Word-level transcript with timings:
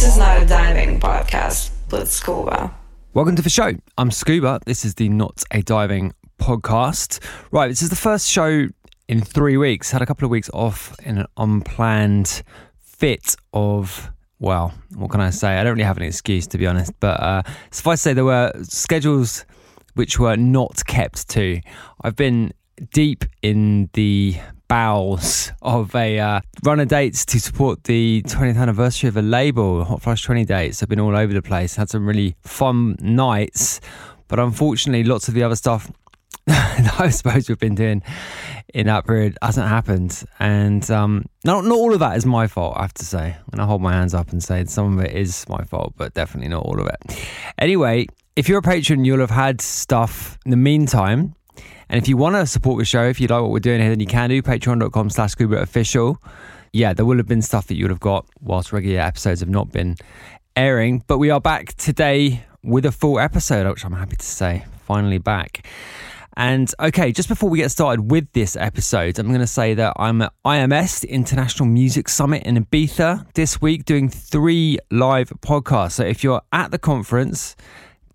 This 0.00 0.12
is 0.12 0.16
not 0.16 0.42
a 0.42 0.46
diving 0.46 0.98
podcast 0.98 1.72
with 1.90 2.10
Scuba. 2.10 2.74
Welcome 3.12 3.36
to 3.36 3.42
the 3.42 3.50
show. 3.50 3.74
I'm 3.98 4.10
Scuba. 4.10 4.58
This 4.64 4.82
is 4.82 4.94
the 4.94 5.10
Not 5.10 5.44
a 5.50 5.60
Diving 5.60 6.14
podcast. 6.40 7.22
Right, 7.50 7.68
this 7.68 7.82
is 7.82 7.90
the 7.90 7.96
first 7.96 8.26
show 8.26 8.68
in 9.08 9.20
three 9.20 9.58
weeks. 9.58 9.90
Had 9.90 10.00
a 10.00 10.06
couple 10.06 10.24
of 10.24 10.30
weeks 10.30 10.48
off 10.54 10.98
in 11.00 11.18
an 11.18 11.26
unplanned 11.36 12.42
fit 12.80 13.36
of, 13.52 14.10
well, 14.38 14.72
what 14.94 15.10
can 15.10 15.20
I 15.20 15.28
say? 15.28 15.58
I 15.58 15.64
don't 15.64 15.74
really 15.74 15.84
have 15.84 15.98
an 15.98 16.04
excuse 16.04 16.46
to 16.46 16.56
be 16.56 16.66
honest, 16.66 16.94
but 16.98 17.20
uh, 17.20 17.42
suffice 17.70 17.98
to 17.98 18.02
say, 18.02 18.12
there 18.14 18.24
were 18.24 18.52
schedules 18.62 19.44
which 19.96 20.18
were 20.18 20.36
not 20.36 20.82
kept 20.86 21.28
to. 21.28 21.60
I've 22.02 22.16
been 22.16 22.54
deep 22.94 23.26
in 23.42 23.90
the 23.92 24.36
bowels 24.70 25.50
of 25.62 25.92
a 25.96 26.20
uh, 26.20 26.40
run 26.62 26.78
of 26.78 26.86
dates 26.86 27.24
to 27.26 27.40
support 27.40 27.82
the 27.84 28.22
20th 28.22 28.56
anniversary 28.56 29.08
of 29.08 29.16
a 29.16 29.22
label, 29.22 29.84
Hotflush 29.84 30.24
20 30.24 30.44
dates. 30.44 30.80
I've 30.80 30.88
been 30.88 31.00
all 31.00 31.16
over 31.16 31.32
the 31.32 31.42
place, 31.42 31.74
had 31.74 31.90
some 31.90 32.06
really 32.06 32.36
fun 32.42 32.94
nights, 33.00 33.80
but 34.28 34.38
unfortunately, 34.38 35.02
lots 35.02 35.26
of 35.26 35.34
the 35.34 35.42
other 35.42 35.56
stuff 35.56 35.90
that 36.46 37.00
I 37.00 37.10
suppose 37.10 37.48
we've 37.48 37.58
been 37.58 37.74
doing 37.74 38.00
in 38.72 38.86
that 38.86 39.08
period 39.08 39.36
hasn't 39.42 39.66
happened. 39.66 40.22
And 40.38 40.88
um, 40.88 41.24
not, 41.44 41.64
not 41.64 41.74
all 41.74 41.92
of 41.92 41.98
that 41.98 42.16
is 42.16 42.24
my 42.24 42.46
fault, 42.46 42.76
I 42.76 42.82
have 42.82 42.94
to 42.94 43.04
say. 43.04 43.36
And 43.50 43.58
to 43.58 43.66
hold 43.66 43.82
my 43.82 43.92
hands 43.92 44.14
up 44.14 44.30
and 44.30 44.40
say 44.40 44.64
some 44.66 44.96
of 44.96 45.04
it 45.04 45.10
is 45.16 45.48
my 45.48 45.64
fault, 45.64 45.94
but 45.96 46.14
definitely 46.14 46.48
not 46.48 46.64
all 46.64 46.80
of 46.80 46.86
it. 46.86 47.26
Anyway, 47.58 48.06
if 48.36 48.48
you're 48.48 48.58
a 48.60 48.62
patron, 48.62 49.04
you'll 49.04 49.18
have 49.18 49.30
had 49.30 49.60
stuff 49.60 50.38
in 50.44 50.52
the 50.52 50.56
meantime 50.56 51.34
and 51.90 52.00
if 52.00 52.06
you 52.06 52.16
want 52.16 52.36
to 52.36 52.46
support 52.46 52.78
the 52.78 52.84
show, 52.84 53.02
if 53.02 53.20
you 53.20 53.26
like 53.26 53.42
what 53.42 53.50
we're 53.50 53.58
doing 53.58 53.80
here, 53.80 53.90
then 53.90 53.98
you 53.98 54.06
can 54.06 54.30
do 54.30 54.40
patreon.com 54.42 55.10
slash 55.10 55.32
scuba 55.32 55.56
official. 55.56 56.22
Yeah, 56.72 56.92
there 56.92 57.04
will 57.04 57.16
have 57.16 57.26
been 57.26 57.42
stuff 57.42 57.66
that 57.66 57.74
you 57.74 57.82
would 57.84 57.90
have 57.90 57.98
got 57.98 58.26
whilst 58.40 58.72
regular 58.72 59.00
episodes 59.00 59.40
have 59.40 59.48
not 59.48 59.72
been 59.72 59.96
airing. 60.54 61.02
But 61.08 61.18
we 61.18 61.30
are 61.30 61.40
back 61.40 61.74
today 61.74 62.44
with 62.62 62.86
a 62.86 62.92
full 62.92 63.18
episode, 63.18 63.68
which 63.68 63.84
I'm 63.84 63.92
happy 63.92 64.14
to 64.14 64.24
say, 64.24 64.64
finally 64.86 65.18
back. 65.18 65.66
And 66.36 66.72
okay, 66.78 67.10
just 67.10 67.28
before 67.28 67.50
we 67.50 67.58
get 67.58 67.72
started 67.72 68.08
with 68.08 68.30
this 68.34 68.54
episode, 68.54 69.18
I'm 69.18 69.26
going 69.26 69.40
to 69.40 69.46
say 69.48 69.74
that 69.74 69.94
I'm 69.96 70.22
at 70.22 70.32
IMS, 70.44 71.08
International 71.08 71.66
Music 71.66 72.08
Summit 72.08 72.44
in 72.44 72.64
Ibiza, 72.64 73.32
this 73.34 73.60
week 73.60 73.84
doing 73.84 74.08
three 74.08 74.78
live 74.92 75.30
podcasts. 75.40 75.92
So 75.92 76.04
if 76.04 76.22
you're 76.22 76.42
at 76.52 76.70
the 76.70 76.78
conference, 76.78 77.56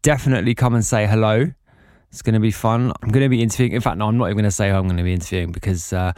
definitely 0.01 0.55
come 0.55 0.73
and 0.75 0.85
say 0.85 1.05
hello. 1.05 1.51
It's 2.15 2.21
going 2.21 2.35
to 2.35 2.39
be 2.39 2.49
fun. 2.49 2.93
I'm 3.03 3.09
going 3.09 3.25
to 3.25 3.29
be 3.29 3.43
interviewing. 3.43 3.73
In 3.73 3.81
fact, 3.81 3.97
no, 3.97 4.07
I'm 4.07 4.17
not 4.17 4.27
even 4.27 4.37
going 4.37 4.45
to 4.45 4.51
say 4.51 4.69
who 4.69 4.77
I'm 4.77 4.85
going 4.85 4.95
to 4.95 5.03
be 5.03 5.11
interviewing 5.11 5.51
because 5.51 5.91
uh, 5.91 6.13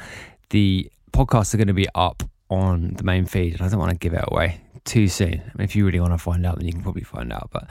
the 0.52 0.91
podcasts 1.12 1.56
are 1.56 1.58
going 1.58 1.69
to 1.69 1.74
be 1.74 1.88
up 1.96 2.22
on 2.52 2.94
the 2.94 3.03
main 3.03 3.25
feed, 3.25 3.53
and 3.53 3.63
I 3.63 3.68
don't 3.68 3.80
want 3.80 3.94
to 3.94 3.97
give 3.97 4.13
it 4.13 4.24
away 4.28 4.62
too 4.86 5.07
soon. 5.07 5.34
I 5.34 5.57
mean, 5.57 5.63
if 5.63 5.75
you 5.75 5.88
really 5.88 6.00
want 6.00 6.13
to 6.13 6.19
find 6.19 6.46
out, 6.46 6.57
then 6.57 6.68
you 6.68 6.72
can 6.72 6.84
probably 6.84 7.02
find 7.02 7.34
out, 7.34 7.50
but 7.52 7.68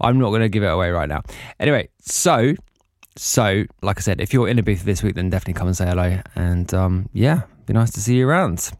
I'm 0.00 0.18
not 0.18 0.30
going 0.30 0.40
to 0.40 0.48
give 0.48 0.62
it 0.62 0.68
away 0.68 0.88
right 0.88 1.06
now. 1.06 1.20
Anyway, 1.60 1.90
so 2.00 2.54
so 3.14 3.64
like 3.82 3.98
I 3.98 4.00
said, 4.00 4.22
if 4.22 4.32
you're 4.32 4.48
in 4.48 4.58
a 4.58 4.62
booth 4.62 4.84
this 4.84 5.02
week, 5.02 5.14
then 5.14 5.28
definitely 5.28 5.58
come 5.58 5.66
and 5.66 5.76
say 5.76 5.84
hello, 5.84 6.18
and 6.34 6.72
um, 6.72 7.10
yeah, 7.12 7.42
be 7.66 7.74
nice 7.74 7.90
to 7.90 8.00
see 8.00 8.16
you 8.16 8.26
around. 8.26 8.70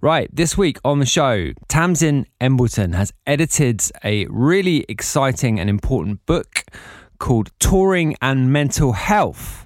Right, 0.00 0.30
this 0.32 0.56
week 0.56 0.78
on 0.84 1.00
the 1.00 1.06
show, 1.06 1.50
Tamsin 1.66 2.26
Embleton 2.40 2.92
has 2.92 3.12
edited 3.26 3.82
a 4.04 4.26
really 4.26 4.84
exciting 4.88 5.58
and 5.58 5.68
important 5.68 6.24
book 6.26 6.62
called 7.18 7.50
Touring 7.58 8.16
and 8.20 8.52
Mental 8.52 8.92
Health. 8.92 9.65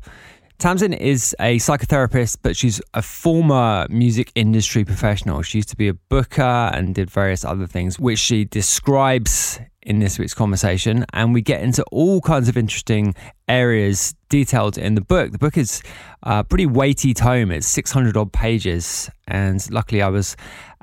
Tamsin 0.60 0.92
is 0.92 1.34
a 1.40 1.56
psychotherapist, 1.56 2.36
but 2.42 2.54
she's 2.54 2.82
a 2.92 3.00
former 3.00 3.86
music 3.88 4.30
industry 4.34 4.84
professional. 4.84 5.40
She 5.40 5.56
used 5.56 5.70
to 5.70 5.76
be 5.76 5.88
a 5.88 5.94
booker 5.94 6.42
and 6.42 6.94
did 6.94 7.10
various 7.10 7.46
other 7.46 7.66
things, 7.66 7.98
which 7.98 8.18
she 8.18 8.44
describes 8.44 9.58
in 9.80 10.00
this 10.00 10.18
week's 10.18 10.34
conversation. 10.34 11.06
And 11.14 11.32
we 11.32 11.40
get 11.40 11.62
into 11.62 11.82
all 11.84 12.20
kinds 12.20 12.50
of 12.50 12.58
interesting 12.58 13.14
areas 13.48 14.14
detailed 14.28 14.76
in 14.76 14.96
the 14.96 15.00
book. 15.00 15.32
The 15.32 15.38
book 15.38 15.56
is 15.56 15.82
a 16.24 16.44
pretty 16.44 16.66
weighty 16.66 17.14
tome, 17.14 17.50
it's 17.52 17.66
600 17.66 18.18
odd 18.18 18.30
pages. 18.30 19.10
And 19.26 19.66
luckily, 19.70 20.02
I 20.02 20.08
was 20.08 20.36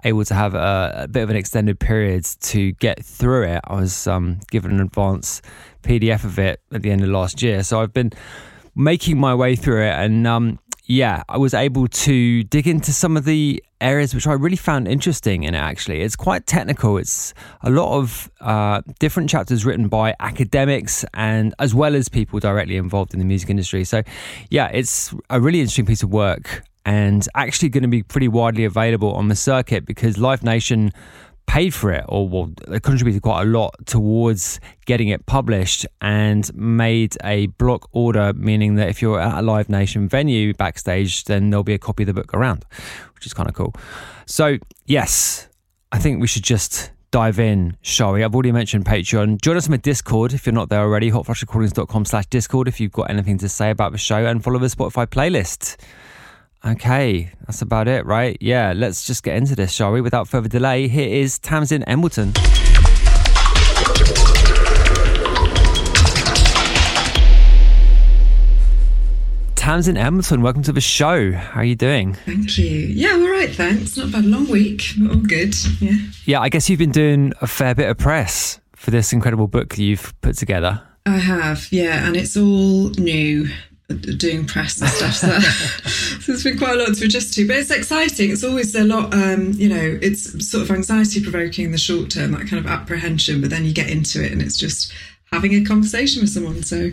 able 0.04 0.26
to 0.26 0.34
have 0.34 0.56
a, 0.56 1.04
a 1.04 1.08
bit 1.08 1.22
of 1.22 1.30
an 1.30 1.36
extended 1.36 1.80
period 1.80 2.26
to 2.26 2.72
get 2.72 3.06
through 3.06 3.44
it. 3.44 3.62
I 3.66 3.76
was 3.76 4.08
um, 4.08 4.40
given 4.50 4.72
an 4.72 4.82
advance 4.82 5.44
PDF 5.84 6.24
of 6.24 6.40
it 6.40 6.62
at 6.72 6.82
the 6.82 6.90
end 6.90 7.04
of 7.04 7.10
last 7.10 7.44
year. 7.44 7.62
So 7.62 7.80
I've 7.80 7.94
been 7.94 8.12
making 8.78 9.20
my 9.20 9.36
way 9.36 9.56
through 9.56 9.84
it 9.84 9.94
and 9.94 10.26
um, 10.26 10.60
yeah, 10.88 11.24
I 11.28 11.38
was 11.38 11.54
able 11.54 11.88
to 11.88 12.44
dig 12.44 12.66
into 12.66 12.94
some 12.94 13.18
of 13.18 13.26
the 13.26 13.62
areas 13.82 14.16
which 14.16 14.26
I 14.26 14.34
really 14.34 14.56
found 14.56 14.88
interesting 14.88 15.44
in 15.44 15.54
it 15.54 15.58
actually. 15.58 16.02
It's 16.02 16.16
quite 16.16 16.48
technical. 16.48 16.98
It's 16.98 17.34
a 17.62 17.70
lot 17.70 17.98
of 17.98 18.32
uh, 18.40 18.82
different 19.00 19.30
chapters 19.30 19.66
written 19.66 19.90
by 19.90 20.16
academics 20.22 21.04
and 21.14 21.54
as 21.60 21.76
well 21.76 21.94
as 21.94 22.08
people 22.08 22.40
directly 22.40 22.78
involved 22.78 23.14
in 23.14 23.20
the 23.20 23.26
music 23.26 23.50
industry. 23.50 23.84
So, 23.84 24.02
yeah, 24.50 24.68
it's 24.68 25.14
a 25.30 25.42
really 25.42 25.60
interesting 25.60 25.86
piece 25.86 26.04
of 26.04 26.12
work 26.12 26.64
and 26.86 27.28
actually 27.36 27.68
going 27.68 27.84
to 27.84 27.90
be 27.90 28.02
pretty 28.02 28.30
widely 28.30 28.64
available 28.64 29.12
on 29.12 29.28
the 29.28 29.36
circuit 29.36 29.86
because 29.86 30.18
Live 30.18 30.42
Nation 30.42 30.94
paid 31.48 31.74
for 31.74 31.92
it 31.92 32.06
or 32.08 32.28
well, 32.28 32.52
contributed 32.84 33.22
quite 33.24 33.42
a 33.42 33.46
lot 33.46 33.74
towards 33.86 34.60
getting 34.86 35.08
it 35.08 35.26
published 35.26 35.86
and 36.02 36.54
made 36.56 37.18
a 37.24 37.48
block 37.48 37.90
order, 37.94 38.34
meaning 38.34 38.76
that 38.76 38.90
if 38.90 39.02
you're 39.02 39.20
at 39.20 39.40
a 39.40 39.42
Live 39.42 39.70
Nation 39.70 40.08
venue 40.08 40.54
backstage, 40.54 41.24
then 41.24 41.50
there'll 41.50 41.64
be 41.64 41.74
a 41.74 41.80
copy 41.80 42.04
of 42.04 42.08
the 42.08 42.14
book 42.14 42.34
around, 42.34 42.66
which 43.16 43.26
is 43.26 43.34
kind 43.34 43.50
of 43.50 43.56
cool. 43.56 43.74
So, 44.26 44.58
yes, 44.86 45.48
I 45.92 46.00
think 46.00 46.22
we 46.22 46.28
should 46.28 46.44
just 46.44 46.92
dive 47.12 47.40
in, 47.40 47.78
shall 47.82 48.12
we? 48.12 48.24
I've 48.24 48.36
already 48.36 48.52
mentioned 48.52 48.86
Patreon. 48.86 49.42
Join 49.42 49.56
us 49.56 49.66
on 49.68 49.72
the 49.72 49.78
Discord 49.78 50.34
if 50.34 50.46
you're 50.46 50.54
not 50.54 50.70
there 50.70 50.82
already, 50.82 51.10
hotflushrecordings.com 51.10 52.06
slash 52.06 52.26
Discord 52.28 52.68
if 52.68 52.80
you've 52.82 52.92
got 52.92 53.10
anything 53.10 53.38
to 53.40 53.50
say 53.50 53.70
about 53.70 53.94
the 53.94 53.98
show 53.98 54.26
and 54.26 54.44
follow 54.44 54.60
the 54.60 54.68
Spotify 54.68 55.08
playlist. 55.08 55.78
Okay, 56.66 57.30
that's 57.46 57.62
about 57.62 57.88
it, 57.88 58.06
right? 58.06 58.36
Yeah, 58.42 58.74
let's 58.76 59.06
just 59.06 59.22
get 59.24 59.38
into 59.38 59.56
this, 59.56 59.72
shall 59.72 59.92
we? 59.92 60.02
Without 60.02 60.28
further 60.28 60.50
delay, 60.50 60.88
here 60.88 61.08
is 61.08 61.38
Tamsin 61.38 61.84
Embleton. 61.84 62.34
Tamsin 69.54 69.98
Embleton, 69.98 70.42
welcome 70.42 70.64
to 70.64 70.72
the 70.72 70.82
show. 70.82 71.32
How 71.32 71.62
are 71.62 71.64
you 71.64 71.76
doing? 71.76 72.16
Thank 72.26 72.58
you. 72.58 72.66
Yeah, 72.66 73.12
all 73.12 73.30
right, 73.30 73.54
thanks. 73.54 73.96
Not 73.96 74.10
a 74.10 74.12
bad. 74.12 74.26
Long 74.26 74.50
week, 74.50 74.94
but 74.98 75.12
all 75.12 75.22
good. 75.22 75.56
Yeah. 75.80 75.98
Yeah, 76.26 76.42
I 76.42 76.50
guess 76.50 76.70
you've 76.70 76.80
been 76.80 76.92
doing 76.92 77.34
a 77.40 77.48
fair 77.48 77.76
bit 77.76 77.88
of 77.88 78.00
press 78.00 78.60
for 78.76 78.90
this 78.90 79.14
incredible 79.14 79.48
book 79.48 79.78
you've 79.78 80.20
put 80.22 80.38
together. 80.38 80.82
I 81.06 81.18
have, 81.20 81.72
yeah, 81.72 82.06
and 82.08 82.18
it's 82.18 82.36
all 82.36 82.90
new 82.98 83.48
doing 83.88 84.46
press 84.46 84.82
and 84.82 84.90
stuff. 84.90 85.14
So, 85.14 85.40
so 86.20 86.34
it's 86.34 86.44
been 86.44 86.58
quite 86.58 86.76
a 86.76 86.84
lot 86.84 86.96
to 86.96 87.06
adjust 87.06 87.34
to, 87.36 87.48
but 87.48 87.56
it's 87.56 87.72
exciting. 87.72 88.32
It's 88.32 88.44
always 88.44 88.76
a 88.76 88.84
lot, 88.84 89.14
um, 89.14 89.54
you 89.54 89.70
know, 89.70 90.00
it's 90.02 90.50
sort 90.50 90.64
of 90.64 90.72
anxiety 90.72 91.22
provoking 91.22 91.66
in 91.66 91.72
the 91.72 91.78
short 91.78 92.10
term, 92.10 92.32
that 92.32 92.48
kind 92.48 92.64
of 92.64 92.68
apprehension, 92.68 93.40
but 93.42 93.50
then 93.50 93.64
you 93.64 93.74
get 93.74 93.90
into 93.90 94.24
it 94.24 94.32
and 94.32 94.42
it's 94.42 94.58
just 94.58 94.92
having 95.32 95.54
a 95.54 95.64
conversation 95.64 96.22
with 96.22 96.30
someone. 96.30 96.64
So, 96.64 96.92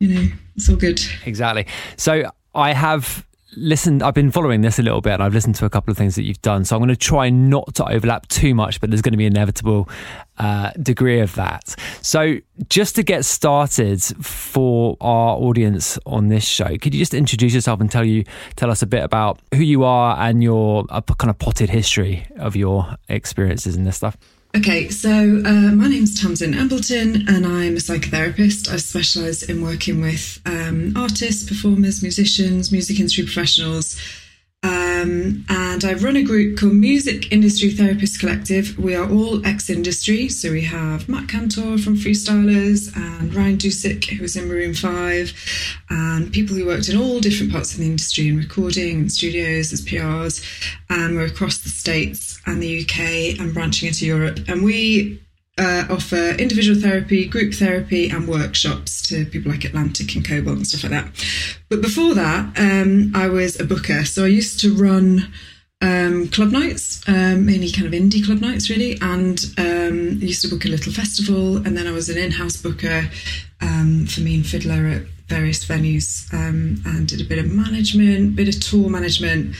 you 0.00 0.08
know, 0.14 0.28
it's 0.56 0.68
all 0.68 0.76
good. 0.76 1.00
Exactly. 1.24 1.66
So 1.96 2.30
I 2.54 2.72
have 2.72 3.26
listened, 3.58 4.02
I've 4.02 4.14
been 4.14 4.30
following 4.30 4.60
this 4.60 4.78
a 4.78 4.82
little 4.82 5.00
bit 5.00 5.14
and 5.14 5.22
I've 5.22 5.34
listened 5.34 5.54
to 5.56 5.64
a 5.64 5.70
couple 5.70 5.90
of 5.90 5.98
things 5.98 6.14
that 6.14 6.22
you've 6.22 6.40
done. 6.42 6.64
So 6.64 6.76
I'm 6.76 6.80
going 6.80 6.88
to 6.88 6.96
try 6.96 7.30
not 7.30 7.74
to 7.76 7.84
overlap 7.90 8.28
too 8.28 8.54
much, 8.54 8.80
but 8.80 8.90
there's 8.90 9.02
going 9.02 9.12
to 9.12 9.18
be 9.18 9.26
an 9.26 9.32
inevitable 9.32 9.88
uh, 10.38 10.70
degree 10.82 11.20
of 11.20 11.34
that. 11.34 11.74
So 12.00 12.38
just 12.68 12.94
to 12.96 13.02
get 13.02 13.24
started 13.24 14.02
for 14.02 14.96
our 15.00 15.36
audience 15.36 15.98
on 16.06 16.28
this 16.28 16.44
show, 16.44 16.76
could 16.78 16.94
you 16.94 17.00
just 17.00 17.14
introduce 17.14 17.54
yourself 17.54 17.80
and 17.80 17.90
tell 17.90 18.04
you, 18.04 18.24
tell 18.56 18.70
us 18.70 18.82
a 18.82 18.86
bit 18.86 19.02
about 19.02 19.40
who 19.54 19.62
you 19.62 19.84
are 19.84 20.16
and 20.18 20.42
your 20.42 20.84
uh, 20.90 21.00
kind 21.00 21.30
of 21.30 21.38
potted 21.38 21.70
history 21.70 22.26
of 22.36 22.56
your 22.56 22.96
experiences 23.08 23.76
in 23.76 23.84
this 23.84 23.96
stuff? 23.96 24.16
Okay, 24.56 24.88
so 24.88 25.10
uh, 25.44 25.74
my 25.74 25.88
name's 25.88 26.20
Tamsin 26.20 26.54
Embleton, 26.54 27.28
and 27.28 27.46
I'm 27.46 27.76
a 27.76 27.80
psychotherapist. 27.80 28.72
I 28.72 28.76
specialise 28.78 29.42
in 29.42 29.62
working 29.62 30.00
with 30.00 30.40
um, 30.46 30.94
artists, 30.96 31.46
performers, 31.46 32.02
musicians, 32.02 32.72
music 32.72 32.98
industry 32.98 33.24
professionals 33.24 34.00
um, 34.64 35.44
and 35.48 35.84
I 35.84 35.94
run 35.94 36.16
a 36.16 36.22
group 36.22 36.58
called 36.58 36.74
Music 36.74 37.30
Industry 37.30 37.70
Therapist 37.70 38.18
Collective. 38.18 38.76
We 38.78 38.96
are 38.96 39.08
all 39.08 39.44
ex 39.46 39.70
industry. 39.70 40.28
So 40.28 40.50
we 40.50 40.62
have 40.62 41.08
Matt 41.08 41.28
Cantor 41.28 41.78
from 41.78 41.96
Freestylers 41.96 42.94
and 42.96 43.32
Ryan 43.32 43.56
Dusick, 43.56 44.06
who 44.06 44.22
was 44.22 44.36
in 44.36 44.48
Maroon 44.48 44.74
5, 44.74 45.32
and 45.90 46.32
people 46.32 46.56
who 46.56 46.66
worked 46.66 46.88
in 46.88 46.96
all 46.96 47.20
different 47.20 47.52
parts 47.52 47.72
of 47.74 47.78
the 47.78 47.86
industry 47.86 48.28
in 48.28 48.36
recording 48.36 48.96
and 48.96 49.12
studios 49.12 49.72
as 49.72 49.82
PRs. 49.82 50.44
And 50.90 51.14
we're 51.14 51.26
across 51.26 51.58
the 51.58 51.68
States 51.68 52.40
and 52.46 52.60
the 52.60 52.82
UK 52.82 53.38
and 53.40 53.54
branching 53.54 53.88
into 53.88 54.06
Europe. 54.06 54.40
And 54.48 54.64
we 54.64 55.22
uh, 55.58 55.86
offer 55.90 56.30
individual 56.38 56.80
therapy, 56.80 57.26
group 57.26 57.54
therapy, 57.54 58.08
and 58.08 58.28
workshops 58.28 59.02
to 59.02 59.26
people 59.26 59.50
like 59.50 59.64
Atlantic 59.64 60.14
and 60.14 60.26
Kobalt 60.26 60.56
and 60.56 60.66
stuff 60.66 60.84
like 60.84 60.92
that. 60.92 61.26
But 61.68 61.82
before 61.82 62.14
that, 62.14 62.58
um, 62.58 63.12
I 63.14 63.28
was 63.28 63.58
a 63.58 63.64
booker. 63.64 64.04
So 64.04 64.24
I 64.24 64.28
used 64.28 64.60
to 64.60 64.74
run 64.74 65.32
um, 65.80 66.28
club 66.28 66.50
nights, 66.50 67.06
um, 67.08 67.46
mainly 67.46 67.70
kind 67.70 67.86
of 67.86 67.92
indie 67.92 68.24
club 68.24 68.40
nights, 68.40 68.70
really. 68.70 68.98
And 69.00 69.38
um, 69.58 70.18
I 70.22 70.26
used 70.26 70.42
to 70.42 70.48
book 70.48 70.64
a 70.64 70.68
little 70.68 70.92
festival. 70.92 71.56
And 71.58 71.76
then 71.76 71.86
I 71.86 71.92
was 71.92 72.08
an 72.08 72.18
in 72.18 72.32
house 72.32 72.56
booker 72.56 73.08
um, 73.60 74.06
for 74.06 74.20
Mean 74.20 74.42
Fiddler 74.42 74.86
at 74.86 75.02
various 75.28 75.64
venues 75.64 76.32
um, 76.32 76.82
and 76.86 77.06
did 77.06 77.20
a 77.20 77.24
bit 77.24 77.38
of 77.38 77.52
management, 77.52 78.34
bit 78.34 78.48
of 78.48 78.60
tour 78.60 78.88
management 78.88 79.54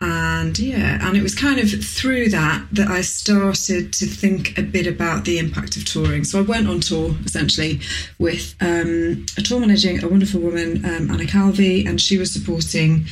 and 0.00 0.58
yeah 0.58 0.98
and 1.06 1.16
it 1.16 1.22
was 1.22 1.34
kind 1.34 1.58
of 1.58 1.70
through 1.70 2.28
that 2.28 2.62
that 2.70 2.88
i 2.88 3.00
started 3.00 3.92
to 3.94 4.04
think 4.04 4.56
a 4.58 4.62
bit 4.62 4.86
about 4.86 5.24
the 5.24 5.38
impact 5.38 5.76
of 5.76 5.86
touring 5.86 6.22
so 6.22 6.38
i 6.38 6.42
went 6.42 6.68
on 6.68 6.80
tour 6.80 7.14
essentially 7.24 7.80
with 8.18 8.54
um, 8.60 9.24
a 9.38 9.42
tour 9.42 9.58
managing 9.58 10.02
a 10.04 10.08
wonderful 10.08 10.40
woman 10.40 10.84
um, 10.84 11.10
anna 11.10 11.26
calvi 11.26 11.86
and 11.86 12.00
she 12.00 12.18
was 12.18 12.30
supporting 12.30 13.06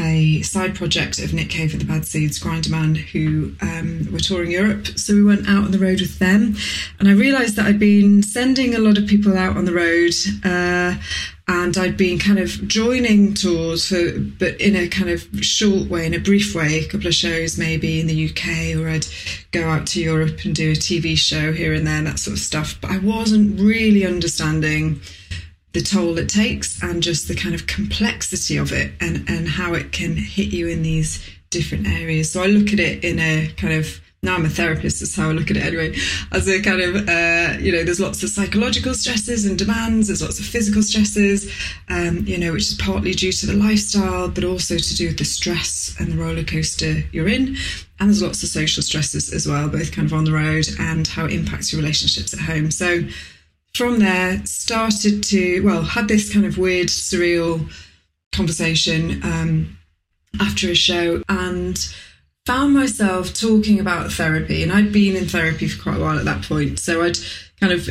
a 0.00 0.42
side 0.42 0.74
project 0.74 1.18
of 1.18 1.32
Nick 1.32 1.50
Cave 1.50 1.72
and 1.72 1.80
the 1.80 1.86
Bad 1.86 2.04
Seeds, 2.04 2.38
Grinderman, 2.40 2.96
who 2.96 3.54
um, 3.60 4.08
were 4.12 4.18
touring 4.18 4.50
Europe. 4.50 4.86
So 4.98 5.14
we 5.14 5.22
went 5.22 5.48
out 5.48 5.64
on 5.64 5.70
the 5.70 5.78
road 5.78 6.00
with 6.00 6.18
them. 6.18 6.56
And 6.98 7.08
I 7.08 7.12
realised 7.12 7.56
that 7.56 7.66
I'd 7.66 7.78
been 7.78 8.22
sending 8.22 8.74
a 8.74 8.78
lot 8.78 8.98
of 8.98 9.06
people 9.06 9.36
out 9.36 9.56
on 9.56 9.64
the 9.64 9.72
road. 9.72 10.14
Uh, 10.44 11.00
and 11.48 11.76
I'd 11.76 11.96
been 11.96 12.18
kind 12.18 12.38
of 12.38 12.68
joining 12.68 13.34
tours 13.34 13.88
for, 13.88 14.18
but 14.18 14.60
in 14.60 14.76
a 14.76 14.88
kind 14.88 15.10
of 15.10 15.26
short 15.44 15.88
way, 15.88 16.06
in 16.06 16.14
a 16.14 16.20
brief 16.20 16.54
way, 16.54 16.78
a 16.78 16.88
couple 16.88 17.08
of 17.08 17.14
shows 17.14 17.58
maybe 17.58 18.00
in 18.00 18.06
the 18.06 18.30
UK, 18.30 18.76
or 18.80 18.88
I'd 18.88 19.06
go 19.50 19.68
out 19.68 19.86
to 19.88 20.00
Europe 20.00 20.44
and 20.44 20.54
do 20.54 20.70
a 20.70 20.74
TV 20.74 21.16
show 21.16 21.52
here 21.52 21.74
and 21.74 21.86
there, 21.86 22.02
that 22.02 22.20
sort 22.20 22.36
of 22.36 22.42
stuff. 22.42 22.78
But 22.80 22.92
I 22.92 22.98
wasn't 22.98 23.60
really 23.60 24.06
understanding 24.06 25.00
the 25.72 25.80
toll 25.80 26.18
it 26.18 26.28
takes 26.28 26.82
and 26.82 27.02
just 27.02 27.28
the 27.28 27.34
kind 27.34 27.54
of 27.54 27.66
complexity 27.66 28.56
of 28.56 28.72
it 28.72 28.92
and, 29.00 29.28
and 29.28 29.48
how 29.48 29.74
it 29.74 29.90
can 29.90 30.16
hit 30.16 30.48
you 30.48 30.68
in 30.68 30.82
these 30.82 31.26
different 31.50 31.88
areas. 31.88 32.30
So 32.30 32.42
I 32.42 32.46
look 32.46 32.72
at 32.72 32.80
it 32.80 33.04
in 33.04 33.18
a 33.18 33.52
kind 33.56 33.74
of 33.74 34.00
now 34.24 34.36
I'm 34.36 34.44
a 34.44 34.48
therapist, 34.48 35.00
that's 35.00 35.16
how 35.16 35.30
I 35.30 35.32
look 35.32 35.50
at 35.50 35.56
it 35.56 35.64
anyway, 35.64 35.96
as 36.30 36.48
a 36.48 36.62
kind 36.62 36.80
of, 36.80 37.08
uh, 37.08 37.56
you 37.58 37.72
know, 37.72 37.82
there's 37.82 37.98
lots 37.98 38.22
of 38.22 38.28
psychological 38.28 38.94
stresses 38.94 39.44
and 39.44 39.58
demands, 39.58 40.06
there's 40.06 40.22
lots 40.22 40.38
of 40.38 40.46
physical 40.46 40.80
stresses, 40.80 41.52
um, 41.88 42.18
you 42.24 42.38
know, 42.38 42.52
which 42.52 42.68
is 42.68 42.74
partly 42.74 43.14
due 43.14 43.32
to 43.32 43.46
the 43.46 43.54
lifestyle, 43.54 44.28
but 44.28 44.44
also 44.44 44.78
to 44.78 44.94
do 44.94 45.08
with 45.08 45.18
the 45.18 45.24
stress 45.24 45.96
and 45.98 46.12
the 46.12 46.16
roller 46.16 46.44
coaster 46.44 47.02
you're 47.10 47.26
in. 47.26 47.56
And 47.98 48.08
there's 48.08 48.22
lots 48.22 48.44
of 48.44 48.48
social 48.48 48.82
stresses 48.84 49.32
as 49.32 49.48
well, 49.48 49.68
both 49.68 49.90
kind 49.90 50.06
of 50.06 50.14
on 50.14 50.24
the 50.24 50.32
road 50.32 50.68
and 50.78 51.06
how 51.08 51.24
it 51.24 51.32
impacts 51.32 51.72
your 51.72 51.82
relationships 51.82 52.32
at 52.32 52.40
home. 52.40 52.70
So 52.70 53.02
from 53.74 53.98
there, 53.98 54.40
started 54.46 55.24
to, 55.24 55.62
well, 55.62 55.82
had 55.82 56.06
this 56.06 56.32
kind 56.32 56.46
of 56.46 56.58
weird, 56.58 56.88
surreal 56.88 57.68
conversation 58.30 59.20
um, 59.24 59.78
after 60.40 60.68
a 60.68 60.76
show 60.76 61.24
and 61.28 61.92
found 62.46 62.74
myself 62.74 63.32
talking 63.32 63.80
about 63.80 64.12
therapy. 64.12 64.62
And 64.62 64.72
I'd 64.72 64.92
been 64.92 65.16
in 65.16 65.26
therapy 65.26 65.68
for 65.68 65.82
quite 65.82 65.96
a 65.96 66.00
while 66.00 66.18
at 66.18 66.24
that 66.24 66.42
point. 66.42 66.78
So 66.78 67.02
I'd 67.02 67.18
kind 67.60 67.72
of 67.72 67.88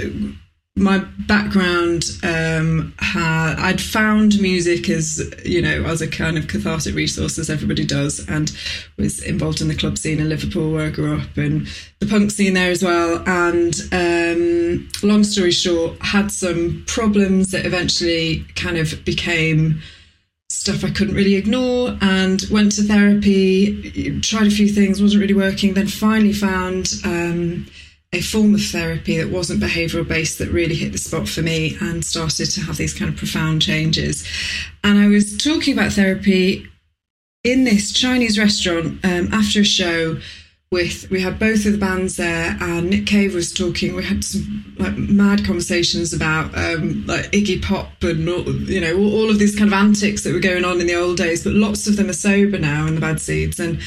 my 0.77 0.99
background 1.27 2.05
um, 2.23 2.93
had 2.99 3.55
I'd 3.59 3.81
found 3.81 4.41
music 4.41 4.89
as 4.89 5.33
you 5.43 5.61
know 5.61 5.83
as 5.83 6.01
a 6.01 6.07
kind 6.07 6.37
of 6.37 6.47
cathartic 6.47 6.95
resource 6.95 7.37
as 7.37 7.49
everybody 7.49 7.85
does, 7.85 8.25
and 8.29 8.51
was 8.97 9.21
involved 9.21 9.59
in 9.59 9.67
the 9.67 9.75
club 9.75 9.97
scene 9.97 10.19
in 10.19 10.29
Liverpool 10.29 10.71
where 10.71 10.87
I 10.87 10.89
grew 10.89 11.19
up 11.19 11.35
and 11.35 11.67
the 11.99 12.05
punk 12.05 12.31
scene 12.31 12.53
there 12.53 12.71
as 12.71 12.83
well. 12.83 13.21
And 13.27 13.75
um, 13.91 14.89
long 15.03 15.23
story 15.23 15.51
short, 15.51 16.01
had 16.01 16.31
some 16.31 16.83
problems 16.87 17.51
that 17.51 17.65
eventually 17.65 18.45
kind 18.55 18.77
of 18.77 19.03
became 19.03 19.81
stuff 20.51 20.83
I 20.83 20.91
couldn't 20.91 21.15
really 21.15 21.35
ignore 21.35 21.97
and 22.01 22.43
went 22.51 22.73
to 22.73 22.83
therapy, 22.83 24.19
tried 24.21 24.47
a 24.47 24.51
few 24.51 24.67
things, 24.67 25.01
wasn't 25.01 25.21
really 25.21 25.33
working, 25.33 25.73
then 25.73 25.87
finally 25.87 26.33
found. 26.33 26.93
Um, 27.03 27.67
a 28.13 28.21
form 28.21 28.53
of 28.53 28.61
therapy 28.61 29.17
that 29.17 29.29
wasn't 29.29 29.63
behavioral 29.63 30.05
based 30.05 30.37
that 30.39 30.49
really 30.49 30.75
hit 30.75 30.91
the 30.91 30.97
spot 30.97 31.29
for 31.29 31.41
me 31.41 31.77
and 31.79 32.03
started 32.03 32.45
to 32.47 32.59
have 32.59 32.75
these 32.75 32.93
kind 32.93 33.09
of 33.09 33.17
profound 33.17 33.61
changes. 33.61 34.27
And 34.83 34.99
I 34.99 35.07
was 35.07 35.37
talking 35.37 35.73
about 35.73 35.93
therapy 35.93 36.67
in 37.43 37.63
this 37.63 37.93
Chinese 37.93 38.37
restaurant 38.37 39.03
um, 39.05 39.29
after 39.33 39.61
a 39.61 39.65
show 39.65 40.19
with 40.71 41.11
we 41.11 41.19
had 41.19 41.37
both 41.37 41.65
of 41.65 41.73
the 41.73 41.77
bands 41.77 42.15
there 42.15 42.55
and 42.61 42.89
Nick 42.89 43.05
Cave 43.05 43.33
was 43.33 43.51
talking 43.51 43.93
we 43.93 44.05
had 44.05 44.23
some 44.23 44.73
like 44.79 44.95
mad 44.95 45.43
conversations 45.43 46.13
about 46.13 46.45
um, 46.57 47.05
like 47.05 47.29
Iggy 47.31 47.61
Pop 47.61 48.01
and 48.03 48.29
all, 48.29 48.49
you 48.49 48.79
know 48.79 48.95
all, 48.97 49.13
all 49.15 49.29
of 49.29 49.37
these 49.37 49.53
kind 49.53 49.67
of 49.67 49.73
antics 49.73 50.23
that 50.23 50.31
were 50.31 50.39
going 50.39 50.63
on 50.63 50.79
in 50.79 50.87
the 50.87 50.95
old 50.95 51.17
days 51.17 51.43
but 51.43 51.51
lots 51.51 51.87
of 51.87 51.97
them 51.97 52.09
are 52.09 52.13
sober 52.13 52.57
now 52.57 52.87
in 52.87 52.95
the 52.95 53.01
bad 53.01 53.19
seeds 53.19 53.59
and 53.59 53.81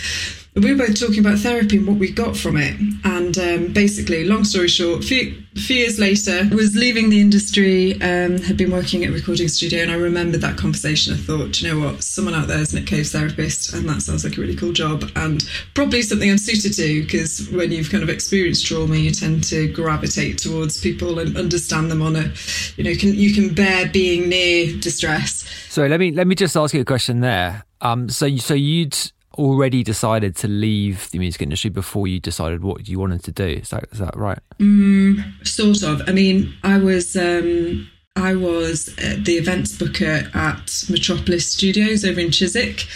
we 0.55 0.73
were 0.73 0.87
both 0.87 0.99
talking 0.99 1.19
about 1.19 1.39
therapy 1.39 1.79
and 1.79 1.87
what 1.87 1.97
we 1.97 2.13
got 2.13 2.37
from 2.37 2.57
it. 2.57 2.79
And 3.05 3.37
um, 3.39 3.73
basically, 3.73 4.25
long 4.25 4.45
story 4.45 4.69
short, 4.69 5.03
a 5.03 5.07
few, 5.07 5.43
few, 5.55 5.77
years 5.77 5.99
later, 5.99 6.49
was 6.55 6.77
leaving 6.77 7.11
the 7.11 7.21
industry, 7.21 7.95
um, 8.01 8.39
had 8.39 8.57
been 8.57 8.71
working 8.71 9.03
at 9.03 9.11
a 9.11 9.13
recording 9.13 9.49
studio, 9.49 9.83
and 9.83 9.91
I 9.91 9.97
remembered 9.97 10.43
that 10.43 10.57
conversation. 10.57 11.13
I 11.13 11.17
thought, 11.17 11.61
you 11.61 11.69
know 11.69 11.85
what, 11.85 12.05
someone 12.05 12.35
out 12.35 12.47
there 12.47 12.61
is 12.61 12.73
Nick 12.73 12.87
Cave 12.87 13.09
therapist, 13.09 13.75
and 13.75 13.89
that 13.89 14.03
sounds 14.03 14.25
like 14.25 14.39
a 14.39 14.41
really 14.41 14.55
cool 14.55 14.73
job, 14.73 15.11
and 15.17 15.45
probably 15.75 16.03
something 16.03 16.31
I'm 16.31 16.39
suited 16.39 16.73
to, 16.75 17.03
because 17.03 17.51
when 17.51 17.73
you've 17.73 17.91
kind 17.91 18.05
of 18.05 18.09
experienced 18.09 18.65
trauma, 18.65 18.95
you 18.95 19.11
tend 19.11 19.43
to 19.45 19.73
gravitate 19.73 20.39
towards 20.39 20.81
people 20.81 21.19
and 21.19 21.37
understand 21.37 21.91
them 21.91 22.01
on 22.01 22.15
a, 22.15 22.33
you 22.77 22.85
know, 22.85 22.95
can 22.95 23.13
you 23.13 23.35
can 23.35 23.55
bear 23.55 23.89
being 23.89 24.29
near 24.29 24.79
distress. 24.79 25.49
So 25.69 25.87
let 25.87 25.99
me 25.99 26.13
let 26.13 26.29
me 26.29 26.37
just 26.37 26.57
ask 26.57 26.75
you 26.75 26.81
a 26.81 26.85
question 26.85 27.21
there. 27.21 27.65
Um, 27.81 28.09
so 28.09 28.37
so 28.37 28.55
you'd 28.55 28.97
already 29.35 29.83
decided 29.83 30.37
to 30.37 30.49
leave 30.49 31.11
the 31.11 31.19
music 31.19 31.43
industry 31.43 31.71
before 31.71 32.07
you 32.07 32.21
decided 32.21 32.63
what 32.63 32.89
you 32.89 32.99
wanted 32.99 33.23
to 33.25 33.33
do. 33.33 33.45
Is 33.45 33.71
that 33.71 33.85
is 33.93 33.99
that 33.99 34.17
right? 34.17 34.39
Mm, 34.59 35.47
sort 35.47 35.83
of. 35.83 36.09
I 36.09 36.13
mean, 36.13 36.55
I 36.63 36.79
was 36.79 37.17
um, 37.17 37.89
I 38.17 38.35
was 38.35 38.89
uh, 38.99 39.17
the 39.19 39.35
events 39.35 39.77
booker 39.77 40.29
at 40.35 40.85
Metropolis 40.89 41.51
Studios 41.51 42.05
over 42.05 42.21
in 42.21 42.31
Chiswick, 42.31 42.87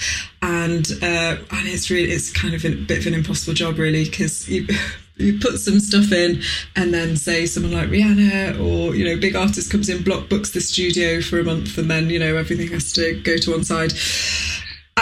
and 0.43 0.87
uh, 1.03 1.37
and 1.51 1.69
it's 1.69 1.91
really 1.91 2.11
it's 2.11 2.33
kind 2.33 2.55
of 2.55 2.65
a 2.65 2.75
bit 2.75 3.01
of 3.01 3.07
an 3.07 3.15
impossible 3.15 3.55
job 3.55 3.79
really 3.79 4.05
because 4.05 4.49
you. 4.49 4.67
You 5.21 5.37
put 5.41 5.59
some 5.59 5.81
stuff 5.81 6.13
in, 6.13 6.43
and 6.77 6.95
then 6.95 7.17
say 7.17 7.45
someone 7.45 7.73
like 7.73 7.89
Rihanna 7.89 8.61
or 8.61 8.95
you 8.95 9.05
know 9.05 9.21
big 9.21 9.35
artist 9.35 9.69
comes 9.69 9.89
in, 9.89 10.05
block 10.05 10.29
books 10.29 10.53
the 10.53 10.61
studio 10.61 11.21
for 11.21 11.41
a 11.41 11.43
month, 11.43 11.77
and 11.77 11.91
then 11.91 12.09
you 12.09 12.21
know 12.21 12.37
everything 12.37 12.69
has 12.69 12.93
to 12.93 13.21
go 13.23 13.37
to 13.37 13.51
one 13.51 13.65
side 13.65 13.93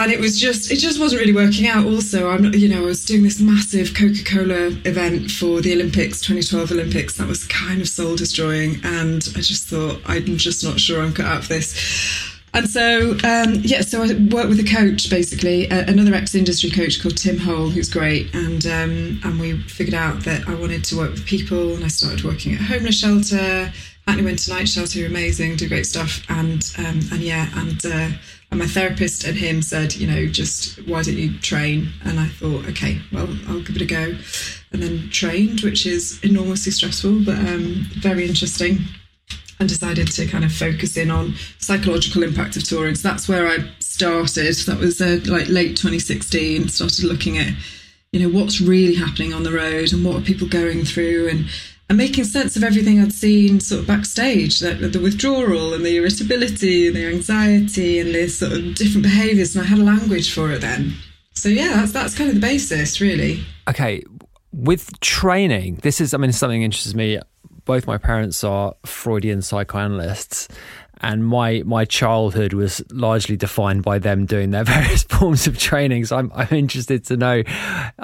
and 0.01 0.13
it 0.13 0.21
was 0.21 0.39
just 0.39 0.71
it 0.71 0.77
just 0.77 1.01
wasn't 1.01 1.21
really 1.21 1.33
working 1.33 1.67
out. 1.67 1.87
Also 1.87 2.29
i'm 2.31 2.53
you 2.55 2.69
know 2.69 2.83
i 2.83 2.85
was 2.85 3.05
doing 3.05 3.23
this 3.23 3.41
massive 3.41 3.95
coca-cola 3.95 4.69
event 4.85 5.31
for 5.31 5.61
the 5.61 5.73
olympics 5.73 6.21
2012 6.21 6.73
olympics. 6.73 7.17
That 7.17 7.27
was 7.27 7.45
kind 7.47 7.81
of 7.81 7.89
soul 7.89 8.17
destroying. 8.17 8.81
And 8.85 9.27
i 9.37 9.41
just 9.41 9.69
thought 9.69 10.01
i'm 10.07 10.37
just 10.37 10.65
not 10.65 10.81
sure 10.81 11.03
i'm 11.03 11.13
cut 11.13 11.27
out 11.27 11.43
for 11.43 11.49
this. 11.49 12.33
And 12.55 12.69
so 12.69 13.13
um, 13.25 13.55
yeah 13.63 13.81
so 13.81 14.03
i 14.03 14.07
worked 14.07 14.49
with 14.49 14.61
a 14.61 14.69
coach 14.69 15.11
basically 15.11 15.71
uh, 15.71 15.91
another 15.91 16.15
ex-industry 16.15 16.71
coach 16.71 17.03
called 17.03 17.17
tim 17.17 17.39
hole 17.39 17.71
who's 17.71 17.89
great. 17.89 18.35
And 18.35 18.67
um, 18.67 19.21
and 19.25 19.41
we 19.41 19.59
figured 19.63 19.95
out 19.95 20.25
that 20.25 20.49
i 20.49 20.55
wanted 20.55 20.85
to 20.85 20.97
work 20.97 21.13
with 21.13 21.27
people 21.27 21.75
and 21.75 21.85
i 21.85 21.89
started 21.89 22.25
working 22.25 22.55
at 22.55 22.61
a 22.61 22.65
homeless 22.65 22.99
shelter. 22.99 23.73
Hackney 24.07 24.23
Winter 24.23 24.55
Night 24.55 24.69
Shelter, 24.69 25.05
amazing, 25.05 25.57
do 25.57 25.69
great 25.69 25.85
stuff, 25.85 26.23
and 26.29 26.73
um, 26.79 27.01
and 27.11 27.21
yeah, 27.21 27.49
and 27.57 27.85
uh, 27.85 28.11
and 28.51 28.61
my 28.61 28.67
therapist 28.67 29.25
and 29.25 29.37
him 29.37 29.61
said, 29.61 29.95
you 29.97 30.07
know, 30.07 30.27
just 30.27 30.79
why 30.87 31.03
don't 31.03 31.17
you 31.17 31.39
train? 31.41 31.89
And 32.05 32.21
I 32.21 32.29
thought, 32.29 32.65
okay, 32.69 33.01
well, 33.13 33.29
I'll 33.49 33.61
give 33.61 33.77
it 33.77 33.83
a 33.83 33.87
go. 33.87 34.17
And 34.73 34.83
then 34.83 35.09
trained, 35.11 35.63
which 35.63 35.85
is 35.85 36.23
enormously 36.23 36.71
stressful, 36.71 37.25
but 37.25 37.37
um, 37.37 37.87
very 37.99 38.27
interesting. 38.27 38.79
And 39.59 39.69
decided 39.69 40.09
to 40.13 40.27
kind 40.27 40.45
of 40.45 40.53
focus 40.53 40.97
in 40.99 41.11
on 41.11 41.35
psychological 41.59 42.23
impact 42.23 42.57
of 42.57 42.65
touring. 42.65 42.95
So 42.95 43.09
that's 43.09 43.27
where 43.27 43.49
I 43.49 43.59
started. 43.81 44.55
That 44.55 44.79
was 44.79 45.01
uh, 45.01 45.19
like 45.27 45.49
late 45.49 45.77
2016. 45.77 46.69
Started 46.69 47.05
looking 47.05 47.39
at, 47.39 47.55
you 48.13 48.21
know, 48.21 48.39
what's 48.39 48.61
really 48.61 48.95
happening 48.95 49.33
on 49.33 49.45
the 49.45 49.53
road 49.53 49.95
and 49.95 50.05
what 50.05 50.17
are 50.17 50.21
people 50.21 50.47
going 50.47 50.85
through 50.85 51.29
and 51.31 51.47
and 51.89 51.99
making 51.99 52.25
sense 52.25 52.57
of 52.57 52.65
everything 52.65 53.01
I'd 53.01 53.13
seen 53.13 53.61
sort 53.61 53.83
of 53.83 53.87
backstage, 53.87 54.59
the, 54.59 54.75
the 54.75 54.99
withdrawal 54.99 55.73
and 55.73 55.85
the 55.85 55.97
irritability 55.97 56.89
and 56.89 56.97
the 56.97 57.07
anxiety 57.07 58.01
and 58.01 58.15
the 58.15 58.29
sort 58.29 58.53
of 58.53 58.75
different 58.75 59.05
behaviours, 59.05 59.55
and 59.55 59.65
I 59.65 59.69
had 59.69 59.79
a 59.79 59.85
language 59.85 60.35
for 60.35 60.51
it 60.51 60.61
then. 60.61 60.95
So 61.33 61.49
yeah, 61.49 61.75
that's 61.75 61.93
that's 61.93 62.17
kind 62.17 62.29
of 62.29 62.35
the 62.35 62.41
basis, 62.41 63.01
really. 63.01 63.45
Okay, 63.69 64.03
with 64.53 64.99
training, 65.01 65.77
this 65.83 66.01
is 66.01 66.15
I 66.15 66.17
mean 66.17 66.33
something 66.33 66.63
interests 66.63 66.95
me. 66.95 67.21
Both 67.65 67.87
my 67.87 67.99
parents 67.99 68.43
are 68.43 68.75
Freudian 68.85 69.43
psychoanalysts, 69.43 70.49
and 71.03 71.25
my 71.25 71.63
my 71.65 71.85
childhood 71.85 72.53
was 72.53 72.83
largely 72.91 73.37
defined 73.37 73.83
by 73.83 73.99
them 73.99 74.27
doing 74.27 74.51
their 74.51 74.65
various 74.65 75.05
forms 75.05 75.47
of 75.47 75.59
training. 75.59 76.07
So 76.07 76.17
I'm 76.17 76.33
I'm 76.35 76.49
interested 76.51 77.05
to 77.07 77.17
know 77.17 77.43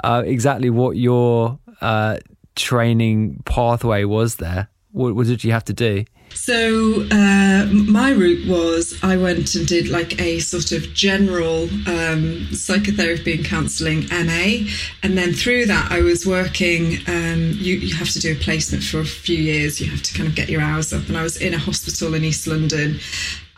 uh, 0.03 0.23
exactly 0.25 0.69
what 0.69 0.95
your 0.95 1.59
uh, 1.81 2.17
training 2.55 3.41
pathway 3.45 4.03
was 4.03 4.35
there? 4.35 4.69
What, 4.91 5.15
what 5.15 5.27
did 5.27 5.43
you 5.43 5.51
have 5.51 5.65
to 5.65 5.73
do? 5.73 6.05
So 6.35 7.05
uh, 7.11 7.67
my 7.71 8.11
route 8.11 8.47
was 8.47 8.99
I 9.03 9.17
went 9.17 9.55
and 9.55 9.67
did 9.67 9.89
like 9.89 10.19
a 10.19 10.39
sort 10.39 10.71
of 10.71 10.93
general 10.93 11.69
um, 11.87 12.47
psychotherapy 12.51 13.33
and 13.33 13.45
counselling 13.45 14.07
MA, 14.09 14.67
and 15.03 15.17
then 15.17 15.33
through 15.33 15.67
that 15.67 15.91
I 15.91 16.01
was 16.01 16.25
working. 16.25 16.97
Um, 17.07 17.51
you 17.53 17.75
you 17.75 17.95
have 17.95 18.09
to 18.11 18.19
do 18.19 18.33
a 18.33 18.35
placement 18.35 18.83
for 18.83 18.99
a 18.99 19.05
few 19.05 19.37
years. 19.37 19.79
You 19.79 19.91
have 19.91 20.01
to 20.01 20.13
kind 20.13 20.27
of 20.27 20.35
get 20.35 20.49
your 20.49 20.61
hours 20.61 20.91
up, 20.91 21.07
and 21.07 21.17
I 21.17 21.23
was 21.23 21.37
in 21.37 21.53
a 21.53 21.59
hospital 21.59 22.13
in 22.15 22.23
East 22.23 22.47
London, 22.47 22.99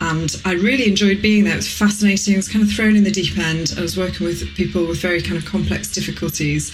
and 0.00 0.40
I 0.44 0.52
really 0.52 0.86
enjoyed 0.88 1.22
being 1.22 1.44
there. 1.44 1.54
It 1.54 1.56
was 1.56 1.72
fascinating. 1.72 2.34
I 2.34 2.36
was 2.36 2.48
kind 2.48 2.62
of 2.62 2.70
thrown 2.70 2.96
in 2.96 3.04
the 3.04 3.10
deep 3.10 3.38
end. 3.38 3.74
I 3.78 3.80
was 3.80 3.96
working 3.96 4.26
with 4.26 4.42
people 4.54 4.86
with 4.86 5.00
very 5.00 5.22
kind 5.22 5.36
of 5.36 5.46
complex 5.46 5.90
difficulties, 5.92 6.70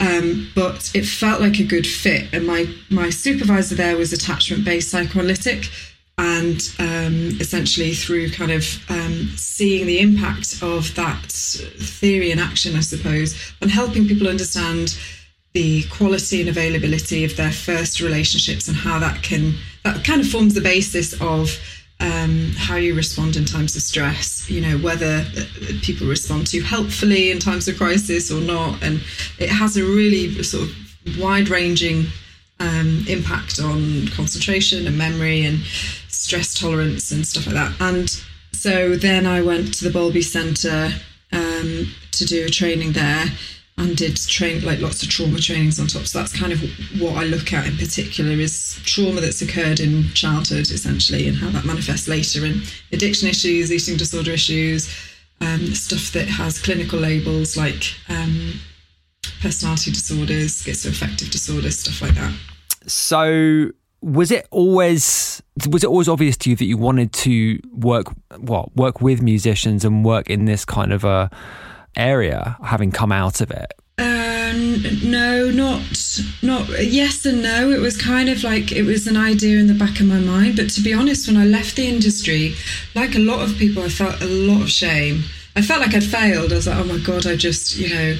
um, 0.00 0.50
but 0.54 0.90
it 0.94 1.04
felt 1.04 1.40
like 1.40 1.58
a 1.60 1.64
good 1.64 1.86
fit. 1.86 2.32
And 2.32 2.46
my 2.46 2.66
my 2.90 3.10
supervisor 3.10 3.74
there 3.74 3.96
was 3.96 4.12
attachment 4.12 4.64
based 4.64 4.90
psychoanalytic, 4.90 5.68
and 6.16 6.74
um, 6.78 7.36
essentially 7.40 7.92
through 7.92 8.30
kind 8.30 8.52
of 8.52 8.64
um, 8.90 9.28
seeing 9.36 9.86
the 9.86 10.00
impact 10.00 10.62
of 10.62 10.94
that 10.94 11.26
theory 11.26 12.30
in 12.30 12.38
action, 12.38 12.76
I 12.76 12.80
suppose, 12.80 13.34
and 13.60 13.70
helping 13.70 14.06
people 14.06 14.28
understand 14.28 14.96
the 15.52 15.82
quality 15.84 16.40
and 16.40 16.48
availability 16.48 17.24
of 17.24 17.36
their 17.36 17.52
first 17.52 18.00
relationships 18.00 18.68
and 18.68 18.76
how 18.76 18.98
that 18.98 19.22
can 19.22 19.54
that 19.84 20.04
kind 20.04 20.20
of 20.20 20.28
forms 20.28 20.54
the 20.54 20.60
basis 20.62 21.12
of 21.20 21.58
um, 22.02 22.50
how 22.56 22.76
you 22.76 22.94
respond 22.94 23.36
in 23.36 23.44
times 23.44 23.76
of 23.76 23.82
stress, 23.82 24.50
you 24.50 24.60
know, 24.60 24.76
whether 24.78 25.24
people 25.82 26.08
respond 26.08 26.48
to 26.48 26.60
helpfully 26.60 27.30
in 27.30 27.38
times 27.38 27.68
of 27.68 27.76
crisis 27.76 28.30
or 28.30 28.40
not. 28.40 28.82
And 28.82 29.00
it 29.38 29.48
has 29.48 29.76
a 29.76 29.84
really 29.84 30.42
sort 30.42 30.68
of 30.68 31.18
wide 31.18 31.48
ranging 31.48 32.06
um, 32.58 33.04
impact 33.08 33.60
on 33.60 34.08
concentration 34.08 34.86
and 34.86 34.98
memory 34.98 35.44
and 35.44 35.60
stress 36.08 36.54
tolerance 36.54 37.12
and 37.12 37.24
stuff 37.24 37.46
like 37.46 37.54
that. 37.54 37.80
And 37.80 38.10
so 38.52 38.96
then 38.96 39.24
I 39.24 39.40
went 39.40 39.74
to 39.74 39.84
the 39.84 39.90
Bowlby 39.90 40.22
Centre 40.22 40.90
um, 41.32 41.86
to 42.10 42.24
do 42.24 42.44
a 42.44 42.50
training 42.50 42.92
there 42.92 43.26
and 43.78 43.96
did 43.96 44.16
train 44.16 44.62
like 44.64 44.80
lots 44.80 45.02
of 45.02 45.08
trauma 45.08 45.38
trainings 45.38 45.80
on 45.80 45.86
top. 45.86 46.06
So 46.06 46.18
that's 46.18 46.38
kind 46.38 46.52
of 46.52 46.60
what 47.00 47.16
I 47.16 47.24
look 47.24 47.52
at 47.52 47.66
in 47.66 47.76
particular 47.76 48.32
is 48.32 48.78
trauma 48.84 49.20
that's 49.20 49.42
occurred 49.42 49.80
in 49.80 50.04
childhood 50.10 50.70
essentially 50.70 51.26
and 51.28 51.36
how 51.36 51.50
that 51.50 51.64
manifests 51.64 52.08
later 52.08 52.44
in 52.44 52.62
addiction 52.92 53.28
issues, 53.28 53.72
eating 53.72 53.96
disorder 53.96 54.32
issues, 54.32 54.94
um, 55.40 55.66
stuff 55.74 56.12
that 56.12 56.28
has 56.28 56.60
clinical 56.60 56.98
labels 56.98 57.56
like 57.56 57.94
um, 58.08 58.60
personality 59.40 59.90
disorders, 59.90 60.62
schizoaffective 60.62 61.30
disorders, 61.30 61.78
stuff 61.78 62.02
like 62.02 62.14
that. 62.14 62.32
So 62.86 63.70
was 64.02 64.30
it 64.30 64.46
always 64.50 65.42
was 65.68 65.84
it 65.84 65.86
always 65.86 66.08
obvious 66.08 66.36
to 66.36 66.50
you 66.50 66.56
that 66.56 66.64
you 66.64 66.76
wanted 66.76 67.12
to 67.12 67.58
work 67.72 68.06
what 68.38 68.74
work 68.76 69.00
with 69.00 69.22
musicians 69.22 69.84
and 69.84 70.04
work 70.04 70.28
in 70.28 70.44
this 70.44 70.64
kind 70.64 70.92
of 70.92 71.04
a 71.04 71.30
area 71.96 72.56
having 72.64 72.90
come 72.90 73.12
out 73.12 73.40
of 73.40 73.50
it? 73.50 73.72
Um, 73.98 74.82
no, 75.04 75.50
not 75.50 75.82
not 76.42 76.68
yes 76.84 77.24
and 77.26 77.42
no. 77.42 77.70
It 77.70 77.80
was 77.80 77.96
kind 77.96 78.28
of 78.28 78.42
like 78.42 78.72
it 78.72 78.82
was 78.82 79.06
an 79.06 79.16
idea 79.16 79.58
in 79.58 79.66
the 79.66 79.74
back 79.74 80.00
of 80.00 80.06
my 80.06 80.18
mind. 80.18 80.56
But 80.56 80.70
to 80.70 80.80
be 80.80 80.92
honest, 80.92 81.28
when 81.28 81.36
I 81.36 81.44
left 81.44 81.76
the 81.76 81.86
industry, 81.86 82.54
like 82.94 83.14
a 83.14 83.18
lot 83.18 83.42
of 83.42 83.56
people, 83.56 83.82
I 83.82 83.88
felt 83.88 84.20
a 84.20 84.26
lot 84.26 84.62
of 84.62 84.70
shame. 84.70 85.24
I 85.54 85.62
felt 85.62 85.80
like 85.80 85.94
I'd 85.94 86.04
failed. 86.04 86.52
I 86.52 86.56
was 86.56 86.66
like, 86.66 86.78
oh 86.78 86.84
my 86.84 86.98
god, 86.98 87.26
I 87.26 87.36
just 87.36 87.76
you 87.76 87.94
know 87.94 88.16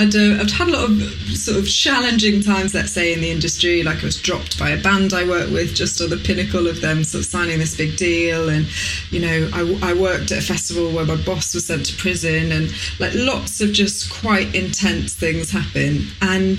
I'd, 0.00 0.16
uh, 0.16 0.40
I'd 0.40 0.50
had 0.50 0.68
a 0.68 0.70
lot 0.70 0.88
of 0.88 1.02
sort 1.36 1.58
of 1.58 1.68
challenging 1.68 2.42
times, 2.42 2.72
let's 2.72 2.90
say, 2.90 3.12
in 3.12 3.20
the 3.20 3.30
industry. 3.30 3.82
Like 3.82 4.02
I 4.02 4.06
was 4.06 4.20
dropped 4.20 4.58
by 4.58 4.70
a 4.70 4.82
band 4.82 5.12
I 5.12 5.28
worked 5.28 5.52
with 5.52 5.74
just 5.74 6.00
on 6.00 6.08
the 6.08 6.16
pinnacle 6.16 6.66
of 6.66 6.80
them 6.80 7.04
sort 7.04 7.20
of 7.20 7.26
signing 7.26 7.58
this 7.58 7.76
big 7.76 7.98
deal. 7.98 8.48
And, 8.48 8.66
you 9.10 9.20
know, 9.20 9.50
I, 9.52 9.90
I 9.90 9.92
worked 9.92 10.32
at 10.32 10.38
a 10.38 10.40
festival 10.40 10.90
where 10.90 11.04
my 11.04 11.16
boss 11.16 11.54
was 11.54 11.66
sent 11.66 11.84
to 11.86 11.96
prison 11.96 12.50
and 12.50 12.72
like 12.98 13.12
lots 13.14 13.60
of 13.60 13.72
just 13.72 14.10
quite 14.10 14.54
intense 14.54 15.14
things 15.14 15.50
happen. 15.50 16.06
And 16.22 16.58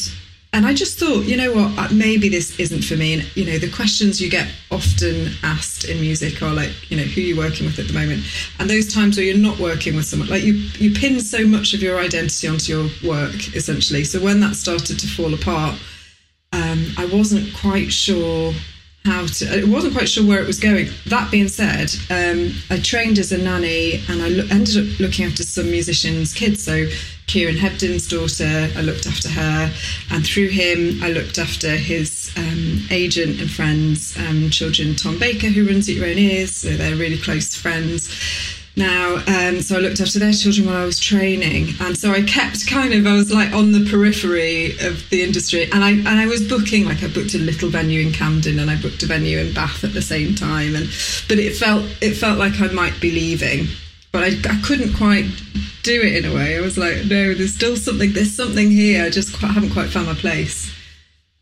and 0.53 0.65
I 0.65 0.73
just 0.73 0.99
thought, 0.99 1.23
you 1.25 1.37
know 1.37 1.53
what, 1.53 1.77
uh, 1.77 1.93
maybe 1.93 2.27
this 2.27 2.59
isn't 2.59 2.83
for 2.83 2.95
me. 2.95 3.13
And, 3.13 3.37
you 3.37 3.45
know, 3.45 3.57
the 3.57 3.71
questions 3.71 4.21
you 4.21 4.29
get 4.29 4.49
often 4.69 5.29
asked 5.43 5.85
in 5.85 6.01
music 6.01 6.41
are 6.41 6.53
like, 6.53 6.91
you 6.91 6.97
know, 6.97 7.03
who 7.03 7.21
are 7.21 7.23
you 7.23 7.37
working 7.37 7.65
with 7.65 7.79
at 7.79 7.87
the 7.87 7.93
moment? 7.93 8.25
And 8.59 8.69
those 8.69 8.93
times 8.93 9.15
where 9.15 9.25
you're 9.25 9.37
not 9.37 9.59
working 9.59 9.95
with 9.95 10.05
someone, 10.05 10.27
like 10.27 10.43
you, 10.43 10.53
you 10.53 10.93
pin 10.93 11.21
so 11.21 11.47
much 11.47 11.73
of 11.73 11.81
your 11.81 11.99
identity 11.99 12.49
onto 12.49 12.73
your 12.73 12.89
work, 13.01 13.55
essentially. 13.55 14.03
So 14.03 14.19
when 14.19 14.41
that 14.41 14.55
started 14.55 14.99
to 14.99 15.07
fall 15.07 15.33
apart, 15.33 15.79
um, 16.51 16.85
I 16.97 17.05
wasn't 17.05 17.53
quite 17.55 17.93
sure 17.93 18.53
how 19.05 19.25
to, 19.25 19.61
I 19.61 19.63
wasn't 19.63 19.93
quite 19.93 20.09
sure 20.09 20.25
where 20.25 20.41
it 20.41 20.47
was 20.47 20.59
going. 20.59 20.87
That 21.07 21.31
being 21.31 21.47
said, 21.47 21.91
um, 22.11 22.53
I 22.69 22.79
trained 22.79 23.17
as 23.17 23.31
a 23.31 23.37
nanny 23.37 24.01
and 24.07 24.21
I 24.21 24.27
lo- 24.27 24.47
ended 24.51 24.77
up 24.77 24.99
looking 24.99 25.25
after 25.25 25.43
some 25.43 25.71
musicians' 25.71 26.33
kids. 26.33 26.63
So 26.63 26.87
Kieran 27.25 27.55
Hebden's 27.55 28.07
daughter, 28.07 28.69
I 28.77 28.81
looked 28.81 29.07
after 29.07 29.29
her, 29.29 29.73
and 30.11 30.25
through 30.25 30.49
him, 30.49 31.01
I 31.01 31.11
looked 31.11 31.37
after 31.39 31.69
his 31.77 32.31
um, 32.37 32.81
agent 32.91 33.39
and 33.39 33.49
friends, 33.49 34.17
um, 34.17 34.49
children, 34.49 34.95
Tom 34.95 35.17
Baker, 35.17 35.47
who 35.47 35.65
runs 35.65 35.89
Eat 35.89 35.97
Your 35.97 36.07
Own 36.07 36.17
Ears, 36.17 36.53
so 36.53 36.69
they're 36.69 36.95
really 36.95 37.17
close 37.17 37.55
friends. 37.55 38.09
Now, 38.77 39.15
um, 39.27 39.61
so 39.61 39.75
I 39.75 39.79
looked 39.79 39.99
after 39.99 40.17
their 40.17 40.31
children 40.31 40.67
while 40.67 40.77
I 40.77 40.85
was 40.85 40.99
training, 40.99 41.69
and 41.81 41.97
so 41.97 42.11
I 42.11 42.21
kept 42.21 42.67
kind 42.67 42.93
of 42.93 43.05
I 43.05 43.13
was 43.13 43.31
like 43.31 43.51
on 43.51 43.73
the 43.73 43.85
periphery 43.89 44.77
of 44.79 45.09
the 45.09 45.23
industry, 45.23 45.63
and 45.71 45.83
I 45.83 45.91
and 45.91 46.07
I 46.07 46.25
was 46.27 46.47
booking 46.47 46.85
like 46.85 47.03
I 47.03 47.07
booked 47.07 47.33
a 47.33 47.37
little 47.37 47.69
venue 47.69 47.99
in 47.99 48.13
Camden 48.13 48.59
and 48.59 48.71
I 48.71 48.81
booked 48.81 49.03
a 49.03 49.07
venue 49.07 49.39
in 49.39 49.53
Bath 49.53 49.83
at 49.83 49.93
the 49.93 50.01
same 50.01 50.35
time, 50.35 50.75
and 50.75 50.85
but 51.27 51.37
it 51.37 51.57
felt 51.57 51.85
it 52.01 52.15
felt 52.15 52.39
like 52.39 52.61
I 52.61 52.67
might 52.67 52.99
be 53.01 53.11
leaving, 53.11 53.67
but 54.13 54.23
I, 54.23 54.27
I 54.49 54.61
couldn't 54.61 54.93
quite 54.93 55.25
do 55.83 56.01
it 56.01 56.23
in 56.23 56.31
a 56.31 56.33
way. 56.33 56.57
I 56.57 56.61
was 56.61 56.77
like, 56.77 57.05
no, 57.05 57.33
there's 57.33 57.53
still 57.53 57.75
something. 57.75 58.13
There's 58.13 58.33
something 58.33 58.71
here. 58.71 59.03
I 59.05 59.09
just 59.09 59.37
quite, 59.37 59.51
haven't 59.51 59.71
quite 59.71 59.89
found 59.89 60.07
my 60.07 60.13
place. 60.13 60.73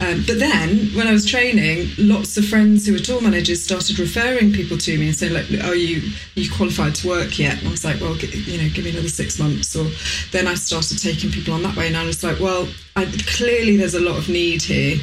Um, 0.01 0.24
but 0.25 0.39
then, 0.39 0.88
when 0.96 1.08
I 1.08 1.12
was 1.12 1.25
training, 1.25 1.89
lots 1.98 2.38
of 2.38 2.48
friends 2.48 2.86
who 2.86 2.94
were 2.94 3.00
tour 3.00 3.20
managers 3.22 3.62
started 3.62 4.00
referring 4.00 4.53
people 4.53 4.77
to 4.77 4.98
me 4.98 5.08
and 5.08 5.15
saying, 5.15 5.34
"Like, 5.34 5.51
are 5.65 5.75
you 5.75 6.01
you 6.36 6.50
qualified 6.50 6.96
to 6.96 7.08
work 7.10 7.38
yet?" 7.38 7.60
And 7.60 7.68
I 7.68 7.72
was 7.72 7.84
like, 7.84 8.00
"Well, 8.00 8.15
you 8.15 8.58
know, 8.58 8.70
give 8.70 8.86
me 8.86 8.91
another 8.91 9.10
six 9.10 9.38
months." 9.38 9.75
Or 9.75 9.91
then 10.32 10.48
I 10.48 10.53
started 10.53 11.00
taking 11.00 11.32
people 11.32 11.53
on 11.53 11.63
that 11.63 11.75
way, 11.75 11.88
and 11.88 11.98
I 11.98 12.06
was 12.06 12.24
like, 12.24 12.39
"Well, 12.39 12.70
I, 12.96 13.06
clearly 13.27 13.75
there's 13.75 13.94
a 13.94 14.00
lot 14.00 14.18
of 14.18 14.29
need 14.29 14.62
here." 14.62 14.98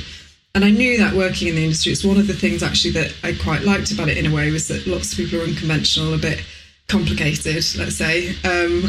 And 0.54 0.64
I 0.64 0.70
knew 0.70 0.96
that 0.96 1.14
working 1.14 1.48
in 1.48 1.56
the 1.56 1.64
industry, 1.64 1.92
it's 1.92 2.02
one 2.02 2.16
of 2.16 2.26
the 2.26 2.32
things 2.32 2.62
actually 2.62 2.92
that 2.92 3.14
I 3.22 3.34
quite 3.34 3.64
liked 3.64 3.92
about 3.92 4.08
it 4.08 4.16
in 4.16 4.24
a 4.24 4.34
way 4.34 4.50
was 4.50 4.68
that 4.68 4.86
lots 4.86 5.12
of 5.12 5.18
people 5.18 5.40
are 5.40 5.44
unconventional, 5.44 6.14
a 6.14 6.18
bit 6.18 6.42
complicated, 6.88 7.62
let's 7.76 7.96
say. 7.96 8.30
Um, 8.44 8.88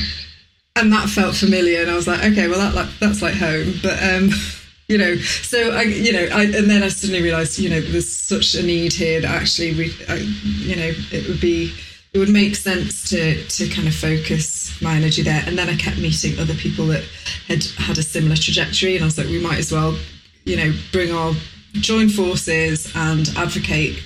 and 0.78 0.94
that 0.94 1.10
felt 1.10 1.36
familiar, 1.36 1.82
and 1.82 1.92
I 1.92 1.96
was 1.96 2.08
like, 2.08 2.24
okay, 2.24 2.48
well, 2.48 2.72
that 2.72 2.90
that's 3.02 3.22
like 3.22 3.34
home. 3.34 3.74
But 3.84 4.02
um, 4.02 4.30
you 4.88 4.98
know, 4.98 5.15
so 5.17 5.72
I, 5.72 5.82
you 5.84 6.13
know, 6.13 6.27
I, 6.34 6.44
and 6.44 6.70
then 6.70 6.84
I 6.84 6.88
suddenly 6.88 7.22
realised, 7.22 7.60
you 7.60 7.70
know, 7.70 7.82
there's 7.82 8.12
such 8.12 8.56
a 8.56 8.63
need 8.63 8.94
here 8.94 9.22
that 9.22 9.29
actually 9.29 9.74
we, 9.74 9.94
I, 10.08 10.15
you 10.15 10.75
know, 10.75 10.94
it 11.12 11.27
would 11.27 11.41
be, 11.41 11.74
it 12.13 12.20
would 12.20 12.29
make 12.29 12.56
sense 12.56 13.10
to 13.10 13.44
to 13.48 13.67
kind 13.67 13.88
of 13.88 13.94
focus 13.94 14.82
my 14.82 14.96
energy 14.96 15.22
there. 15.22 15.44
And 15.46 15.58
then 15.58 15.70
I 15.70 15.75
kept 15.75 15.98
meeting 15.98 16.39
other 16.39 16.56
people 16.56 16.88
that 16.88 17.03
had 17.48 17.63
had 17.77 17.98
a 17.98 18.03
similar 18.03 18.36
trajectory, 18.36 18.96
and 18.96 19.03
I 19.03 19.08
was 19.08 19.17
like, 19.17 19.27
we 19.27 19.41
might 19.41 19.60
as 19.60 19.72
well, 19.72 19.98
you 20.46 20.56
know, 20.56 20.74
bring 20.91 21.13
our 21.13 21.34
join 21.74 22.10
forces 22.10 22.91
and 22.96 23.29
advocate 23.36 24.01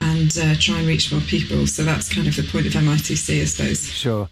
and 0.00 0.36
uh, 0.36 0.54
try 0.58 0.78
and 0.78 0.86
reach 0.86 1.12
more 1.12 1.22
people. 1.22 1.66
So 1.66 1.84
that's 1.84 2.12
kind 2.12 2.26
of 2.26 2.36
the 2.36 2.42
point 2.42 2.66
of 2.66 2.72
MITC, 2.72 3.40
I 3.40 3.44
suppose. 3.44 3.88
Sure. 3.88 4.28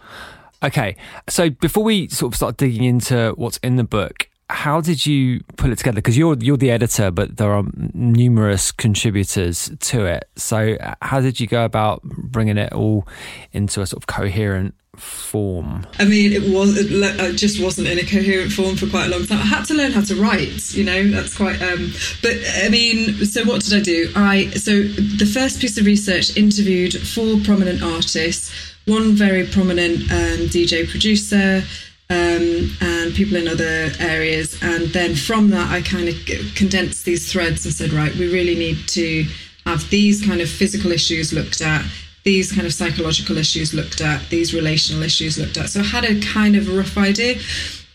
Okay. 0.62 0.96
So 1.28 1.48
before 1.48 1.84
we 1.84 2.08
sort 2.08 2.32
of 2.32 2.36
start 2.36 2.56
digging 2.56 2.84
into 2.84 3.32
what's 3.36 3.56
in 3.58 3.76
the 3.76 3.84
book, 3.84 4.28
how 4.52 4.82
did 4.82 5.06
you 5.06 5.42
put 5.56 5.70
it 5.70 5.78
together? 5.78 5.96
Because 5.96 6.16
you're 6.18 6.36
you're 6.38 6.58
the 6.58 6.70
editor, 6.70 7.10
but 7.10 7.38
there 7.38 7.52
are 7.52 7.64
numerous 7.94 8.70
contributors 8.70 9.70
to 9.80 10.04
it. 10.04 10.28
So 10.36 10.76
how 11.00 11.20
did 11.20 11.40
you 11.40 11.46
go 11.46 11.64
about 11.64 12.02
bringing 12.02 12.58
it 12.58 12.72
all 12.72 13.08
into 13.52 13.80
a 13.80 13.86
sort 13.86 14.02
of 14.02 14.06
coherent 14.06 14.74
form? 14.94 15.86
I 15.98 16.04
mean, 16.04 16.32
it 16.32 16.42
was 16.42 16.76
it 16.76 17.36
just 17.36 17.62
wasn't 17.62 17.88
in 17.88 17.98
a 17.98 18.02
coherent 18.02 18.52
form 18.52 18.76
for 18.76 18.86
quite 18.88 19.06
a 19.06 19.08
long 19.08 19.24
time. 19.24 19.38
I 19.38 19.46
had 19.46 19.64
to 19.66 19.74
learn 19.74 19.92
how 19.92 20.02
to 20.02 20.14
write. 20.16 20.74
You 20.74 20.84
know, 20.84 21.08
that's 21.10 21.34
quite. 21.34 21.60
Um, 21.62 21.90
but 22.20 22.36
I 22.62 22.68
mean, 22.68 23.24
so 23.24 23.44
what 23.44 23.62
did 23.62 23.72
I 23.72 23.80
do? 23.80 24.12
I 24.14 24.50
so 24.50 24.82
the 24.82 25.30
first 25.32 25.60
piece 25.60 25.78
of 25.78 25.86
research 25.86 26.36
interviewed 26.36 26.94
four 26.94 27.38
prominent 27.42 27.82
artists, 27.82 28.52
one 28.84 29.12
very 29.12 29.46
prominent 29.46 30.02
um, 30.12 30.48
DJ 30.52 30.88
producer. 30.88 31.64
Um, 32.12 32.76
and 32.82 33.14
people 33.14 33.36
in 33.38 33.48
other 33.48 33.90
areas. 33.98 34.62
And 34.62 34.88
then 34.88 35.14
from 35.14 35.48
that, 35.50 35.70
I 35.70 35.80
kind 35.80 36.08
of 36.10 36.14
condensed 36.54 37.06
these 37.06 37.32
threads 37.32 37.64
and 37.64 37.72
said, 37.72 37.90
right, 37.92 38.14
we 38.16 38.30
really 38.30 38.54
need 38.54 38.86
to 38.88 39.24
have 39.64 39.88
these 39.88 40.24
kind 40.24 40.42
of 40.42 40.48
physical 40.50 40.92
issues 40.92 41.32
looked 41.32 41.62
at, 41.62 41.82
these 42.24 42.52
kind 42.52 42.66
of 42.66 42.74
psychological 42.74 43.38
issues 43.38 43.72
looked 43.72 44.02
at, 44.02 44.28
these 44.28 44.52
relational 44.52 45.02
issues 45.02 45.38
looked 45.38 45.56
at. 45.56 45.70
So 45.70 45.80
I 45.80 45.84
had 45.84 46.04
a 46.04 46.20
kind 46.20 46.54
of 46.54 46.68
rough 46.76 46.98
idea. 46.98 47.36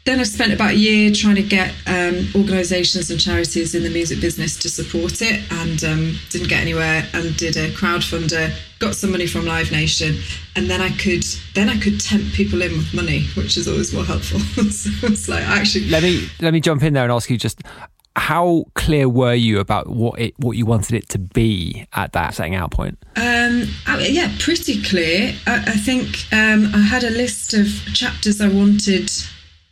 Then 0.08 0.22
I 0.22 0.24
spent 0.24 0.54
about 0.54 0.72
a 0.72 0.76
year 0.76 1.12
trying 1.12 1.36
to 1.36 1.44
get 1.44 1.74
um, 1.86 2.30
organisations 2.34 3.12
and 3.12 3.20
charities 3.20 3.76
in 3.76 3.84
the 3.84 3.90
music 3.90 4.22
business 4.22 4.58
to 4.60 4.70
support 4.70 5.22
it, 5.22 5.44
and 5.52 5.84
um, 5.84 6.16
didn't 6.30 6.48
get 6.48 6.62
anywhere. 6.62 7.06
And 7.14 7.36
did 7.36 7.58
a 7.58 7.72
crowdfunder, 7.72 8.58
got 8.80 8.96
some 8.96 9.12
money 9.12 9.28
from 9.28 9.46
Live 9.46 9.70
Nation, 9.70 10.16
and 10.56 10.70
then 10.70 10.80
I 10.80 10.92
could 10.92 11.26
then 11.56 11.68
I 11.68 11.78
could 11.78 12.00
tempt 12.00 12.34
people 12.36 12.62
in 12.62 12.72
with 12.72 12.94
money, 12.94 13.26
which 13.36 13.58
is 13.58 13.68
always 13.68 13.94
more 13.94 14.06
helpful. 14.06 14.40
so 14.72 15.08
it's 15.08 15.28
like 15.28 15.44
actually 15.44 15.90
let 15.90 16.04
me 16.04 16.30
let 16.40 16.54
me 16.54 16.62
jump 16.62 16.84
in 16.84 16.94
there 16.94 17.04
and 17.04 17.12
ask 17.12 17.30
you 17.30 17.38
just 17.38 17.62
how 18.16 18.64
clear 18.76 19.10
were 19.10 19.34
you 19.34 19.60
about 19.60 19.90
what 19.90 20.18
it 20.22 20.34
what 20.40 20.56
you 20.56 20.66
wanted 20.66 20.96
it 20.96 21.10
to 21.10 21.20
be 21.20 21.86
at 21.92 22.14
that 22.14 22.34
setting 22.34 22.56
out 22.56 22.72
point? 22.72 22.98
Um, 23.18 23.68
yeah, 24.00 24.34
pretty 24.40 24.82
clear. 24.84 25.36
I, 25.46 25.56
I 25.58 25.76
think 25.76 26.32
um, 26.32 26.74
I 26.74 26.80
had 26.80 27.04
a 27.04 27.10
list 27.10 27.54
of 27.54 27.68
chapters 27.94 28.40
I 28.40 28.48
wanted 28.48 29.12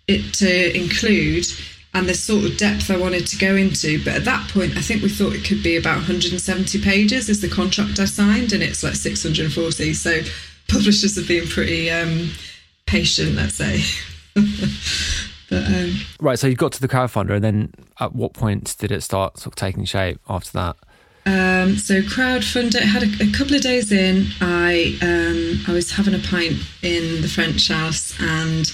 it 0.07 0.33
to 0.35 0.77
include 0.77 1.45
and 1.93 2.09
the 2.09 2.13
sort 2.13 2.43
of 2.43 2.57
depth 2.57 2.91
I 2.91 2.97
wanted 2.97 3.25
to 3.27 3.37
go 3.37 3.55
into. 3.55 4.03
But 4.03 4.15
at 4.15 4.25
that 4.25 4.49
point, 4.49 4.75
I 4.75 4.81
think 4.81 5.01
we 5.01 5.07
thought 5.07 5.33
it 5.33 5.45
could 5.45 5.63
be 5.63 5.77
about 5.77 5.95
170 5.95 6.81
pages 6.81 7.29
is 7.29 7.39
the 7.39 7.47
contract 7.47 7.99
I 7.99 8.05
signed, 8.05 8.51
and 8.51 8.61
it's 8.61 8.83
like 8.83 8.95
640. 8.95 9.93
So 9.93 10.19
publishers 10.67 11.15
have 11.15 11.27
been 11.27 11.47
pretty 11.47 11.89
um, 11.89 12.31
patient, 12.85 13.35
let's 13.35 13.55
say. 13.55 13.81
But, 15.47 15.63
um, 15.67 15.93
right, 16.19 16.39
so 16.39 16.47
you 16.47 16.55
got 16.55 16.71
to 16.71 16.81
the 16.81 16.87
crowdfunder, 16.87 17.35
and 17.35 17.43
then 17.43 17.71
at 17.99 18.15
what 18.15 18.33
point 18.33 18.75
did 18.79 18.91
it 18.91 19.03
start 19.03 19.37
sort 19.37 19.53
of 19.53 19.55
taking 19.55 19.85
shape 19.85 20.19
after 20.27 20.51
that? 20.53 20.75
Um, 21.27 21.77
so 21.77 22.01
crowdfunder 22.01 22.81
had 22.81 23.03
a, 23.03 23.29
a, 23.29 23.31
couple 23.31 23.55
of 23.55 23.61
days 23.61 23.91
in. 23.91 24.25
I 24.41 24.97
um, 25.03 25.63
I 25.67 25.73
was 25.73 25.91
having 25.91 26.15
a 26.15 26.19
pint 26.19 26.55
in 26.81 27.21
the 27.21 27.27
French 27.27 27.67
house 27.67 28.19
and 28.19 28.71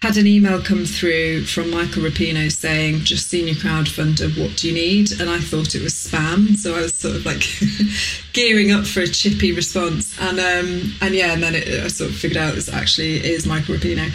had 0.00 0.16
an 0.16 0.28
email 0.28 0.62
come 0.62 0.84
through 0.84 1.44
from 1.44 1.70
Michael 1.70 2.04
Rapino 2.04 2.50
saying, 2.52 3.00
"Just 3.00 3.28
senior 3.28 3.54
crowdfunder. 3.54 4.38
What 4.38 4.56
do 4.56 4.68
you 4.68 4.74
need?" 4.74 5.20
And 5.20 5.28
I 5.28 5.40
thought 5.40 5.74
it 5.74 5.82
was 5.82 5.92
spam, 5.92 6.56
so 6.56 6.76
I 6.76 6.82
was 6.82 6.94
sort 6.94 7.16
of 7.16 7.26
like 7.26 7.42
gearing 8.32 8.70
up 8.70 8.86
for 8.86 9.00
a 9.00 9.08
chippy 9.08 9.50
response. 9.50 10.16
And 10.20 10.38
um, 10.38 10.94
and 11.00 11.14
yeah, 11.14 11.32
and 11.32 11.42
then 11.42 11.56
it, 11.56 11.68
I 11.84 11.88
sort 11.88 12.10
of 12.10 12.16
figured 12.16 12.36
out 12.36 12.54
this 12.54 12.72
actually 12.72 13.16
is 13.16 13.44
Michael 13.44 13.74
Rapino. 13.74 14.08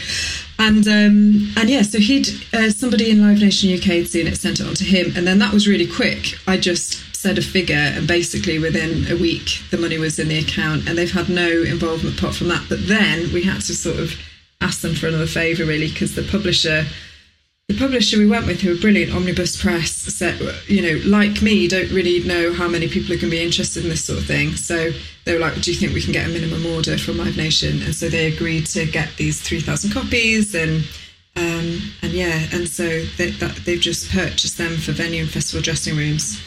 And 0.58 0.88
um, 0.88 1.52
and 1.58 1.70
yeah, 1.70 1.82
so 1.82 2.00
he'd 2.00 2.30
uh, 2.54 2.70
somebody 2.70 3.12
in 3.12 3.22
Live 3.22 3.42
Nation 3.42 3.74
UK 3.74 3.84
had 3.84 4.08
seen 4.08 4.28
it, 4.28 4.38
sent 4.38 4.62
it 4.62 4.68
on 4.68 4.76
to 4.76 4.86
him, 4.86 5.12
and 5.18 5.28
then 5.28 5.40
that 5.40 5.52
was 5.52 5.68
really 5.68 5.88
quick. 5.88 6.38
I 6.48 6.56
just 6.56 7.14
said 7.14 7.38
a 7.38 7.42
figure, 7.42 7.76
and 7.76 8.08
basically 8.08 8.58
within 8.58 9.12
a 9.12 9.18
week 9.18 9.62
the 9.70 9.78
money 9.78 9.98
was 9.98 10.18
in 10.18 10.30
the 10.30 10.40
account, 10.40 10.88
and 10.88 10.98
they've 10.98 11.12
had 11.12 11.28
no 11.28 11.50
involvement 11.50 12.18
apart 12.18 12.36
from 12.36 12.48
that. 12.48 12.64
But 12.70 12.88
then 12.88 13.34
we 13.34 13.44
had 13.44 13.60
to 13.64 13.76
sort 13.76 14.00
of 14.00 14.14
ask 14.64 14.82
them 14.82 14.96
for 14.96 15.08
another 15.08 15.28
favour, 15.28 15.66
really, 15.66 15.90
because 15.90 16.16
the 16.16 16.24
publisher 16.24 16.86
the 17.70 17.78
publisher 17.78 18.18
we 18.18 18.28
went 18.28 18.46
with, 18.46 18.60
who 18.60 18.72
were 18.74 18.80
brilliant, 18.80 19.14
Omnibus 19.14 19.62
Press, 19.62 19.92
said, 19.92 20.38
you 20.68 20.82
know, 20.82 21.02
like 21.06 21.42
me, 21.42 21.68
don't 21.70 21.90
really 21.92 22.22
know 22.24 22.52
how 22.52 22.68
many 22.68 22.90
people 22.90 23.14
are 23.14 23.18
going 23.18 23.32
to 23.32 23.38
be 23.38 23.42
interested 23.42 23.84
in 23.84 23.90
this 23.90 24.04
sort 24.04 24.20
of 24.20 24.26
thing. 24.26 24.56
So 24.58 24.92
they 25.24 25.34
were 25.34 25.40
like, 25.40 25.62
do 25.62 25.72
you 25.72 25.78
think 25.78 25.94
we 25.94 26.02
can 26.02 26.12
get 26.12 26.28
a 26.28 26.30
minimum 26.30 26.66
order 26.66 26.98
from 26.98 27.18
Live 27.18 27.38
Nation? 27.38 27.82
And 27.84 27.96
so 27.96 28.10
they 28.10 28.34
agreed 28.34 28.66
to 28.68 28.86
get 28.86 29.16
these 29.16 29.42
3,000 29.42 29.92
copies 29.92 30.54
and 30.54 30.84
um, 31.36 31.82
and 32.04 32.12
yeah, 32.12 32.48
and 32.52 32.70
so 32.70 33.06
they, 33.18 33.32
that, 33.32 33.56
they've 33.66 33.80
just 33.80 34.12
purchased 34.12 34.60
them 34.60 34.78
for 34.78 34.92
venue 34.92 35.22
and 35.22 35.32
festival 35.32 35.64
dressing 35.64 35.98
rooms. 35.98 36.40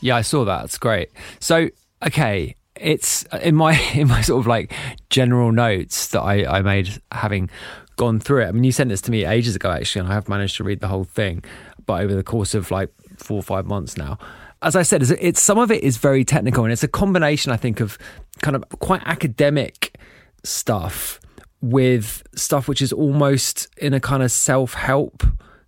Yeah, 0.00 0.16
I 0.16 0.20
saw 0.20 0.44
that. 0.44 0.66
It's 0.66 0.76
great. 0.76 1.10
So, 1.40 1.70
okay, 2.06 2.54
it's 2.84 3.24
uh, 3.32 3.38
in 3.42 3.54
my 3.54 3.78
in 3.94 4.08
my 4.08 4.20
sort 4.20 4.40
of 4.40 4.46
like 4.46 4.72
general 5.10 5.50
notes 5.50 6.08
that 6.08 6.20
I, 6.20 6.58
I 6.58 6.62
made 6.62 7.02
having 7.10 7.50
gone 7.96 8.20
through 8.20 8.42
it. 8.42 8.46
I 8.46 8.52
mean, 8.52 8.64
you 8.64 8.72
sent 8.72 8.90
this 8.90 9.00
to 9.02 9.10
me 9.10 9.24
ages 9.24 9.56
ago, 9.56 9.70
actually, 9.70 10.00
and 10.00 10.10
I 10.10 10.14
have 10.14 10.28
managed 10.28 10.56
to 10.56 10.64
read 10.64 10.80
the 10.80 10.88
whole 10.88 11.04
thing, 11.04 11.42
but 11.86 12.02
over 12.02 12.14
the 12.14 12.22
course 12.22 12.54
of 12.54 12.70
like 12.70 12.90
four 13.16 13.38
or 13.38 13.42
five 13.42 13.66
months 13.66 13.96
now. 13.96 14.18
As 14.62 14.76
I 14.76 14.82
said, 14.82 15.02
it's, 15.02 15.10
it's 15.10 15.42
some 15.42 15.58
of 15.58 15.70
it 15.70 15.82
is 15.82 15.96
very 15.96 16.24
technical, 16.24 16.64
and 16.64 16.72
it's 16.72 16.82
a 16.82 16.88
combination, 16.88 17.52
I 17.52 17.56
think, 17.56 17.80
of 17.80 17.98
kind 18.42 18.56
of 18.56 18.64
quite 18.80 19.02
academic 19.04 19.98
stuff 20.42 21.20
with 21.60 22.22
stuff 22.34 22.68
which 22.68 22.82
is 22.82 22.92
almost 22.92 23.68
in 23.78 23.94
a 23.94 24.00
kind 24.00 24.22
of 24.22 24.30
self 24.30 24.74
help 24.74 25.22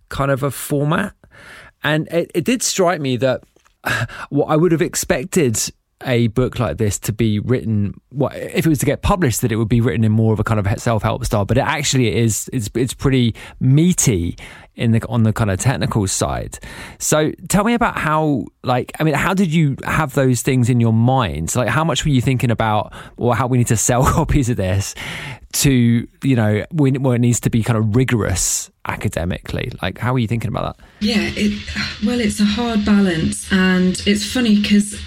kind 0.09 0.31
of 0.31 0.43
a 0.43 0.51
format. 0.51 1.13
And 1.83 2.07
it, 2.09 2.31
it 2.35 2.43
did 2.43 2.61
strike 2.61 2.99
me 2.99 3.17
that 3.17 3.43
what 4.29 4.45
I 4.45 4.55
would 4.55 4.71
have 4.71 4.81
expected 4.81 5.59
a 6.05 6.27
book 6.27 6.59
like 6.59 6.77
this 6.77 6.99
to 6.99 7.11
be 7.11 7.39
written 7.39 7.99
what 8.09 8.35
if 8.35 8.65
it 8.65 8.69
was 8.69 8.77
to 8.77 8.85
get 8.85 9.01
published 9.01 9.41
that 9.41 9.51
it 9.51 9.55
would 9.55 9.67
be 9.67 9.81
written 9.81 10.03
in 10.03 10.11
more 10.11 10.31
of 10.31 10.39
a 10.39 10.43
kind 10.43 10.59
of 10.59 10.79
self-help 10.79 11.25
style 11.25 11.43
but 11.43 11.57
it 11.57 11.63
actually 11.63 12.15
is 12.15 12.49
it's 12.53 12.69
it's 12.75 12.93
pretty 12.93 13.33
meaty 13.59 14.37
in 14.77 14.91
the 14.91 15.05
on 15.07 15.23
the 15.23 15.33
kind 15.33 15.51
of 15.51 15.59
technical 15.59 16.07
side. 16.07 16.59
So 16.99 17.31
tell 17.49 17.63
me 17.63 17.73
about 17.73 17.97
how 17.97 18.45
like 18.63 18.91
i 18.99 19.03
mean 19.03 19.15
how 19.15 19.33
did 19.33 19.51
you 19.51 19.75
have 19.83 20.13
those 20.13 20.41
things 20.41 20.69
in 20.69 20.79
your 20.79 20.93
mind? 20.93 21.53
Like 21.55 21.67
how 21.67 21.83
much 21.83 22.05
were 22.05 22.11
you 22.11 22.21
thinking 22.21 22.51
about 22.51 22.93
or 23.17 23.35
how 23.35 23.47
we 23.47 23.57
need 23.57 23.67
to 23.67 23.77
sell 23.87 24.05
copies 24.05 24.49
of 24.49 24.57
this 24.57 24.95
to 25.53 26.07
you 26.23 26.35
know 26.35 26.65
when, 26.71 27.01
when 27.01 27.15
it 27.15 27.21
needs 27.21 27.39
to 27.41 27.49
be 27.49 27.63
kind 27.63 27.77
of 27.77 27.95
rigorous 27.95 28.69
academically? 28.87 29.71
Like 29.81 29.97
how 29.97 30.13
are 30.13 30.19
you 30.19 30.27
thinking 30.27 30.49
about 30.49 30.77
that? 30.77 30.85
Yeah 30.99 31.29
it, 31.35 31.61
well 32.05 32.19
it's 32.19 32.39
a 32.39 32.45
hard 32.45 32.85
balance 32.85 33.51
and 33.51 34.01
it's 34.05 34.25
funny 34.31 34.61
because 34.61 34.99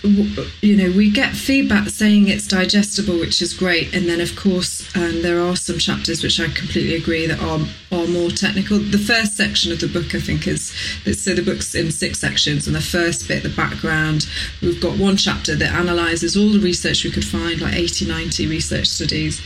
you 0.62 0.77
know 0.77 0.97
we 0.97 1.11
get 1.11 1.35
feedback 1.35 1.88
saying 1.88 2.29
it's 2.29 2.47
digestible 2.47 3.19
which 3.19 3.43
is 3.43 3.55
great 3.55 3.95
and 3.95 4.09
then 4.09 4.21
of 4.21 4.37
course 4.37 4.95
um, 4.97 5.23
there 5.23 5.40
are 5.40 5.57
some 5.57 5.79
chapters 5.79 6.23
which 6.23 6.38
i 6.38 6.47
completely 6.49 6.95
agree 6.95 7.27
that 7.27 7.40
are 7.40 7.61
are 7.93 8.07
more 8.07 8.31
technical. 8.31 8.79
The 8.79 8.99
first 8.99 9.37
section 9.37 9.73
of 9.73 9.81
the 9.81 9.88
book 9.88 10.14
i 10.14 10.21
think 10.21 10.47
is 10.47 10.73
so 11.19 11.35
the 11.35 11.43
book's 11.43 11.75
in 11.75 11.90
six 11.90 12.21
sections 12.21 12.66
and 12.66 12.77
the 12.77 12.81
first 12.81 13.27
bit 13.27 13.43
the 13.43 13.49
background 13.49 14.29
we've 14.62 14.81
got 14.81 14.97
one 14.97 15.16
chapter 15.16 15.57
that 15.57 15.73
analyzes 15.73 16.37
all 16.37 16.49
the 16.51 16.61
research 16.61 17.05
we 17.05 17.11
could 17.11 17.25
find 17.25 17.61
like 17.61 17.75
80 17.75 18.07
90 18.07 18.47
research 18.47 18.87
studies. 18.87 19.40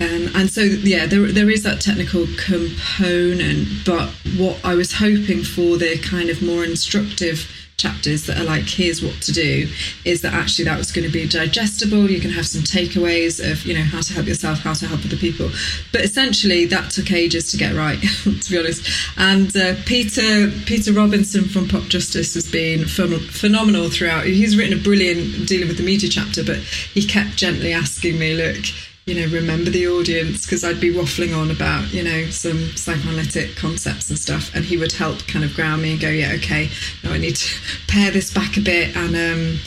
Um, 0.00 0.28
and 0.34 0.50
so, 0.50 0.62
yeah, 0.62 1.06
there, 1.06 1.26
there 1.26 1.50
is 1.50 1.62
that 1.62 1.80
technical 1.80 2.26
component. 2.36 3.67
But 3.84 4.08
what 4.36 4.58
I 4.64 4.74
was 4.74 4.94
hoping 4.94 5.42
for 5.44 5.76
the 5.76 5.98
kind 5.98 6.30
of 6.30 6.42
more 6.42 6.64
instructive 6.64 7.50
chapters 7.78 8.26
that 8.26 8.36
are 8.36 8.44
like 8.44 8.64
here's 8.64 9.00
what 9.00 9.14
to 9.22 9.32
do 9.32 9.68
is 10.04 10.20
that 10.22 10.34
actually 10.34 10.64
that 10.64 10.76
was 10.76 10.90
going 10.90 11.06
to 11.06 11.12
be 11.12 11.26
digestible. 11.26 12.10
You 12.10 12.20
can 12.20 12.32
have 12.32 12.46
some 12.46 12.62
takeaways 12.62 13.38
of 13.40 13.64
you 13.64 13.72
know 13.72 13.84
how 13.84 14.00
to 14.00 14.12
help 14.12 14.26
yourself 14.26 14.58
how 14.58 14.74
to 14.74 14.86
help 14.86 15.04
other 15.04 15.16
people. 15.16 15.48
But 15.92 16.02
essentially 16.02 16.66
that 16.66 16.90
took 16.90 17.12
ages 17.12 17.50
to 17.52 17.56
get 17.56 17.74
right 17.74 17.98
to 18.24 18.50
be 18.50 18.58
honest. 18.58 18.90
And 19.16 19.56
uh, 19.56 19.74
peter 19.86 20.50
peter 20.66 20.92
robinson 20.92 21.44
from 21.44 21.66
Popjustice 21.66 22.34
has 22.34 22.50
been 22.50 22.84
ph- 22.84 23.30
phenomenal 23.30 23.88
throughout. 23.88 24.24
He's 24.24 24.56
written 24.56 24.78
a 24.78 24.82
brilliant 24.82 25.48
dealing 25.48 25.68
with 25.68 25.76
the 25.76 25.84
media 25.84 26.10
chapter 26.10 26.44
but 26.44 26.58
he 26.58 27.06
kept 27.06 27.36
gently 27.36 27.72
asking 27.72 28.18
me 28.18 28.34
look 28.34 28.64
you 29.08 29.14
know, 29.14 29.32
remember 29.32 29.70
the 29.70 29.88
audience 29.88 30.44
because 30.44 30.62
I'd 30.62 30.80
be 30.80 30.92
waffling 30.92 31.34
on 31.34 31.50
about, 31.50 31.94
you 31.94 32.04
know, 32.04 32.26
some 32.26 32.76
psychoanalytic 32.76 33.56
concepts 33.56 34.10
and 34.10 34.18
stuff, 34.18 34.54
and 34.54 34.66
he 34.66 34.76
would 34.76 34.92
help 34.92 35.26
kind 35.26 35.46
of 35.46 35.54
ground 35.54 35.80
me 35.80 35.92
and 35.92 36.00
go, 36.00 36.10
yeah, 36.10 36.32
okay, 36.34 36.68
no, 37.02 37.12
I 37.12 37.18
need 37.18 37.36
to 37.36 37.60
pare 37.88 38.10
this 38.10 38.32
back 38.32 38.58
a 38.58 38.60
bit 38.60 38.94
and 38.94 39.16
um, 39.16 39.58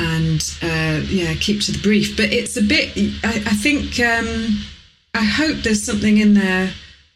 and 0.00 0.58
uh, 0.62 1.06
yeah, 1.08 1.32
keep 1.34 1.60
to 1.62 1.72
the 1.72 1.78
brief. 1.80 2.16
But 2.16 2.32
it's 2.32 2.56
a 2.56 2.62
bit, 2.62 2.90
I, 3.22 3.36
I 3.36 3.54
think, 3.54 4.00
um, 4.00 4.64
I 5.14 5.22
hope 5.22 5.58
there's 5.58 5.84
something 5.84 6.18
in 6.18 6.34
there 6.34 6.72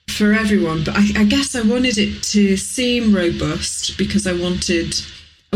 for 0.08 0.32
everyone. 0.32 0.84
But 0.84 0.96
I, 0.96 1.22
I 1.22 1.24
guess 1.24 1.56
I 1.56 1.62
wanted 1.62 1.98
it 1.98 2.22
to 2.22 2.56
seem 2.56 3.12
robust 3.12 3.98
because 3.98 4.24
I 4.24 4.34
wanted 4.34 4.94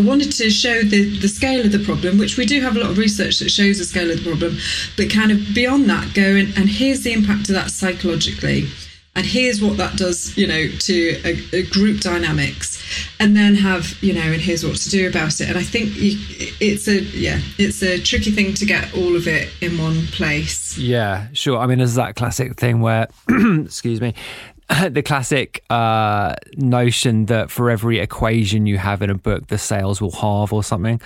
I 0.00 0.02
wanted 0.02 0.32
to 0.32 0.48
show 0.48 0.82
the, 0.82 1.18
the 1.18 1.28
scale 1.28 1.62
of 1.62 1.72
the 1.72 1.78
problem, 1.78 2.16
which 2.16 2.38
we 2.38 2.46
do 2.46 2.62
have 2.62 2.74
a 2.74 2.80
lot 2.80 2.88
of 2.88 2.96
research 2.96 3.38
that 3.40 3.50
shows 3.50 3.76
the 3.76 3.84
scale 3.84 4.10
of 4.10 4.16
the 4.16 4.30
problem, 4.30 4.56
but 4.96 5.10
kind 5.10 5.30
of 5.30 5.54
beyond 5.54 5.90
that, 5.90 6.14
go 6.14 6.22
and, 6.22 6.56
and 6.56 6.70
here's 6.70 7.02
the 7.02 7.12
impact 7.12 7.50
of 7.50 7.54
that 7.54 7.70
psychologically. 7.70 8.66
And 9.14 9.26
here's 9.26 9.60
what 9.60 9.76
that 9.76 9.98
does, 9.98 10.34
you 10.38 10.46
know, 10.46 10.68
to 10.68 11.20
a, 11.22 11.56
a 11.58 11.62
group 11.64 12.00
dynamics, 12.00 12.82
and 13.18 13.36
then 13.36 13.56
have, 13.56 14.02
you 14.02 14.14
know, 14.14 14.22
and 14.22 14.40
here's 14.40 14.64
what 14.64 14.76
to 14.76 14.88
do 14.88 15.06
about 15.06 15.38
it. 15.40 15.48
And 15.50 15.58
I 15.58 15.62
think 15.62 15.94
you, 15.96 16.16
it's 16.60 16.88
a, 16.88 17.00
yeah, 17.00 17.40
it's 17.58 17.82
a 17.82 18.00
tricky 18.00 18.30
thing 18.30 18.54
to 18.54 18.64
get 18.64 18.94
all 18.94 19.16
of 19.16 19.28
it 19.28 19.52
in 19.60 19.76
one 19.76 20.06
place. 20.06 20.78
Yeah, 20.78 21.26
sure. 21.34 21.58
I 21.58 21.66
mean, 21.66 21.78
there's 21.78 21.96
that 21.96 22.16
classic 22.16 22.56
thing 22.56 22.80
where, 22.80 23.08
excuse 23.28 24.00
me, 24.00 24.14
the 24.90 25.02
classic 25.02 25.64
uh, 25.70 26.34
notion 26.56 27.26
that 27.26 27.50
for 27.50 27.70
every 27.70 27.98
equation 27.98 28.66
you 28.66 28.78
have 28.78 29.02
in 29.02 29.10
a 29.10 29.14
book, 29.14 29.48
the 29.48 29.58
sales 29.58 30.00
will 30.00 30.10
halve 30.10 30.52
or 30.52 30.62
something. 30.62 31.00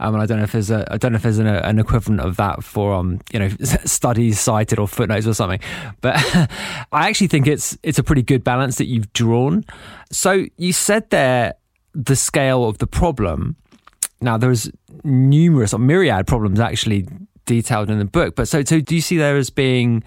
Um, 0.00 0.14
and 0.14 0.22
I 0.22 0.26
don't 0.26 0.38
know 0.38 0.44
if 0.44 0.52
there's 0.52 0.70
a 0.70 0.84
I 0.92 0.96
don't 0.96 1.12
know 1.12 1.16
if 1.16 1.22
there's 1.22 1.38
an, 1.38 1.46
an 1.46 1.78
equivalent 1.78 2.20
of 2.22 2.36
that 2.36 2.64
for 2.64 2.92
um 2.94 3.20
you 3.32 3.38
know 3.38 3.48
studies 3.84 4.40
cited 4.40 4.78
or 4.78 4.88
footnotes 4.88 5.26
or 5.26 5.34
something, 5.34 5.60
but 6.00 6.14
I 6.92 7.08
actually 7.08 7.28
think 7.28 7.46
it's 7.46 7.78
it's 7.82 7.98
a 7.98 8.02
pretty 8.02 8.22
good 8.22 8.42
balance 8.42 8.76
that 8.76 8.86
you've 8.86 9.12
drawn. 9.12 9.64
So 10.10 10.46
you 10.56 10.72
said 10.72 11.10
there 11.10 11.54
the 11.94 12.16
scale 12.16 12.64
of 12.64 12.78
the 12.78 12.86
problem. 12.86 13.56
Now 14.20 14.38
there's 14.38 14.70
numerous 15.04 15.72
or 15.74 15.78
myriad 15.78 16.26
problems 16.26 16.58
actually 16.58 17.06
detailed 17.44 17.90
in 17.90 17.98
the 17.98 18.04
book, 18.04 18.34
but 18.34 18.48
so 18.48 18.64
so 18.64 18.80
do 18.80 18.94
you 18.94 19.00
see 19.00 19.18
there 19.18 19.36
as 19.36 19.50
being 19.50 20.02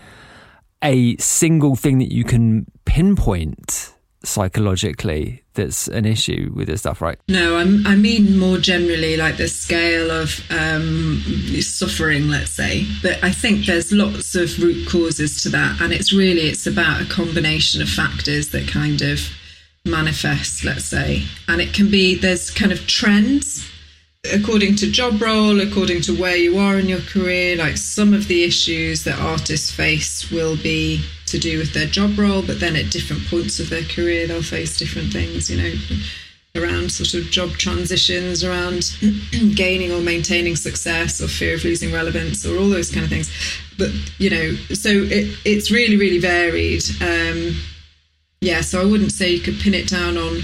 a 0.84 1.18
single 1.18 1.76
thing 1.76 2.00
that 2.00 2.12
you 2.12 2.24
can 2.24 2.66
pinpoint 2.86 3.96
psychologically 4.24 5.44
that's 5.54 5.88
an 5.88 6.06
issue 6.06 6.52
with 6.54 6.68
this 6.68 6.82
stuff, 6.82 7.02
right? 7.02 7.18
No, 7.30 7.58
I'm, 7.58 7.86
i 7.88 7.96
mean 7.96 8.38
more 8.38 8.58
generally 8.58 9.16
like 9.18 9.38
the 9.38 9.48
scale 9.48 10.12
of 10.12 10.40
um, 10.52 11.22
suffering, 11.62 12.28
let's 12.28 12.52
say. 12.52 12.86
But 13.02 13.24
I 13.24 13.32
think 13.32 13.66
there's 13.66 13.92
lots 13.92 14.36
of 14.36 14.62
root 14.62 14.88
causes 14.90 15.42
to 15.44 15.50
that, 15.50 15.82
and 15.82 15.94
it's 15.94 16.12
really 16.12 16.50
it's 16.50 16.68
about 16.68 17.02
a 17.02 17.06
combination 17.06 17.82
of 17.82 17.90
factors 17.90 18.50
that 18.50 18.68
kind 18.68 19.02
of 19.02 19.20
manifest, 19.86 20.64
let's 20.66 20.86
say, 20.86 21.24
and 21.48 21.62
it 21.62 21.74
can 21.74 21.90
be 21.90 22.16
there's 22.16 22.50
kind 22.50 22.72
of 22.72 22.86
trends 22.88 23.70
according 24.34 24.76
to 24.78 24.92
job 24.92 25.22
role, 25.22 25.60
according 25.62 26.02
to 26.02 26.16
where 26.16 26.36
you 26.36 26.58
are 26.58 26.78
in 26.80 26.90
your 26.90 27.02
career, 27.02 27.56
like 27.56 27.78
some 27.78 28.14
of 28.14 28.28
the 28.28 28.44
issues 28.44 29.04
that 29.04 29.20
artists 29.20 29.72
face 29.72 30.30
will 30.32 30.58
be 30.58 31.04
to 31.28 31.40
do 31.40 31.58
with 31.58 31.74
their 31.74 31.88
job 31.88 32.18
role, 32.18 32.42
but 32.42 32.60
then 32.60 32.76
at 32.76 32.92
different 32.92 33.26
points 33.28 33.60
of 33.60 33.70
their 33.70 33.84
career, 33.84 34.28
they'll 34.28 34.44
face 34.44 34.78
different 34.78 35.12
things, 35.12 35.50
you 35.50 35.58
know, 35.58 35.74
around 36.56 36.92
sort 36.92 37.14
of 37.14 37.30
job 37.32 37.52
transitions, 37.52 38.44
around 38.44 38.96
gaining 39.56 39.92
or 39.92 40.02
maintaining 40.02 40.56
success, 40.56 41.22
or 41.22 41.28
fear 41.28 41.56
of 41.56 41.64
losing 41.64 41.92
relevance, 41.92 42.46
or 42.46 42.58
all 42.58 42.70
those 42.70 42.92
kind 42.92 43.04
of 43.04 43.10
things. 43.10 43.32
But, 43.78 43.92
you 44.18 44.30
know, 44.30 44.56
so 44.74 44.90
it, 44.90 45.38
it's 45.44 45.72
really, 45.72 45.98
really 45.98 46.20
varied. 46.20 46.84
Um, 47.02 47.56
yeah, 48.42 48.62
so 48.62 48.82
I 48.82 48.86
wouldn't 48.86 49.12
say 49.12 49.32
you 49.32 49.42
could 49.42 49.60
pin 49.60 49.74
it 49.74 49.90
down 49.90 50.18
on 50.18 50.42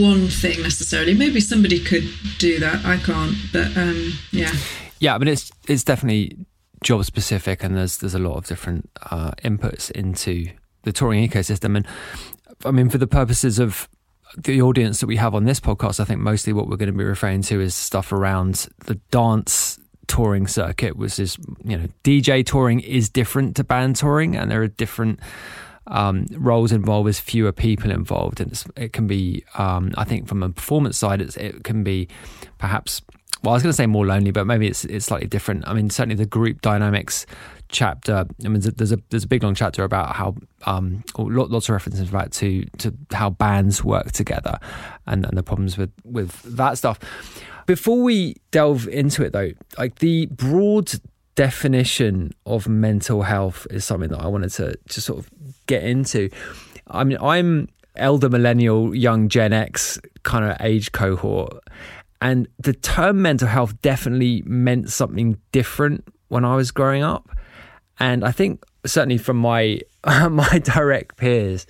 one 0.00 0.28
thing 0.28 0.62
necessarily. 0.62 1.14
Maybe 1.14 1.40
somebody 1.40 1.82
could 1.82 2.08
do 2.38 2.58
that. 2.60 2.84
I 2.84 2.96
can't, 2.98 3.36
but 3.52 3.76
um, 3.76 4.12
yeah. 4.32 4.52
Yeah, 4.98 5.14
mean, 5.18 5.28
it's 5.28 5.50
it's 5.68 5.84
definitely 5.84 6.36
job 6.82 7.04
specific, 7.04 7.62
and 7.62 7.76
there's 7.76 7.98
there's 7.98 8.14
a 8.14 8.18
lot 8.18 8.36
of 8.36 8.46
different 8.46 8.90
uh, 9.10 9.32
inputs 9.42 9.90
into 9.90 10.50
the 10.82 10.92
touring 10.92 11.28
ecosystem. 11.28 11.76
And 11.76 11.86
I 12.64 12.70
mean, 12.70 12.88
for 12.88 12.98
the 12.98 13.06
purposes 13.06 13.58
of 13.58 13.88
the 14.36 14.62
audience 14.62 15.00
that 15.00 15.06
we 15.06 15.16
have 15.16 15.34
on 15.34 15.44
this 15.44 15.60
podcast, 15.60 16.00
I 16.00 16.04
think 16.04 16.20
mostly 16.20 16.52
what 16.52 16.68
we're 16.68 16.76
going 16.76 16.92
to 16.92 16.96
be 16.96 17.04
referring 17.04 17.42
to 17.42 17.60
is 17.60 17.74
stuff 17.74 18.12
around 18.12 18.68
the 18.86 18.94
dance 19.10 19.78
touring 20.06 20.46
circuit, 20.46 20.96
which 20.96 21.18
is 21.18 21.38
you 21.64 21.76
know 21.76 21.86
DJ 22.04 22.44
touring 22.44 22.80
is 22.80 23.08
different 23.08 23.56
to 23.56 23.64
band 23.64 23.96
touring, 23.96 24.36
and 24.36 24.50
there 24.50 24.62
are 24.62 24.68
different 24.68 25.20
um, 25.86 26.26
roles 26.32 26.72
involved, 26.72 27.06
there's 27.06 27.20
fewer 27.20 27.52
people 27.52 27.90
involved, 27.90 28.40
and 28.40 28.62
it 28.76 28.92
can 28.92 29.06
be, 29.06 29.44
um, 29.56 29.92
I 29.96 30.04
think, 30.04 30.28
from 30.28 30.42
a 30.42 30.50
performance 30.50 30.98
side, 30.98 31.20
it 31.20 31.64
can 31.64 31.82
be 31.82 32.08
perhaps. 32.58 33.02
Well, 33.42 33.52
I 33.52 33.54
was 33.54 33.62
going 33.62 33.70
to 33.70 33.76
say 33.76 33.86
more 33.86 34.06
lonely, 34.06 34.32
but 34.32 34.46
maybe 34.46 34.66
it's 34.66 34.84
it's 34.84 35.06
slightly 35.06 35.26
different. 35.26 35.66
I 35.66 35.72
mean, 35.72 35.88
certainly 35.88 36.14
the 36.14 36.26
group 36.26 36.60
dynamics 36.60 37.24
chapter. 37.68 38.26
I 38.44 38.48
mean, 38.48 38.60
there's 38.60 38.92
a 38.92 38.98
there's 39.08 39.24
a 39.24 39.28
big 39.28 39.42
long 39.42 39.54
chapter 39.54 39.82
about 39.82 40.14
how 40.14 40.36
um, 40.66 41.02
lots 41.16 41.68
of 41.68 41.72
references 41.72 42.08
about 42.08 42.32
to 42.32 42.64
to 42.78 42.94
how 43.12 43.30
bands 43.30 43.82
work 43.82 44.12
together, 44.12 44.58
and, 45.06 45.24
and 45.24 45.38
the 45.38 45.42
problems 45.42 45.78
with 45.78 45.92
with 46.04 46.42
that 46.42 46.76
stuff. 46.76 46.98
Before 47.66 48.02
we 48.02 48.36
delve 48.50 48.88
into 48.88 49.24
it, 49.24 49.32
though, 49.32 49.52
like 49.78 50.00
the 50.00 50.26
broad 50.26 50.92
definition 51.34 52.32
of 52.46 52.68
mental 52.68 53.22
health 53.22 53.66
is 53.70 53.84
something 53.84 54.10
that 54.10 54.20
I 54.20 54.26
wanted 54.26 54.50
to 54.52 54.76
to 54.76 55.00
sort 55.00 55.18
of 55.20 55.30
get 55.66 55.82
into. 55.82 56.30
I 56.86 57.04
mean, 57.04 57.18
I'm 57.20 57.68
elder 57.96 58.28
millennial, 58.28 58.94
young 58.94 59.28
Gen 59.28 59.52
X 59.52 59.98
kind 60.22 60.44
of 60.44 60.56
age 60.60 60.92
cohort. 60.92 61.52
And 62.20 62.48
the 62.58 62.74
term 62.74 63.22
mental 63.22 63.48
health 63.48 63.80
definitely 63.80 64.42
meant 64.44 64.90
something 64.90 65.38
different 65.52 66.04
when 66.28 66.44
I 66.44 66.54
was 66.54 66.70
growing 66.70 67.02
up. 67.02 67.30
And 67.98 68.24
I 68.24 68.30
think 68.30 68.64
certainly 68.86 69.18
from 69.18 69.36
my 69.36 69.80
my 70.30 70.58
direct 70.58 71.16
peers, 71.16 71.66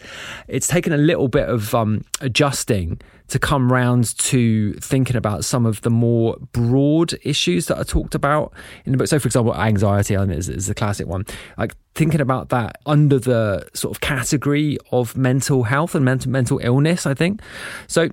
it's 0.49 0.67
taken 0.67 0.93
a 0.93 0.97
little 0.97 1.29
bit 1.29 1.49
of 1.49 1.75
um, 1.75 2.05
adjusting 2.21 3.01
to 3.31 3.39
come 3.39 3.73
round 3.73 4.17
to 4.19 4.73
thinking 4.75 5.17
about 5.17 5.45
some 5.45 5.65
of 5.65 5.81
the 5.83 5.91
more 5.91 6.37
broad 6.53 7.15
issues 7.23 7.67
that 7.67 7.79
are 7.79 7.85
talked 7.85 8.15
about 8.15 8.53
in 8.85 8.93
the 8.93 8.99
book. 8.99 9.07
So, 9.07 9.19
for 9.19 9.29
example, 9.29 9.55
anxiety 9.55 10.15
is, 10.15 10.49
is 10.49 10.67
the 10.67 10.75
classic 10.75 11.07
one. 11.07 11.25
Like 11.57 11.77
thinking 11.95 12.21
about 12.21 12.49
that 12.51 12.77
under 12.87 13.19
the 13.19 13.69
sort 13.73 13.95
of 13.97 14.01
category 14.01 14.79
of 14.91 15.17
mental 15.17 15.63
health 15.63 15.95
and 15.95 16.05
mental 16.05 16.31
mental 16.31 16.61
illness. 16.63 17.07
I 17.07 17.15
think 17.15 17.41
so. 17.87 18.09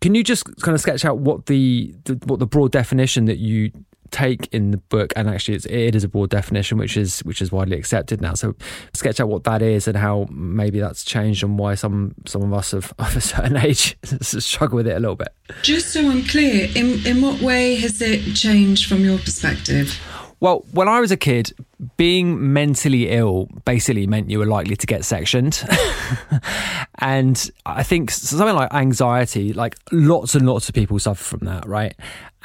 Can 0.00 0.14
you 0.14 0.22
just 0.22 0.44
kind 0.62 0.74
of 0.74 0.80
sketch 0.80 1.04
out 1.04 1.18
what 1.18 1.46
the, 1.46 1.92
the 2.04 2.14
what 2.26 2.38
the 2.38 2.46
broad 2.46 2.70
definition 2.70 3.24
that 3.24 3.38
you 3.38 3.72
take 4.10 4.52
in 4.52 4.70
the 4.70 4.76
book, 4.76 5.12
and 5.16 5.28
actually 5.28 5.54
it's, 5.54 5.66
it 5.66 5.94
is 5.94 6.04
a 6.04 6.08
broad 6.08 6.30
definition, 6.30 6.78
which 6.78 6.96
is 6.96 7.20
which 7.20 7.40
is 7.42 7.52
widely 7.52 7.76
accepted 7.76 8.20
now. 8.20 8.34
So 8.34 8.54
sketch 8.94 9.20
out 9.20 9.28
what 9.28 9.44
that 9.44 9.62
is 9.62 9.88
and 9.88 9.96
how 9.96 10.26
maybe 10.30 10.80
that's 10.80 11.04
changed 11.04 11.42
and 11.42 11.58
why 11.58 11.74
some 11.74 12.14
some 12.26 12.42
of 12.42 12.52
us 12.52 12.72
of, 12.72 12.92
of 12.98 13.16
a 13.16 13.20
certain 13.20 13.56
age 13.56 13.96
struggle 14.20 14.76
with 14.76 14.86
it 14.86 14.96
a 14.96 15.00
little 15.00 15.16
bit. 15.16 15.28
Just 15.62 15.92
so 15.92 16.08
I'm 16.08 16.24
clear, 16.24 16.68
in 16.74 17.04
in 17.06 17.22
what 17.22 17.40
way 17.40 17.76
has 17.76 18.00
it 18.00 18.34
changed 18.34 18.88
from 18.88 19.00
your 19.00 19.18
perspective? 19.18 19.98
Well, 20.40 20.64
when 20.72 20.88
I 20.88 21.00
was 21.00 21.10
a 21.10 21.18
kid, 21.18 21.52
being 21.96 22.52
mentally 22.52 23.08
ill 23.08 23.48
basically 23.64 24.06
meant 24.06 24.30
you 24.30 24.38
were 24.38 24.46
likely 24.46 24.76
to 24.76 24.86
get 24.86 25.04
sectioned. 25.04 25.64
and 26.98 27.50
I 27.66 27.82
think 27.82 28.10
something 28.10 28.54
like 28.54 28.72
anxiety, 28.74 29.52
like 29.52 29.76
lots 29.92 30.34
and 30.34 30.46
lots 30.46 30.68
of 30.68 30.74
people 30.74 30.98
suffer 30.98 31.24
from 31.24 31.46
that, 31.46 31.66
right? 31.66 31.94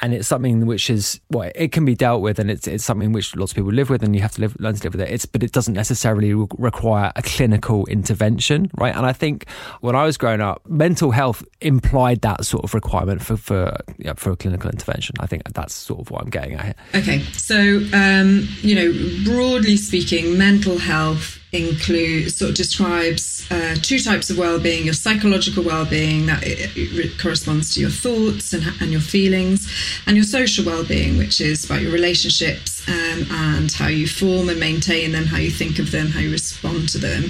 and 0.02 0.12
it's 0.12 0.28
something 0.28 0.66
which 0.66 0.90
is 0.90 1.20
well 1.30 1.50
it 1.54 1.72
can 1.72 1.84
be 1.84 1.94
dealt 1.94 2.20
with 2.20 2.38
and 2.38 2.50
it's 2.50 2.66
it's 2.66 2.84
something 2.84 3.12
which 3.12 3.34
lots 3.34 3.52
of 3.52 3.56
people 3.56 3.72
live 3.72 3.88
with 3.88 4.02
and 4.02 4.14
you 4.14 4.20
have 4.20 4.32
to 4.32 4.42
live, 4.42 4.56
learn 4.60 4.74
to 4.74 4.84
live 4.84 4.94
with 4.94 5.00
it. 5.00 5.10
It's 5.10 5.26
but 5.26 5.42
it 5.42 5.52
doesn't 5.52 5.74
necessarily 5.74 6.34
re- 6.34 6.46
require 6.58 7.12
a 7.16 7.22
clinical 7.22 7.86
intervention 7.86 8.70
right? 8.76 8.94
And 8.94 9.06
i 9.06 9.12
think 9.12 9.48
when 9.80 9.96
i 9.96 10.04
was 10.04 10.16
growing 10.16 10.40
up 10.40 10.62
mental 10.68 11.10
health 11.10 11.42
implied 11.60 12.20
that 12.22 12.44
sort 12.44 12.64
of 12.64 12.74
requirement 12.74 13.22
for 13.22 13.36
for 13.36 13.76
for 14.16 14.32
a 14.32 14.36
clinical 14.36 14.70
intervention. 14.70 15.16
I 15.20 15.26
think 15.26 15.42
that's 15.54 15.74
sort 15.74 16.00
of 16.00 16.10
what 16.10 16.22
i'm 16.22 16.30
getting 16.30 16.54
at 16.54 16.64
here. 16.64 16.74
Okay. 16.94 17.20
So 17.32 17.56
um, 17.92 18.46
you 18.60 18.74
know 18.74 18.90
broadly 19.26 19.76
speaking, 19.76 20.38
mental 20.38 20.78
health 20.78 21.38
includes 21.52 22.36
sort 22.36 22.50
of 22.50 22.56
describes 22.56 23.46
uh, 23.50 23.74
two 23.82 23.98
types 23.98 24.30
of 24.30 24.38
well-being: 24.38 24.84
your 24.84 24.94
psychological 24.94 25.64
well-being 25.64 26.26
that 26.26 26.42
it, 26.46 26.70
it 26.76 27.18
corresponds 27.18 27.74
to 27.74 27.80
your 27.80 27.90
thoughts 27.90 28.52
and, 28.52 28.64
and 28.80 28.92
your 28.92 29.00
feelings, 29.00 29.58
and 30.06 30.16
your 30.16 30.24
social 30.24 30.64
well-being, 30.64 31.18
which 31.18 31.40
is 31.40 31.64
about 31.64 31.82
your 31.82 31.92
relationships 31.92 32.86
um, 32.88 33.26
and 33.30 33.72
how 33.72 33.88
you 33.88 34.06
form 34.06 34.48
and 34.48 34.60
maintain 34.60 35.12
them, 35.12 35.26
how 35.26 35.38
you 35.38 35.50
think 35.50 35.78
of 35.78 35.90
them, 35.90 36.06
how 36.08 36.20
you 36.20 36.30
respond 36.30 36.88
to 36.90 36.98
them. 36.98 37.24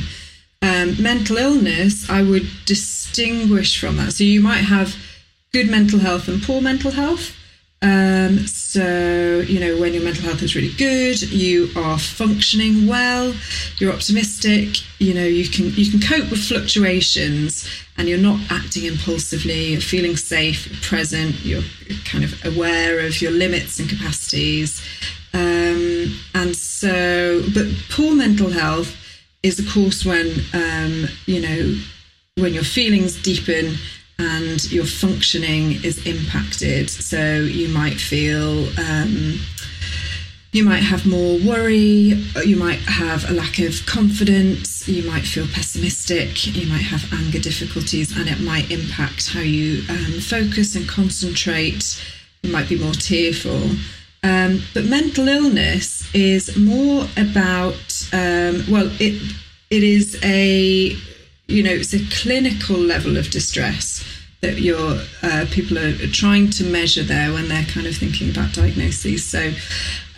Um, 0.62 1.00
mental 1.00 1.36
illness, 1.38 2.10
I 2.10 2.22
would 2.22 2.48
distinguish 2.66 3.80
from 3.80 3.96
that. 3.96 4.12
So 4.12 4.24
you 4.24 4.40
might 4.40 4.64
have 4.76 4.96
good 5.52 5.70
mental 5.70 6.00
health 6.00 6.28
and 6.28 6.42
poor 6.42 6.60
mental 6.60 6.90
health. 6.90 7.34
Um, 7.82 8.46
so, 8.46 9.44
you 9.46 9.60
know, 9.60 9.78
when 9.78 9.92
your 9.92 10.02
mental 10.02 10.24
health 10.24 10.42
is 10.42 10.56
really 10.56 10.72
good, 10.72 11.20
you 11.22 11.68
are 11.76 11.98
functioning 11.98 12.86
well, 12.86 13.34
you're 13.78 13.92
optimistic, 13.92 14.78
you 14.98 15.12
know, 15.12 15.24
you 15.24 15.48
can 15.48 15.66
you 15.74 15.90
can 15.90 16.00
cope 16.00 16.30
with 16.30 16.42
fluctuations 16.42 17.68
and 17.98 18.08
you're 18.08 18.18
not 18.18 18.40
acting 18.50 18.84
impulsively, 18.84 19.72
you're 19.72 19.80
feeling 19.80 20.16
safe, 20.16 20.66
you're 20.66 20.80
present, 20.80 21.44
you're 21.44 21.62
kind 22.04 22.24
of 22.24 22.44
aware 22.44 23.00
of 23.00 23.20
your 23.20 23.32
limits 23.32 23.78
and 23.78 23.88
capacities. 23.88 24.82
Um, 25.34 26.18
and 26.34 26.56
so, 26.56 27.42
but 27.52 27.66
poor 27.90 28.14
mental 28.14 28.50
health 28.50 28.96
is, 29.42 29.58
of 29.58 29.68
course, 29.68 30.04
when, 30.04 30.32
um, 30.54 31.06
you 31.26 31.40
know, 31.40 31.78
when 32.36 32.54
your 32.54 32.64
feelings 32.64 33.20
deepen 33.22 33.76
and 34.18 34.70
your 34.72 34.84
functioning 34.84 35.72
is 35.84 36.06
impacted. 36.06 36.90
So 36.90 37.40
you 37.40 37.68
might 37.68 38.00
feel, 38.00 38.66
um, 38.78 39.40
you 40.52 40.64
might 40.64 40.82
have 40.82 41.06
more 41.06 41.38
worry, 41.38 42.24
you 42.44 42.56
might 42.56 42.78
have 42.80 43.28
a 43.28 43.34
lack 43.34 43.58
of 43.58 43.84
confidence, 43.86 44.88
you 44.88 45.02
might 45.08 45.24
feel 45.26 45.46
pessimistic, 45.46 46.46
you 46.46 46.66
might 46.66 46.82
have 46.82 47.12
anger 47.12 47.38
difficulties, 47.38 48.16
and 48.16 48.28
it 48.28 48.40
might 48.40 48.70
impact 48.70 49.32
how 49.32 49.40
you 49.40 49.82
um, 49.90 50.20
focus 50.20 50.74
and 50.76 50.88
concentrate. 50.88 52.02
You 52.42 52.52
might 52.52 52.68
be 52.68 52.78
more 52.78 52.94
tearful. 52.94 53.70
Um, 54.22 54.62
but 54.74 54.84
mental 54.86 55.28
illness 55.28 56.12
is 56.14 56.56
more 56.56 57.06
about, 57.16 58.08
um, 58.12 58.64
well, 58.68 58.90
it 58.98 59.22
it 59.68 59.82
is 59.82 60.18
a 60.22 60.96
you 61.48 61.62
know, 61.62 61.70
it's 61.70 61.94
a 61.94 62.04
clinical 62.10 62.76
level 62.76 63.16
of 63.16 63.30
distress 63.30 64.04
that 64.42 64.60
your 64.60 65.00
uh, 65.22 65.46
people 65.50 65.78
are 65.78 65.96
trying 66.08 66.50
to 66.50 66.64
measure 66.64 67.02
there 67.02 67.32
when 67.32 67.48
they're 67.48 67.64
kind 67.64 67.86
of 67.86 67.96
thinking 67.96 68.30
about 68.30 68.52
diagnoses. 68.52 69.24
So 69.24 69.52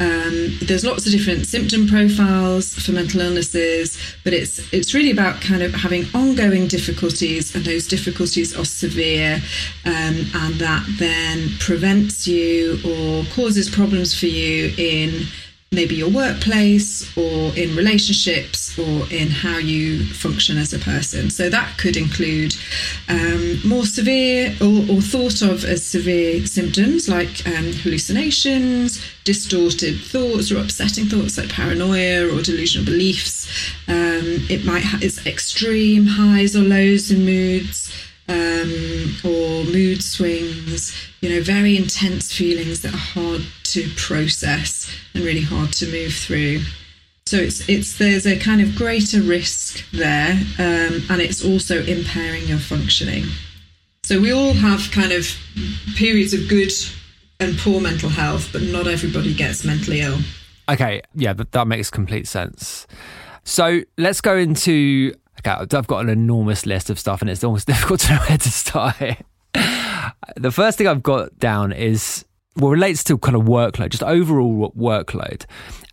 um, 0.01 0.59
there's 0.61 0.85
lots 0.85 1.07
of 1.07 1.13
different 1.13 1.47
symptom 1.47 1.87
profiles 1.87 2.75
for 2.75 2.93
mental 2.93 3.21
illnesses, 3.21 3.99
but 4.25 4.33
it's 4.33 4.73
it's 4.73 4.95
really 4.95 5.11
about 5.11 5.41
kind 5.41 5.63
of 5.63 5.73
having 5.73 6.05
ongoing 6.15 6.67
difficulties, 6.67 7.55
and 7.55 7.65
those 7.65 7.87
difficulties 7.87 8.57
are 8.57 8.65
severe, 8.65 9.41
um, 9.85 10.27
and 10.35 10.55
that 10.55 10.87
then 10.99 11.51
prevents 11.59 12.27
you 12.27 12.79
or 12.85 13.25
causes 13.35 13.69
problems 13.69 14.19
for 14.19 14.27
you 14.27 14.73
in 14.77 15.27
maybe 15.71 15.95
your 15.95 16.11
workplace 16.11 17.17
or 17.17 17.55
in 17.55 17.77
relationships 17.77 18.79
or 18.79 19.07
in 19.11 19.29
how 19.29 19.59
you 19.59 20.03
function 20.15 20.57
as 20.57 20.73
a 20.73 20.79
person. 20.79 21.29
So 21.29 21.51
that 21.51 21.77
could 21.77 21.97
include 21.97 22.55
um, 23.09 23.61
more 23.67 23.85
severe 23.85 24.55
or, 24.63 24.81
or, 24.91 25.03
thought 25.03 25.43
of 25.43 25.65
as 25.65 25.85
severe 25.85 26.47
symptoms 26.47 27.09
like 27.09 27.47
um, 27.47 27.73
hallucinations, 27.73 29.05
distorted 29.25 30.01
thoughts 30.01 30.51
or 30.51 30.59
upsetting 30.59 31.07
thoughts 31.07 31.37
like 31.37 31.51
paranoia 31.51 32.27
or 32.27 32.41
delusional 32.41 32.87
beliefs. 32.87 33.47
Um, 33.89 34.47
it 34.49 34.65
might 34.65 34.83
have 34.83 35.03
its 35.03 35.25
extreme 35.27 36.07
highs 36.07 36.57
or 36.57 36.63
lows 36.63 37.11
in 37.11 37.25
moods 37.27 37.93
um, 38.29 39.17
or 39.25 39.38
mood 39.65 40.03
swings, 40.03 40.95
you 41.21 41.29
know, 41.29 41.43
very 41.43 41.77
intense 41.77 42.33
feelings 42.33 42.83
that 42.83 42.95
are 42.95 42.97
hard 42.97 43.43
to 43.65 43.89
process 43.97 44.91
and 45.15 45.25
really 45.25 45.43
hard 45.43 45.73
to 45.75 45.87
move 45.87 46.15
through. 46.15 46.61
So 47.27 47.37
it's 47.37 47.69
it's 47.69 47.99
there's 47.99 48.27
a 48.27 48.39
kind 48.39 48.61
of 48.61 48.75
greater 48.75 49.21
risk 49.21 49.85
there, 49.91 50.33
um, 50.59 51.03
and 51.11 51.21
it's 51.21 51.45
also 51.45 51.83
impairing 51.85 52.45
your 52.45 52.59
functioning. 52.59 53.25
So 54.03 54.21
we 54.21 54.33
all 54.33 54.55
have 54.55 54.91
kind 54.91 55.13
of 55.13 55.27
periods 55.97 56.33
of 56.33 56.49
good 56.49 56.73
and 57.41 57.59
poor 57.59 57.81
mental 57.81 58.09
health, 58.09 58.49
but 58.53 58.63
not 58.63 58.87
everybody 58.87 59.35
gets 59.35 59.65
mentally 59.65 60.01
ill. 60.01 60.19
Okay, 60.71 61.03
yeah, 61.15 61.35
that, 61.35 61.53
that 61.53 61.67
makes 61.67 61.91
complete 61.91 62.27
sense. 62.27 62.87
So 63.45 63.83
let's 63.99 64.21
go 64.21 64.37
into 64.37 65.15
Okay, 65.41 65.51
I've 65.51 65.87
got 65.87 66.01
an 66.01 66.09
enormous 66.09 66.67
list 66.67 66.91
of 66.91 66.99
stuff, 66.99 67.21
and 67.21 67.31
it's 67.31 67.45
almost 67.45 67.67
difficult 67.69 68.01
to 68.01 68.15
know 68.15 68.21
where 68.29 68.39
to 68.39 68.51
start. 68.51 68.97
The 70.37 70.51
first 70.51 70.79
thing 70.79 70.87
I've 70.87 71.03
got 71.03 71.39
down 71.39 71.73
is 71.73 72.25
well 72.57 72.71
relates 72.71 73.05
to 73.05 73.19
kind 73.19 73.37
of 73.37 73.43
workload, 73.43 73.91
just 73.91 74.03
overall 74.03 74.73
workload, 74.73 75.45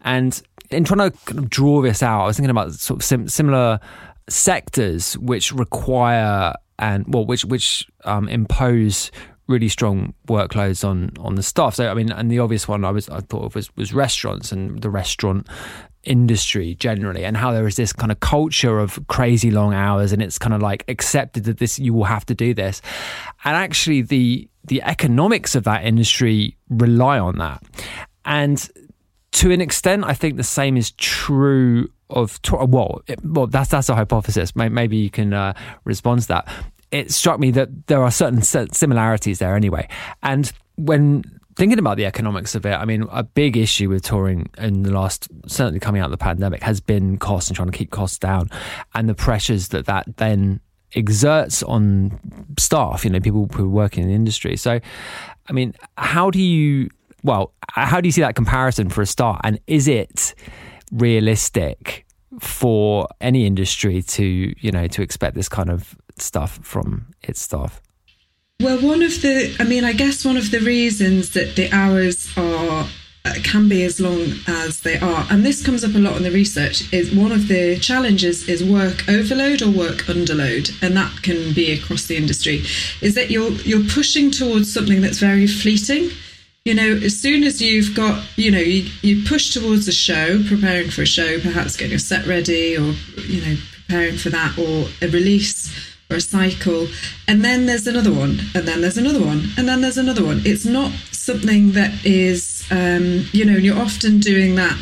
and 0.01 0.41
in 0.71 0.83
trying 0.83 1.11
to 1.11 1.17
kind 1.25 1.39
of 1.39 1.49
draw 1.49 1.81
this 1.81 2.01
out, 2.01 2.23
I 2.23 2.27
was 2.27 2.37
thinking 2.37 2.49
about 2.49 2.73
sort 2.73 2.99
of 2.99 3.03
sim- 3.03 3.27
similar 3.27 3.79
sectors 4.27 5.17
which 5.17 5.51
require 5.51 6.53
and 6.79 7.05
well, 7.07 7.25
which 7.25 7.45
which 7.45 7.87
um, 8.03 8.27
impose 8.27 9.11
really 9.47 9.69
strong 9.69 10.13
workloads 10.27 10.87
on 10.87 11.11
on 11.19 11.35
the 11.35 11.43
staff. 11.43 11.75
So 11.75 11.89
I 11.89 11.93
mean, 11.93 12.11
and 12.11 12.31
the 12.31 12.39
obvious 12.39 12.67
one 12.67 12.83
I 12.83 12.91
was 12.91 13.09
I 13.09 13.21
thought 13.21 13.45
of 13.45 13.55
was 13.55 13.75
was 13.75 13.93
restaurants 13.93 14.51
and 14.51 14.81
the 14.81 14.89
restaurant 14.89 15.47
industry 16.05 16.75
generally 16.75 17.25
and 17.25 17.37
how 17.37 17.51
there 17.51 17.67
is 17.67 17.75
this 17.75 17.93
kind 17.93 18.11
of 18.11 18.19
culture 18.19 18.79
of 18.79 18.99
crazy 19.07 19.51
long 19.51 19.73
hours 19.73 20.11
and 20.11 20.21
it's 20.21 20.37
kind 20.37 20.53
of 20.53 20.61
like 20.61 20.83
accepted 20.87 21.45
that 21.45 21.57
this 21.57 21.79
you 21.79 21.93
will 21.93 22.05
have 22.05 22.25
to 22.25 22.35
do 22.35 22.53
this. 22.53 22.81
And 23.43 23.55
actually 23.55 24.01
the 24.01 24.49
the 24.63 24.81
economics 24.83 25.55
of 25.55 25.63
that 25.65 25.85
industry 25.85 26.57
rely 26.69 27.19
on 27.19 27.37
that. 27.37 27.63
And 28.23 28.67
to 29.31 29.51
an 29.51 29.59
extent 29.59 30.05
i 30.05 30.13
think 30.13 30.37
the 30.37 30.43
same 30.43 30.77
is 30.77 30.91
true 30.91 31.89
of 32.09 32.39
well 32.51 33.01
it, 33.07 33.19
well 33.23 33.47
that's 33.47 33.69
that's 33.69 33.89
a 33.89 33.95
hypothesis. 33.95 34.55
Maybe 34.55 34.97
you 34.97 35.09
can 35.09 35.33
uh, 35.33 35.53
respond 35.83 36.21
to 36.23 36.27
that. 36.29 36.47
It 36.91 37.11
struck 37.11 37.39
me 37.39 37.51
that 37.51 37.87
there 37.87 38.03
are 38.03 38.11
certain 38.11 38.41
similarities 38.41 39.39
there 39.39 39.55
anyway. 39.55 39.87
And 40.23 40.51
when 40.77 41.23
thinking 41.55 41.79
about 41.79 41.97
the 41.97 42.05
economics 42.05 42.55
of 42.55 42.65
it, 42.65 42.73
I 42.73 42.85
mean, 42.85 43.07
a 43.11 43.23
big 43.23 43.57
issue 43.57 43.89
with 43.89 44.03
touring 44.03 44.49
in 44.57 44.83
the 44.83 44.91
last, 44.91 45.27
certainly 45.47 45.79
coming 45.79 46.01
out 46.01 46.05
of 46.05 46.11
the 46.11 46.17
pandemic, 46.17 46.61
has 46.63 46.81
been 46.81 47.17
costs 47.17 47.49
and 47.49 47.55
trying 47.55 47.71
to 47.71 47.77
keep 47.77 47.91
costs 47.91 48.17
down 48.17 48.49
and 48.93 49.07
the 49.07 49.15
pressures 49.15 49.69
that 49.69 49.85
that 49.85 50.17
then 50.17 50.59
exerts 50.95 51.63
on 51.63 52.19
staff, 52.57 53.03
you 53.03 53.11
know, 53.11 53.19
people 53.19 53.47
who 53.53 53.69
work 53.69 53.97
in 53.97 54.07
the 54.07 54.13
industry. 54.13 54.55
So, 54.57 54.79
I 55.47 55.53
mean, 55.53 55.73
how 55.97 56.29
do 56.29 56.39
you, 56.39 56.89
well, 57.23 57.53
how 57.69 58.01
do 58.01 58.07
you 58.07 58.11
see 58.11 58.21
that 58.21 58.35
comparison 58.35 58.89
for 58.89 59.01
a 59.01 59.05
start? 59.05 59.41
And 59.43 59.59
is 59.67 59.87
it 59.87 60.35
realistic 60.91 62.05
for 62.39 63.07
any 63.21 63.45
industry 63.45 64.01
to, 64.01 64.53
you 64.57 64.71
know, 64.71 64.87
to 64.87 65.01
expect 65.01 65.35
this 65.35 65.49
kind 65.49 65.69
of 65.69 65.95
stuff 66.17 66.59
from 66.61 67.07
its 67.23 67.41
staff? 67.41 67.81
Well, 68.61 68.79
one 68.79 69.03
of 69.03 69.21
the, 69.21 69.53
I 69.59 69.65
mean, 69.65 69.83
I 69.83 69.91
guess 69.91 70.23
one 70.23 70.37
of 70.37 70.49
the 70.49 70.59
reasons 70.59 71.31
that 71.31 71.57
the 71.57 71.69
hours 71.73 72.31
are 72.37 72.87
uh, 73.25 73.33
can 73.43 73.67
be 73.67 73.83
as 73.83 73.99
long 73.99 74.31
as 74.47 74.79
they 74.79 74.97
are, 74.97 75.27
and 75.29 75.45
this 75.45 75.65
comes 75.65 75.83
up 75.83 75.93
a 75.93 75.97
lot 75.97 76.15
in 76.15 76.23
the 76.23 76.31
research. 76.31 76.93
Is 76.93 77.13
one 77.13 77.33
of 77.33 77.49
the 77.49 77.77
challenges 77.79 78.47
is 78.47 78.63
work 78.63 79.09
overload 79.09 79.61
or 79.61 79.69
work 79.71 80.03
underload, 80.05 80.71
and 80.81 80.95
that 80.95 81.21
can 81.21 81.53
be 81.53 81.73
across 81.73 82.05
the 82.05 82.15
industry. 82.15 82.63
Is 83.01 83.13
that 83.15 83.29
you're 83.29 83.51
you're 83.63 83.83
pushing 83.89 84.31
towards 84.31 84.71
something 84.71 85.01
that's 85.01 85.19
very 85.19 85.47
fleeting. 85.47 86.11
You 86.63 86.75
know, 86.75 86.93
as 87.03 87.19
soon 87.19 87.43
as 87.43 87.61
you've 87.61 87.93
got, 87.93 88.23
you 88.37 88.51
know, 88.51 88.59
you, 88.59 88.89
you 89.01 89.23
push 89.25 89.53
towards 89.53 89.87
a 89.87 89.91
show, 89.91 90.41
preparing 90.47 90.89
for 90.89 91.01
a 91.01 91.05
show, 91.05 91.39
perhaps 91.41 91.75
getting 91.75 91.91
your 91.91 91.99
set 91.99 92.25
ready, 92.25 92.77
or 92.77 92.93
you 93.27 93.41
know, 93.41 93.57
preparing 93.85 94.17
for 94.17 94.29
that, 94.29 94.57
or 94.57 94.87
a 95.01 95.09
release 95.11 95.94
or 96.09 96.17
a 96.17 96.21
cycle. 96.21 96.87
And 97.27 97.43
then 97.43 97.65
there's 97.65 97.87
another 97.87 98.11
one, 98.11 98.39
and 98.53 98.67
then 98.67 98.81
there's 98.81 98.97
another 98.97 99.23
one, 99.23 99.49
and 99.57 99.67
then 99.67 99.81
there's 99.81 99.97
another 99.97 100.23
one. 100.23 100.41
It's 100.45 100.65
not 100.65 100.91
something 101.11 101.71
that 101.71 102.05
is, 102.05 102.65
um, 102.71 103.25
you 103.31 103.45
know, 103.45 103.57
you're 103.57 103.79
often 103.79 104.19
doing 104.19 104.55
that 104.55 104.77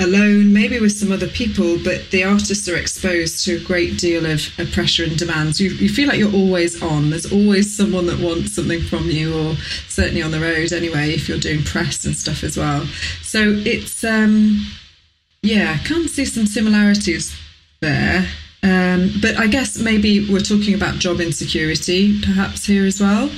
alone, 0.00 0.52
maybe 0.52 0.80
with 0.80 0.92
some 0.92 1.12
other 1.12 1.28
people, 1.28 1.76
but 1.84 2.10
the 2.10 2.24
artists 2.24 2.68
are 2.68 2.76
exposed 2.76 3.44
to 3.44 3.56
a 3.56 3.64
great 3.64 3.98
deal 3.98 4.24
of, 4.24 4.40
of 4.58 4.72
pressure 4.72 5.04
and 5.04 5.16
demands. 5.18 5.60
You, 5.60 5.70
you, 5.70 5.88
feel 5.88 6.08
like 6.08 6.18
you're 6.18 6.32
always 6.32 6.82
on. 6.82 7.10
There's 7.10 7.30
always 7.30 7.76
someone 7.76 8.06
that 8.06 8.18
wants 8.18 8.54
something 8.54 8.80
from 8.80 9.10
you, 9.10 9.38
or 9.38 9.56
certainly 9.88 10.22
on 10.22 10.30
the 10.30 10.40
road 10.40 10.72
anyway, 10.72 11.12
if 11.12 11.28
you're 11.28 11.38
doing 11.38 11.62
press 11.62 12.04
and 12.04 12.16
stuff 12.16 12.42
as 12.42 12.56
well. 12.56 12.86
So 13.22 13.52
it's, 13.64 14.02
um, 14.02 14.66
yeah, 15.42 15.76
I 15.78 15.86
can 15.86 16.08
see 16.08 16.24
some 16.24 16.46
similarities 16.46 17.36
there. 17.80 18.26
Um, 18.62 19.10
but 19.22 19.36
I 19.36 19.46
guess 19.46 19.78
maybe 19.78 20.30
we're 20.30 20.40
talking 20.40 20.74
about 20.74 20.96
job 20.96 21.20
insecurity 21.20 22.20
perhaps 22.20 22.66
here 22.66 22.84
as 22.84 23.00
well. 23.00 23.30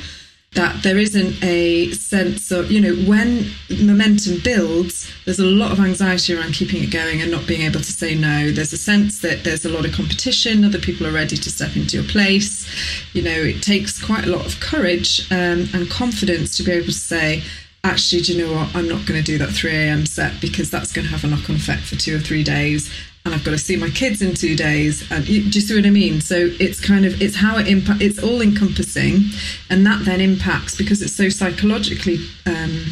that 0.54 0.82
there 0.82 0.98
isn't 0.98 1.42
a 1.42 1.90
sense 1.92 2.50
of, 2.50 2.70
you 2.70 2.78
know, 2.78 2.94
when 3.08 3.46
momentum 3.82 4.38
builds, 4.44 5.10
there's 5.24 5.38
a 5.38 5.44
lot 5.44 5.72
of 5.72 5.80
anxiety 5.80 6.34
around 6.34 6.52
keeping 6.52 6.82
it 6.82 6.90
going 6.90 7.22
and 7.22 7.30
not 7.30 7.46
being 7.46 7.62
able 7.62 7.80
to 7.80 7.92
say 7.92 8.14
no. 8.14 8.50
There's 8.50 8.72
a 8.74 8.78
sense 8.78 9.20
that 9.22 9.44
there's 9.44 9.64
a 9.64 9.70
lot 9.70 9.86
of 9.86 9.92
competition, 9.94 10.62
other 10.64 10.78
people 10.78 11.06
are 11.06 11.12
ready 11.12 11.36
to 11.36 11.50
step 11.50 11.74
into 11.74 11.96
your 11.96 12.06
place. 12.06 12.68
You 13.14 13.22
know, 13.22 13.30
it 13.30 13.62
takes 13.62 14.02
quite 14.02 14.26
a 14.26 14.30
lot 14.30 14.44
of 14.44 14.60
courage 14.60 15.26
um, 15.32 15.68
and 15.72 15.90
confidence 15.90 16.54
to 16.58 16.62
be 16.62 16.72
able 16.72 16.86
to 16.86 16.92
say, 16.92 17.42
actually, 17.82 18.20
do 18.20 18.34
you 18.34 18.46
know 18.46 18.52
what? 18.52 18.76
I'm 18.76 18.88
not 18.88 19.06
going 19.06 19.22
to 19.22 19.24
do 19.24 19.38
that 19.38 19.52
3 19.52 19.74
a.m. 19.74 20.04
set 20.04 20.38
because 20.38 20.70
that's 20.70 20.92
going 20.92 21.06
to 21.06 21.12
have 21.12 21.24
a 21.24 21.28
knock 21.28 21.48
on 21.48 21.56
effect 21.56 21.84
for 21.84 21.96
two 21.96 22.14
or 22.14 22.20
three 22.20 22.44
days 22.44 22.92
and 23.24 23.34
I've 23.34 23.44
got 23.44 23.52
to 23.52 23.58
see 23.58 23.76
my 23.76 23.88
kids 23.88 24.20
in 24.20 24.34
two 24.34 24.56
days. 24.56 25.10
And 25.10 25.24
do 25.24 25.32
you 25.32 25.60
see 25.60 25.76
what 25.76 25.86
I 25.86 25.90
mean? 25.90 26.20
So 26.20 26.50
it's 26.58 26.80
kind 26.80 27.04
of 27.04 27.20
it's 27.22 27.36
how 27.36 27.56
it 27.58 27.68
impact. 27.68 28.02
It's 28.02 28.22
all 28.22 28.40
encompassing, 28.40 29.24
and 29.70 29.86
that 29.86 30.04
then 30.04 30.20
impacts 30.20 30.76
because 30.76 31.02
it's 31.02 31.14
so 31.14 31.28
psychologically. 31.28 32.18
Um, 32.46 32.84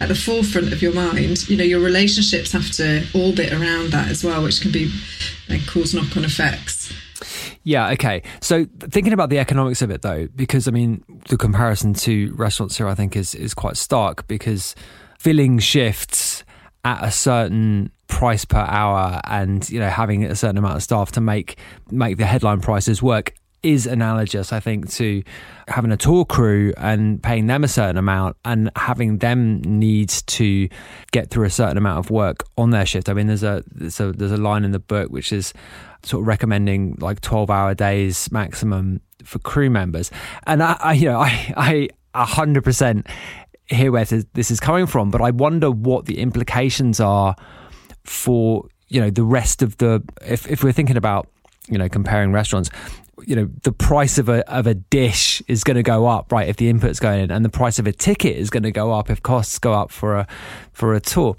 at 0.00 0.08
the 0.08 0.16
forefront 0.16 0.72
of 0.72 0.82
your 0.82 0.92
mind, 0.92 1.48
you 1.48 1.56
know, 1.56 1.62
your 1.62 1.78
relationships 1.78 2.50
have 2.50 2.68
to 2.72 3.04
orbit 3.14 3.52
around 3.52 3.92
that 3.92 4.08
as 4.08 4.24
well, 4.24 4.42
which 4.42 4.60
can 4.60 4.72
be 4.72 4.92
like, 5.48 5.64
cause 5.68 5.94
knock 5.94 6.16
on 6.16 6.24
effects. 6.24 6.92
Yeah, 7.62 7.90
okay. 7.90 8.24
So 8.40 8.66
thinking 8.80 9.12
about 9.12 9.30
the 9.30 9.38
economics 9.38 9.80
of 9.80 9.90
it 9.90 10.02
though, 10.02 10.26
because 10.34 10.66
I 10.66 10.72
mean 10.72 11.04
the 11.28 11.36
comparison 11.36 11.94
to 11.94 12.34
restaurants 12.34 12.76
here 12.76 12.88
I 12.88 12.94
think 12.94 13.16
is 13.16 13.34
is 13.34 13.54
quite 13.54 13.76
stark 13.76 14.26
because 14.26 14.74
filling 15.18 15.60
shifts 15.60 16.42
at 16.84 17.04
a 17.04 17.12
certain 17.12 17.92
price 18.12 18.44
per 18.44 18.58
hour 18.68 19.20
and 19.24 19.68
you 19.70 19.80
know 19.80 19.88
having 19.88 20.22
a 20.24 20.36
certain 20.36 20.58
amount 20.58 20.76
of 20.76 20.82
staff 20.82 21.10
to 21.12 21.20
make 21.20 21.56
make 21.90 22.18
the 22.18 22.26
headline 22.26 22.60
prices 22.60 23.02
work 23.02 23.32
is 23.62 23.86
analogous, 23.86 24.52
I 24.52 24.60
think, 24.60 24.90
to 24.94 25.22
having 25.68 25.92
a 25.92 25.96
tour 25.96 26.24
crew 26.24 26.74
and 26.76 27.22
paying 27.22 27.46
them 27.46 27.62
a 27.62 27.68
certain 27.68 27.96
amount 27.96 28.36
and 28.44 28.70
having 28.76 29.18
them 29.18 29.62
need 29.62 30.08
to 30.08 30.68
get 31.12 31.30
through 31.30 31.46
a 31.46 31.50
certain 31.50 31.78
amount 31.78 32.00
of 32.00 32.10
work 32.10 32.44
on 32.58 32.70
their 32.70 32.84
shift. 32.84 33.08
I 33.08 33.14
mean, 33.14 33.28
there's 33.28 33.44
a 33.44 33.62
there's 33.70 34.00
a, 34.00 34.12
there's 34.12 34.32
a 34.32 34.36
line 34.36 34.64
in 34.64 34.72
the 34.72 34.80
book 34.80 35.10
which 35.10 35.32
is 35.32 35.54
sort 36.02 36.22
of 36.22 36.26
recommending 36.26 36.96
like 37.00 37.20
12 37.20 37.50
hour 37.50 37.74
days 37.74 38.30
maximum 38.32 39.00
for 39.22 39.38
crew 39.38 39.70
members, 39.70 40.10
and 40.46 40.62
I, 40.62 40.76
I 40.80 40.92
you 40.94 41.06
know 41.06 41.20
I 41.20 41.88
I 42.14 42.24
hundred 42.24 42.64
percent 42.64 43.06
hear 43.66 43.92
where 43.92 44.04
this 44.04 44.50
is 44.50 44.60
coming 44.60 44.86
from, 44.86 45.10
but 45.10 45.22
I 45.22 45.30
wonder 45.30 45.70
what 45.70 46.06
the 46.06 46.18
implications 46.18 47.00
are 47.00 47.36
for 48.04 48.66
you 48.88 49.00
know 49.00 49.10
the 49.10 49.24
rest 49.24 49.62
of 49.62 49.76
the 49.78 50.02
if 50.26 50.50
if 50.50 50.62
we're 50.62 50.72
thinking 50.72 50.96
about 50.96 51.28
you 51.68 51.78
know 51.78 51.88
comparing 51.88 52.32
restaurants 52.32 52.70
you 53.26 53.36
know 53.36 53.48
the 53.62 53.72
price 53.72 54.18
of 54.18 54.28
a 54.28 54.48
of 54.50 54.66
a 54.66 54.74
dish 54.74 55.42
is 55.48 55.64
going 55.64 55.76
to 55.76 55.82
go 55.82 56.06
up 56.06 56.32
right 56.32 56.48
if 56.48 56.56
the 56.56 56.68
input's 56.68 57.00
going 57.00 57.20
in 57.20 57.30
and 57.30 57.44
the 57.44 57.50
price 57.50 57.78
of 57.78 57.86
a 57.86 57.92
ticket 57.92 58.36
is 58.36 58.50
going 58.50 58.62
to 58.62 58.72
go 58.72 58.92
up 58.92 59.10
if 59.10 59.22
costs 59.22 59.58
go 59.58 59.72
up 59.72 59.90
for 59.90 60.16
a 60.16 60.26
for 60.72 60.94
a 60.94 61.00
tour 61.00 61.36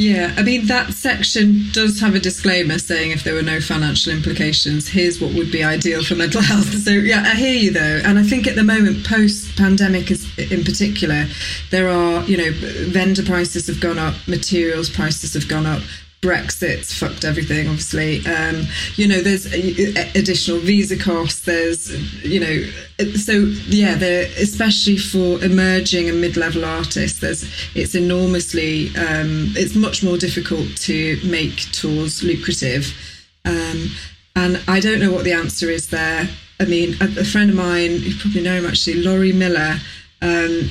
yeah, 0.00 0.34
I 0.38 0.42
mean, 0.42 0.66
that 0.66 0.94
section 0.94 1.66
does 1.72 2.00
have 2.00 2.14
a 2.14 2.18
disclaimer 2.18 2.78
saying 2.78 3.10
if 3.10 3.22
there 3.22 3.34
were 3.34 3.42
no 3.42 3.60
financial 3.60 4.12
implications, 4.12 4.88
here's 4.88 5.20
what 5.20 5.34
would 5.34 5.52
be 5.52 5.62
ideal 5.62 6.02
for 6.02 6.14
mental 6.14 6.40
health. 6.40 6.72
So, 6.80 6.90
yeah, 6.90 7.22
I 7.26 7.34
hear 7.34 7.54
you 7.54 7.70
though. 7.70 8.00
And 8.04 8.18
I 8.18 8.22
think 8.22 8.46
at 8.46 8.56
the 8.56 8.64
moment, 8.64 9.06
post 9.06 9.54
pandemic 9.56 10.10
in 10.10 10.64
particular, 10.64 11.26
there 11.70 11.88
are, 11.88 12.24
you 12.24 12.38
know, 12.38 12.50
vendor 12.88 13.22
prices 13.22 13.66
have 13.66 13.80
gone 13.80 13.98
up, 13.98 14.14
materials 14.26 14.88
prices 14.88 15.34
have 15.34 15.48
gone 15.48 15.66
up. 15.66 15.82
Brexit's 16.22 16.92
fucked 16.92 17.24
everything, 17.24 17.66
obviously. 17.66 18.24
Um, 18.26 18.66
you 18.96 19.08
know, 19.08 19.22
there's 19.22 19.46
additional 19.46 20.58
visa 20.58 20.98
costs. 20.98 21.46
There's, 21.46 21.90
you 22.22 22.40
know, 22.40 22.62
so 23.14 23.32
yeah, 23.68 23.94
especially 23.94 24.98
for 24.98 25.42
emerging 25.42 26.10
and 26.10 26.20
mid-level 26.20 26.64
artists, 26.64 27.20
there's 27.20 27.50
it's 27.74 27.94
enormously, 27.94 28.88
um, 28.96 29.52
it's 29.56 29.74
much 29.74 30.02
more 30.02 30.18
difficult 30.18 30.76
to 30.78 31.18
make 31.24 31.72
tours 31.72 32.22
lucrative. 32.22 32.94
Um, 33.46 33.90
and 34.36 34.60
I 34.68 34.78
don't 34.80 35.00
know 35.00 35.12
what 35.12 35.24
the 35.24 35.32
answer 35.32 35.70
is 35.70 35.88
there. 35.88 36.28
I 36.60 36.66
mean, 36.66 36.96
a, 37.00 37.20
a 37.20 37.24
friend 37.24 37.48
of 37.48 37.56
mine, 37.56 37.92
you 38.02 38.14
probably 38.18 38.42
know 38.42 38.56
him 38.56 38.66
actually, 38.66 39.02
Laurie 39.02 39.32
Miller 39.32 39.78
um, 40.22 40.68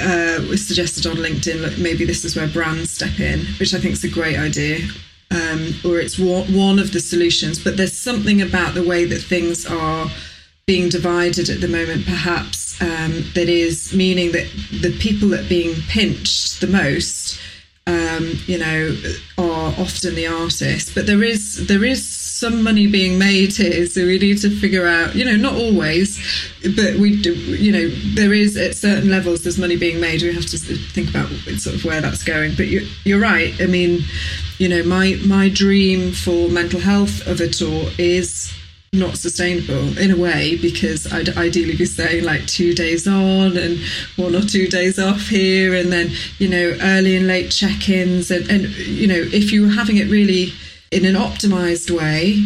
uh, 0.00 0.38
was 0.48 0.66
suggested 0.66 1.06
on 1.06 1.16
LinkedIn, 1.16 1.78
maybe 1.78 2.04
this 2.04 2.24
is 2.24 2.36
where 2.36 2.48
brands 2.48 2.90
step 2.90 3.18
in, 3.18 3.40
which 3.58 3.74
I 3.74 3.78
think 3.78 3.94
is 3.94 4.04
a 4.04 4.08
great 4.08 4.38
idea. 4.38 4.78
Um, 5.30 5.74
or 5.82 5.98
it's 5.98 6.18
one 6.18 6.78
of 6.78 6.92
the 6.92 7.00
solutions, 7.00 7.62
but 7.62 7.78
there's 7.78 7.96
something 7.96 8.42
about 8.42 8.74
the 8.74 8.82
way 8.82 9.06
that 9.06 9.22
things 9.22 9.64
are 9.64 10.10
being 10.66 10.90
divided 10.90 11.48
at 11.48 11.60
the 11.60 11.68
moment, 11.68 12.04
perhaps, 12.04 12.80
um, 12.82 13.24
that 13.34 13.48
is 13.48 13.94
meaning 13.94 14.32
that 14.32 14.48
the 14.80 14.96
people 14.98 15.28
that 15.28 15.46
are 15.46 15.48
being 15.48 15.74
pinched 15.88 16.60
the 16.60 16.66
most, 16.66 17.40
um, 17.86 18.32
you 18.46 18.58
know, 18.58 18.96
are 19.38 19.74
often 19.78 20.14
the 20.14 20.26
artists. 20.26 20.94
But 20.94 21.06
there 21.06 21.22
is 21.22 21.66
there 21.66 21.84
is 21.84 22.06
some 22.42 22.64
money 22.64 22.88
being 22.88 23.20
made 23.20 23.54
here, 23.54 23.86
so 23.86 24.04
we 24.04 24.18
need 24.18 24.36
to 24.38 24.50
figure 24.50 24.84
out, 24.84 25.14
you 25.14 25.24
know, 25.24 25.36
not 25.36 25.54
always, 25.54 26.18
but 26.74 26.96
we 26.96 27.22
do, 27.22 27.32
you 27.34 27.70
know, 27.70 27.88
there 28.16 28.32
is 28.32 28.56
at 28.56 28.74
certain 28.74 29.08
levels 29.08 29.44
there's 29.44 29.58
money 29.58 29.76
being 29.76 30.00
made. 30.00 30.22
We 30.22 30.34
have 30.34 30.46
to 30.46 30.58
think 30.58 31.10
about 31.10 31.28
sort 31.60 31.76
of 31.76 31.84
where 31.84 32.00
that's 32.00 32.24
going. 32.24 32.56
But 32.56 32.66
you're, 32.66 32.82
you're 33.04 33.20
right. 33.20 33.54
I 33.60 33.66
mean, 33.66 34.00
you 34.58 34.68
know, 34.68 34.82
my 34.82 35.20
my 35.24 35.48
dream 35.48 36.10
for 36.10 36.48
mental 36.48 36.80
health 36.80 37.24
of 37.28 37.40
a 37.40 37.46
tour 37.46 37.90
is 37.96 38.52
not 38.92 39.16
sustainable 39.16 39.96
in 39.96 40.10
a 40.10 40.16
way 40.16 40.58
because 40.58 41.10
I'd 41.12 41.36
ideally 41.38 41.76
be 41.76 41.86
saying 41.86 42.24
like 42.24 42.44
two 42.46 42.74
days 42.74 43.06
on 43.06 43.56
and 43.56 43.78
one 44.16 44.34
or 44.34 44.42
two 44.42 44.66
days 44.66 44.98
off 44.98 45.28
here 45.28 45.74
and 45.74 45.90
then 45.92 46.10
you 46.38 46.48
know 46.48 46.76
early 46.82 47.16
and 47.16 47.26
late 47.26 47.50
check-ins 47.50 48.30
and, 48.30 48.50
and 48.50 48.64
you 48.64 49.06
know 49.06 49.22
if 49.32 49.50
you 49.50 49.62
were 49.62 49.72
having 49.72 49.96
it 49.96 50.10
really 50.10 50.52
in 50.92 51.04
an 51.04 51.14
optimized 51.14 51.90
way, 51.90 52.38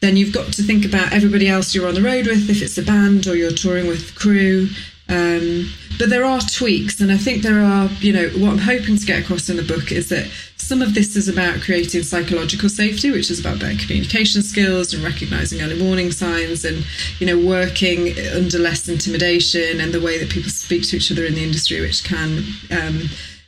then 0.00 0.16
you've 0.16 0.34
got 0.34 0.52
to 0.52 0.62
think 0.62 0.84
about 0.84 1.12
everybody 1.12 1.48
else 1.48 1.74
you're 1.74 1.88
on 1.88 1.94
the 1.94 2.02
road 2.02 2.26
with, 2.26 2.50
if 2.50 2.60
it's 2.60 2.76
a 2.76 2.82
band 2.82 3.26
or 3.26 3.36
you're 3.36 3.52
touring 3.52 3.86
with 3.86 4.14
crew. 4.16 4.68
Um, 5.08 5.70
but 5.98 6.10
there 6.10 6.24
are 6.24 6.40
tweaks, 6.40 7.00
and 7.00 7.12
I 7.12 7.16
think 7.16 7.42
there 7.42 7.60
are, 7.60 7.88
you 8.00 8.12
know, 8.12 8.28
what 8.30 8.50
I'm 8.50 8.58
hoping 8.58 8.96
to 8.96 9.06
get 9.06 9.22
across 9.22 9.48
in 9.48 9.56
the 9.56 9.62
book 9.62 9.92
is 9.92 10.08
that 10.08 10.28
some 10.56 10.80
of 10.80 10.94
this 10.94 11.16
is 11.16 11.28
about 11.28 11.60
creating 11.60 12.02
psychological 12.02 12.68
safety, 12.68 13.10
which 13.10 13.30
is 13.30 13.38
about 13.38 13.60
better 13.60 13.78
communication 13.78 14.42
skills 14.42 14.94
and 14.94 15.04
recognizing 15.04 15.60
early 15.60 15.80
warning 15.80 16.10
signs 16.10 16.64
and, 16.64 16.84
you 17.18 17.26
know, 17.26 17.38
working 17.38 18.18
under 18.34 18.58
less 18.58 18.88
intimidation 18.88 19.80
and 19.80 19.92
the 19.92 20.00
way 20.00 20.18
that 20.18 20.30
people 20.30 20.50
speak 20.50 20.88
to 20.88 20.96
each 20.96 21.12
other 21.12 21.26
in 21.26 21.34
the 21.34 21.44
industry, 21.44 21.80
which 21.80 22.02
can 22.02 22.42
um, 22.70 23.02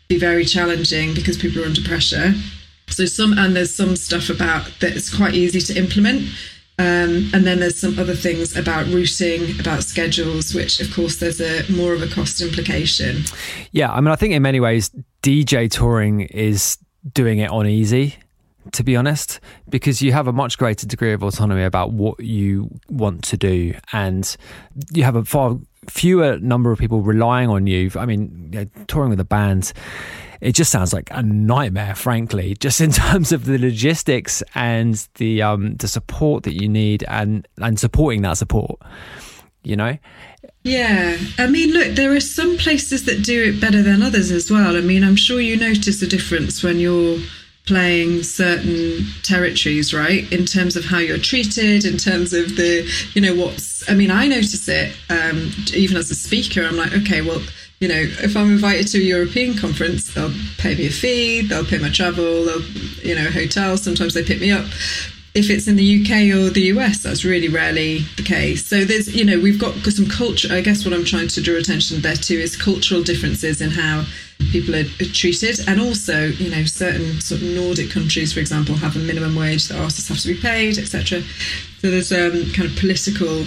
be 0.08 0.18
very 0.18 0.44
challenging 0.44 1.14
because 1.14 1.38
people 1.38 1.62
are 1.62 1.66
under 1.66 1.82
pressure. 1.82 2.34
So 2.88 3.06
some 3.06 3.36
and 3.38 3.56
there's 3.56 3.74
some 3.74 3.96
stuff 3.96 4.30
about 4.30 4.70
that 4.80 4.96
it's 4.96 5.14
quite 5.14 5.34
easy 5.34 5.60
to 5.60 5.78
implement. 5.78 6.28
Um, 6.76 7.30
and 7.32 7.44
then 7.44 7.60
there's 7.60 7.78
some 7.78 7.96
other 8.00 8.16
things 8.16 8.56
about 8.56 8.86
routing, 8.88 9.60
about 9.60 9.84
schedules, 9.84 10.52
which 10.54 10.80
of 10.80 10.92
course 10.92 11.18
there's 11.18 11.40
a 11.40 11.70
more 11.70 11.94
of 11.94 12.02
a 12.02 12.08
cost 12.08 12.40
implication. 12.40 13.22
Yeah, 13.70 13.92
I 13.92 14.00
mean, 14.00 14.10
I 14.10 14.16
think 14.16 14.34
in 14.34 14.42
many 14.42 14.58
ways 14.58 14.90
DJ 15.22 15.70
touring 15.70 16.22
is 16.22 16.76
doing 17.12 17.38
it 17.38 17.50
on 17.50 17.66
easy 17.66 18.16
to 18.72 18.82
be 18.82 18.96
honest, 18.96 19.40
because 19.68 20.00
you 20.00 20.12
have 20.12 20.26
a 20.26 20.32
much 20.32 20.58
greater 20.58 20.86
degree 20.86 21.12
of 21.12 21.22
autonomy 21.22 21.64
about 21.64 21.92
what 21.92 22.18
you 22.20 22.70
want 22.88 23.22
to 23.24 23.36
do, 23.36 23.74
and 23.92 24.36
you 24.92 25.04
have 25.04 25.16
a 25.16 25.24
far 25.24 25.58
fewer 25.88 26.38
number 26.38 26.72
of 26.72 26.78
people 26.78 27.02
relying 27.02 27.48
on 27.48 27.66
you. 27.66 27.90
I 27.94 28.06
mean, 28.06 28.50
you 28.52 28.60
know, 28.60 28.84
touring 28.86 29.10
with 29.10 29.20
a 29.20 29.24
band 29.24 29.72
it 30.44 30.52
just 30.52 30.70
sounds 30.70 30.92
like 30.92 31.08
a 31.10 31.22
nightmare, 31.22 31.94
frankly, 31.94 32.54
just 32.60 32.82
in 32.82 32.92
terms 32.92 33.32
of 33.32 33.46
the 33.46 33.58
logistics 33.58 34.42
and 34.54 35.08
the 35.14 35.40
um, 35.40 35.76
the 35.76 35.88
support 35.88 36.44
that 36.44 36.52
you 36.52 36.68
need 36.68 37.02
and 37.08 37.48
and 37.58 37.80
supporting 37.80 38.22
that 38.22 38.34
support. 38.34 38.78
You 39.62 39.76
know. 39.76 39.96
Yeah, 40.62 41.16
I 41.38 41.46
mean, 41.46 41.70
look, 41.70 41.94
there 41.94 42.14
are 42.14 42.20
some 42.20 42.56
places 42.58 43.04
that 43.06 43.22
do 43.22 43.50
it 43.50 43.60
better 43.60 43.82
than 43.82 44.02
others 44.02 44.30
as 44.30 44.50
well. 44.50 44.76
I 44.76 44.80
mean, 44.80 45.02
I'm 45.02 45.16
sure 45.16 45.40
you 45.40 45.56
notice 45.56 46.00
a 46.02 46.06
difference 46.06 46.62
when 46.62 46.78
you're 46.78 47.18
playing 47.66 48.22
certain 48.22 49.06
territories, 49.22 49.94
right? 49.94 50.30
In 50.32 50.44
terms 50.44 50.76
of 50.76 50.84
how 50.84 50.98
you're 50.98 51.18
treated, 51.18 51.84
in 51.84 51.96
terms 51.96 52.32
of 52.32 52.56
the, 52.56 52.90
you 53.14 53.20
know, 53.20 53.34
what's, 53.34 53.88
I 53.90 53.94
mean, 53.94 54.10
I 54.10 54.26
notice 54.26 54.68
it 54.68 54.94
um, 55.10 55.50
even 55.74 55.96
as 55.96 56.10
a 56.10 56.14
speaker. 56.14 56.62
I'm 56.62 56.76
like, 56.76 56.92
okay, 56.94 57.20
well, 57.22 57.42
you 57.84 57.88
know, 57.88 58.00
if 58.00 58.34
I'm 58.34 58.50
invited 58.50 58.86
to 58.92 58.98
a 58.98 59.02
European 59.02 59.58
conference, 59.58 60.14
they'll 60.14 60.32
pay 60.56 60.74
me 60.74 60.86
a 60.86 60.90
fee, 60.90 61.42
they'll 61.42 61.66
pay 61.66 61.76
my 61.76 61.90
travel, 61.90 62.46
they'll, 62.46 62.62
you 63.02 63.14
know, 63.14 63.30
hotel. 63.30 63.76
Sometimes 63.76 64.14
they 64.14 64.24
pick 64.24 64.40
me 64.40 64.50
up. 64.52 64.64
If 65.34 65.50
it's 65.50 65.68
in 65.68 65.76
the 65.76 66.00
UK 66.00 66.34
or 66.34 66.48
the 66.48 66.72
US, 66.78 67.02
that's 67.02 67.26
really 67.26 67.48
rarely 67.48 67.98
the 68.16 68.22
case. 68.22 68.64
So 68.64 68.86
there's, 68.86 69.14
you 69.14 69.22
know, 69.22 69.38
we've 69.38 69.60
got 69.60 69.74
some 69.92 70.06
culture. 70.06 70.48
I 70.50 70.62
guess 70.62 70.86
what 70.86 70.94
I'm 70.94 71.04
trying 71.04 71.28
to 71.28 71.42
draw 71.42 71.56
attention 71.56 72.00
there 72.00 72.16
to 72.16 72.34
is 72.34 72.56
cultural 72.56 73.02
differences 73.02 73.60
in 73.60 73.68
how 73.68 74.06
people 74.50 74.74
are, 74.74 74.88
are 75.02 75.12
treated, 75.12 75.60
and 75.68 75.78
also, 75.78 76.28
you 76.28 76.48
know, 76.48 76.64
certain 76.64 77.20
sort 77.20 77.42
of 77.42 77.48
Nordic 77.48 77.90
countries, 77.90 78.32
for 78.32 78.40
example, 78.40 78.76
have 78.76 78.96
a 78.96 79.00
minimum 79.00 79.36
wage 79.36 79.68
that 79.68 79.78
artists 79.78 80.08
have 80.08 80.20
to 80.20 80.28
be 80.28 80.40
paid, 80.40 80.78
etc. 80.78 81.20
So 81.80 81.90
there's 81.90 82.12
um, 82.12 82.50
kind 82.52 82.70
of 82.70 82.76
political 82.78 83.44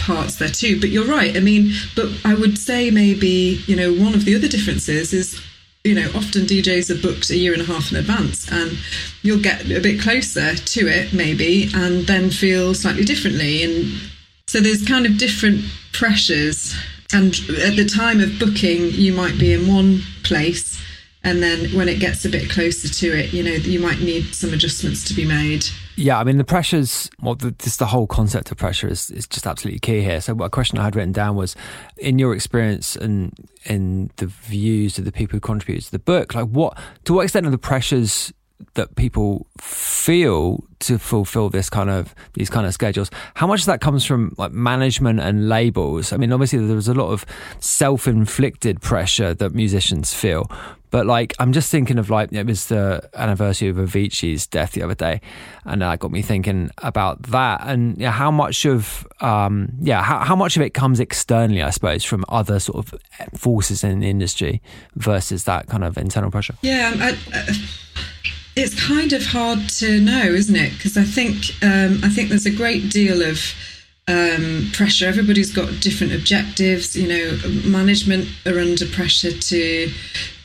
parts 0.00 0.36
there 0.36 0.48
too. 0.48 0.80
But 0.80 0.90
you're 0.90 1.06
right. 1.06 1.36
I 1.36 1.40
mean, 1.40 1.72
but 1.94 2.08
I 2.24 2.34
would 2.34 2.58
say 2.58 2.90
maybe 2.90 3.62
you 3.66 3.76
know 3.76 3.92
one 3.92 4.14
of 4.14 4.24
the 4.24 4.34
other 4.34 4.48
differences 4.48 5.12
is 5.12 5.40
you 5.84 5.94
know, 5.94 6.08
often 6.14 6.42
DJs 6.42 6.90
are 6.90 7.00
booked 7.00 7.30
a 7.30 7.36
year 7.36 7.54
and 7.54 7.62
a 7.62 7.64
half 7.64 7.90
in 7.90 7.96
advance, 7.96 8.50
and 8.52 8.78
you'll 9.22 9.40
get 9.40 9.64
a 9.70 9.80
bit 9.80 10.00
closer 10.00 10.54
to 10.54 10.86
it, 10.86 11.12
maybe, 11.12 11.70
and 11.74 12.06
then 12.06 12.30
feel 12.30 12.74
slightly 12.74 13.04
differently. 13.04 13.62
And 13.62 14.00
so 14.46 14.60
there's 14.60 14.86
kind 14.86 15.06
of 15.06 15.16
different 15.16 15.64
pressures. 15.92 16.74
And 17.12 17.34
at 17.64 17.76
the 17.76 17.90
time 17.90 18.20
of 18.20 18.38
booking, 18.38 18.90
you 18.90 19.12
might 19.12 19.38
be 19.38 19.54
in 19.54 19.66
one 19.66 20.02
place, 20.22 20.80
and 21.24 21.42
then 21.42 21.70
when 21.70 21.88
it 21.88 21.98
gets 21.98 22.24
a 22.24 22.28
bit 22.28 22.50
closer 22.50 22.88
to 22.88 23.18
it, 23.18 23.32
you 23.32 23.42
know, 23.42 23.52
you 23.52 23.80
might 23.80 24.00
need 24.00 24.34
some 24.34 24.52
adjustments 24.52 25.04
to 25.04 25.14
be 25.14 25.24
made. 25.24 25.64
Yeah, 25.96 26.18
I 26.18 26.24
mean 26.24 26.38
the 26.38 26.44
pressures. 26.44 27.10
Well, 27.20 27.34
the, 27.34 27.50
just 27.52 27.78
the 27.78 27.86
whole 27.86 28.06
concept 28.06 28.50
of 28.50 28.56
pressure 28.56 28.88
is, 28.88 29.10
is 29.10 29.26
just 29.26 29.46
absolutely 29.46 29.80
key 29.80 30.00
here. 30.02 30.20
So, 30.20 30.32
a 30.42 30.50
question 30.50 30.78
I 30.78 30.84
had 30.84 30.96
written 30.96 31.12
down 31.12 31.36
was, 31.36 31.56
in 31.98 32.18
your 32.18 32.34
experience 32.34 32.96
and 32.96 33.32
in 33.64 34.10
the 34.16 34.26
views 34.26 34.98
of 34.98 35.04
the 35.04 35.12
people 35.12 35.36
who 35.36 35.40
contributed 35.40 35.86
to 35.86 35.92
the 35.92 35.98
book, 35.98 36.34
like 36.34 36.46
what 36.46 36.78
to 37.04 37.14
what 37.14 37.22
extent 37.22 37.46
are 37.46 37.50
the 37.50 37.58
pressures 37.58 38.32
that 38.74 38.94
people 38.94 39.46
feel 39.58 40.62
to 40.80 40.98
fulfill 40.98 41.48
this 41.48 41.70
kind 41.70 41.90
of 41.90 42.14
these 42.34 42.50
kind 42.50 42.66
of 42.66 42.74
schedules 42.74 43.10
how 43.34 43.46
much 43.46 43.60
of 43.60 43.66
that 43.66 43.80
comes 43.80 44.04
from 44.04 44.34
like 44.36 44.52
management 44.52 45.18
and 45.18 45.48
labels 45.48 46.12
i 46.12 46.16
mean 46.16 46.32
obviously 46.32 46.58
there's 46.58 46.88
a 46.88 46.94
lot 46.94 47.10
of 47.10 47.24
self-inflicted 47.60 48.80
pressure 48.80 49.32
that 49.34 49.54
musicians 49.54 50.12
feel 50.12 50.50
but 50.90 51.06
like, 51.06 51.34
I'm 51.38 51.52
just 51.52 51.70
thinking 51.70 51.98
of 51.98 52.10
like 52.10 52.32
it 52.32 52.46
was 52.46 52.66
the 52.66 53.08
anniversary 53.14 53.68
of 53.68 53.76
Avicii's 53.76 54.46
death 54.46 54.72
the 54.72 54.82
other 54.82 54.94
day, 54.94 55.20
and 55.64 55.82
that 55.82 55.98
got 56.00 56.10
me 56.10 56.22
thinking 56.22 56.70
about 56.78 57.22
that 57.24 57.62
and 57.64 57.96
yeah, 57.98 58.10
how 58.10 58.30
much 58.30 58.64
of 58.64 59.06
um, 59.20 59.70
yeah 59.80 60.02
how, 60.02 60.18
how 60.20 60.36
much 60.36 60.56
of 60.56 60.62
it 60.62 60.74
comes 60.74 61.00
externally, 61.00 61.62
I 61.62 61.70
suppose, 61.70 62.04
from 62.04 62.24
other 62.28 62.58
sort 62.58 62.92
of 62.92 63.00
forces 63.38 63.84
in 63.84 64.00
the 64.00 64.10
industry 64.10 64.62
versus 64.96 65.44
that 65.44 65.68
kind 65.68 65.84
of 65.84 65.96
internal 65.96 66.30
pressure. 66.30 66.54
Yeah, 66.62 66.92
I, 66.96 67.16
I, 67.32 67.56
it's 68.56 68.86
kind 68.86 69.12
of 69.12 69.24
hard 69.24 69.68
to 69.68 70.00
know, 70.00 70.24
isn't 70.24 70.56
it? 70.56 70.72
Because 70.72 70.96
I 70.96 71.04
think 71.04 71.36
um, 71.62 72.00
I 72.02 72.08
think 72.08 72.28
there's 72.28 72.46
a 72.46 72.54
great 72.54 72.90
deal 72.90 73.22
of 73.22 73.40
um, 74.08 74.70
pressure. 74.72 75.06
Everybody's 75.06 75.52
got 75.52 75.80
different 75.80 76.12
objectives. 76.12 76.96
You 76.96 77.08
know, 77.08 77.40
management 77.64 78.28
are 78.46 78.58
under 78.58 78.86
pressure 78.86 79.32
to 79.32 79.92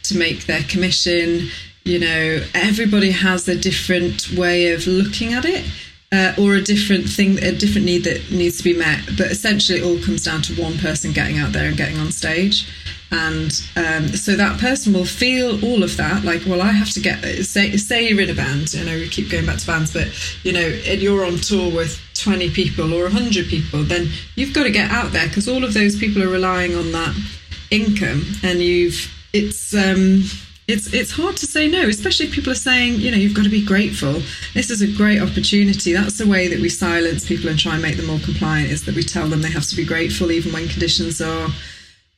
to 0.10 0.18
make 0.18 0.46
their 0.46 0.64
commission. 0.64 1.50
You 1.84 2.00
know, 2.00 2.44
everybody 2.54 3.12
has 3.12 3.48
a 3.48 3.56
different 3.58 4.32
way 4.32 4.74
of 4.74 4.88
looking 4.88 5.34
at 5.34 5.46
it. 5.46 5.66
Uh, 6.12 6.34
or 6.38 6.54
a 6.54 6.62
different 6.62 7.10
thing, 7.10 7.38
a 7.44 7.52
different 7.52 7.86
need 7.86 8.04
that 8.06 8.32
needs 8.32 8.58
to 8.60 8.64
be 8.64 8.78
met. 8.78 9.04
But 9.18 9.32
essentially, 9.32 9.80
it 9.80 9.84
all 9.84 10.00
comes 10.00 10.24
down 10.24 10.44
to 10.44 10.54
one 10.62 10.78
person 10.78 11.12
getting 11.12 11.40
out 11.40 11.52
there 11.52 11.68
and 11.68 11.76
getting 11.76 11.98
on 11.98 12.12
stage. 12.12 12.68
And 13.12 13.62
um, 13.76 14.08
so 14.10 14.36
that 14.36 14.60
person 14.60 14.94
will 14.94 15.06
feel 15.06 15.64
all 15.64 15.84
of 15.84 15.96
that. 15.98 16.24
Like, 16.24 16.44
well, 16.46 16.62
I 16.62 16.72
have 16.72 16.92
to 16.92 17.00
get, 17.00 17.24
say, 17.46 17.78
say 17.78 18.08
you're 18.08 18.22
in 18.22 18.30
a 18.30 18.34
band, 18.34 18.74
you 18.74 18.84
know, 18.84 18.96
we 18.96 19.08
keep 19.08 19.30
going 19.30 19.46
back 19.46 19.60
to 19.60 19.68
bands, 19.68 19.94
but, 19.94 20.08
you 20.44 20.52
know, 20.52 20.60
and 20.60 21.02
you're 21.02 21.26
on 21.26 21.38
tour 21.38 21.74
with 21.74 22.00
20 22.16 22.50
people 22.52 22.94
or 22.94 23.04
100 23.04 23.48
people, 23.48 23.84
then 23.84 24.10
you've 24.36 24.54
got 24.54 24.64
to 24.64 24.72
get 24.72 24.92
out 24.92 25.12
there 25.12 25.28
because 25.28 25.48
all 25.48 25.64
of 25.64 25.74
those 25.74 25.96
people 25.96 26.24
are 26.24 26.30
relying 26.30 26.76
on 26.76 26.92
that 26.92 27.16
income 27.72 28.24
and 28.44 28.60
you've 28.60 29.12
it's 29.36 29.74
um, 29.74 30.24
it's 30.68 30.94
it's 30.94 31.12
hard 31.12 31.36
to 31.38 31.46
say 31.46 31.68
no, 31.68 31.88
especially 31.88 32.28
if 32.28 32.34
people 32.34 32.52
are 32.52 32.64
saying, 32.70 32.96
you 32.96 33.12
know, 33.12 33.18
you've 33.18 33.36
got 33.36 33.44
to 33.44 33.50
be 33.50 33.64
grateful. 33.64 34.14
This 34.54 34.70
is 34.70 34.82
a 34.82 34.88
great 34.88 35.22
opportunity. 35.22 35.94
That's 35.94 36.18
the 36.18 36.28
way 36.28 36.48
that 36.48 36.60
we 36.60 36.70
silence 36.70 37.28
people 37.28 37.50
and 37.50 37.60
try 37.60 37.74
and 37.74 37.82
make 37.82 37.98
them 37.98 38.08
more 38.08 38.20
compliant. 38.20 38.72
Is 38.72 38.86
that 38.86 38.96
we 38.96 39.04
tell 39.04 39.28
them 39.28 39.42
they 39.42 39.52
have 39.52 39.68
to 39.68 39.76
be 39.76 39.86
grateful 39.86 40.32
even 40.32 40.54
when 40.54 40.68
conditions 40.70 41.22
are 41.22 41.50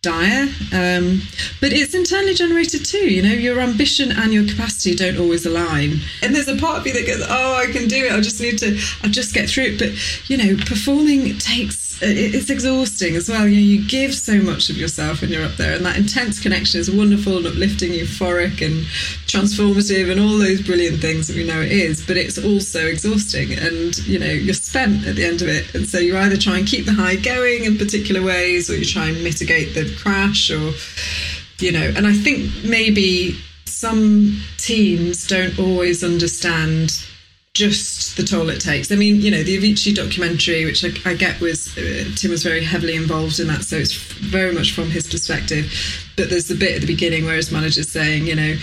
dire. 0.01 0.47
Um, 0.73 1.21
but 1.59 1.73
it's 1.73 1.93
internally 1.93 2.33
generated 2.33 2.85
too. 2.85 3.11
You 3.11 3.21
know, 3.21 3.33
your 3.33 3.59
ambition 3.59 4.11
and 4.11 4.33
your 4.33 4.47
capacity 4.47 4.95
don't 4.95 5.17
always 5.17 5.45
align. 5.45 5.99
And 6.21 6.35
there's 6.35 6.47
a 6.47 6.57
part 6.57 6.79
of 6.79 6.87
you 6.87 6.93
that 6.93 7.07
goes, 7.07 7.25
"Oh, 7.27 7.55
I 7.55 7.71
can 7.71 7.87
do 7.87 8.05
it. 8.05 8.11
I 8.11 8.21
just 8.21 8.39
need 8.39 8.57
to. 8.59 8.79
I 9.03 9.07
just 9.07 9.33
get 9.33 9.49
through 9.49 9.65
it." 9.65 9.79
But 9.79 10.29
you 10.29 10.37
know, 10.37 10.55
performing 10.65 11.37
takes 11.37 11.87
it's 12.01 12.49
exhausting 12.49 13.15
as 13.15 13.29
well. 13.29 13.47
You 13.47 13.55
know, 13.55 13.61
you 13.61 13.87
give 13.87 14.13
so 14.13 14.39
much 14.39 14.69
of 14.69 14.77
yourself 14.77 15.21
when 15.21 15.31
you're 15.31 15.45
up 15.45 15.55
there, 15.55 15.75
and 15.75 15.85
that 15.85 15.97
intense 15.97 16.39
connection 16.39 16.79
is 16.79 16.91
wonderful 16.91 17.37
and 17.37 17.47
uplifting, 17.47 17.91
euphoric, 17.91 18.65
and 18.65 18.85
transformative, 19.25 20.11
and 20.11 20.19
all 20.19 20.37
those 20.37 20.61
brilliant 20.61 21.01
things 21.01 21.27
that 21.27 21.35
we 21.35 21.43
know 21.43 21.59
it 21.59 21.71
is. 21.71 22.05
But 22.05 22.17
it's 22.17 22.37
also 22.37 22.85
exhausting, 22.85 23.53
and 23.53 23.97
you 24.05 24.19
know, 24.19 24.27
you're 24.27 24.53
spent 24.53 25.07
at 25.07 25.15
the 25.15 25.25
end 25.25 25.41
of 25.41 25.47
it. 25.47 25.73
And 25.73 25.87
so 25.87 25.97
you 25.99 26.17
either 26.17 26.37
try 26.37 26.57
and 26.57 26.67
keep 26.67 26.85
the 26.85 26.93
high 26.93 27.15
going 27.15 27.63
in 27.63 27.77
particular 27.77 28.21
ways, 28.21 28.69
or 28.69 28.77
you 28.77 28.85
try 28.85 29.07
and 29.07 29.23
mitigate 29.23 29.73
the 29.73 29.96
crash, 29.97 30.49
or 30.49 30.73
you 31.59 31.71
know. 31.71 31.93
And 31.95 32.07
I 32.07 32.13
think 32.13 32.49
maybe 32.63 33.37
some 33.65 34.41
teams 34.57 35.27
don't 35.27 35.57
always 35.59 36.03
understand 36.03 36.91
just 37.53 38.15
the 38.17 38.23
toll 38.23 38.49
it 38.49 38.61
takes. 38.61 38.91
I 38.91 38.95
mean, 38.95 39.19
you 39.19 39.31
know, 39.31 39.41
the 39.41 39.57
Avicii 39.57 39.95
documentary, 39.95 40.63
which 40.65 40.85
I, 40.85 40.89
I 41.09 41.15
get 41.15 41.41
was 41.41 41.75
uh, 41.77 42.05
Tim 42.15 42.31
was 42.31 42.43
very 42.43 42.63
heavily 42.63 42.95
involved 42.95 43.39
in 43.39 43.47
that, 43.47 43.63
so 43.63 43.77
it's 43.77 43.93
very 43.93 44.53
much 44.53 44.73
from 44.73 44.91
his 44.91 45.07
perspective. 45.09 45.73
But 46.15 46.29
there's 46.29 46.47
the 46.47 46.55
bit 46.55 46.75
at 46.75 46.81
the 46.81 46.87
beginning 46.87 47.25
where 47.25 47.35
his 47.35 47.51
manager's 47.51 47.89
saying, 47.89 48.27
you 48.27 48.35
know, 48.35 48.55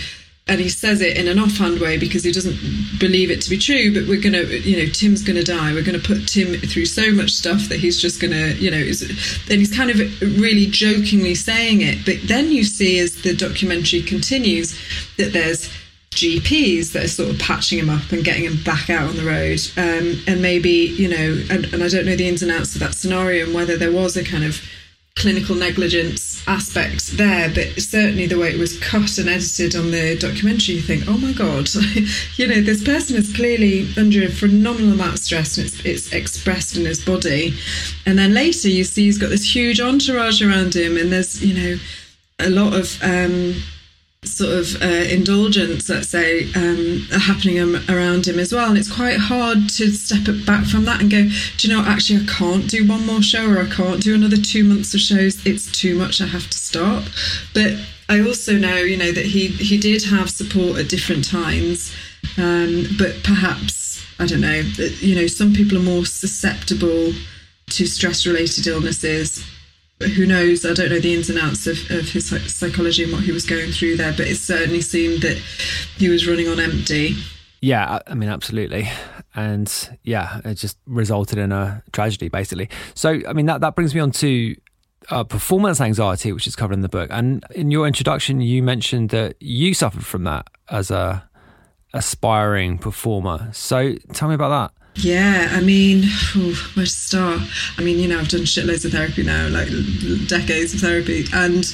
and 0.47 0.61
he 0.61 0.69
says 0.69 1.01
it 1.01 1.17
in 1.17 1.27
an 1.27 1.39
offhand 1.39 1.79
way 1.79 1.97
because 1.97 2.23
he 2.23 2.31
doesn't 2.31 2.55
believe 2.99 3.31
it 3.31 3.41
to 3.41 3.49
be 3.49 3.57
true. 3.57 3.91
But 3.93 4.07
we're 4.07 4.21
gonna, 4.21 4.43
you 4.43 4.77
know, 4.77 4.91
Tim's 4.91 5.23
gonna 5.23 5.43
die. 5.43 5.73
We're 5.73 5.83
gonna 5.83 5.97
put 5.97 6.27
Tim 6.27 6.53
through 6.59 6.85
so 6.85 7.11
much 7.11 7.31
stuff 7.31 7.67
that 7.69 7.79
he's 7.79 7.99
just 7.99 8.21
gonna, 8.21 8.49
you 8.53 8.69
know, 8.69 8.77
and 8.77 9.59
he's 9.59 9.75
kind 9.75 9.89
of 9.89 9.97
really 10.21 10.67
jokingly 10.67 11.33
saying 11.33 11.81
it. 11.81 12.05
But 12.05 12.27
then 12.27 12.51
you 12.51 12.63
see 12.63 12.99
as 12.99 13.23
the 13.23 13.35
documentary 13.35 14.03
continues 14.03 14.79
that 15.17 15.33
there's 15.33 15.67
GPs 16.11 16.93
that 16.93 17.05
are 17.05 17.09
sort 17.09 17.31
of 17.31 17.39
patching 17.39 17.79
him 17.79 17.89
up 17.89 18.11
and 18.11 18.23
getting 18.23 18.45
him 18.45 18.61
back 18.63 18.89
out 18.89 19.09
on 19.09 19.17
the 19.17 19.25
road. 19.25 19.59
Um, 19.77 20.21
and 20.27 20.43
maybe, 20.43 20.69
you 20.69 21.09
know, 21.09 21.43
and, 21.49 21.65
and 21.73 21.83
I 21.83 21.89
don't 21.89 22.05
know 22.05 22.15
the 22.15 22.27
ins 22.27 22.43
and 22.43 22.51
outs 22.51 22.75
of 22.75 22.81
that 22.81 22.93
scenario 22.93 23.45
and 23.45 23.53
whether 23.53 23.77
there 23.77 23.91
was 23.91 24.15
a 24.15 24.23
kind 24.23 24.43
of 24.43 24.61
clinical 25.15 25.55
negligence 25.55 26.34
aspect 26.47 27.17
there, 27.17 27.49
but 27.49 27.81
certainly 27.81 28.27
the 28.27 28.37
way 28.37 28.49
it 28.51 28.59
was 28.59 28.77
cut 28.79 29.17
and 29.17 29.29
edited 29.29 29.75
on 29.75 29.91
the 29.91 30.17
documentary, 30.17 30.75
you 30.75 30.81
think, 30.81 31.03
oh 31.07 31.17
my 31.17 31.33
God, 31.33 31.69
you 32.35 32.47
know, 32.47 32.61
this 32.61 32.83
person 32.83 33.15
is 33.15 33.33
clearly 33.35 33.87
under 33.97 34.23
a 34.23 34.29
phenomenal 34.29 34.93
amount 34.93 35.13
of 35.13 35.19
stress 35.19 35.57
and 35.57 35.67
it's, 35.67 35.85
it's 35.85 36.13
expressed 36.13 36.77
in 36.77 36.85
his 36.85 37.03
body. 37.03 37.53
And 38.05 38.17
then 38.17 38.33
later 38.33 38.69
you 38.69 38.83
see 38.83 39.05
he's 39.05 39.17
got 39.17 39.29
this 39.29 39.55
huge 39.55 39.79
entourage 39.79 40.41
around 40.41 40.75
him 40.75 40.97
and 40.97 41.11
there's, 41.11 41.43
you 41.43 41.53
know, 41.53 41.79
a 42.39 42.49
lot 42.49 42.73
of 42.73 43.01
um, 43.01 43.55
sort 44.27 44.51
of 44.51 44.81
uh, 44.81 44.85
indulgence, 44.85 45.89
let's 45.89 46.09
say, 46.09 46.51
um, 46.53 47.01
happening 47.11 47.59
around 47.89 48.27
him 48.27 48.39
as 48.39 48.53
well. 48.53 48.69
And 48.69 48.77
it's 48.77 48.91
quite 48.91 49.17
hard 49.17 49.69
to 49.69 49.91
step 49.91 50.25
back 50.45 50.65
from 50.65 50.85
that 50.85 51.01
and 51.01 51.09
go, 51.09 51.23
do 51.57 51.67
you 51.67 51.73
know, 51.73 51.83
actually, 51.83 52.21
I 52.21 52.25
can't 52.25 52.69
do 52.69 52.87
one 52.87 53.05
more 53.05 53.21
show 53.21 53.49
or 53.49 53.59
I 53.59 53.69
can't 53.69 54.01
do 54.01 54.15
another 54.15 54.37
two 54.37 54.63
months 54.63 54.93
of 54.93 54.99
shows. 54.99 55.45
It's 55.45 55.71
too 55.71 55.97
much. 55.97 56.21
I 56.21 56.25
have 56.25 56.49
to 56.49 56.57
stop. 56.57 57.03
But 57.53 57.73
I 58.09 58.19
also 58.21 58.57
know, 58.57 58.77
you 58.77 58.97
know, 58.97 59.11
that 59.11 59.25
he 59.25 59.47
he 59.47 59.77
did 59.77 60.03
have 60.03 60.29
support 60.29 60.77
at 60.77 60.89
different 60.89 61.27
times, 61.27 61.93
um, 62.37 62.85
but 62.99 63.23
perhaps 63.23 64.05
I 64.19 64.27
don't 64.27 64.41
know. 64.41 64.61
You 64.99 65.15
know, 65.15 65.27
some 65.27 65.53
people 65.53 65.77
are 65.77 65.81
more 65.81 66.05
susceptible 66.05 67.13
to 67.67 67.85
stress-related 67.87 68.67
illnesses 68.67 69.43
who 70.01 70.25
knows? 70.25 70.65
I 70.65 70.73
don't 70.73 70.89
know 70.89 70.99
the 70.99 71.13
ins 71.13 71.29
and 71.29 71.39
outs 71.39 71.67
of, 71.67 71.77
of 71.89 72.09
his 72.09 72.29
psychology 72.53 73.03
and 73.03 73.13
what 73.13 73.23
he 73.23 73.31
was 73.31 73.45
going 73.45 73.71
through 73.71 73.97
there, 73.97 74.11
but 74.11 74.27
it 74.27 74.35
certainly 74.35 74.81
seemed 74.81 75.21
that 75.21 75.37
he 75.97 76.09
was 76.09 76.27
running 76.27 76.47
on 76.47 76.59
empty. 76.59 77.15
Yeah, 77.61 77.99
I 78.05 78.13
mean, 78.13 78.29
absolutely. 78.29 78.89
And 79.35 79.97
yeah, 80.03 80.41
it 80.43 80.55
just 80.55 80.77
resulted 80.85 81.37
in 81.37 81.51
a 81.51 81.81
tragedy, 81.93 82.27
basically. 82.27 82.69
So, 82.93 83.21
I 83.27 83.33
mean, 83.33 83.45
that, 83.47 83.61
that 83.61 83.75
brings 83.75 83.95
me 83.95 84.01
on 84.01 84.11
to 84.11 84.55
uh, 85.09 85.23
performance 85.23 85.79
anxiety, 85.79 86.31
which 86.33 86.47
is 86.47 86.55
covered 86.55 86.73
in 86.73 86.81
the 86.81 86.89
book. 86.89 87.09
And 87.11 87.43
in 87.51 87.71
your 87.71 87.87
introduction, 87.87 88.41
you 88.41 88.61
mentioned 88.61 89.09
that 89.11 89.35
you 89.41 89.73
suffered 89.73 90.05
from 90.05 90.25
that 90.25 90.47
as 90.69 90.91
a 90.91 91.27
aspiring 91.93 92.77
performer. 92.77 93.49
So, 93.53 93.95
tell 94.13 94.27
me 94.27 94.35
about 94.35 94.49
that. 94.49 94.84
Yeah, 94.97 95.49
I 95.51 95.59
mean, 95.59 96.03
where 96.73 96.85
to 96.85 96.89
start? 96.89 97.41
I 97.77 97.81
mean, 97.81 97.99
you 97.99 98.07
know, 98.07 98.17
I've 98.17 98.29
done 98.29 98.41
shitloads 98.41 98.85
of 98.85 98.93
therapy 98.93 99.23
now, 99.23 99.49
like 99.49 99.67
decades 100.27 100.73
of 100.73 100.79
therapy, 100.79 101.25
and 101.33 101.65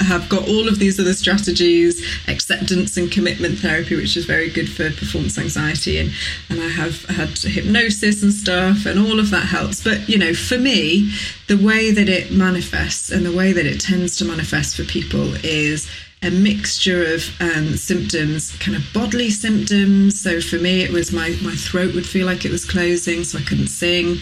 have 0.00 0.26
got 0.30 0.48
all 0.48 0.68
of 0.68 0.78
these 0.78 0.98
other 0.98 1.12
strategies, 1.12 2.02
acceptance 2.28 2.96
and 2.96 3.12
commitment 3.12 3.58
therapy, 3.58 3.94
which 3.94 4.16
is 4.16 4.24
very 4.24 4.48
good 4.48 4.70
for 4.70 4.90
performance 4.90 5.38
anxiety, 5.38 5.98
and 5.98 6.12
and 6.48 6.60
I 6.62 6.68
have 6.68 7.04
had 7.04 7.36
hypnosis 7.38 8.22
and 8.22 8.32
stuff, 8.32 8.86
and 8.86 8.98
all 8.98 9.20
of 9.20 9.30
that 9.30 9.46
helps. 9.46 9.84
But 9.84 10.08
you 10.08 10.16
know, 10.16 10.32
for 10.32 10.56
me, 10.56 11.12
the 11.48 11.58
way 11.58 11.90
that 11.90 12.08
it 12.08 12.32
manifests 12.32 13.10
and 13.10 13.26
the 13.26 13.36
way 13.36 13.52
that 13.52 13.66
it 13.66 13.82
tends 13.82 14.16
to 14.16 14.24
manifest 14.24 14.76
for 14.76 14.84
people 14.84 15.34
is 15.44 15.86
a 16.22 16.30
mixture 16.30 17.14
of 17.14 17.24
um, 17.40 17.76
symptoms, 17.76 18.56
kind 18.58 18.76
of 18.76 18.82
bodily 18.94 19.30
symptoms. 19.30 20.20
So 20.20 20.40
for 20.40 20.56
me, 20.56 20.82
it 20.82 20.90
was 20.90 21.12
my, 21.12 21.30
my 21.42 21.54
throat 21.54 21.94
would 21.94 22.06
feel 22.06 22.26
like 22.26 22.44
it 22.44 22.52
was 22.52 22.64
closing, 22.64 23.24
so 23.24 23.38
I 23.38 23.42
couldn't 23.42 23.68
sing. 23.68 24.18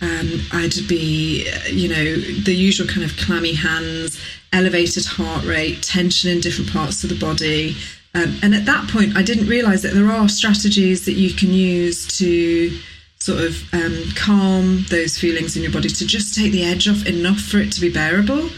Um, 0.00 0.40
I'd 0.52 0.74
be, 0.88 1.48
you 1.70 1.88
know, 1.88 2.16
the 2.42 2.54
usual 2.54 2.88
kind 2.88 3.04
of 3.04 3.16
clammy 3.16 3.54
hands, 3.54 4.20
elevated 4.52 5.06
heart 5.06 5.44
rate, 5.44 5.82
tension 5.82 6.30
in 6.30 6.40
different 6.40 6.72
parts 6.72 7.04
of 7.04 7.10
the 7.10 7.18
body. 7.18 7.76
Um, 8.14 8.36
and 8.42 8.54
at 8.54 8.66
that 8.66 8.88
point, 8.90 9.16
I 9.16 9.22
didn't 9.22 9.46
realize 9.46 9.82
that 9.82 9.94
there 9.94 10.10
are 10.10 10.28
strategies 10.28 11.04
that 11.04 11.14
you 11.14 11.32
can 11.32 11.52
use 11.52 12.06
to 12.18 12.76
sort 13.20 13.40
of 13.40 13.72
um, 13.72 14.02
calm 14.16 14.84
those 14.90 15.16
feelings 15.16 15.56
in 15.56 15.62
your 15.62 15.72
body 15.72 15.88
to 15.88 16.06
just 16.06 16.34
take 16.34 16.52
the 16.52 16.64
edge 16.64 16.88
off 16.88 17.06
enough 17.06 17.40
for 17.40 17.58
it 17.58 17.72
to 17.72 17.80
be 17.80 17.90
bearable 17.90 18.50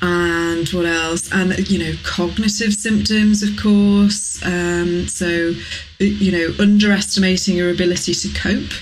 and 0.00 0.68
what 0.68 0.86
else? 0.86 1.30
And 1.32 1.68
you 1.68 1.78
know 1.78 1.92
cognitive 2.04 2.74
symptoms 2.74 3.42
of 3.42 3.56
course. 3.60 4.44
Um, 4.44 5.08
so 5.08 5.52
you 5.98 6.32
know 6.32 6.54
underestimating 6.58 7.56
your 7.56 7.70
ability 7.70 8.14
to 8.14 8.28
cope. 8.34 8.72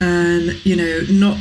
And 0.00 0.64
you 0.66 0.74
know 0.74 1.00
not 1.10 1.38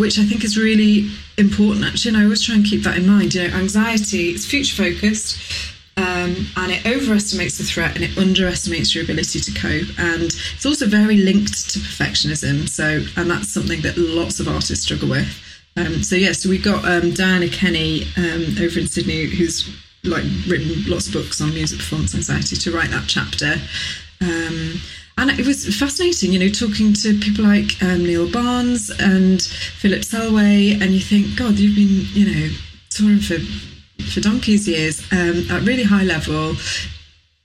which 0.00 0.18
i 0.18 0.24
think 0.24 0.42
is 0.42 0.56
really 0.56 1.10
important 1.36 1.84
actually. 1.84 2.10
And 2.10 2.18
i 2.18 2.24
always 2.24 2.42
try 2.42 2.54
and 2.54 2.64
keep 2.64 2.82
that 2.82 2.96
in 2.96 3.06
mind. 3.06 3.34
You 3.34 3.48
know 3.48 3.56
anxiety 3.56 4.30
is 4.34 4.46
future 4.46 4.82
focused 4.82 5.72
um, 5.96 6.46
and 6.56 6.72
it 6.72 6.84
overestimates 6.86 7.58
the 7.58 7.64
threat 7.64 7.94
and 7.94 8.04
it 8.04 8.18
underestimates 8.18 8.94
your 8.94 9.04
ability 9.04 9.38
to 9.40 9.52
cope. 9.52 9.88
And 9.98 10.24
it's 10.24 10.66
also 10.66 10.86
very 10.86 11.18
linked 11.18 11.70
to 11.70 11.78
perfectionism. 11.78 12.68
So 12.68 13.04
and 13.16 13.30
that's 13.30 13.52
something 13.52 13.80
that 13.82 13.96
lots 13.96 14.40
of 14.40 14.48
artists 14.48 14.84
struggle 14.84 15.08
with 15.08 15.43
um, 15.76 16.02
so 16.02 16.16
yeah, 16.16 16.32
so 16.32 16.48
we 16.48 16.58
got 16.58 16.84
um, 16.84 17.12
Dianna 17.12 17.52
Kenny 17.52 18.04
um, 18.16 18.62
over 18.62 18.78
in 18.78 18.86
Sydney, 18.86 19.26
who's 19.26 19.68
like 20.04 20.24
written 20.46 20.84
lots 20.86 21.08
of 21.08 21.14
books 21.14 21.40
on 21.40 21.52
music 21.54 21.78
performance 21.78 22.14
anxiety, 22.14 22.56
to 22.56 22.70
write 22.70 22.90
that 22.90 23.04
chapter. 23.06 23.54
Um, 24.20 24.80
and 25.16 25.30
it 25.30 25.46
was 25.46 25.66
fascinating, 25.78 26.32
you 26.32 26.38
know, 26.38 26.48
talking 26.48 26.92
to 26.94 27.18
people 27.20 27.44
like 27.44 27.80
um, 27.82 28.02
Neil 28.02 28.30
Barnes 28.30 28.90
and 28.90 29.40
Philip 29.42 30.02
Selway, 30.02 30.80
and 30.80 30.90
you 30.90 31.00
think, 31.00 31.36
God, 31.36 31.58
you've 31.58 31.76
been, 31.76 32.06
you 32.12 32.32
know, 32.32 32.54
touring 32.90 33.20
for 33.20 33.38
for 34.12 34.20
donkey's 34.20 34.66
years 34.68 35.00
um, 35.12 35.46
at 35.50 35.62
really 35.62 35.84
high 35.84 36.02
level. 36.02 36.54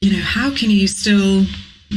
You 0.02 0.14
know, 0.14 0.24
how 0.24 0.56
can 0.56 0.70
you 0.70 0.88
still 0.88 1.46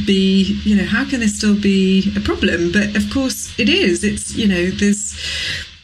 be, 0.05 0.59
you 0.63 0.75
know, 0.75 0.85
how 0.85 1.07
can 1.09 1.19
this 1.19 1.37
still 1.37 1.59
be 1.59 2.11
a 2.15 2.19
problem? 2.19 2.71
But 2.71 2.95
of 2.95 3.11
course, 3.11 3.57
it 3.59 3.69
is. 3.69 4.03
It's, 4.03 4.35
you 4.35 4.47
know, 4.47 4.69
there's 4.69 5.15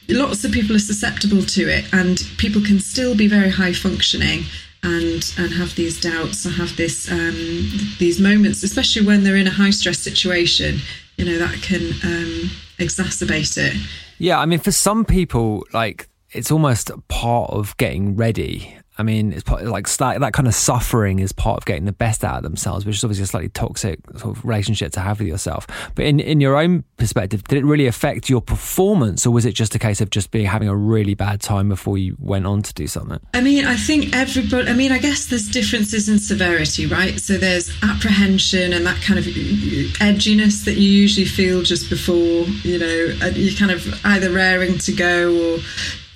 lots 0.10 0.44
of 0.44 0.52
people 0.52 0.76
are 0.76 0.80
susceptible 0.80 1.44
to 1.44 1.70
it, 1.70 1.86
and 1.94 2.20
people 2.38 2.62
can 2.62 2.80
still 2.80 3.16
be 3.16 3.28
very 3.28 3.50
high 3.50 3.74
functioning 3.74 4.44
and 4.84 5.34
and 5.38 5.52
have 5.54 5.76
these 5.76 6.00
doubts 6.00 6.46
or 6.46 6.52
have 6.52 6.76
this 6.76 7.12
um, 7.12 7.70
these 8.00 8.20
moments, 8.20 8.64
especially 8.64 9.06
when 9.06 9.24
they're 9.24 9.36
in 9.36 9.48
a 9.48 9.52
high 9.52 9.72
stress 9.72 10.00
situation. 10.00 10.80
You 11.18 11.26
know 11.26 11.38
that 11.38 11.62
can 11.62 11.82
um, 12.04 12.50
exacerbate 12.78 13.58
it. 13.58 13.76
Yeah, 14.18 14.40
I 14.40 14.46
mean, 14.46 14.60
for 14.60 14.72
some 14.72 15.06
people, 15.06 15.66
like 15.74 16.10
it's 16.32 16.52
almost 16.52 16.92
part 17.08 17.50
of 17.52 17.76
getting 17.78 18.16
ready 18.16 18.76
I 19.00 19.04
mean, 19.04 19.32
it's 19.32 19.44
part, 19.44 19.64
like 19.64 19.88
that 19.88 20.34
kind 20.34 20.46
of 20.46 20.54
suffering 20.54 21.20
is 21.20 21.32
part 21.32 21.58
of 21.58 21.66
getting 21.66 21.86
the 21.86 21.94
best 21.94 22.26
out 22.26 22.36
of 22.36 22.44
themselves, 22.44 22.86
which 22.86 22.98
is 22.98 23.04
obviously 23.06 23.24
a 23.24 23.28
slightly 23.28 23.48
toxic 23.48 24.00
sort 24.18 24.38
of 24.38 24.44
relationship 24.44 24.92
to 24.92 25.00
have 25.00 25.20
with 25.20 25.28
yourself. 25.30 25.66
But 25.96 26.06
in, 26.06 26.20
in 26.20 26.42
your 26.42 26.58
own 26.58 26.84
perspective, 26.98 27.46
did 27.46 27.60
it 27.60 27.66
really 27.66 27.88
affect 27.88 28.30
your 28.30 28.42
performance, 28.42 29.26
or 29.26 29.32
was 29.32 29.46
it 29.46 29.54
just 29.54 29.74
a 29.74 29.80
case 29.80 30.02
of 30.02 30.10
just 30.10 30.32
being 30.32 30.46
having 30.46 30.68
a 30.68 30.76
really 30.76 31.14
bad 31.14 31.40
time 31.40 31.70
before 31.70 31.98
you 31.98 32.18
went 32.20 32.46
on 32.46 32.62
to 32.62 32.74
do 32.74 32.88
something? 32.88 33.22
I 33.34 33.40
mean, 33.40 33.64
I 33.64 33.78
think 33.78 34.14
everybody. 34.14 34.68
I 34.70 34.74
mean, 34.74 34.92
I 34.92 34.98
guess 35.00 35.28
there's 35.28 35.48
differences 35.48 36.10
in 36.10 36.20
severity, 36.20 36.86
right? 36.86 37.18
So 37.22 37.38
there's 37.38 37.72
apprehension 37.82 38.74
and 38.74 38.86
that 38.86 39.02
kind 39.02 39.18
of 39.18 39.24
edginess 39.24 40.66
that 40.66 40.76
you 40.76 40.90
usually 40.90 41.26
feel 41.26 41.62
just 41.62 41.90
before, 41.90 42.44
you 42.64 42.78
know, 42.78 43.30
you're 43.30 43.58
kind 43.58 43.72
of 43.72 44.06
either 44.06 44.30
raring 44.30 44.78
to 44.80 44.92
go 44.92 45.56
or 45.56 45.60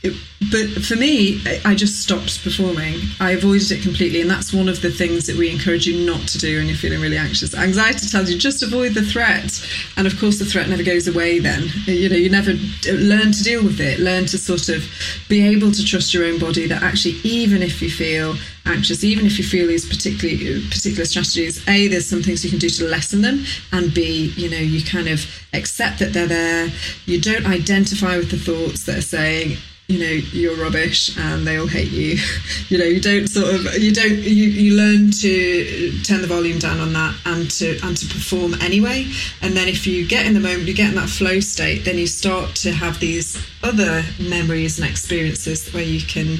but 0.03 0.83
for 0.83 0.97
me, 0.97 1.41
I 1.63 1.75
just 1.75 2.01
stopped 2.01 2.43
performing. 2.43 2.99
I 3.21 3.31
avoided 3.31 3.71
it 3.71 3.81
completely, 3.81 4.19
and 4.19 4.29
that's 4.29 4.53
one 4.53 4.67
of 4.67 4.81
the 4.81 4.91
things 4.91 5.25
that 5.27 5.37
we 5.37 5.49
encourage 5.49 5.87
you 5.87 6.05
not 6.05 6.27
to 6.27 6.37
do 6.37 6.57
when 6.57 6.67
you're 6.67 6.75
feeling 6.75 6.99
really 6.99 7.17
anxious. 7.17 7.55
Anxiety 7.55 8.07
tells 8.09 8.29
you 8.29 8.37
just 8.37 8.61
avoid 8.61 8.93
the 8.93 9.01
threat, 9.01 9.65
and 9.95 10.05
of 10.05 10.19
course, 10.19 10.39
the 10.39 10.45
threat 10.45 10.67
never 10.67 10.83
goes 10.83 11.07
away. 11.07 11.39
Then 11.39 11.69
you 11.85 12.09
know 12.09 12.17
you 12.17 12.29
never 12.29 12.51
learn 12.91 13.31
to 13.31 13.43
deal 13.43 13.63
with 13.63 13.79
it. 13.79 13.99
Learn 13.99 14.25
to 14.25 14.37
sort 14.37 14.67
of 14.67 14.83
be 15.29 15.41
able 15.47 15.71
to 15.71 15.85
trust 15.85 16.13
your 16.13 16.25
own 16.25 16.37
body. 16.37 16.67
That 16.67 16.83
actually, 16.83 17.15
even 17.23 17.63
if 17.63 17.81
you 17.81 17.89
feel 17.89 18.35
anxious, 18.65 19.05
even 19.05 19.25
if 19.25 19.37
you 19.37 19.45
feel 19.45 19.67
these 19.67 19.87
particularly 19.87 20.67
particular 20.67 21.05
strategies, 21.05 21.65
a 21.69 21.87
there's 21.87 22.07
some 22.07 22.21
things 22.21 22.43
you 22.43 22.49
can 22.49 22.59
do 22.59 22.69
to 22.69 22.83
lessen 22.85 23.21
them, 23.21 23.45
and 23.71 23.93
b 23.93 24.33
you 24.35 24.49
know 24.49 24.57
you 24.57 24.83
kind 24.83 25.07
of 25.07 25.25
accept 25.53 25.99
that 25.99 26.11
they're 26.11 26.27
there. 26.27 26.69
You 27.05 27.21
don't 27.21 27.45
identify 27.45 28.17
with 28.17 28.31
the 28.31 28.37
thoughts 28.37 28.83
that 28.85 28.97
are 28.97 29.01
saying 29.01 29.57
you 29.87 29.99
know 29.99 30.11
you're 30.31 30.55
rubbish 30.55 31.17
and 31.17 31.45
they 31.45 31.57
all 31.57 31.67
hate 31.67 31.91
you. 31.91 32.17
You 32.69 32.79
know 32.79 32.85
you 32.85 33.01
don't 33.01 33.27
sort 33.27 33.53
of 33.53 33.77
you 33.77 33.93
don't 33.93 34.17
you, 34.17 34.45
you 34.45 34.75
learn 34.75 35.11
to 35.11 35.91
turn 36.03 36.21
the 36.21 36.27
volume 36.27 36.57
down 36.57 36.79
on 36.79 36.93
that 36.93 37.15
and 37.25 37.51
to 37.51 37.77
and 37.83 37.95
to 37.97 38.07
perform 38.07 38.55
anyway. 38.61 39.05
And 39.41 39.55
then 39.55 39.67
if 39.67 39.85
you 39.85 40.07
get 40.07 40.25
in 40.25 40.33
the 40.33 40.39
moment 40.39 40.63
you 40.63 40.73
get 40.73 40.89
in 40.89 40.95
that 40.95 41.09
flow 41.09 41.39
state 41.39 41.85
then 41.85 41.97
you 41.97 42.07
start 42.07 42.55
to 42.55 42.71
have 42.71 42.99
these 42.99 43.37
other 43.61 44.03
memories 44.19 44.79
and 44.79 44.89
experiences 44.89 45.71
where 45.73 45.83
you 45.83 46.01
can 46.01 46.39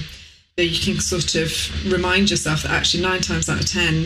you 0.57 0.79
can 0.79 0.99
sort 0.99 1.35
of 1.35 1.51
remind 1.91 2.31
yourself 2.31 2.63
that 2.63 2.71
actually 2.71 3.03
nine 3.03 3.21
times 3.21 3.49
out 3.49 3.59
of 3.59 3.65
ten 3.65 4.05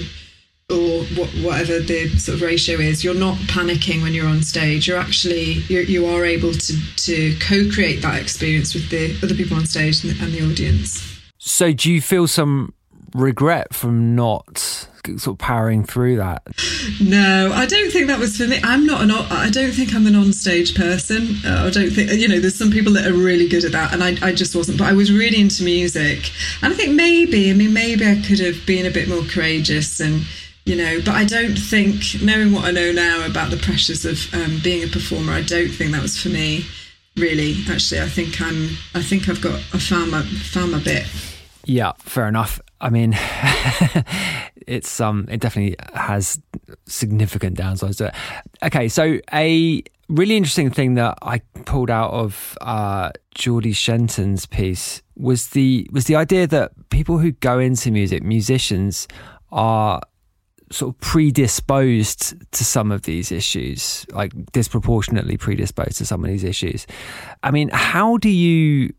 or 0.70 1.03
whatever 1.43 1.80
the 1.80 2.09
sort 2.18 2.36
of 2.36 2.41
ratio 2.41 2.78
is, 2.78 3.01
you're 3.01 3.13
not 3.13 3.38
panicking 3.47 4.01
when 4.01 4.13
you're 4.13 4.28
on 4.28 4.43
stage. 4.43 4.88
You're 4.88 4.97
actually 4.97 5.63
you're, 5.70 5.84
you 5.84 6.05
are 6.07 6.26
able 6.26 6.51
to 6.53 6.95
to 6.97 7.38
co-create 7.39 8.01
that 8.01 8.22
experience 8.22 8.74
with 8.74 8.89
the 8.89 9.18
other 9.24 9.34
people 9.34 9.55
on 9.55 9.65
stage 9.65 10.03
and 10.03 10.13
the, 10.13 10.24
and 10.24 10.34
the 10.34 10.51
audience. 10.51 11.22
So, 11.38 11.72
do 11.72 11.91
you 11.91 12.01
feel 12.01 12.28
some 12.28 12.74
regret 13.13 13.74
from 13.74 14.13
not 14.13 14.88
sort 15.15 15.28
of 15.28 15.38
powering 15.38 15.86
through 15.86 16.18
that? 16.18 16.43
No, 17.01 17.53
I 17.53 17.65
don't 17.65 17.89
think 17.89 18.07
that 18.07 18.20
was 18.20 18.36
for 18.36 18.45
me. 18.45 18.59
I'm 18.61 18.86
not 18.86 19.01
an. 19.01 19.11
I 19.11 19.49
don't 19.49 19.72
think 19.72 19.95
I'm 19.95 20.05
an 20.05 20.15
on-stage 20.15 20.76
person. 20.76 21.38
Uh, 21.45 21.68
I 21.68 21.70
don't 21.70 21.91
think 21.91 22.11
you 22.11 22.28
know. 22.28 22.41
There's 22.41 22.57
some 22.57 22.72
people 22.72 22.91
that 22.93 23.07
are 23.07 23.13
really 23.13 23.47
good 23.47 23.63
at 23.63 23.72
that, 23.72 23.93
and 23.93 24.03
I, 24.03 24.18
I 24.22 24.34
just 24.34 24.53
wasn't. 24.53 24.80
But 24.80 24.88
I 24.88 24.93
was 24.93 25.13
really 25.13 25.39
into 25.39 25.63
music, 25.63 26.30
and 26.61 26.74
I 26.74 26.76
think 26.76 26.93
maybe, 26.93 27.49
I 27.49 27.53
mean, 27.53 27.72
maybe 27.72 28.05
I 28.05 28.22
could 28.22 28.39
have 28.39 28.65
been 28.65 28.86
a 28.86 28.91
bit 28.91 29.07
more 29.07 29.24
courageous 29.24 30.01
and 30.01 30.26
you 30.68 30.76
know 30.76 30.99
but 31.05 31.15
i 31.15 31.24
don't 31.24 31.55
think 31.55 32.22
knowing 32.22 32.51
what 32.51 32.65
i 32.65 32.72
know 32.72 32.91
now 32.91 33.26
about 33.26 33.49
the 33.49 33.57
pressures 33.57 34.03
of 34.03 34.34
um, 34.34 34.59
being 34.63 34.84
a 34.84 34.88
performer 34.88 35.32
i 35.32 35.41
don't 35.41 35.70
think 35.70 35.91
that 35.91 36.01
was 36.01 36.22
for 36.22 36.30
me 36.30 36.65
really. 37.18 37.55
Actually 37.70 38.01
i 38.01 38.07
think 38.07 38.39
i'm 38.41 38.70
i 38.93 39.01
think 39.01 39.28
i've 39.28 39.41
got 39.41 39.59
my 39.74 39.80
found 39.80 40.72
my 40.72 40.80
bit. 40.80 41.05
Yeah 41.65 41.93
fair 41.99 42.28
enough. 42.28 42.61
I 42.80 42.89
mean 42.89 43.13
it's 44.68 45.01
um 45.01 45.28
it 45.30 45.39
definitely 45.39 45.76
has 45.93 46.39
significant 46.86 47.57
downsides 47.57 47.97
to 47.97 48.07
it. 48.07 48.15
Okay 48.63 48.88
so 48.88 49.20
a 49.34 49.84
really 50.09 50.38
interesting 50.38 50.70
thing 50.70 50.93
that 50.93 51.18
i 51.22 51.39
pulled 51.65 51.89
out 51.89 52.11
of 52.11 52.57
uh 52.61 53.09
geordie 53.36 53.74
shenton's 53.74 54.45
piece 54.45 55.01
was 55.18 55.49
the 55.49 55.86
was 55.91 56.05
the 56.05 56.15
idea 56.15 56.47
that 56.47 56.72
people 56.89 57.18
who 57.18 57.32
go 57.34 57.59
into 57.59 57.91
music 57.91 58.24
musicians 58.24 59.05
are 59.51 59.99
sort 60.72 60.95
of 60.95 61.01
predisposed 61.01 62.36
to 62.51 62.65
some 62.65 62.91
of 62.91 63.03
these 63.03 63.32
issues, 63.32 64.05
like 64.11 64.34
disproportionately 64.51 65.38
predisposed 65.38 65.97
to 65.97 66.05
some 66.05 66.24
of 66.24 66.30
these 66.30 66.43
issues. 66.43 66.86
I 67.43 67.51
mean, 67.51 67.70
how 67.72 68.18
do 68.18 68.30
you 68.30 68.93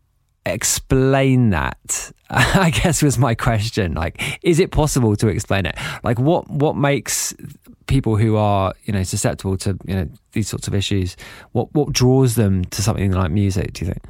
explain 0.45 1.51
that? 1.51 2.11
I 2.29 2.69
guess 2.69 3.01
was 3.01 3.17
my 3.17 3.35
question. 3.35 3.93
Like, 3.93 4.39
is 4.41 4.59
it 4.59 4.71
possible 4.71 5.15
to 5.17 5.27
explain 5.27 5.65
it? 5.65 5.75
Like, 6.03 6.19
what 6.19 6.49
what 6.49 6.75
makes 6.75 7.33
people 7.87 8.17
who 8.17 8.35
are 8.35 8.73
you 8.83 8.93
know 8.93 9.03
susceptible 9.03 9.57
to 9.57 9.77
you 9.85 9.95
know 9.95 10.09
these 10.33 10.47
sorts 10.47 10.67
of 10.67 10.75
issues? 10.75 11.15
What 11.51 11.73
what 11.73 11.91
draws 11.91 12.35
them 12.35 12.65
to 12.65 12.81
something 12.81 13.11
like 13.11 13.31
music? 13.31 13.73
Do 13.73 13.85
you 13.85 13.91
think? 13.91 14.03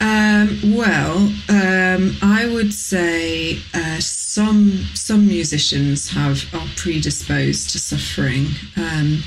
Um, 0.00 0.76
well, 0.76 1.16
um, 1.48 2.16
I 2.22 2.48
would 2.52 2.72
say 2.72 3.58
uh, 3.74 3.98
some 4.38 4.84
some 4.94 5.26
musicians 5.26 6.10
have 6.10 6.38
are 6.54 6.68
predisposed 6.76 7.70
to 7.70 7.78
suffering 7.80 8.46
um, 8.76 9.18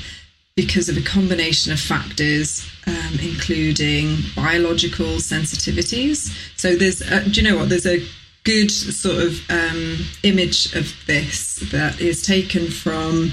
because 0.56 0.88
of 0.88 0.96
a 0.96 1.02
combination 1.02 1.70
of 1.70 1.78
factors, 1.78 2.66
um, 2.86 3.18
including 3.20 4.16
biological 4.34 5.20
sensitivities. 5.32 6.32
So 6.56 6.76
there's, 6.76 7.00
do 7.00 7.42
you 7.42 7.42
know 7.42 7.58
what? 7.58 7.68
There's 7.68 7.86
a 7.86 8.02
good 8.44 8.70
sort 8.70 9.18
of 9.26 9.50
um, 9.50 9.98
image 10.22 10.74
of 10.74 10.94
this 11.06 11.56
that 11.72 12.00
is 12.00 12.26
taken 12.26 12.68
from 12.68 13.32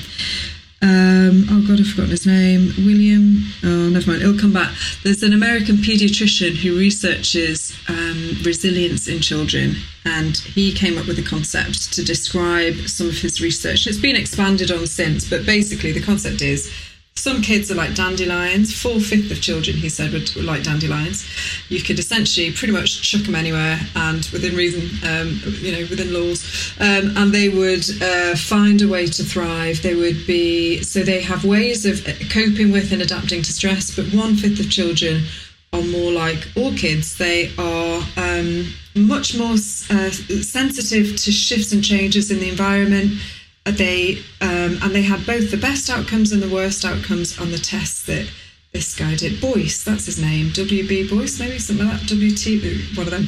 um, 0.82 1.46
oh 1.50 1.66
god, 1.68 1.80
I've 1.80 1.88
forgotten 1.88 2.12
his 2.12 2.26
name. 2.26 2.74
William. 2.78 3.44
Oh, 3.64 3.90
never 3.90 4.12
mind. 4.12 4.22
It'll 4.22 4.40
come 4.40 4.54
back. 4.54 4.74
There's 5.04 5.24
an 5.24 5.34
American 5.34 5.78
pediatrician 5.78 6.56
who 6.56 6.78
researches 6.78 7.78
um, 7.90 8.38
resilience 8.44 9.08
in 9.08 9.20
children, 9.20 9.76
and 10.06 10.38
he 10.38 10.72
came 10.72 10.98
up 10.98 11.06
with 11.06 11.20
a 11.20 11.24
concept 11.24 11.92
to 11.94 12.04
describe 12.04 12.76
some 12.88 13.10
of 13.10 13.18
his 13.18 13.42
research. 13.42 13.88
It's 13.88 14.00
been 14.00 14.16
expanded 14.16 14.72
on 14.72 14.88
since, 14.88 15.30
but 15.30 15.46
basically 15.46 15.92
the 15.92 16.02
concept 16.02 16.42
is 16.42 16.72
some 17.16 17.42
kids 17.42 17.70
are 17.70 17.76
like 17.76 17.96
dandelions. 17.96 18.74
Four 18.74 19.00
fifth 19.00 19.30
of 19.32 19.42
children, 19.42 19.76
he 19.78 19.90
said, 19.90 20.14
would, 20.14 20.34
would, 20.36 20.46
like 20.46 20.64
dandelions. 20.64 21.28
You 21.68 21.82
could 21.82 22.00
essentially 22.00 22.52
pretty 22.52 22.74
much 22.74 23.02
chuck 23.02 23.24
them 23.24 23.36
anywhere, 23.36 23.80
and 23.96 24.26
within 24.32 24.56
reason, 24.56 24.84
um, 25.08 25.42
you 25.60 25.72
know, 25.72 25.82
within 25.90 26.14
laws, 26.14 26.74
um, 26.80 27.18
and 27.18 27.32
they 27.34 27.50
would 27.50 27.86
uh, 28.02 28.36
find 28.36 28.82
a 28.82 28.88
way 28.88 29.06
to 29.06 29.24
thrive. 29.24 29.82
They 29.82 29.96
would 29.96 30.26
be 30.26 30.82
so 30.82 31.04
they 31.04 31.22
have 31.22 31.44
ways 31.44 31.86
of 31.86 32.06
coping 32.30 32.72
with 32.72 32.92
and 32.94 33.02
adapting 33.02 33.42
to 33.42 33.54
stress. 33.54 33.94
But 33.96 34.14
one 34.14 34.36
fifth 34.36 34.60
of 34.60 34.70
children 34.72 35.24
are 35.74 35.84
more 35.84 36.12
like 36.12 36.48
orchids. 36.56 37.18
They 37.18 37.52
are 37.58 38.02
um, 38.18 38.74
much 38.96 39.38
more 39.38 39.54
uh, 39.54 40.12
sensitive 40.12 41.18
to 41.18 41.32
shifts 41.32 41.72
and 41.74 41.84
changes 41.84 42.32
in 42.32 42.40
the 42.40 42.50
environment 42.50 43.14
they 43.66 44.20
um, 44.42 44.80
and 44.82 44.96
they 44.96 45.04
had 45.04 45.26
both 45.26 45.52
the 45.52 45.58
best 45.58 45.90
outcomes 45.90 46.32
and 46.32 46.42
the 46.42 46.54
worst 46.54 46.86
outcomes 46.86 47.40
on 47.40 47.52
the 47.52 47.58
tests 47.58 48.06
that 48.06 48.30
this 48.74 48.96
guy 48.96 49.16
did. 49.16 49.42
Boyce, 49.42 49.84
that's 49.84 50.06
his 50.06 50.22
name. 50.22 50.48
WB 50.48 51.10
Boyce, 51.10 51.40
maybe 51.40 51.60
something 51.60 51.88
like 51.88 52.02
that. 52.02 52.10
WT, 52.10 52.98
one 52.98 53.08
of 53.08 53.12
them. 53.12 53.26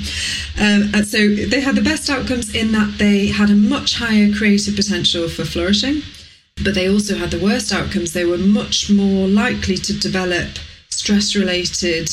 Um, 0.57 0.93
and 0.93 1.07
so 1.07 1.17
they 1.17 1.61
had 1.61 1.75
the 1.75 1.81
best 1.81 2.09
outcomes 2.09 2.53
in 2.55 2.71
that 2.73 2.97
they 2.97 3.27
had 3.27 3.49
a 3.49 3.55
much 3.55 3.95
higher 3.97 4.31
creative 4.33 4.75
potential 4.75 5.27
for 5.27 5.43
flourishing, 5.43 6.01
but 6.63 6.75
they 6.75 6.89
also 6.89 7.15
had 7.15 7.31
the 7.31 7.43
worst 7.43 7.73
outcomes. 7.73 8.13
They 8.13 8.25
were 8.25 8.37
much 8.37 8.89
more 8.91 9.27
likely 9.27 9.77
to 9.77 9.99
develop 9.99 10.59
stress 10.89 11.35
related 11.35 12.09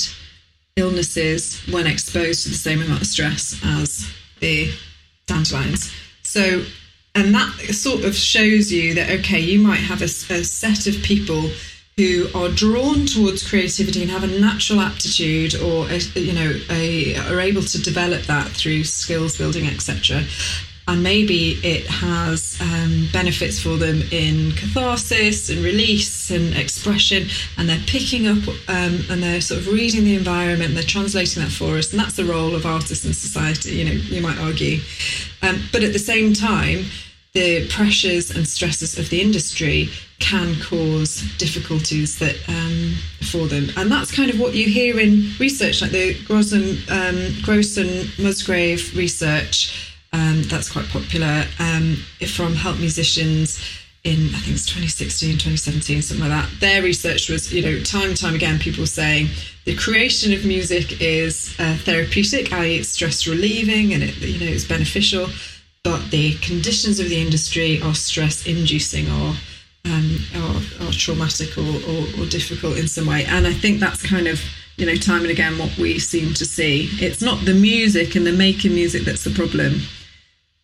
illnesses 0.76 1.60
when 1.70 1.86
exposed 1.86 2.44
to 2.44 2.48
the 2.48 2.54
same 2.54 2.80
amount 2.80 3.02
of 3.02 3.06
stress 3.06 3.60
as 3.62 4.10
the 4.40 4.72
dandelions. 5.26 5.92
So 6.22 6.64
and 7.18 7.34
that 7.34 7.52
sort 7.74 8.04
of 8.04 8.14
shows 8.14 8.72
you 8.72 8.94
that 8.94 9.10
okay 9.10 9.40
you 9.40 9.58
might 9.58 9.80
have 9.80 10.00
a, 10.00 10.04
a, 10.04 10.44
set 10.44 10.86
of 10.86 10.94
people 11.02 11.50
who 11.96 12.28
are 12.32 12.48
drawn 12.48 13.06
towards 13.06 13.48
creativity 13.48 14.02
and 14.02 14.10
have 14.10 14.22
a 14.22 14.40
natural 14.40 14.80
aptitude 14.80 15.56
or 15.56 15.88
a, 15.90 15.98
you 16.14 16.32
know 16.32 16.54
a, 16.70 17.16
are 17.28 17.40
able 17.40 17.62
to 17.62 17.82
develop 17.82 18.22
that 18.22 18.46
through 18.48 18.84
skills 18.84 19.36
building 19.36 19.66
etc 19.66 20.22
and 20.86 21.02
maybe 21.02 21.58
it 21.62 21.86
has 21.86 22.58
um, 22.62 23.08
benefits 23.12 23.60
for 23.60 23.76
them 23.76 24.00
in 24.10 24.52
catharsis 24.52 25.50
and 25.50 25.62
release 25.62 26.30
and 26.30 26.54
expression 26.56 27.26
and 27.58 27.68
they're 27.68 27.82
picking 27.86 28.28
up 28.28 28.46
um, 28.68 29.00
and 29.10 29.22
they're 29.22 29.40
sort 29.40 29.60
of 29.60 29.66
reading 29.66 30.04
the 30.04 30.14
environment 30.14 30.74
they're 30.74 30.84
translating 30.84 31.42
that 31.42 31.50
for 31.50 31.76
us 31.76 31.90
and 31.90 32.00
that's 32.00 32.16
the 32.16 32.24
role 32.24 32.54
of 32.54 32.64
artists 32.64 33.04
in 33.04 33.12
society 33.12 33.72
you 33.72 33.84
know 33.84 33.90
you 33.90 34.22
might 34.22 34.38
argue. 34.38 34.80
Um, 35.42 35.62
but 35.72 35.82
at 35.82 35.92
the 35.92 35.98
same 35.98 36.32
time 36.32 36.84
the 37.32 37.68
pressures 37.68 38.30
and 38.30 38.46
stresses 38.46 38.98
of 38.98 39.10
the 39.10 39.20
industry 39.20 39.88
can 40.18 40.56
cause 40.60 41.22
difficulties 41.38 42.18
that 42.18 42.36
um, 42.48 42.94
for 43.30 43.46
them, 43.46 43.68
and 43.76 43.90
that's 43.90 44.10
kind 44.10 44.30
of 44.30 44.40
what 44.40 44.54
you 44.54 44.66
hear 44.66 44.98
in 44.98 45.30
research, 45.38 45.82
like 45.82 45.92
the 45.92 46.16
Gross 46.24 46.52
and, 46.52 46.78
um, 46.90 47.34
Gross 47.42 47.76
and 47.76 48.10
Musgrave 48.18 48.96
research. 48.96 49.94
Um, 50.12 50.42
that's 50.44 50.72
quite 50.72 50.88
popular 50.88 51.44
um, 51.58 51.96
from 52.26 52.54
Help 52.54 52.78
Musicians 52.78 53.62
in 54.04 54.28
I 54.34 54.38
think 54.38 54.54
it's 54.54 54.66
2016, 54.66 55.32
2017, 55.32 56.02
something 56.02 56.28
like 56.28 56.42
that. 56.42 56.60
Their 56.60 56.82
research 56.82 57.28
was, 57.28 57.52
you 57.52 57.62
know, 57.62 57.82
time 57.82 58.10
and 58.10 58.16
time 58.16 58.34
again, 58.34 58.58
people 58.58 58.86
saying 58.86 59.28
the 59.64 59.76
creation 59.76 60.32
of 60.32 60.44
music 60.46 61.02
is 61.02 61.54
uh, 61.58 61.76
therapeutic, 61.78 62.52
i.e., 62.52 62.78
it's 62.78 62.90
stress 62.90 63.26
relieving 63.26 63.92
and 63.92 64.02
it, 64.02 64.16
you 64.18 64.38
know, 64.38 64.50
it's 64.50 64.64
beneficial 64.64 65.26
but 65.88 66.10
the 66.10 66.34
conditions 66.34 67.00
of 67.00 67.08
the 67.08 67.18
industry 67.18 67.80
are 67.80 67.94
stress 67.94 68.46
inducing 68.46 69.06
or 69.06 69.34
um, 69.86 70.18
are, 70.36 70.86
are, 70.86 70.92
traumatic 70.92 71.56
or, 71.56 71.62
or, 71.62 72.20
or, 72.20 72.26
difficult 72.26 72.76
in 72.76 72.86
some 72.86 73.06
way. 73.06 73.24
And 73.24 73.46
I 73.46 73.54
think 73.54 73.80
that's 73.80 74.02
kind 74.02 74.26
of, 74.26 74.38
you 74.76 74.84
know, 74.84 74.96
time 74.96 75.22
and 75.22 75.30
again 75.30 75.56
what 75.56 75.74
we 75.78 75.98
seem 75.98 76.34
to 76.34 76.44
see. 76.44 76.90
It's 77.00 77.22
not 77.22 77.46
the 77.46 77.54
music 77.54 78.16
and 78.16 78.26
the 78.26 78.32
making 78.32 78.74
music 78.74 79.04
that's 79.04 79.24
the 79.24 79.30
problem, 79.30 79.80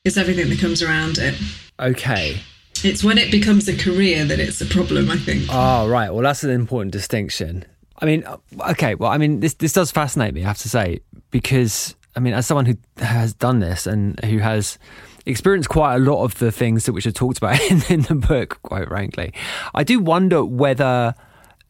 it's 0.04 0.18
everything 0.18 0.50
that 0.50 0.58
comes 0.58 0.82
around 0.82 1.16
it. 1.16 1.34
Okay. 1.80 2.38
It's 2.82 3.02
when 3.02 3.16
it 3.16 3.30
becomes 3.30 3.66
a 3.66 3.76
career 3.76 4.26
that 4.26 4.38
it's 4.38 4.60
a 4.60 4.66
problem, 4.66 5.10
I 5.10 5.16
think. 5.16 5.46
Oh, 5.48 5.88
right. 5.88 6.10
Well, 6.10 6.22
that's 6.22 6.44
an 6.44 6.50
important 6.50 6.92
distinction. 6.92 7.64
I 8.02 8.04
mean, 8.04 8.24
okay. 8.68 8.94
Well, 8.94 9.10
I 9.10 9.16
mean, 9.16 9.40
this, 9.40 9.54
this 9.54 9.72
does 9.72 9.90
fascinate 9.90 10.34
me, 10.34 10.44
I 10.44 10.48
have 10.48 10.58
to 10.58 10.68
say, 10.68 11.00
because, 11.30 11.96
I 12.14 12.20
mean, 12.20 12.34
as 12.34 12.46
someone 12.46 12.66
who 12.66 12.76
has 12.98 13.32
done 13.32 13.60
this 13.60 13.86
and 13.86 14.20
who 14.20 14.38
has 14.38 14.78
experienced 15.26 15.68
quite 15.68 15.96
a 15.96 15.98
lot 15.98 16.24
of 16.24 16.38
the 16.38 16.52
things 16.52 16.86
that 16.86 16.92
which 16.92 17.06
are 17.06 17.12
talked 17.12 17.38
about 17.38 17.60
in, 17.70 17.82
in 17.88 18.02
the 18.02 18.14
book, 18.14 18.60
quite 18.62 18.88
frankly. 18.88 19.32
I 19.74 19.84
do 19.84 19.98
wonder 20.00 20.44
whether, 20.44 21.14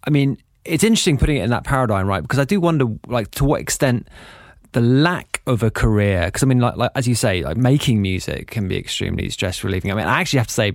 I 0.05 0.11
mean, 0.11 0.38
it's 0.64 0.84
interesting 0.84 1.18
putting 1.18 1.36
it 1.36 1.44
in 1.44 1.50
that 1.50 1.64
paradigm, 1.64 2.07
right? 2.07 2.22
Because 2.22 2.38
I 2.38 2.44
do 2.44 2.61
wonder, 2.61 2.86
like, 3.07 3.30
to 3.32 3.44
what 3.44 3.61
extent 3.61 4.09
the 4.72 4.80
lack 4.80 5.40
of 5.46 5.62
a 5.62 5.70
career, 5.70 6.26
because 6.26 6.42
I 6.42 6.46
mean, 6.46 6.59
like, 6.59 6.76
like, 6.76 6.90
as 6.94 7.07
you 7.07 7.14
say, 7.14 7.42
like 7.42 7.57
making 7.57 8.02
music 8.02 8.48
can 8.48 8.66
be 8.66 8.76
extremely 8.76 9.30
stress 9.30 9.62
relieving. 9.62 9.92
I 9.92 9.94
mean, 9.94 10.07
I 10.07 10.20
actually 10.20 10.38
have 10.38 10.48
to 10.48 10.55
say, 10.55 10.72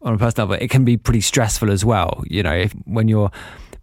on 0.00 0.14
a 0.14 0.18
personal 0.18 0.48
level, 0.48 0.64
it 0.64 0.70
can 0.70 0.84
be 0.84 0.96
pretty 0.96 1.20
stressful 1.20 1.70
as 1.70 1.84
well. 1.84 2.24
You 2.26 2.42
know, 2.42 2.54
if, 2.54 2.72
when 2.84 3.08
you're 3.08 3.30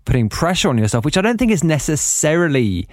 putting 0.06 0.28
pressure 0.28 0.70
on 0.70 0.78
yourself, 0.78 1.06
which 1.06 1.18
I 1.18 1.22
don't 1.22 1.38
think 1.38 1.52
is 1.52 1.64
necessarily 1.64 2.88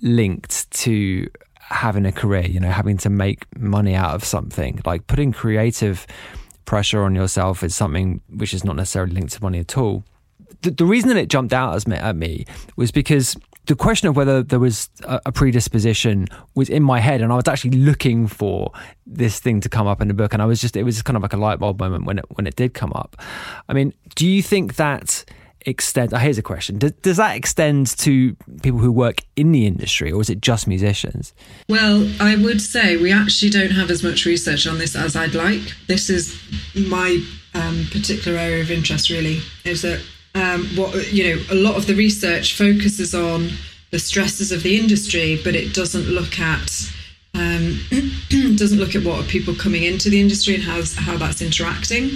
linked 0.00 0.70
to 0.70 1.28
having 1.68 2.06
a 2.06 2.12
career, 2.12 2.46
you 2.46 2.60
know, 2.60 2.70
having 2.70 2.96
to 2.98 3.10
make 3.10 3.44
money 3.58 3.94
out 3.94 4.14
of 4.14 4.24
something. 4.24 4.80
Like 4.84 5.06
putting 5.06 5.32
creative 5.32 6.06
pressure 6.64 7.02
on 7.02 7.14
yourself 7.14 7.62
is 7.62 7.74
something 7.74 8.20
which 8.28 8.54
is 8.54 8.64
not 8.64 8.76
necessarily 8.76 9.12
linked 9.12 9.32
to 9.34 9.42
money 9.42 9.58
at 9.60 9.76
all. 9.76 10.04
The, 10.62 10.70
the 10.70 10.84
reason 10.84 11.08
that 11.10 11.16
it 11.16 11.28
jumped 11.28 11.52
out 11.52 11.74
as 11.74 11.86
me, 11.86 11.96
at 11.96 12.16
me 12.16 12.46
was 12.76 12.90
because 12.90 13.36
the 13.66 13.74
question 13.74 14.08
of 14.08 14.16
whether 14.16 14.42
there 14.42 14.58
was 14.58 14.88
a, 15.04 15.20
a, 15.26 15.32
predisposition 15.32 16.26
was 16.54 16.68
in 16.68 16.82
my 16.82 17.00
head, 17.00 17.22
and 17.22 17.32
I 17.32 17.36
was 17.36 17.48
actually 17.48 17.78
looking 17.78 18.26
for 18.26 18.70
this 19.06 19.40
thing 19.40 19.60
to 19.62 19.68
come 19.68 19.86
up 19.86 20.00
in 20.00 20.08
the 20.08 20.14
book, 20.14 20.32
and 20.34 20.42
I 20.42 20.46
was 20.46 20.60
just 20.60 20.76
it 20.76 20.82
was 20.82 21.00
kind 21.02 21.16
of 21.16 21.22
like 21.22 21.32
a 21.32 21.38
light 21.38 21.58
bulb 21.58 21.80
moment 21.80 22.04
when 22.04 22.18
it 22.18 22.26
when 22.30 22.46
it 22.46 22.56
did 22.56 22.74
come 22.74 22.92
up. 22.94 23.16
I 23.68 23.72
mean, 23.72 23.94
do 24.14 24.26
you 24.26 24.42
think 24.42 24.76
that 24.76 25.24
extend? 25.66 26.12
Oh, 26.14 26.18
here's 26.18 26.38
a 26.38 26.42
question: 26.42 26.78
does, 26.78 26.92
does 27.02 27.16
that 27.16 27.36
extend 27.36 27.86
to 27.98 28.36
people 28.62 28.78
who 28.78 28.92
work 28.92 29.22
in 29.36 29.52
the 29.52 29.66
industry, 29.66 30.12
or 30.12 30.20
is 30.20 30.30
it 30.30 30.40
just 30.40 30.66
musicians? 30.66 31.32
Well, 31.68 32.10
I 32.20 32.36
would 32.36 32.60
say 32.60 32.96
we 32.96 33.12
actually 33.12 33.50
don't 33.50 33.72
have 33.72 33.90
as 33.90 34.02
much 34.02 34.24
research 34.26 34.66
on 34.66 34.78
this 34.78 34.96
as 34.96 35.16
I'd 35.16 35.34
like. 35.34 35.62
This 35.86 36.10
is 36.10 36.38
my 36.74 37.22
um, 37.54 37.86
particular 37.90 38.38
area 38.38 38.62
of 38.62 38.70
interest. 38.70 39.10
Really, 39.10 39.40
is 39.64 39.82
that 39.82 40.02
um, 40.34 40.66
what 40.76 41.12
you 41.12 41.36
know? 41.36 41.42
A 41.50 41.54
lot 41.54 41.76
of 41.76 41.86
the 41.86 41.94
research 41.94 42.56
focuses 42.56 43.14
on 43.14 43.50
the 43.90 43.98
stresses 43.98 44.50
of 44.50 44.62
the 44.62 44.78
industry, 44.78 45.40
but 45.44 45.54
it 45.54 45.72
doesn't 45.72 46.08
look 46.08 46.38
at 46.40 46.92
um, 47.34 47.80
doesn't 48.56 48.78
look 48.78 48.94
at 48.94 49.04
what 49.04 49.20
are 49.20 49.28
people 49.28 49.54
coming 49.54 49.84
into 49.84 50.08
the 50.08 50.20
industry 50.20 50.54
and 50.54 50.62
how 50.62 50.82
how 50.96 51.16
that's 51.16 51.42
interacting. 51.42 52.10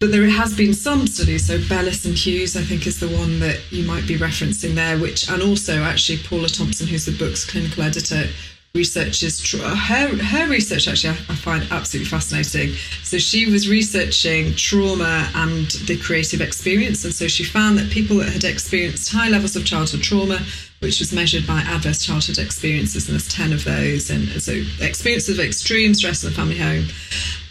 But 0.00 0.12
there 0.12 0.26
has 0.30 0.56
been 0.56 0.72
some 0.72 1.06
studies, 1.06 1.46
so 1.46 1.60
Bellis 1.68 2.06
and 2.06 2.16
Hughes, 2.16 2.56
I 2.56 2.62
think, 2.62 2.86
is 2.86 3.00
the 3.00 3.08
one 3.08 3.38
that 3.40 3.60
you 3.70 3.84
might 3.84 4.08
be 4.08 4.16
referencing 4.16 4.74
there, 4.74 4.98
which, 4.98 5.28
and 5.28 5.42
also 5.42 5.82
actually 5.82 6.20
Paula 6.20 6.48
Thomson, 6.48 6.86
who's 6.86 7.04
the 7.04 7.12
book's 7.12 7.44
clinical 7.44 7.82
editor, 7.82 8.24
researches 8.72 9.52
her 9.52 10.06
her 10.06 10.48
research 10.48 10.86
actually 10.86 11.10
I, 11.10 11.34
find 11.34 11.66
absolutely 11.72 12.08
fascinating. 12.08 12.72
So 13.02 13.18
she 13.18 13.50
was 13.50 13.68
researching 13.68 14.54
trauma 14.54 15.28
and 15.34 15.66
the 15.86 15.98
creative 15.98 16.40
experience, 16.40 17.04
and 17.04 17.12
so 17.12 17.28
she 17.28 17.44
found 17.44 17.76
that 17.78 17.90
people 17.90 18.16
that 18.18 18.32
had 18.32 18.44
experienced 18.44 19.12
high 19.12 19.28
levels 19.28 19.54
of 19.54 19.66
childhood 19.66 20.02
trauma, 20.02 20.38
which 20.78 20.98
was 21.00 21.12
measured 21.12 21.46
by 21.46 21.60
adverse 21.60 22.06
childhood 22.06 22.38
experiences, 22.38 23.06
and 23.06 23.12
there's 23.18 23.28
ten 23.28 23.52
of 23.52 23.64
those, 23.64 24.08
and 24.08 24.26
so 24.40 24.52
experiences 24.80 25.38
of 25.38 25.44
extreme 25.44 25.92
stress 25.92 26.24
in 26.24 26.30
the 26.30 26.34
family 26.34 26.56
home, 26.56 26.86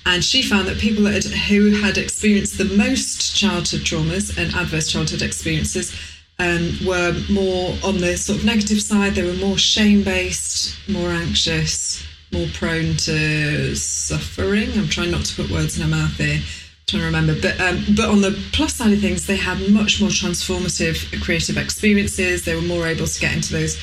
and 0.06 0.24
she 0.24 0.42
found 0.42 0.68
that 0.68 0.78
people 0.78 1.04
that 1.04 1.24
had, 1.24 1.26
who 1.26 1.82
had 1.82 1.98
experienced 1.98 2.58
the 2.58 2.66
most 2.66 3.36
childhood 3.36 3.82
traumas 3.82 4.38
and 4.38 4.54
adverse 4.56 4.92
childhood 4.92 5.22
experiences 5.22 5.96
um, 6.40 6.72
were 6.86 7.14
more 7.30 7.76
on 7.84 7.98
the 7.98 8.18
sort 8.18 8.40
of 8.40 8.46
negative 8.46 8.82
side. 8.82 9.16
They 9.16 9.24
were 9.24 9.34
more 9.34 9.58
shame 9.58 10.04
based, 10.04 10.78
more 10.90 11.10
anxious, 11.10 12.04
more 12.32 12.48
prone 12.54 12.96
to 12.98 13.76
suffering. 13.76 14.72
I'm 14.78 14.88
trying 14.88 15.12
not 15.12 15.26
to 15.26 15.36
put 15.42 15.52
words 15.52 15.78
in 15.78 15.84
her 15.84 15.90
mouth 15.90 16.16
here. 16.16 16.40
Trying 16.88 17.02
to 17.02 17.06
remember, 17.06 17.36
but 17.40 17.60
um, 17.62 17.84
but 17.96 18.10
on 18.10 18.22
the 18.22 18.32
plus 18.52 18.74
side 18.74 18.92
of 18.92 19.00
things, 19.00 19.28
they 19.28 19.36
had 19.36 19.70
much 19.70 20.02
more 20.02 20.10
transformative 20.10 21.22
creative 21.22 21.56
experiences. 21.56 22.46
They 22.46 22.56
were 22.56 22.64
more 22.64 22.88
able 22.88 23.06
to 23.06 23.20
get 23.20 23.36
into 23.36 23.54
those 23.54 23.78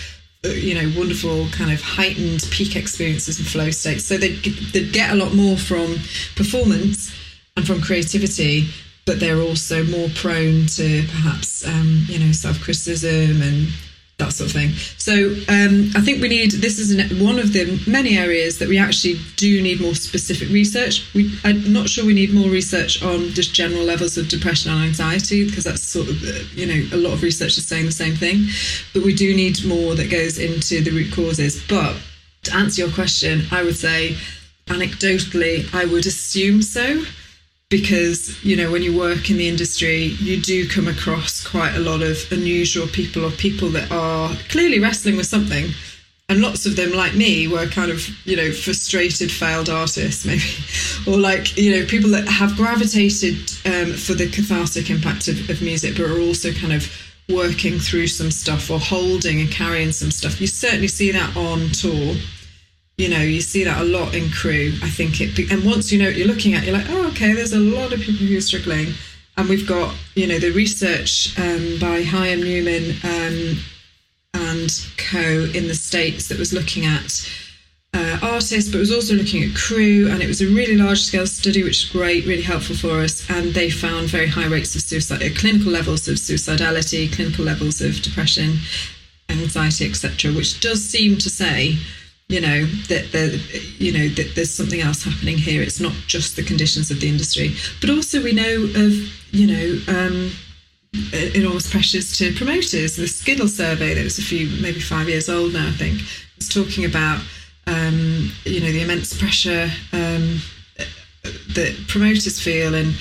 you 0.49 0.75
know, 0.75 0.99
wonderful 0.99 1.49
kind 1.51 1.71
of 1.73 1.81
heightened 1.81 2.47
peak 2.51 2.77
experiences 2.77 3.39
and 3.39 3.47
flow 3.47 3.71
states. 3.71 4.05
So 4.05 4.17
they'd, 4.17 4.37
they'd 4.73 4.93
get 4.93 5.11
a 5.11 5.15
lot 5.15 5.35
more 5.35 5.57
from 5.57 5.97
performance 6.35 7.15
and 7.57 7.67
from 7.67 7.81
creativity 7.81 8.69
but 9.07 9.21
they're 9.21 9.41
also 9.41 9.85
more 9.85 10.09
prone 10.17 10.67
to 10.67 11.05
perhaps 11.07 11.65
um, 11.67 12.05
you 12.09 12.19
know 12.19 12.33
self 12.33 12.61
criticism 12.61 13.41
and 13.41 13.69
that 14.19 14.33
sort 14.33 14.49
of 14.49 14.57
thing. 14.57 14.71
So 14.97 15.13
um, 15.53 15.91
I 15.95 16.01
think 16.01 16.23
we 16.23 16.29
need 16.29 16.53
this 16.53 16.79
is 16.79 16.91
an, 16.93 17.23
one 17.23 17.39
of 17.39 17.53
the 17.53 17.79
many 17.87 18.17
areas 18.17 18.59
that 18.59 18.69
we 18.69 18.79
actually 18.79 19.17
do 19.37 19.61
need 19.61 19.81
more 19.81 19.95
specific 19.95 20.49
research. 20.49 21.13
We, 21.15 21.39
I'm 21.45 21.71
not 21.71 21.89
sure 21.91 22.07
we 22.07 22.15
need 22.15 22.33
more 22.33 22.49
research 22.49 23.03
on 23.03 23.29
just 23.31 23.55
general 23.55 23.85
levels 23.85 24.17
of 24.17 24.29
depression 24.29 24.73
and 24.73 24.83
anxiety 24.83 25.45
because 25.45 25.65
that's 25.65 25.83
sort 25.83 26.09
of 26.09 26.23
uh, 26.23 26.41
you 26.55 26.67
know 26.67 26.97
a 26.97 26.99
lot 26.99 27.13
of 27.13 27.23
research 27.23 27.59
is 27.59 27.67
saying 27.67 27.85
the 27.85 27.93
same 27.93 28.17
thing, 28.17 28.47
but 28.95 29.03
we 29.03 29.15
do 29.15 29.35
need 29.35 29.65
more 29.67 29.95
that 29.95 30.11
goes 30.11 30.39
into 30.39 30.83
the 30.83 30.91
root 30.91 31.13
causes. 31.13 31.63
But 31.69 31.97
to 32.45 32.55
answer 32.55 32.83
your 32.83 32.93
question, 32.93 33.43
I 33.51 33.63
would 33.63 33.77
say 33.77 34.17
anecdotally, 34.69 35.73
I 35.75 35.85
would 35.85 36.07
assume 36.07 36.63
so 36.63 37.05
because 37.69 38.43
you 38.45 38.57
know 38.57 38.71
when 38.71 38.83
you 38.83 38.97
work 38.97 39.29
in 39.29 39.37
the 39.39 39.49
industry 39.49 40.15
you 40.21 40.41
do 40.41 40.69
come 40.69 40.87
across 40.87 41.45
quite 41.45 41.75
a 41.75 41.81
lot 41.81 42.01
of 42.01 42.19
unusual 42.31 42.87
people 42.87 43.25
or 43.25 43.31
people 43.33 43.69
that 43.69 43.91
are 43.91 44.33
clearly 44.49 44.79
wrestling 44.79 45.17
with 45.17 45.27
something. 45.27 45.71
And 46.29 46.41
lots 46.41 46.67
of 46.67 46.75
them 46.75 46.91
like 46.91 47.15
me 47.15 47.47
were 47.47 47.67
kind 47.67 47.91
of 47.91 48.09
you 48.27 48.37
know 48.37 48.53
frustrated 48.53 49.31
failed 49.31 49.69
artists 49.69 50.25
maybe. 50.27 50.43
Or 51.11 51.21
like 51.21 51.57
you 51.57 51.77
know 51.77 51.87
people 51.87 52.11
that 52.11 52.29
have 52.29 52.57
gravitated 52.57 53.37
um, 53.65 53.95
for 53.95 54.15
the 54.15 54.29
cathartic 54.31 54.91
impact 54.91 55.29
of, 55.29 55.49
of 55.51 55.63
music 55.63 55.97
but 55.97 56.07
are 56.07 56.21
also 56.21 56.53
kind 56.53 56.73
of 56.73 56.89
working 57.29 57.79
through 57.81 58.07
some 58.07 58.31
stuff 58.31 58.71
or 58.71 58.79
holding 58.79 59.41
and 59.41 59.51
carrying 59.51 59.91
some 59.91 60.13
stuff. 60.13 60.41
You 60.41 60.47
certainly 60.47 60.89
see 60.89 61.11
that 61.11 61.37
on 61.37 61.69
tour 61.71 62.15
you 62.97 63.09
know 63.09 63.21
you 63.21 63.41
see 63.41 63.65
that 63.65 63.81
a 63.81 63.85
lot 63.85 64.15
in 64.15 64.31
crew 64.31 64.73
i 64.83 64.89
think 64.89 65.21
it 65.21 65.37
be- 65.37 65.47
and 65.51 65.65
once 65.65 65.93
you 65.93 65.99
know 65.99 66.07
what 66.07 66.17
you're 66.17 66.27
looking 66.27 66.55
at 66.55 66.65
you're 66.65 66.77
like 66.77 66.89
oh 66.91 67.09
okay 67.09 67.33
there's 67.33 67.53
a 67.53 67.59
lot 67.59 67.93
of 67.93 68.01
people 68.01 68.27
who 68.27 68.37
are 68.37 68.41
struggling. 68.41 68.95
And 69.39 69.51
we've 69.51 69.69
got 69.69 69.95
you 70.15 70.27
know 70.27 70.39
the 70.39 70.51
research 70.53 71.39
um, 71.39 71.79
by 71.79 72.03
Hyam 72.03 72.43
Newman 72.43 72.97
um, 73.05 73.59
and 74.33 74.87
co 74.97 75.51
in 75.55 75.69
the 75.69 75.75
states 75.75 76.29
that 76.29 76.39
was 76.39 76.55
looking 76.55 76.87
at 76.87 77.31
uh, 77.93 78.19
artists 78.23 78.71
but 78.71 78.79
was 78.79 78.93
also 78.93 79.15
looking 79.15 79.45
at 79.45 79.55
crew 79.55 80.09
and 80.11 80.23
it 80.23 80.27
was 80.27 80.41
a 80.41 80.47
really 80.47 80.77
large 80.77 81.01
scale 81.03 81.27
study 81.27 81.63
which 81.63 81.85
is 81.85 81.91
great 81.91 82.27
really 82.27 82.43
helpful 82.43 82.77
for 82.77 83.01
us 83.01 83.29
and 83.31 83.55
they 83.55 83.71
found 83.71 84.09
very 84.09 84.27
high 84.27 84.47
rates 84.47 84.75
of 84.75 84.83
suicide 84.83 85.23
uh, 85.23 85.29
clinical 85.39 85.73
levels 85.73 86.09
of 86.09 86.17
suicidality 86.17 87.13
clinical 87.13 87.45
levels 87.45 87.81
of 87.81 88.01
depression 88.03 88.57
anxiety 89.29 89.89
etc 89.89 90.33
which 90.33 90.61
does 90.61 90.85
seem 90.85 91.17
to 91.17 91.31
say 91.31 91.77
you 92.29 92.41
know 92.41 92.65
that 92.89 93.13
there 93.13 93.31
you 93.79 93.93
know 93.93 94.09
that 94.15 94.35
there's 94.35 94.53
something 94.53 94.81
else 94.81 95.05
happening 95.05 95.39
here. 95.39 95.63
It's 95.63 95.81
not 95.81 95.93
just 96.07 96.37
the 96.37 96.43
conditions 96.43 96.91
of 96.91 97.01
the 97.01 97.09
industry. 97.09 97.55
But 97.81 97.91
also 97.91 98.23
we 98.23 98.33
know 98.33 98.65
of 98.75 98.93
you 99.33 99.47
know 99.47 99.81
um, 99.89 100.33
enormous 101.35 101.71
pressures 101.71 102.17
to 102.19 102.35
promoters. 102.35 102.97
The 102.97 103.07
skiddle 103.07 103.49
survey 103.49 103.95
that 103.95 104.05
was 104.05 104.19
a 104.19 104.23
few 104.23 104.49
maybe 104.61 104.81
five 104.81 105.09
years 105.09 105.29
old 105.29 105.53
now 105.53 105.69
i 105.69 105.73
think 105.73 106.01
was 106.37 106.49
talking 106.49 106.85
about 106.85 107.21
um, 107.67 108.31
you 108.45 108.61
know 108.61 108.71
the 108.71 108.83
immense 108.83 109.17
pressure 109.19 109.71
um, 109.93 110.41
that 111.55 111.77
promoters 111.89 112.41
feel. 112.41 112.75
And 112.75 112.95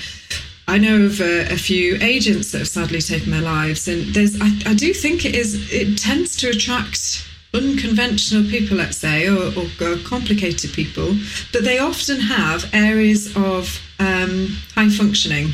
I 0.68 0.78
know 0.78 1.02
of 1.02 1.20
a, 1.20 1.52
a, 1.52 1.56
few 1.56 1.96
agents 2.00 2.52
that 2.52 2.58
have 2.58 2.68
sadly 2.68 3.00
taken 3.00 3.30
their 3.30 3.42
lives, 3.42 3.86
and 3.86 4.14
there's 4.14 4.40
I, 4.40 4.70
I 4.70 4.74
do 4.74 4.92
think 4.92 5.24
it 5.24 5.34
is 5.34 5.72
it 5.72 5.98
tends 5.98 6.36
to 6.38 6.50
attract 6.50 7.24
unconventional 7.56 8.44
people, 8.50 8.76
let's 8.76 8.96
say, 8.96 9.28
or, 9.28 9.52
or, 9.56 9.96
complicated 10.04 10.72
people, 10.72 11.16
but 11.52 11.64
they 11.64 11.78
often 11.78 12.20
have 12.20 12.68
areas 12.72 13.34
of 13.36 13.80
um, 13.98 14.48
high 14.74 14.90
functioning. 14.90 15.50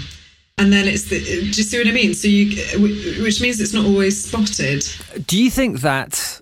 And 0.58 0.72
then 0.72 0.86
it's 0.86 1.04
the, 1.04 1.18
do 1.18 1.46
you 1.46 1.52
see 1.52 1.78
what 1.78 1.86
I 1.86 1.92
mean? 1.92 2.14
So 2.14 2.28
you, 2.28 2.56
which 3.22 3.40
means 3.40 3.60
it's 3.60 3.72
not 3.72 3.86
always 3.86 4.24
spotted. 4.24 4.84
Do 5.26 5.42
you 5.42 5.50
think 5.50 5.80
that 5.80 6.40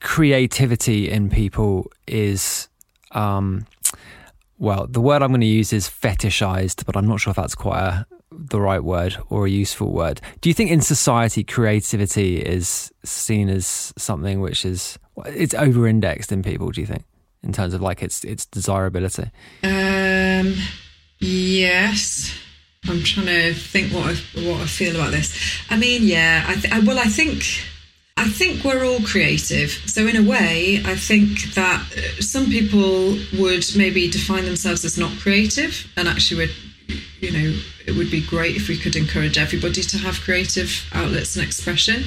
creativity 0.00 1.10
in 1.10 1.28
people 1.28 1.90
is, 2.06 2.68
um, 3.12 3.66
well, 4.58 4.86
the 4.86 5.00
word 5.00 5.22
I'm 5.22 5.30
going 5.30 5.40
to 5.42 5.46
use 5.46 5.72
is 5.72 5.88
fetishized, 5.88 6.86
but 6.86 6.96
I'm 6.96 7.06
not 7.06 7.20
sure 7.20 7.30
if 7.30 7.36
that's 7.36 7.54
quite 7.54 7.80
a, 7.80 8.06
the 8.30 8.60
right 8.60 8.82
word 8.82 9.16
or 9.28 9.46
a 9.46 9.50
useful 9.50 9.92
word. 9.92 10.20
Do 10.40 10.48
you 10.48 10.54
think 10.54 10.70
in 10.70 10.80
society 10.80 11.44
creativity 11.44 12.38
is 12.38 12.92
seen 13.04 13.48
as 13.48 13.92
something 13.98 14.40
which 14.40 14.64
is 14.64 14.98
it's 15.26 15.54
over 15.54 15.86
indexed 15.86 16.32
in 16.32 16.42
people, 16.42 16.70
do 16.70 16.80
you 16.80 16.86
think? 16.86 17.04
In 17.42 17.52
terms 17.52 17.74
of 17.74 17.80
like 17.80 18.02
its 18.02 18.24
its 18.24 18.46
desirability? 18.46 19.30
Um 19.62 20.54
yes. 21.18 22.36
I'm 22.88 23.02
trying 23.02 23.26
to 23.26 23.52
think 23.52 23.92
what 23.92 24.06
I, 24.06 24.14
what 24.48 24.62
I 24.62 24.66
feel 24.66 24.94
about 24.94 25.10
this. 25.10 25.36
I 25.68 25.76
mean, 25.76 26.02
yeah, 26.02 26.44
I 26.46 26.54
th- 26.54 26.84
well 26.84 26.98
I 26.98 27.04
think 27.04 27.42
I 28.16 28.28
think 28.28 28.64
we're 28.64 28.84
all 28.84 29.00
creative. 29.00 29.70
So, 29.86 30.06
in 30.06 30.14
a 30.14 30.22
way, 30.22 30.82
I 30.84 30.94
think 30.94 31.54
that 31.54 31.80
uh, 31.80 32.20
some 32.20 32.46
people 32.50 33.16
would 33.38 33.64
maybe 33.76 34.10
define 34.10 34.44
themselves 34.44 34.84
as 34.84 34.98
not 34.98 35.18
creative, 35.18 35.90
and 35.96 36.06
actually, 36.06 36.46
would 36.46 36.54
you 37.20 37.30
know, 37.32 37.58
it 37.86 37.96
would 37.96 38.10
be 38.10 38.24
great 38.24 38.56
if 38.56 38.68
we 38.68 38.76
could 38.76 38.96
encourage 38.96 39.38
everybody 39.38 39.82
to 39.82 39.98
have 39.98 40.20
creative 40.20 40.88
outlets 40.92 41.36
and 41.36 41.44
expression. 41.44 42.04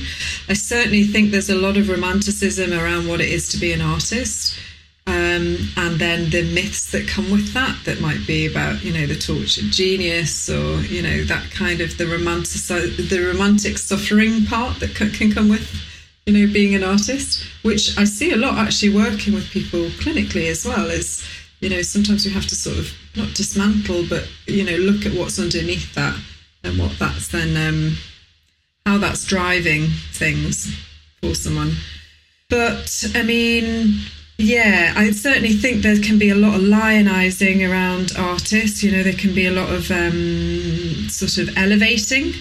I 0.47 0.53
certainly 0.53 1.03
think 1.03 1.31
there's 1.31 1.49
a 1.49 1.55
lot 1.55 1.77
of 1.77 1.89
romanticism 1.89 2.73
around 2.73 3.07
what 3.07 3.21
it 3.21 3.29
is 3.29 3.49
to 3.49 3.57
be 3.57 3.71
an 3.73 3.81
artist. 3.81 4.57
Um, 5.05 5.57
and 5.75 5.99
then 5.99 6.29
the 6.29 6.49
myths 6.53 6.91
that 6.91 7.09
come 7.09 7.29
with 7.29 7.53
that, 7.53 7.77
that 7.83 7.99
might 7.99 8.25
be 8.25 8.45
about, 8.45 8.83
you 8.83 8.93
know, 8.93 9.05
the 9.05 9.15
tortured 9.15 9.69
genius 9.71 10.49
or, 10.49 10.79
you 10.81 11.01
know, 11.01 11.25
that 11.25 11.51
kind 11.51 11.81
of 11.81 11.97
the 11.97 12.07
romantic, 12.07 12.61
the 12.61 13.31
romantic 13.33 13.77
suffering 13.77 14.45
part 14.45 14.79
that 14.79 14.95
can 14.95 15.31
come 15.31 15.49
with, 15.49 15.69
you 16.25 16.31
know, 16.33 16.53
being 16.53 16.73
an 16.73 16.85
artist, 16.85 17.43
which 17.63 17.97
I 17.97 18.05
see 18.05 18.31
a 18.31 18.37
lot 18.37 18.57
actually 18.57 18.95
working 18.95 19.33
with 19.33 19.49
people 19.49 19.89
clinically 19.99 20.49
as 20.49 20.65
well, 20.65 20.89
is, 20.89 21.27
you 21.63 21.69
know, 21.69 21.81
sometimes 21.81 22.25
we 22.25 22.31
have 22.31 22.45
to 22.47 22.55
sort 22.55 22.77
of 22.77 22.93
not 23.15 23.33
dismantle, 23.35 24.05
but 24.09 24.27
you 24.47 24.65
know, 24.65 24.75
look 24.75 25.05
at 25.05 25.13
what's 25.13 25.39
underneath 25.39 25.95
that 25.95 26.13
and 26.61 26.77
what 26.77 26.91
that's 26.99 27.29
then 27.29 27.55
um, 27.55 27.95
how 28.85 28.97
that's 28.97 29.23
driving 29.23 29.87
things 30.11 30.75
for 31.21 31.33
someone. 31.33 31.71
But 32.49 33.05
I 33.15 33.23
mean, 33.23 34.01
yeah, 34.37 34.93
I 34.97 35.11
certainly 35.11 35.53
think 35.53 35.83
there 35.83 35.97
can 36.01 36.19
be 36.19 36.31
a 36.31 36.35
lot 36.35 36.55
of 36.55 36.63
lionizing 36.63 37.65
around 37.69 38.11
artists. 38.17 38.83
You 38.83 38.91
know, 38.91 39.03
there 39.03 39.13
can 39.13 39.33
be 39.33 39.45
a 39.45 39.51
lot 39.51 39.69
of 39.69 39.89
um, 39.89 41.07
sort 41.07 41.37
of 41.37 41.57
elevating, 41.57 42.33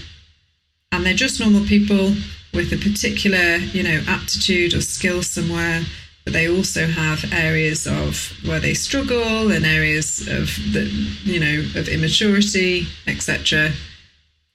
and 0.90 1.06
they're 1.06 1.14
just 1.14 1.38
normal 1.38 1.64
people 1.64 2.12
with 2.52 2.72
a 2.72 2.76
particular, 2.76 3.58
you 3.70 3.84
know, 3.84 4.02
aptitude 4.08 4.74
or 4.74 4.80
skill 4.80 5.22
somewhere 5.22 5.84
but 6.24 6.32
they 6.32 6.48
also 6.48 6.86
have 6.86 7.24
areas 7.32 7.86
of 7.86 8.32
where 8.46 8.60
they 8.60 8.74
struggle 8.74 9.50
and 9.50 9.64
areas 9.66 10.20
of 10.28 10.46
the 10.72 10.84
you 11.24 11.40
know 11.40 11.60
of 11.78 11.88
immaturity 11.88 12.86
etc 13.06 13.70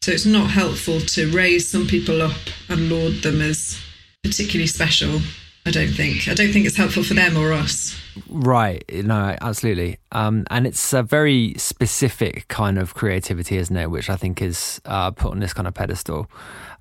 so 0.02 0.12
it's 0.12 0.26
not 0.26 0.50
helpful 0.52 1.00
to 1.02 1.30
raise 1.32 1.68
some 1.68 1.86
people 1.88 2.22
up 2.22 2.38
and 2.70 2.90
laud 2.90 3.22
them 3.24 3.42
as 3.42 3.80
particularly 4.24 4.68
special 4.68 5.20
i 5.66 5.72
don't 5.72 5.92
think. 5.92 6.30
I 6.30 6.34
don't 6.34 6.54
think 6.54 6.66
it's 6.66 6.78
helpful 6.78 7.04
for 7.04 7.14
them 7.14 7.36
or 7.36 7.52
us. 7.52 8.00
Right. 8.30 8.84
No 8.90 9.36
absolutely. 9.42 10.00
Um, 10.14 10.48
and 10.50 10.66
it's 10.66 10.94
a 10.94 11.04
very 11.04 11.54
specific 11.58 12.48
kind 12.48 12.80
of 12.80 12.94
creativity 12.96 13.58
isn't 13.58 13.76
it 13.76 13.92
which 13.92 14.10
i 14.10 14.16
think 14.16 14.42
is 14.42 14.80
uh, 14.86 15.12
put 15.12 15.32
on 15.32 15.40
this 15.40 15.54
kind 15.54 15.68
of 15.68 15.74
pedestal. 15.74 16.32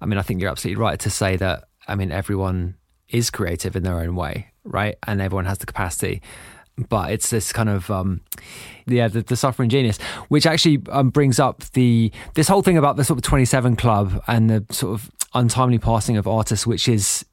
I 0.01 0.07
mean 0.07 0.19
i 0.19 0.23
think 0.23 0.41
you're 0.41 0.51
absolutely 0.51 0.81
right 0.81 1.01
to 1.01 1.11
say 1.11 1.37
that 1.37 1.65
i 1.89 1.97
mean 1.97 2.13
everyone 2.13 2.77
is 3.09 3.31
creative 3.31 3.75
in 3.75 3.83
their 3.83 3.99
own 3.99 4.15
way 4.15 4.53
right? 4.67 4.97
And 5.07 5.21
everyone 5.21 5.47
has 5.47 5.59
the 5.59 5.67
capacity. 5.67 6.23
But 6.89 7.11
it's 7.11 7.31
this 7.31 7.53
kind 7.55 7.71
of 7.71 7.91
um, 7.91 8.21
yeah, 8.87 9.09
the, 9.09 9.23
the 9.23 9.37
suffering 9.37 9.71
genius, 9.71 9.99
which 10.29 10.45
actually 10.47 10.83
um, 10.91 11.09
brings 11.09 11.39
up 11.39 11.63
the 11.73 12.13
this 12.35 12.49
whole 12.49 12.61
thing 12.61 12.77
about 12.77 12.97
the 12.97 13.05
sort 13.05 13.19
of 13.19 13.23
twenty 13.23 13.47
seven 13.47 13.77
club 13.77 14.23
and 14.27 14.51
the 14.51 14.65
sort 14.71 14.93
of 14.93 15.11
untimely 15.33 15.79
passing 15.79 16.19
of 16.19 16.27
artists, 16.27 16.67
which 16.67 16.87
is 16.87 17.25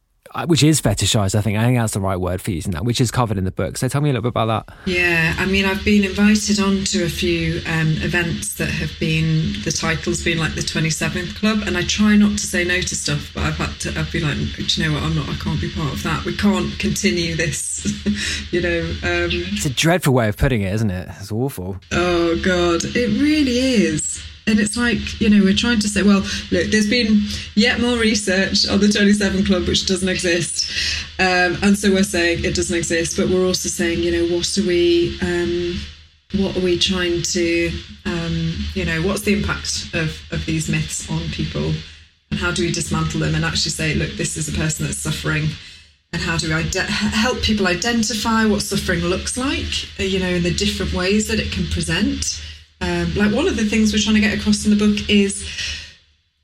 which 0.46 0.64
is 0.64 0.82
fetishized. 0.82 1.36
I 1.36 1.42
think 1.42 1.58
I 1.58 1.64
think 1.64 1.78
that's 1.78 1.94
the 1.94 2.00
right 2.00 2.18
word 2.18 2.42
for 2.42 2.52
using 2.52 2.72
that, 2.74 2.86
which 2.86 3.00
is 3.00 3.12
covered 3.12 3.38
in 3.38 3.44
the 3.44 3.52
book. 3.52 3.78
So 3.78 3.88
tell 3.88 4.02
me 4.02 4.10
a 4.10 4.14
little 4.14 4.24
bit 4.24 4.30
about 4.30 4.68
that. 4.68 4.76
Yeah, 4.86 5.36
I 5.38 5.46
mean, 5.46 5.66
I've 5.66 5.84
been 5.86 6.04
invited 6.04 6.60
on 6.60 6.84
to 6.86 7.04
a 7.04 7.10
few 7.10 7.62
um, 7.68 7.96
events 8.02 8.56
that 8.56 8.70
have 8.70 8.92
been 9.00 9.54
the 9.64 9.72
titles 9.72 10.24
been 10.24 10.38
like 10.38 10.56
the 10.56 10.64
Twenty 10.64 10.90
Seventh 10.90 11.36
Club, 11.36 11.64
and 11.66 11.78
I 11.78 11.84
try 11.84 12.16
not 12.16 12.38
to 12.38 12.46
say 12.46 12.64
no 12.64 12.82
to 12.82 12.96
stuff, 12.96 13.32
but 13.34 13.44
I've 13.44 13.58
had 13.58 13.80
to. 13.82 14.00
I've 14.00 14.12
been 14.12 14.24
like, 14.24 14.38
do 14.38 14.64
you 14.64 14.88
know 14.88 14.94
what? 14.96 15.04
I'm 15.04 15.16
not. 15.16 15.30
I 15.30 15.36
can't 15.36 15.62
be 15.62 15.70
part 15.72 15.94
of 15.94 16.04
that. 16.04 16.26
We 16.26 16.36
can't 16.36 16.78
continue 16.80 17.36
this. 17.36 17.86
you 18.52 18.62
know, 18.62 18.82
um, 19.04 19.30
it's 19.32 19.66
a 19.66 19.70
dreadful 19.70 20.14
way 20.14 20.30
of 20.30 20.38
putting 20.38 20.62
it, 20.62 20.74
isn't 20.74 20.92
it? 20.92 21.10
It's 21.20 21.32
awful. 21.32 21.78
Oh 21.92 22.40
God, 22.44 22.82
it 22.84 23.22
really 23.22 23.58
is 23.58 24.24
and 24.48 24.60
it's 24.60 24.76
like 24.78 25.22
you 25.22 25.30
know 25.30 25.44
we're 25.44 25.54
trying 25.54 25.80
to 25.80 25.88
say 25.88 26.04
well 26.04 26.22
look 26.52 26.68
there's 26.72 26.90
been 26.90 27.22
yet 27.56 27.80
more 27.80 27.98
research 27.98 28.68
on 28.68 28.80
the 28.80 28.88
27 28.88 29.46
club 29.46 29.68
which 29.68 29.86
doesn't 29.86 30.10
exist 30.10 30.70
um, 31.20 31.58
and 31.64 31.78
so 31.78 31.92
we're 31.92 32.04
saying 32.04 32.44
it 32.44 32.56
doesn't 32.56 32.78
exist 32.78 33.18
but 33.18 33.30
we're 33.30 33.46
also 33.46 33.70
saying 33.70 34.00
you 34.00 34.12
know 34.12 34.36
what 34.36 34.58
are 34.58 34.68
we 34.68 35.18
um, 35.22 35.80
what 36.34 36.58
are 36.58 36.62
we 36.62 36.80
trying 36.80 37.22
to 37.22 37.72
um, 38.06 38.54
You 38.74 38.86
know, 38.86 39.02
what's 39.02 39.22
the 39.22 39.34
impact 39.34 39.94
of, 39.94 40.20
of 40.32 40.46
these 40.46 40.70
myths 40.70 41.10
on 41.10 41.22
people? 41.30 41.74
And 42.32 42.40
how 42.40 42.52
do 42.52 42.64
we 42.64 42.72
dismantle 42.72 43.20
them 43.20 43.36
and 43.36 43.46
actually 43.46 43.72
say, 43.72 43.94
look, 43.94 44.12
this 44.14 44.38
is 44.38 44.50
a 44.50 44.58
person 44.58 44.86
that's 44.86 44.98
suffering? 44.98 45.50
And 46.12 46.22
how 46.22 46.38
do 46.38 46.48
we 46.48 46.54
ide- 46.54 46.76
help 46.76 47.42
people 47.42 47.68
identify 47.68 48.46
what 48.46 48.62
suffering 48.62 49.00
looks 49.02 49.38
like, 49.38 50.00
you 50.00 50.20
know, 50.20 50.30
in 50.30 50.44
the 50.44 50.54
different 50.54 50.94
ways 50.94 51.28
that 51.28 51.40
it 51.40 51.52
can 51.52 51.68
present? 51.68 52.44
Um, 52.84 53.14
like 53.16 53.34
one 53.34 53.48
of 53.48 53.56
the 53.56 53.64
things 53.64 53.94
we're 53.94 54.00
trying 54.00 54.16
to 54.16 54.22
get 54.22 54.38
across 54.38 54.66
in 54.66 54.72
the 54.72 54.76
book 54.76 55.10
is 55.10 55.48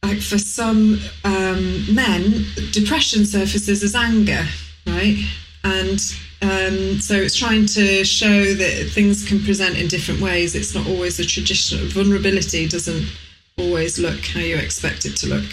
like 0.04 0.22
for 0.22 0.38
some 0.38 1.00
um, 1.26 1.94
men, 1.94 2.46
depression 2.72 3.26
surfaces 3.26 3.84
as 3.84 3.94
anger, 3.94 4.46
right? 4.88 5.18
And 5.66 6.00
um, 6.42 7.02
so 7.02 7.16
it's 7.16 7.36
trying 7.36 7.66
to 7.66 8.06
show 8.06 8.54
that 8.54 8.90
things 8.94 9.28
can 9.28 9.44
present 9.44 9.78
in 9.78 9.88
different 9.88 10.22
ways. 10.22 10.56
It's 10.56 10.74
not 10.74 10.88
always 10.88 11.20
a 11.20 11.26
traditional 11.26 11.86
vulnerability 11.88 12.70
doesn't 12.70 13.06
always 13.58 14.00
look 14.00 14.22
how 14.28 14.40
you 14.40 14.56
expect 14.56 15.06
it 15.06 15.18
to 15.18 15.28
look. 15.28 15.46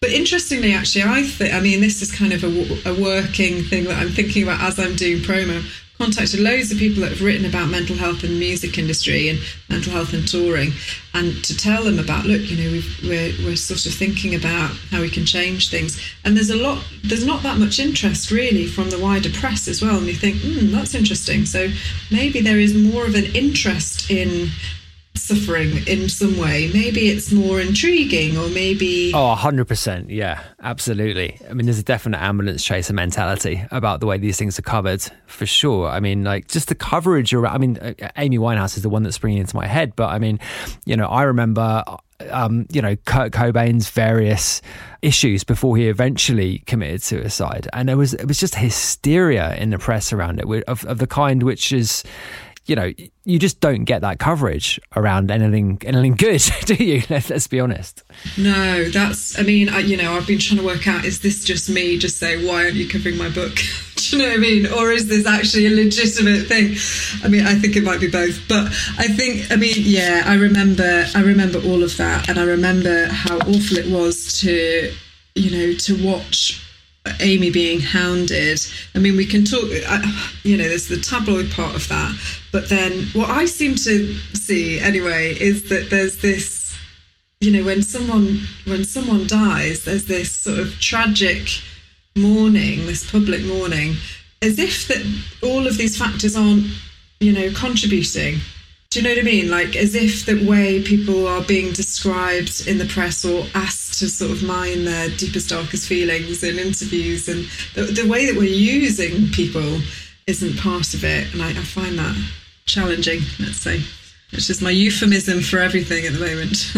But 0.00 0.12
interestingly, 0.12 0.72
actually, 0.72 1.04
I 1.04 1.22
think 1.24 1.52
I 1.52 1.60
mean 1.60 1.82
this 1.82 2.00
is 2.00 2.10
kind 2.10 2.32
of 2.32 2.42
a, 2.42 2.90
a 2.90 3.00
working 3.00 3.62
thing 3.64 3.84
that 3.84 3.98
I'm 3.98 4.08
thinking 4.08 4.44
about 4.44 4.62
as 4.62 4.80
I'm 4.80 4.96
doing 4.96 5.18
promo 5.18 5.62
contacted 6.02 6.40
loads 6.40 6.72
of 6.72 6.78
people 6.78 7.00
that 7.00 7.12
have 7.12 7.22
written 7.22 7.46
about 7.46 7.68
mental 7.68 7.94
health 7.94 8.22
the 8.22 8.28
music 8.28 8.76
industry 8.76 9.28
and 9.28 9.38
mental 9.68 9.92
health 9.92 10.12
and 10.12 10.26
touring, 10.26 10.72
and 11.14 11.44
to 11.44 11.56
tell 11.56 11.84
them 11.84 12.00
about, 12.00 12.26
look, 12.26 12.40
you 12.42 12.56
know, 12.56 12.72
we 12.72 12.82
we're, 13.08 13.32
we're 13.44 13.56
sort 13.56 13.86
of 13.86 13.94
thinking 13.94 14.34
about 14.34 14.70
how 14.90 15.00
we 15.00 15.08
can 15.08 15.24
change 15.24 15.70
things. 15.70 16.00
And 16.24 16.36
there's 16.36 16.50
a 16.50 16.56
lot, 16.56 16.84
there's 17.04 17.24
not 17.24 17.44
that 17.44 17.58
much 17.58 17.78
interest 17.78 18.32
really 18.32 18.66
from 18.66 18.90
the 18.90 18.98
wider 18.98 19.30
press 19.30 19.68
as 19.68 19.80
well. 19.80 19.98
And 19.98 20.06
you 20.08 20.14
think, 20.14 20.40
hmm, 20.40 20.72
that's 20.72 20.96
interesting. 20.96 21.44
So 21.44 21.68
maybe 22.10 22.40
there 22.40 22.58
is 22.58 22.74
more 22.74 23.06
of 23.06 23.14
an 23.14 23.26
interest 23.26 24.10
in 24.10 24.48
suffering 25.14 25.86
in 25.86 26.08
some 26.08 26.38
way. 26.38 26.70
Maybe 26.72 27.08
it's 27.08 27.32
more 27.32 27.60
intriguing, 27.60 28.36
or 28.36 28.48
maybe. 28.48 29.12
Oh, 29.14 29.34
100%. 29.38 30.06
Yeah, 30.08 30.42
absolutely. 30.60 31.38
I 31.48 31.52
mean, 31.52 31.66
there's 31.66 31.78
a 31.78 31.84
definite 31.84 32.18
ambulance 32.18 32.64
chaser 32.64 32.92
mentality 32.92 33.64
about 33.70 34.00
the 34.00 34.06
way 34.06 34.18
these 34.18 34.38
things 34.38 34.58
are 34.58 34.62
covered, 34.62 35.02
for 35.26 35.46
sure. 35.46 35.88
I 35.88 36.00
mean, 36.00 36.24
like, 36.24 36.48
just 36.48 36.68
the 36.68 36.74
coverage 36.74 37.34
around. 37.34 37.54
I 37.54 37.58
mean, 37.58 37.78
uh, 37.78 38.08
Amy 38.16 38.38
Winehouse 38.38 38.76
is 38.76 38.82
the 38.82 38.88
one 38.88 39.02
that's 39.02 39.16
springing 39.16 39.40
into 39.40 39.56
my 39.56 39.66
head, 39.66 39.94
but 39.96 40.08
I 40.08 40.18
mean, 40.18 40.38
you 40.86 40.96
know, 40.96 41.06
I 41.06 41.22
remember. 41.24 41.84
Um, 42.30 42.66
you 42.70 42.80
know, 42.80 42.94
Kurt 42.94 43.32
Cobain's 43.32 43.90
various 43.90 44.62
issues 45.02 45.42
before 45.42 45.76
he 45.76 45.88
eventually 45.88 46.60
committed 46.66 47.02
suicide, 47.02 47.66
and 47.72 47.88
there 47.88 47.96
was 47.96 48.14
it 48.14 48.28
was 48.28 48.38
just 48.38 48.54
hysteria 48.54 49.56
in 49.56 49.70
the 49.70 49.78
press 49.78 50.12
around 50.12 50.38
it 50.38 50.46
of, 50.68 50.84
of 50.84 50.98
the 50.98 51.08
kind 51.08 51.42
which 51.42 51.72
is 51.72 52.04
you 52.66 52.76
know, 52.76 52.92
you 53.24 53.38
just 53.38 53.60
don't 53.60 53.84
get 53.84 54.02
that 54.02 54.18
coverage 54.18 54.80
around 54.94 55.30
anything 55.30 55.80
anything 55.84 56.14
good, 56.14 56.40
do 56.64 56.74
you? 56.74 57.02
Let's, 57.10 57.30
let's 57.30 57.46
be 57.46 57.60
honest. 57.60 58.02
No, 58.38 58.88
that's. 58.88 59.38
I 59.38 59.42
mean, 59.42 59.68
I, 59.68 59.80
you 59.80 59.96
know, 59.96 60.14
I've 60.14 60.26
been 60.26 60.38
trying 60.38 60.60
to 60.60 60.66
work 60.66 60.86
out: 60.86 61.04
is 61.04 61.20
this 61.20 61.44
just 61.44 61.68
me 61.68 61.98
just 61.98 62.18
saying, 62.18 62.46
"Why 62.46 62.64
aren't 62.64 62.74
you 62.74 62.88
covering 62.88 63.16
my 63.16 63.28
book"? 63.28 63.58
do 64.10 64.16
you 64.16 64.22
know 64.22 64.28
what 64.28 64.38
I 64.38 64.40
mean? 64.40 64.66
Or 64.66 64.90
is 64.90 65.08
this 65.08 65.26
actually 65.26 65.66
a 65.66 65.70
legitimate 65.70 66.46
thing? 66.46 66.76
I 67.24 67.28
mean, 67.28 67.46
I 67.46 67.54
think 67.54 67.76
it 67.76 67.82
might 67.82 68.00
be 68.00 68.10
both. 68.10 68.40
But 68.48 68.66
I 68.98 69.08
think, 69.08 69.50
I 69.50 69.56
mean, 69.56 69.74
yeah, 69.76 70.22
I 70.26 70.34
remember, 70.34 71.06
I 71.14 71.22
remember 71.22 71.58
all 71.60 71.82
of 71.82 71.96
that, 71.96 72.28
and 72.28 72.38
I 72.38 72.44
remember 72.44 73.06
how 73.06 73.38
awful 73.38 73.78
it 73.78 73.90
was 73.90 74.40
to, 74.40 74.92
you 75.34 75.50
know, 75.50 75.74
to 75.78 76.06
watch 76.06 76.61
Amy 77.20 77.50
being 77.50 77.80
hounded. 77.80 78.60
I 78.94 78.98
mean, 78.98 79.16
we 79.16 79.26
can 79.26 79.44
talk, 79.44 79.64
you 80.44 80.56
know, 80.56 80.68
there's 80.68 80.88
the 80.88 81.00
tabloid 81.00 81.50
part 81.50 81.74
of 81.74 81.88
that. 81.88 82.16
But 82.52 82.68
then 82.68 83.06
what 83.12 83.28
I 83.28 83.46
seem 83.46 83.74
to 83.74 84.14
see 84.34 84.78
anyway 84.78 85.34
is 85.38 85.68
that 85.68 85.90
there's 85.90 86.18
this, 86.18 86.76
you 87.40 87.50
know, 87.50 87.64
when 87.64 87.82
someone 87.82 88.40
when 88.66 88.84
someone 88.84 89.26
dies, 89.26 89.84
there's 89.84 90.04
this 90.04 90.30
sort 90.30 90.58
of 90.58 90.78
tragic 90.78 91.48
mourning, 92.14 92.86
this 92.86 93.10
public 93.10 93.42
mourning, 93.44 93.94
as 94.40 94.58
if 94.58 94.86
that 94.88 95.04
all 95.42 95.66
of 95.66 95.76
these 95.76 95.96
factors 95.96 96.36
aren't, 96.36 96.66
you 97.20 97.32
know, 97.32 97.50
contributing 97.52 98.38
do 98.92 99.00
you 99.00 99.04
know 99.04 99.10
what 99.14 99.20
I 99.20 99.22
mean? 99.22 99.50
Like 99.50 99.74
as 99.74 99.94
if 99.94 100.26
the 100.26 100.46
way 100.46 100.82
people 100.82 101.26
are 101.26 101.40
being 101.40 101.72
described 101.72 102.68
in 102.68 102.76
the 102.76 102.84
press 102.84 103.24
or 103.24 103.46
asked 103.54 103.98
to 104.00 104.08
sort 104.08 104.30
of 104.30 104.42
mine 104.42 104.84
their 104.84 105.08
deepest, 105.16 105.48
darkest 105.48 105.88
feelings 105.88 106.44
in 106.44 106.58
interviews, 106.58 107.26
and 107.26 107.46
the, 107.74 107.84
the 107.90 108.06
way 108.06 108.26
that 108.26 108.36
we're 108.36 108.44
using 108.44 109.28
people 109.28 109.80
isn't 110.26 110.58
part 110.58 110.92
of 110.92 111.04
it. 111.04 111.32
And 111.32 111.40
I, 111.40 111.48
I 111.50 111.64
find 111.64 111.98
that 111.98 112.14
challenging. 112.66 113.20
Let's 113.40 113.56
say 113.56 113.80
it's 114.30 114.46
just 114.46 114.60
my 114.60 114.70
euphemism 114.70 115.40
for 115.40 115.58
everything 115.58 116.04
at 116.04 116.12
the 116.12 116.20
moment. 116.20 116.70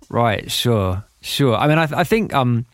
right. 0.10 0.52
Sure. 0.52 1.02
Sure. 1.22 1.56
I 1.56 1.66
mean, 1.66 1.78
I, 1.78 1.88
I 2.00 2.04
think 2.04 2.34
um, 2.34 2.66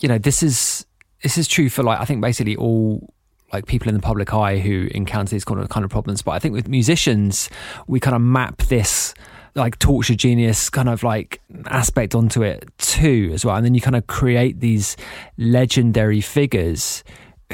you 0.00 0.08
know, 0.08 0.16
this 0.16 0.42
is 0.42 0.86
this 1.22 1.36
is 1.36 1.46
true 1.46 1.68
for 1.68 1.82
like 1.82 2.00
I 2.00 2.06
think 2.06 2.22
basically 2.22 2.56
all 2.56 3.12
like 3.52 3.66
people 3.66 3.88
in 3.88 3.94
the 3.94 4.00
public 4.00 4.32
eye 4.32 4.58
who 4.58 4.88
encounter 4.92 5.30
these 5.30 5.44
kind 5.44 5.60
of 5.60 5.68
kind 5.68 5.84
of 5.84 5.90
problems. 5.90 6.22
But 6.22 6.32
I 6.32 6.38
think 6.38 6.54
with 6.54 6.68
musicians, 6.68 7.50
we 7.86 8.00
kind 8.00 8.16
of 8.16 8.22
map 8.22 8.58
this 8.62 9.14
like 9.54 9.78
torture 9.78 10.14
genius 10.14 10.70
kind 10.70 10.88
of 10.88 11.02
like 11.02 11.40
aspect 11.66 12.14
onto 12.14 12.42
it 12.42 12.64
too 12.78 13.30
as 13.34 13.44
well. 13.44 13.56
And 13.56 13.64
then 13.64 13.74
you 13.74 13.80
kind 13.80 13.96
of 13.96 14.06
create 14.06 14.60
these 14.60 14.96
legendary 15.36 16.20
figures 16.20 17.04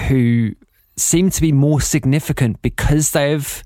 who 0.09 0.53
seem 0.97 1.31
to 1.31 1.41
be 1.41 1.53
more 1.53 1.81
significant 1.81 2.63
because 2.63 3.11
they've 3.13 3.63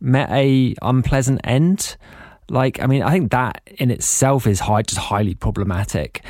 met 0.00 0.30
a 0.30 0.74
unpleasant 0.82 1.40
end. 1.44 1.96
Like, 2.48 2.82
I 2.82 2.86
mean, 2.86 3.02
I 3.02 3.10
think 3.10 3.30
that 3.30 3.62
in 3.78 3.90
itself 3.90 4.46
is 4.46 4.60
high, 4.60 4.82
just 4.82 5.00
highly 5.00 5.34
problematic. 5.34 6.22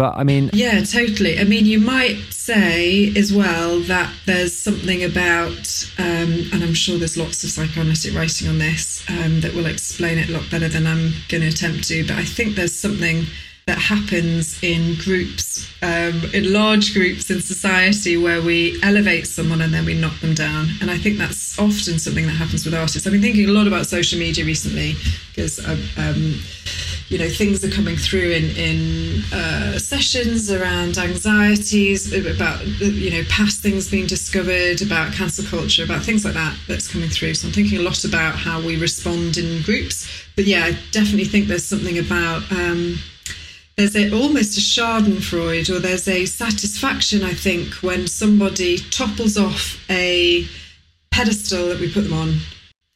But 0.00 0.16
I 0.16 0.24
mean, 0.24 0.48
yeah, 0.54 0.82
totally. 0.82 1.38
I 1.38 1.44
mean, 1.44 1.66
you 1.66 1.78
might 1.78 2.16
say 2.32 3.14
as 3.16 3.34
well 3.34 3.80
that 3.80 4.10
there's 4.24 4.56
something 4.56 5.04
about, 5.04 5.92
um, 5.98 6.48
and 6.54 6.64
I'm 6.64 6.72
sure 6.72 6.96
there's 6.96 7.18
lots 7.18 7.44
of 7.44 7.50
psychoanalytic 7.50 8.14
writing 8.14 8.48
on 8.48 8.56
this 8.56 9.04
um, 9.10 9.42
that 9.42 9.52
will 9.52 9.66
explain 9.66 10.16
it 10.16 10.30
a 10.30 10.32
lot 10.32 10.50
better 10.50 10.68
than 10.68 10.86
I'm 10.86 11.12
going 11.28 11.42
to 11.42 11.48
attempt 11.48 11.86
to. 11.88 12.06
But 12.06 12.16
I 12.16 12.24
think 12.24 12.56
there's 12.56 12.74
something 12.74 13.26
that 13.70 13.78
happens 13.78 14.60
in 14.64 14.96
groups, 14.96 15.64
um, 15.80 16.20
in 16.34 16.52
large 16.52 16.92
groups 16.92 17.30
in 17.30 17.40
society, 17.40 18.16
where 18.16 18.42
we 18.42 18.76
elevate 18.82 19.28
someone 19.28 19.60
and 19.60 19.72
then 19.72 19.84
we 19.84 19.94
knock 19.94 20.18
them 20.18 20.34
down. 20.34 20.66
And 20.80 20.90
I 20.90 20.98
think 20.98 21.18
that's 21.18 21.56
often 21.56 22.00
something 22.00 22.26
that 22.26 22.32
happens 22.32 22.64
with 22.64 22.74
artists. 22.74 23.06
I've 23.06 23.12
been 23.12 23.22
thinking 23.22 23.48
a 23.48 23.52
lot 23.52 23.68
about 23.68 23.86
social 23.86 24.18
media 24.18 24.44
recently 24.44 24.96
because. 25.28 25.60
Um, 25.96 26.40
you 27.10 27.18
know 27.18 27.28
things 27.28 27.64
are 27.64 27.70
coming 27.70 27.96
through 27.96 28.30
in 28.30 28.44
in 28.56 29.22
uh, 29.32 29.76
sessions 29.80 30.48
around 30.48 30.96
anxieties 30.96 32.12
about 32.12 32.64
you 32.80 33.10
know 33.10 33.22
past 33.28 33.60
things 33.60 33.90
being 33.90 34.06
discovered 34.06 34.80
about 34.80 35.12
cancel 35.12 35.44
culture 35.44 35.82
about 35.82 36.02
things 36.04 36.24
like 36.24 36.34
that 36.34 36.56
that's 36.68 36.86
coming 36.86 37.08
through 37.08 37.34
so 37.34 37.48
i'm 37.48 37.52
thinking 37.52 37.78
a 37.80 37.82
lot 37.82 38.04
about 38.04 38.36
how 38.36 38.64
we 38.64 38.80
respond 38.80 39.36
in 39.36 39.60
groups 39.62 40.08
but 40.36 40.44
yeah 40.44 40.66
i 40.66 40.70
definitely 40.92 41.24
think 41.24 41.48
there's 41.48 41.64
something 41.64 41.98
about 41.98 42.42
um, 42.52 42.94
there's 43.80 43.96
a, 43.96 44.12
almost 44.12 44.58
a 44.58 44.60
schadenfreude 44.60 45.74
or 45.74 45.78
there's 45.78 46.06
a 46.06 46.26
satisfaction 46.26 47.22
i 47.22 47.32
think 47.32 47.72
when 47.76 48.06
somebody 48.06 48.76
topples 48.76 49.38
off 49.38 49.82
a 49.90 50.46
pedestal 51.10 51.68
that 51.68 51.80
we 51.80 51.90
put 51.92 52.02
them 52.02 52.12
on 52.12 52.34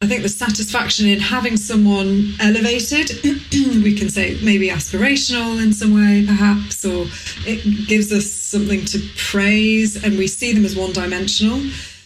I 0.02 0.06
think 0.06 0.22
the 0.22 0.28
satisfaction 0.28 1.08
in 1.08 1.18
having 1.18 1.56
someone 1.56 2.34
elevated, 2.38 3.10
we 3.82 3.96
can 3.96 4.10
say 4.10 4.38
maybe 4.42 4.68
aspirational 4.68 5.62
in 5.62 5.72
some 5.72 5.94
way, 5.94 6.26
perhaps, 6.26 6.84
or 6.84 7.06
it 7.46 7.88
gives 7.88 8.12
us 8.12 8.30
something 8.30 8.84
to 8.84 9.00
praise 9.16 10.04
and 10.04 10.18
we 10.18 10.26
see 10.26 10.52
them 10.52 10.66
as 10.66 10.76
one 10.76 10.92
dimensional. 10.92 11.58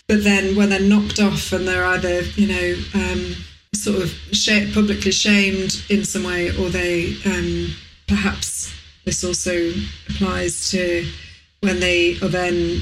But 0.06 0.22
then 0.22 0.54
when 0.54 0.68
they're 0.68 0.78
knocked 0.78 1.18
off 1.18 1.52
and 1.52 1.66
they're 1.66 1.84
either, 1.86 2.20
you 2.36 2.46
know, 2.46 2.76
um, 2.94 3.34
sort 3.74 4.00
of 4.00 4.14
publicly 4.72 5.10
shamed 5.10 5.82
in 5.90 6.04
some 6.04 6.22
way, 6.22 6.50
or 6.56 6.68
they 6.68 7.16
um, 7.26 7.74
perhaps 8.09 8.74
this 9.04 9.22
also 9.22 9.72
applies 10.09 10.70
to 10.70 11.06
when 11.61 11.80
they 11.80 12.16
are 12.20 12.28
then, 12.28 12.80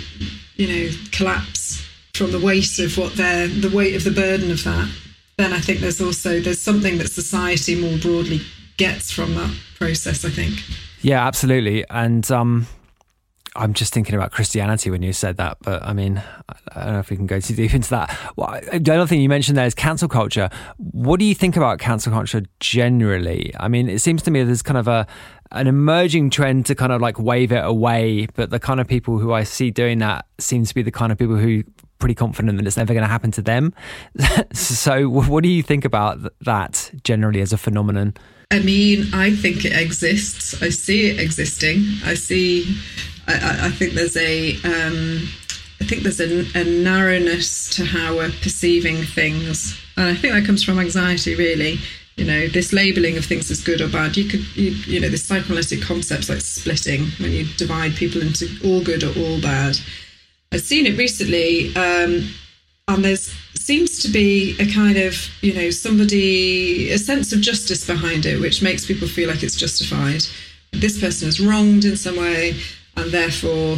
you 0.56 0.66
know, 0.66 0.90
collapse 1.12 1.84
from 2.14 2.32
the 2.32 2.40
weight 2.40 2.78
of 2.78 2.96
what 2.96 3.14
they're, 3.14 3.48
the 3.48 3.70
weight 3.70 3.94
of 3.94 4.04
the 4.04 4.10
burden 4.10 4.50
of 4.50 4.64
that 4.64 4.88
then 5.36 5.52
I 5.52 5.60
think 5.60 5.80
there's 5.80 6.00
also 6.00 6.40
there's 6.40 6.60
something 6.60 6.98
that 6.98 7.10
society 7.10 7.78
more 7.78 7.98
broadly 7.98 8.40
gets 8.76 9.10
from 9.10 9.34
that 9.34 9.54
process. 9.76 10.24
I 10.24 10.30
think. 10.30 10.54
Yeah, 11.02 11.26
absolutely, 11.26 11.84
and 11.90 12.28
um, 12.30 12.66
I'm 13.56 13.74
just 13.74 13.92
thinking 13.92 14.14
about 14.14 14.32
Christianity 14.32 14.90
when 14.90 15.02
you 15.02 15.12
said 15.12 15.36
that, 15.38 15.58
but 15.62 15.82
I 15.82 15.92
mean, 15.92 16.22
I 16.74 16.84
don't 16.84 16.92
know 16.94 16.98
if 16.98 17.10
we 17.10 17.16
can 17.16 17.26
go 17.26 17.40
too 17.40 17.54
deep 17.54 17.74
into 17.74 17.90
that. 17.90 18.16
Well, 18.36 18.60
the 18.72 18.94
other 18.94 19.06
thing 19.06 19.20
you 19.20 19.28
mentioned 19.28 19.56
there 19.56 19.66
is 19.66 19.74
cancel 19.74 20.08
culture. 20.08 20.50
What 20.76 21.18
do 21.18 21.26
you 21.26 21.34
think 21.34 21.56
about 21.56 21.78
cancel 21.78 22.12
culture 22.12 22.42
generally? 22.60 23.52
I 23.58 23.68
mean, 23.68 23.88
it 23.88 24.00
seems 24.00 24.22
to 24.24 24.30
me 24.30 24.42
there's 24.42 24.62
kind 24.62 24.78
of 24.78 24.88
a 24.88 25.06
an 25.52 25.68
emerging 25.68 26.30
trend 26.30 26.66
to 26.66 26.74
kind 26.74 26.92
of 26.92 27.00
like 27.00 27.18
wave 27.18 27.52
it 27.52 27.64
away, 27.64 28.26
but 28.34 28.50
the 28.50 28.58
kind 28.58 28.80
of 28.80 28.88
people 28.88 29.18
who 29.18 29.32
I 29.32 29.44
see 29.44 29.70
doing 29.70 29.98
that 30.00 30.26
seems 30.38 30.68
to 30.70 30.74
be 30.74 30.82
the 30.82 30.90
kind 30.90 31.12
of 31.12 31.18
people 31.18 31.36
who 31.36 31.62
pretty 31.98 32.14
confident 32.14 32.58
that 32.58 32.66
it's 32.66 32.76
never 32.76 32.92
going 32.92 33.04
to 33.04 33.08
happen 33.08 33.30
to 33.32 33.42
them. 33.42 33.72
so, 34.52 35.08
what 35.08 35.42
do 35.42 35.48
you 35.48 35.62
think 35.62 35.84
about 35.84 36.18
that 36.42 36.90
generally 37.02 37.40
as 37.40 37.52
a 37.52 37.58
phenomenon? 37.58 38.14
I 38.50 38.60
mean, 38.60 39.12
I 39.12 39.34
think 39.34 39.64
it 39.64 39.72
exists. 39.72 40.60
I 40.62 40.68
see 40.68 41.10
it 41.10 41.20
existing. 41.20 41.84
I 42.04 42.14
see. 42.14 42.76
I, 43.26 43.66
I 43.66 43.70
think 43.70 43.94
there's 43.94 44.16
a. 44.16 44.54
Um, 44.62 45.28
I 45.80 45.84
think 45.84 46.02
there's 46.02 46.20
a, 46.20 46.46
a 46.58 46.64
narrowness 46.64 47.68
to 47.76 47.84
how 47.84 48.16
we're 48.16 48.30
perceiving 48.40 49.02
things, 49.02 49.78
and 49.96 50.08
I 50.08 50.14
think 50.14 50.32
that 50.32 50.46
comes 50.46 50.62
from 50.62 50.78
anxiety, 50.78 51.34
really 51.34 51.78
you 52.16 52.24
know 52.24 52.48
this 52.48 52.72
labeling 52.72 53.16
of 53.16 53.24
things 53.24 53.50
as 53.50 53.62
good 53.62 53.80
or 53.80 53.88
bad 53.88 54.16
you 54.16 54.28
could 54.28 54.56
you, 54.56 54.70
you 54.86 55.00
know 55.00 55.08
the 55.08 55.18
psychoanalytic 55.18 55.82
concepts 55.82 56.28
like 56.28 56.40
splitting 56.40 57.06
when 57.20 57.30
you 57.30 57.44
divide 57.56 57.94
people 57.94 58.22
into 58.22 58.48
all 58.64 58.82
good 58.82 59.04
or 59.04 59.12
all 59.18 59.40
bad 59.40 59.76
i've 60.52 60.62
seen 60.62 60.86
it 60.86 60.96
recently 60.98 61.74
um, 61.76 62.28
and 62.88 63.04
there's 63.04 63.35
seems 63.58 64.00
to 64.02 64.08
be 64.08 64.56
a 64.58 64.66
kind 64.72 64.96
of 64.96 65.28
you 65.42 65.52
know 65.52 65.70
somebody 65.70 66.90
a 66.90 66.98
sense 66.98 67.32
of 67.32 67.40
justice 67.40 67.86
behind 67.86 68.26
it 68.26 68.40
which 68.40 68.62
makes 68.62 68.86
people 68.86 69.08
feel 69.08 69.28
like 69.28 69.42
it's 69.42 69.56
justified 69.56 70.22
this 70.72 71.00
person 71.00 71.28
is 71.28 71.40
wronged 71.40 71.84
in 71.84 71.96
some 71.96 72.16
way 72.16 72.54
and 72.96 73.10
therefore 73.10 73.74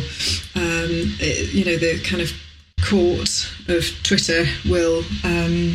um, 0.57 1.15
it, 1.21 1.53
you 1.53 1.65
know 1.65 1.77
the 1.77 2.01
kind 2.01 2.23
of 2.23 2.33
court 2.83 3.51
of 3.69 3.85
twitter 4.03 4.45
will 4.65 5.03
um, 5.25 5.75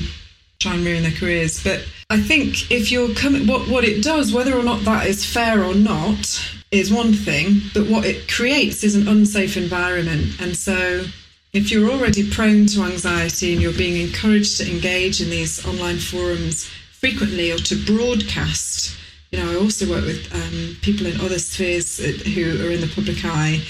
try 0.63 0.73
and 0.73 0.85
ruin 0.85 1.03
their 1.03 1.11
careers. 1.11 1.63
But 1.63 1.85
I 2.09 2.19
think 2.19 2.71
if 2.71 2.91
you're 2.91 3.13
coming, 3.13 3.45
what 3.45 3.67
what 3.67 3.83
it 3.83 4.01
does, 4.01 4.33
whether 4.33 4.57
or 4.57 4.63
not 4.63 4.83
that 4.85 5.07
is 5.07 5.25
fair 5.25 5.63
or 5.63 5.75
not, 5.75 6.25
is 6.71 6.91
one 6.91 7.13
thing. 7.13 7.61
But 7.73 7.87
what 7.87 8.05
it 8.05 8.31
creates 8.31 8.83
is 8.83 8.95
an 8.95 9.07
unsafe 9.07 9.57
environment, 9.57 10.41
and 10.41 10.55
so. 10.55 11.05
If 11.53 11.69
you're 11.69 11.91
already 11.91 12.27
prone 12.27 12.65
to 12.65 12.81
anxiety 12.81 13.53
and 13.53 13.61
you're 13.61 13.77
being 13.77 14.01
encouraged 14.01 14.57
to 14.57 14.67
engage 14.67 15.21
in 15.21 15.29
these 15.29 15.63
online 15.63 15.99
forums 15.99 16.65
frequently 16.65 17.51
or 17.51 17.57
to 17.57 17.75
broadcast, 17.85 18.97
you 19.31 19.37
know, 19.37 19.51
I 19.51 19.55
also 19.57 19.87
work 19.87 20.03
with 20.03 20.33
um, 20.33 20.75
people 20.81 21.05
in 21.05 21.21
other 21.21 21.37
spheres 21.37 21.99
who 21.99 22.65
are 22.65 22.71
in 22.71 22.81
the 22.81 22.91
public 22.95 23.23
eye 23.23 23.61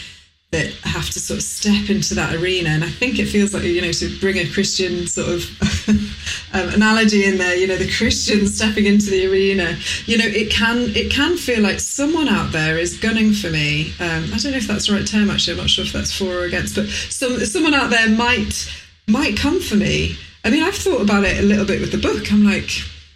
that 0.54 0.72
have 0.84 1.10
to 1.10 1.20
sort 1.20 1.39
of 1.39 1.43
step 1.43 1.89
into 1.89 2.16
that 2.16 2.36
arena. 2.36 2.70
And 2.70 2.84
I 2.84 2.89
think 2.89 3.20
it 3.20 3.26
feels 3.26 3.54
like, 3.54 3.64
you 3.64 3.82
know, 3.82 3.91
to 3.91 4.20
bring 4.20 4.38
a 4.38 4.49
Christian 4.49 5.08
sort 5.08 5.30
of 5.30 5.89
um, 6.54 6.70
analogy 6.70 7.26
in 7.26 7.38
there, 7.38 7.56
you 7.56 7.68
know, 7.68 7.76
the 7.76 7.91
Christian 7.91 8.47
stepping 8.47 8.86
into 8.86 9.10
the 9.10 9.28
arena, 9.28 9.78
you 10.06 10.18
know, 10.18 10.26
it 10.26 10.49
can 10.51 10.95
it 10.95 11.12
can 11.12 11.38
feel 11.38 11.62
like 11.62 11.80
someone 11.80 12.28
out 12.28 12.51
there 12.51 12.78
is 12.78 12.97
gunning 12.97 13.34
for 13.34 13.49
me. 13.49 13.93
Um, 13.99 14.26
I 14.34 14.38
don't 14.38 14.51
know 14.51 14.58
if 14.58 14.68
that's 14.68 14.88
the 14.88 14.93
right 14.93 15.06
term, 15.06 15.30
actually. 15.30 15.54
I'm 15.54 15.60
not 15.60 15.70
sure 15.70 15.86
if 15.86 15.91
that's 15.91 16.16
for 16.16 16.26
or 16.26 16.43
against, 16.45 16.76
but 16.76 16.88
some 16.89 17.39
someone 17.45 17.74
out 17.74 17.89
there 17.89 18.10
might 18.10 18.72
might 19.08 19.38
come 19.38 19.60
for 19.60 19.76
me. 19.76 20.16
I 20.45 20.49
mean, 20.49 20.64
I've 20.64 20.76
thought 20.76 21.01
about 21.01 21.24
it 21.24 21.39
a 21.39 21.43
little 21.43 21.66
bit 21.66 21.82
with 21.82 21.91
the 21.91 21.97
book. 21.97 22.32
I'm 22.32 22.45
like, 22.45 22.70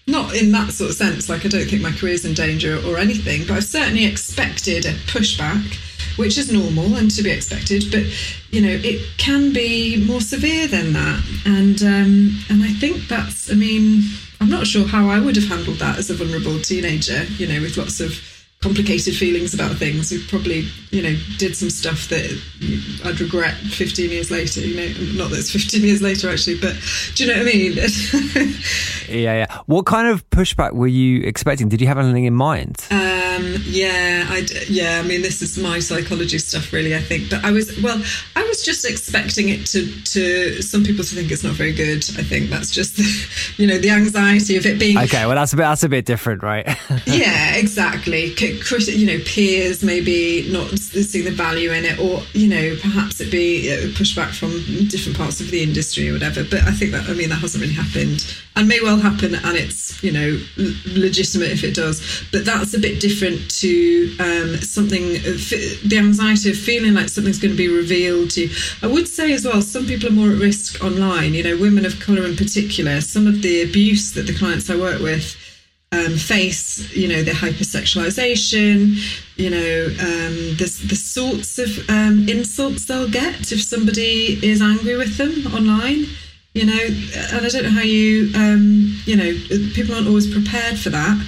not 0.07 0.33
in 0.33 0.51
that 0.53 0.71
sort 0.71 0.89
of 0.89 0.95
sense, 0.95 1.29
like 1.29 1.45
I 1.45 1.49
don't 1.49 1.69
think 1.69 1.81
my 1.81 1.91
career's 1.91 2.25
in 2.25 2.33
danger 2.33 2.81
or 2.87 2.97
anything, 2.97 3.41
but 3.45 3.57
I've 3.57 3.65
certainly 3.65 4.05
expected 4.05 4.85
a 4.85 4.93
pushback 4.93 5.77
which 6.17 6.37
is 6.37 6.51
normal 6.51 6.95
and 6.95 7.09
to 7.11 7.23
be 7.23 7.31
expected. 7.31 7.85
But 7.91 8.03
you 8.51 8.61
know, 8.61 8.79
it 8.83 9.17
can 9.17 9.53
be 9.53 10.03
more 10.05 10.21
severe 10.21 10.67
than 10.67 10.93
that, 10.93 11.23
and 11.45 11.81
um, 11.81 12.39
and 12.49 12.63
I 12.63 12.73
think 12.73 13.07
that's. 13.07 13.51
I 13.51 13.55
mean, 13.55 14.03
I'm 14.41 14.49
not 14.49 14.67
sure 14.67 14.87
how 14.87 15.09
I 15.09 15.19
would 15.19 15.35
have 15.35 15.47
handled 15.47 15.77
that 15.77 15.97
as 15.97 16.09
a 16.09 16.13
vulnerable 16.13 16.59
teenager. 16.59 17.23
You 17.37 17.47
know, 17.47 17.61
with 17.61 17.77
lots 17.77 17.99
of 17.99 18.11
complicated 18.61 19.15
feelings 19.15 19.53
about 19.53 19.75
things. 19.75 20.09
Who 20.09 20.19
probably, 20.27 20.67
you 20.89 21.01
know, 21.01 21.15
did 21.37 21.55
some 21.55 21.69
stuff 21.69 22.07
that 22.09 22.25
I'd 23.05 23.19
regret 23.19 23.55
15 23.55 24.09
years 24.09 24.31
later. 24.31 24.61
You 24.61 24.75
know, 24.75 25.23
not 25.23 25.29
that 25.29 25.39
it's 25.39 25.51
15 25.57 25.83
years 25.83 26.01
later 26.01 26.29
actually, 26.29 26.59
but 26.59 26.75
do 27.15 27.23
you 27.23 27.31
know 27.31 27.37
what 27.37 27.47
I 27.47 27.53
mean? 27.53 27.73
yeah, 29.09 29.45
yeah. 29.45 29.57
What 29.65 29.85
kind 29.85 30.07
of 30.07 30.27
pushback 30.29 30.73
were 30.73 30.87
you 30.87 31.21
expecting? 31.21 31.69
Did 31.69 31.81
you 31.81 31.87
have 31.87 31.97
anything 31.97 32.25
in 32.25 32.33
mind? 32.33 32.77
Um, 32.89 33.55
yeah, 33.65 34.25
I 34.27 34.47
yeah. 34.67 35.01
I 35.03 35.07
mean, 35.07 35.21
this 35.21 35.41
is 35.41 35.57
my 35.57 35.79
psychology 35.79 36.39
stuff, 36.39 36.73
really. 36.73 36.95
I 36.95 36.99
think, 36.99 37.29
but 37.29 37.43
I 37.43 37.51
was 37.51 37.79
well, 37.81 38.01
I 38.35 38.43
was 38.43 38.63
just 38.63 38.89
expecting 38.89 39.49
it 39.49 39.65
to 39.67 39.85
to 40.03 40.61
some 40.61 40.83
people 40.83 41.03
to 41.03 41.15
think 41.15 41.31
it's 41.31 41.43
not 41.43 41.53
very 41.53 41.73
good. 41.73 42.03
I 42.17 42.23
think 42.23 42.49
that's 42.49 42.71
just 42.71 42.97
the, 42.97 43.03
you 43.61 43.67
know 43.67 43.77
the 43.77 43.91
anxiety 43.91 44.57
of 44.57 44.65
it 44.65 44.79
being 44.79 44.97
okay. 44.97 45.25
Well, 45.25 45.35
that's 45.35 45.53
a 45.53 45.57
bit 45.57 45.63
that's 45.63 45.83
a 45.83 45.89
bit 45.89 46.05
different, 46.05 46.41
right? 46.41 46.67
yeah, 47.05 47.55
exactly 47.55 48.33
you 48.53 49.05
know 49.05 49.23
peers 49.25 49.83
maybe 49.83 50.47
not 50.51 50.67
seeing 50.79 51.25
the 51.25 51.31
value 51.31 51.71
in 51.71 51.85
it 51.85 51.99
or 51.99 52.21
you 52.33 52.47
know 52.47 52.75
perhaps 52.81 53.19
it 53.19 53.31
be 53.31 53.67
pushback 53.95 54.33
from 54.33 54.51
different 54.87 55.17
parts 55.17 55.39
of 55.39 55.51
the 55.51 55.61
industry 55.61 56.09
or 56.09 56.13
whatever. 56.13 56.43
But 56.43 56.63
i 56.63 56.71
think 56.71 56.91
that 56.91 57.09
i 57.09 57.13
mean 57.13 57.29
that 57.29 57.39
hasn't 57.39 57.61
really 57.61 57.73
happened 57.73 58.25
and 58.55 58.67
may 58.67 58.79
well 58.81 58.97
happen 58.97 59.35
and 59.35 59.57
it's 59.57 60.01
you 60.03 60.11
know 60.11 60.39
legitimate 60.85 61.51
if 61.51 61.63
it 61.63 61.75
does. 61.75 62.25
But 62.31 62.45
that's 62.45 62.73
a 62.73 62.79
bit 62.79 62.99
different 62.99 63.49
to 63.61 64.15
um, 64.19 64.57
something 64.57 65.03
the 65.03 65.97
anxiety 65.97 66.49
of 66.49 66.57
feeling 66.57 66.93
like 66.93 67.09
something's 67.09 67.39
going 67.39 67.51
to 67.51 67.57
be 67.57 67.69
revealed 67.69 68.31
to 68.31 68.47
you. 68.47 68.55
I 68.81 68.87
would 68.87 69.07
say 69.07 69.33
as 69.33 69.45
well 69.45 69.61
some 69.61 69.85
people 69.85 70.09
are 70.09 70.13
more 70.13 70.31
at 70.31 70.39
risk 70.39 70.83
online. 70.83 71.33
You 71.33 71.43
know 71.43 71.57
women 71.57 71.85
of 71.85 71.99
color 71.99 72.25
in 72.25 72.35
particular 72.35 73.01
some 73.01 73.27
of 73.27 73.41
the 73.41 73.61
abuse 73.61 74.13
that 74.13 74.23
the 74.23 74.33
clients 74.33 74.69
i 74.69 74.75
work 74.75 75.01
with 75.01 75.35
um, 75.91 76.17
face, 76.17 76.93
you 76.93 77.07
know, 77.07 77.23
the 77.23 77.31
hypersexualization, 77.31 78.97
you 79.37 79.49
know, 79.49 79.85
um, 79.99 80.55
the, 80.57 80.85
the 80.87 80.95
sorts 80.95 81.57
of 81.59 81.89
um, 81.89 82.27
insults 82.27 82.85
they'll 82.85 83.09
get 83.09 83.51
if 83.51 83.63
somebody 83.63 84.37
is 84.45 84.61
angry 84.61 84.97
with 84.97 85.17
them 85.17 85.53
online, 85.53 86.05
you 86.53 86.65
know, 86.65 86.83
and 86.83 87.45
I 87.45 87.49
don't 87.49 87.63
know 87.63 87.69
how 87.69 87.81
you, 87.81 88.31
um, 88.35 88.97
you 89.05 89.15
know, 89.15 89.33
people 89.73 89.95
aren't 89.95 90.07
always 90.07 90.31
prepared 90.31 90.77
for 90.77 90.89
that. 90.89 91.25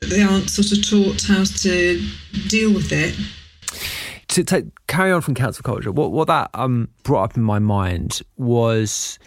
They 0.00 0.22
aren't 0.22 0.48
sort 0.48 0.72
of 0.72 0.88
taught 0.88 1.22
how 1.24 1.44
to 1.44 2.02
deal 2.48 2.72
with 2.72 2.90
it. 2.92 3.14
To 4.28 4.44
take, 4.44 4.64
carry 4.86 5.12
on 5.12 5.20
from 5.20 5.34
cancel 5.34 5.62
culture, 5.62 5.92
what, 5.92 6.12
what 6.12 6.28
that 6.28 6.50
um, 6.54 6.88
brought 7.02 7.24
up 7.24 7.36
in 7.36 7.42
my 7.42 7.58
mind 7.58 8.22
was 8.38 9.18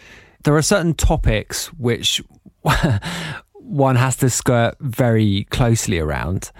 there 0.42 0.56
are 0.56 0.62
certain 0.62 0.94
topics 0.94 1.66
which 1.74 2.22
one 3.64 3.96
has 3.96 4.16
to 4.16 4.30
skirt 4.30 4.76
very 4.80 5.44
closely 5.50 5.98
around. 5.98 6.50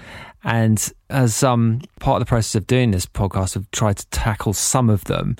And 0.42 0.92
as 1.10 1.42
um, 1.42 1.80
part 2.00 2.20
of 2.20 2.26
the 2.26 2.28
process 2.28 2.54
of 2.54 2.66
doing 2.66 2.90
this 2.90 3.06
podcast, 3.06 3.56
I've 3.56 3.70
tried 3.70 3.98
to 3.98 4.06
tackle 4.08 4.52
some 4.52 4.90
of 4.90 5.04
them. 5.04 5.36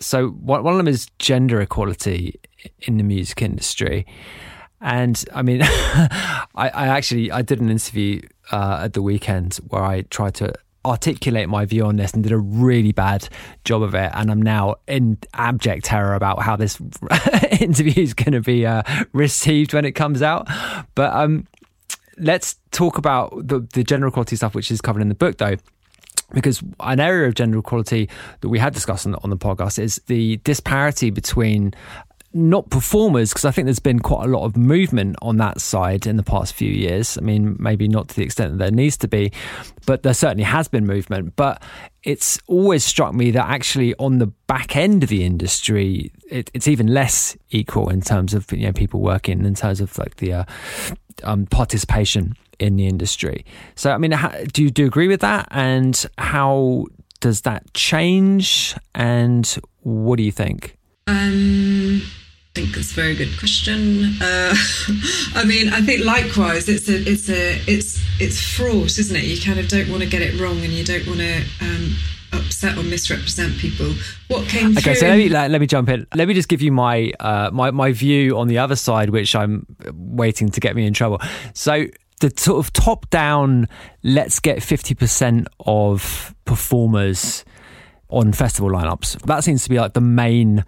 So 0.00 0.28
one 0.28 0.66
of 0.66 0.76
them 0.76 0.88
is 0.88 1.06
gender 1.18 1.60
equality 1.60 2.40
in 2.82 2.96
the 2.98 3.04
music 3.04 3.40
industry. 3.42 4.06
And 4.80 5.22
I 5.32 5.42
mean, 5.42 5.60
I, 5.62 6.46
I, 6.54 6.86
actually 6.88 7.30
I 7.30 7.42
did 7.42 7.60
an 7.60 7.70
interview 7.70 8.20
uh, 8.52 8.80
at 8.84 8.92
the 8.92 9.00
weekend 9.00 9.54
where 9.68 9.82
I 9.82 10.02
tried 10.02 10.34
to 10.34 10.52
articulate 10.84 11.48
my 11.48 11.64
view 11.64 11.84
on 11.86 11.96
this 11.96 12.12
and 12.12 12.22
did 12.22 12.32
a 12.32 12.38
really 12.38 12.92
bad 12.92 13.28
job 13.64 13.82
of 13.82 13.94
it. 13.94 14.10
And 14.14 14.30
I'm 14.30 14.42
now 14.42 14.76
in 14.86 15.18
abject 15.34 15.86
terror 15.86 16.14
about 16.14 16.42
how 16.42 16.56
this 16.56 16.78
interview 17.60 18.02
is 18.02 18.14
going 18.14 18.32
to 18.32 18.40
be 18.40 18.66
uh, 18.66 18.82
received 19.12 19.72
when 19.72 19.84
it 19.84 19.92
comes 19.92 20.22
out. 20.22 20.48
But 20.94 21.12
um, 21.12 21.46
let's 22.18 22.56
talk 22.70 22.98
about 22.98 23.48
the, 23.48 23.60
the 23.72 23.84
gender 23.84 24.06
equality 24.06 24.36
stuff, 24.36 24.54
which 24.54 24.70
is 24.70 24.80
covered 24.80 25.00
in 25.00 25.08
the 25.08 25.14
book, 25.14 25.38
though 25.38 25.56
because 26.32 26.62
an 26.80 27.00
area 27.00 27.28
of 27.28 27.34
gender 27.34 27.58
equality 27.58 28.08
that 28.40 28.48
we 28.48 28.58
had 28.58 28.74
discussed 28.74 29.06
on 29.06 29.12
the, 29.12 29.18
on 29.22 29.30
the 29.30 29.36
podcast 29.36 29.78
is 29.78 30.00
the 30.06 30.38
disparity 30.38 31.10
between 31.10 31.72
not 32.34 32.68
performers, 32.68 33.30
because 33.30 33.44
I 33.44 33.52
think 33.52 33.66
there's 33.66 33.78
been 33.78 34.00
quite 34.00 34.24
a 34.24 34.28
lot 34.28 34.44
of 34.44 34.56
movement 34.56 35.16
on 35.22 35.36
that 35.36 35.60
side 35.60 36.04
in 36.06 36.16
the 36.16 36.22
past 36.24 36.52
few 36.52 36.70
years. 36.70 37.16
I 37.16 37.20
mean, 37.20 37.56
maybe 37.60 37.86
not 37.86 38.08
to 38.08 38.16
the 38.16 38.24
extent 38.24 38.52
that 38.52 38.58
there 38.58 38.72
needs 38.72 38.96
to 38.98 39.08
be, 39.08 39.32
but 39.86 40.02
there 40.02 40.12
certainly 40.14 40.42
has 40.42 40.66
been 40.66 40.84
movement. 40.84 41.36
But 41.36 41.62
it's 42.02 42.40
always 42.48 42.84
struck 42.84 43.14
me 43.14 43.30
that 43.30 43.46
actually 43.48 43.94
on 43.96 44.18
the 44.18 44.26
back 44.26 44.74
end 44.74 45.04
of 45.04 45.08
the 45.08 45.24
industry, 45.24 46.12
it, 46.28 46.50
it's 46.52 46.66
even 46.66 46.88
less 46.88 47.36
equal 47.50 47.88
in 47.88 48.00
terms 48.00 48.34
of 48.34 48.50
you 48.50 48.66
know 48.66 48.72
people 48.72 49.00
working 49.00 49.44
in 49.44 49.54
terms 49.54 49.80
of 49.80 49.96
like 49.96 50.16
the 50.16 50.32
uh, 50.32 50.44
um, 51.22 51.46
participation 51.46 52.34
in 52.58 52.74
the 52.76 52.86
industry. 52.86 53.44
So, 53.76 53.92
I 53.92 53.98
mean, 53.98 54.10
how, 54.10 54.30
do 54.52 54.64
you 54.64 54.70
do 54.70 54.82
you 54.82 54.88
agree 54.88 55.08
with 55.08 55.20
that? 55.20 55.46
And 55.52 56.04
how 56.18 56.86
does 57.20 57.42
that 57.42 57.72
change? 57.74 58.74
And 58.92 59.46
what 59.82 60.16
do 60.16 60.24
you 60.24 60.32
think? 60.32 60.76
Um 61.06 62.02
think 62.54 62.76
it's 62.76 62.92
a 62.92 62.94
very 62.94 63.16
good 63.16 63.36
question. 63.38 64.14
Uh, 64.22 64.54
I 65.34 65.44
mean, 65.44 65.70
I 65.70 65.80
think 65.80 66.04
likewise, 66.04 66.68
it's 66.68 66.88
a, 66.88 66.96
it's 66.96 67.28
a, 67.28 67.60
it's, 67.66 68.00
it's 68.20 68.40
fraught, 68.40 68.96
isn't 68.98 69.16
it? 69.16 69.24
You 69.24 69.40
kind 69.42 69.58
of 69.58 69.68
don't 69.68 69.88
want 69.90 70.02
to 70.02 70.08
get 70.08 70.22
it 70.22 70.40
wrong, 70.40 70.58
and 70.62 70.72
you 70.72 70.84
don't 70.84 71.06
want 71.06 71.18
to 71.18 71.42
um, 71.60 71.96
upset 72.32 72.78
or 72.78 72.84
misrepresent 72.84 73.58
people. 73.58 73.92
What 74.28 74.46
came 74.48 74.70
okay, 74.70 74.80
through? 74.80 74.92
Okay, 74.92 74.94
so 74.94 75.08
let 75.08 75.18
me 75.18 75.28
let, 75.28 75.50
let, 75.50 75.60
me 75.60 75.66
jump 75.66 75.88
in. 75.88 76.06
Let 76.14 76.28
me 76.28 76.34
just 76.34 76.48
give 76.48 76.62
you 76.62 76.70
my 76.70 77.12
uh, 77.18 77.50
my 77.52 77.72
my 77.72 77.90
view 77.90 78.38
on 78.38 78.46
the 78.46 78.58
other 78.58 78.76
side, 78.76 79.10
which 79.10 79.34
I'm 79.34 79.66
waiting 79.92 80.48
to 80.50 80.60
get 80.60 80.76
me 80.76 80.86
in 80.86 80.94
trouble. 80.94 81.20
So 81.54 81.86
the 82.20 82.32
sort 82.36 82.64
of 82.64 82.72
top 82.72 83.10
down, 83.10 83.68
let's 84.04 84.38
get 84.38 84.62
fifty 84.62 84.94
percent 84.94 85.48
of 85.58 86.34
performers 86.44 87.44
on 88.10 88.32
festival 88.32 88.70
lineups. 88.70 89.22
That 89.22 89.42
seems 89.42 89.64
to 89.64 89.70
be 89.70 89.80
like 89.80 89.94
the 89.94 90.00
main 90.00 90.64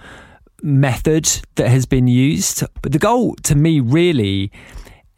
method 0.62 1.28
that 1.57 1.68
has 1.68 1.86
been 1.86 2.07
used. 2.07 2.64
But 2.82 2.92
the 2.92 2.98
goal 2.98 3.34
to 3.44 3.54
me 3.54 3.80
really 3.80 4.50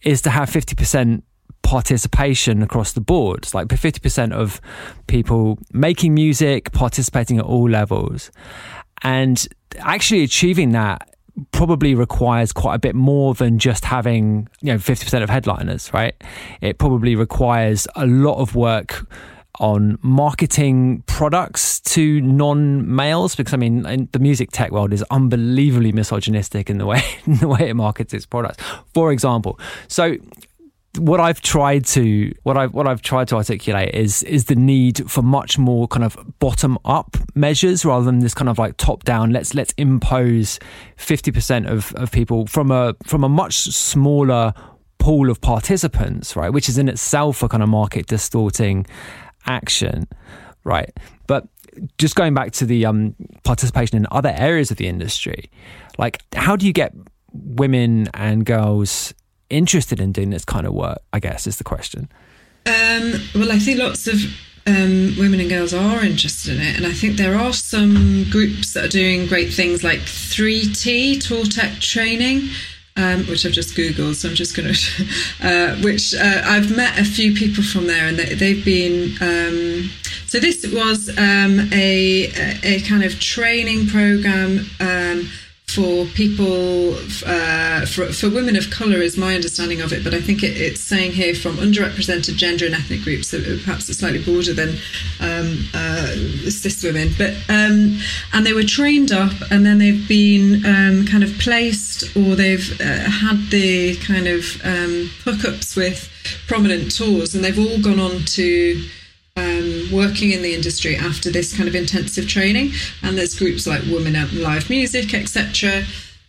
is 0.02 0.22
to 0.22 0.30
have 0.30 0.48
50% 0.48 1.22
participation 1.62 2.62
across 2.62 2.92
the 2.92 3.00
board. 3.00 3.40
It's 3.40 3.54
like 3.54 3.68
50% 3.68 4.32
of 4.32 4.60
people 5.06 5.58
making 5.72 6.14
music, 6.14 6.72
participating 6.72 7.38
at 7.38 7.44
all 7.44 7.68
levels. 7.68 8.30
And 9.02 9.46
actually 9.78 10.22
achieving 10.22 10.72
that 10.72 11.14
probably 11.52 11.94
requires 11.94 12.52
quite 12.52 12.74
a 12.74 12.78
bit 12.78 12.94
more 12.94 13.34
than 13.34 13.58
just 13.58 13.84
having, 13.84 14.48
you 14.60 14.72
know, 14.72 14.78
50% 14.78 15.22
of 15.22 15.30
headliners, 15.30 15.92
right? 15.92 16.14
It 16.60 16.78
probably 16.78 17.14
requires 17.14 17.86
a 17.94 18.06
lot 18.06 18.40
of 18.40 18.54
work 18.54 19.06
on 19.58 19.98
marketing 20.02 21.02
products 21.06 21.80
to 21.80 22.20
non-males 22.20 23.34
because 23.34 23.52
I 23.52 23.56
mean 23.56 24.08
the 24.12 24.18
music 24.18 24.50
tech 24.52 24.70
world 24.70 24.92
is 24.92 25.02
unbelievably 25.10 25.92
misogynistic 25.92 26.70
in 26.70 26.78
the 26.78 26.86
way 26.86 27.02
in 27.26 27.36
the 27.36 27.48
way 27.48 27.68
it 27.68 27.74
markets 27.74 28.14
its 28.14 28.26
products. 28.26 28.62
For 28.94 29.12
example, 29.12 29.58
so 29.88 30.16
what 30.96 31.20
I've 31.20 31.40
tried 31.40 31.84
to 31.86 32.32
what 32.42 32.56
I 32.56 32.66
what 32.66 32.86
I've 32.86 33.02
tried 33.02 33.28
to 33.28 33.36
articulate 33.36 33.94
is 33.94 34.22
is 34.24 34.46
the 34.46 34.56
need 34.56 35.10
for 35.10 35.22
much 35.22 35.58
more 35.58 35.86
kind 35.86 36.04
of 36.04 36.16
bottom 36.38 36.78
up 36.84 37.16
measures 37.34 37.84
rather 37.84 38.04
than 38.04 38.20
this 38.20 38.34
kind 38.34 38.48
of 38.48 38.58
like 38.58 38.76
top 38.76 39.04
down. 39.04 39.30
Let's 39.30 39.54
let's 39.54 39.72
impose 39.76 40.58
fifty 40.96 41.30
percent 41.30 41.66
of, 41.66 41.92
of 41.94 42.10
people 42.10 42.46
from 42.46 42.70
a 42.70 42.94
from 43.04 43.24
a 43.24 43.28
much 43.28 43.54
smaller 43.54 44.54
pool 44.98 45.30
of 45.30 45.40
participants, 45.40 46.34
right? 46.36 46.50
Which 46.50 46.68
is 46.68 46.78
in 46.78 46.88
itself 46.88 47.42
a 47.42 47.48
kind 47.48 47.62
of 47.62 47.68
market 47.68 48.06
distorting 48.06 48.86
action, 49.48 50.06
right? 50.64 50.90
But 51.26 51.48
just 51.98 52.14
going 52.14 52.34
back 52.34 52.52
to 52.52 52.66
the 52.66 52.86
um, 52.86 53.14
participation 53.44 53.96
in 53.96 54.06
other 54.10 54.32
areas 54.36 54.70
of 54.70 54.76
the 54.76 54.86
industry, 54.86 55.50
like 55.98 56.22
how 56.34 56.56
do 56.56 56.66
you 56.66 56.72
get 56.72 56.94
women 57.32 58.08
and 58.14 58.44
girls 58.44 59.14
interested 59.50 60.00
in 60.00 60.12
doing 60.12 60.30
this 60.30 60.44
kind 60.44 60.66
of 60.66 60.74
work? 60.74 60.98
I 61.12 61.20
guess 61.20 61.46
is 61.46 61.56
the 61.56 61.64
question. 61.64 62.08
Um, 62.66 63.14
well, 63.34 63.50
I 63.50 63.58
think 63.58 63.78
lots 63.78 64.06
of 64.06 64.16
um, 64.66 65.14
women 65.18 65.40
and 65.40 65.48
girls 65.48 65.72
are 65.72 66.04
interested 66.04 66.56
in 66.56 66.60
it, 66.60 66.76
and 66.76 66.86
I 66.86 66.92
think 66.92 67.16
there 67.16 67.34
are 67.34 67.52
some 67.52 68.26
groups 68.30 68.74
that 68.74 68.84
are 68.84 68.88
doing 68.88 69.26
great 69.26 69.52
things 69.52 69.82
like 69.82 70.00
3T 70.00 71.26
Tour 71.26 71.44
Tech 71.44 71.78
training. 71.80 72.50
Um, 72.98 73.24
which 73.28 73.46
I've 73.46 73.52
just 73.52 73.76
googled, 73.76 74.16
so 74.16 74.28
I'm 74.28 74.34
just 74.34 74.56
going 74.56 74.74
to. 74.74 75.04
Uh, 75.40 75.76
which 75.82 76.14
uh, 76.14 76.42
I've 76.44 76.76
met 76.76 76.98
a 76.98 77.04
few 77.04 77.32
people 77.32 77.62
from 77.62 77.86
there, 77.86 78.08
and 78.08 78.18
they, 78.18 78.54
have 78.54 78.64
been. 78.64 79.16
Um, 79.20 79.90
so 80.26 80.40
this 80.40 80.66
was 80.66 81.08
um, 81.16 81.72
a 81.72 82.32
a 82.64 82.80
kind 82.82 83.04
of 83.04 83.20
training 83.20 83.86
program 83.86 84.66
um, 84.80 84.88
for 85.68 86.06
people 86.06 86.94
uh, 87.26 87.84
for, 87.86 88.12
for 88.12 88.30
women 88.30 88.56
of 88.56 88.70
color 88.70 88.98
is 88.98 89.16
my 89.16 89.34
understanding 89.34 89.80
of 89.80 89.92
it 89.92 90.02
but 90.02 90.14
i 90.14 90.20
think 90.20 90.42
it, 90.42 90.56
it's 90.56 90.80
saying 90.80 91.12
here 91.12 91.34
from 91.34 91.56
underrepresented 91.56 92.36
gender 92.36 92.64
and 92.66 92.74
ethnic 92.74 93.02
groups 93.02 93.28
so 93.28 93.38
perhaps 93.64 93.88
it's 93.88 93.98
slightly 93.98 94.22
broader 94.22 94.54
than 94.54 94.70
um, 95.20 95.58
uh, 95.74 96.06
cis 96.50 96.82
women. 96.82 97.10
But 97.16 97.34
um, 97.48 97.98
and 98.32 98.46
they 98.46 98.52
were 98.52 98.62
trained 98.62 99.12
up 99.12 99.32
and 99.50 99.64
then 99.64 99.78
they've 99.78 100.08
been 100.08 100.64
um, 100.64 101.06
kind 101.06 101.24
of 101.24 101.38
placed 101.38 102.16
or 102.16 102.34
they've 102.34 102.80
uh, 102.80 103.10
had 103.10 103.50
the 103.50 103.96
kind 103.96 104.26
of 104.26 104.44
um, 104.64 105.10
hookups 105.24 105.76
with 105.76 106.10
prominent 106.46 106.94
tours 106.94 107.34
and 107.34 107.44
they've 107.44 107.58
all 107.58 107.80
gone 107.80 108.00
on 108.00 108.24
to 108.24 108.82
working 109.92 110.32
in 110.32 110.42
the 110.42 110.54
industry 110.54 110.96
after 110.96 111.30
this 111.30 111.56
kind 111.56 111.68
of 111.68 111.74
intensive 111.74 112.28
training. 112.28 112.72
And 113.02 113.16
there's 113.16 113.38
groups 113.38 113.66
like 113.66 113.82
Women 113.82 114.16
Out 114.16 114.32
Live 114.32 114.70
Music, 114.70 115.14
etc. 115.14 115.84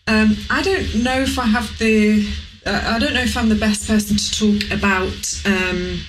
Um, 0.08 0.38
I 0.50 0.62
don't 0.62 1.04
know 1.04 1.22
if 1.22 1.38
I 1.38 1.46
have 1.46 1.78
the. 1.78 2.28
Uh, 2.66 2.96
I 2.96 3.00
don't 3.00 3.14
know 3.14 3.22
if 3.22 3.38
I'm 3.38 3.50
the 3.50 3.56
best 3.56 3.88
person 3.88 4.18
to 4.18 4.32
talk 4.32 4.72
about 4.72 5.42
um, 5.46 6.00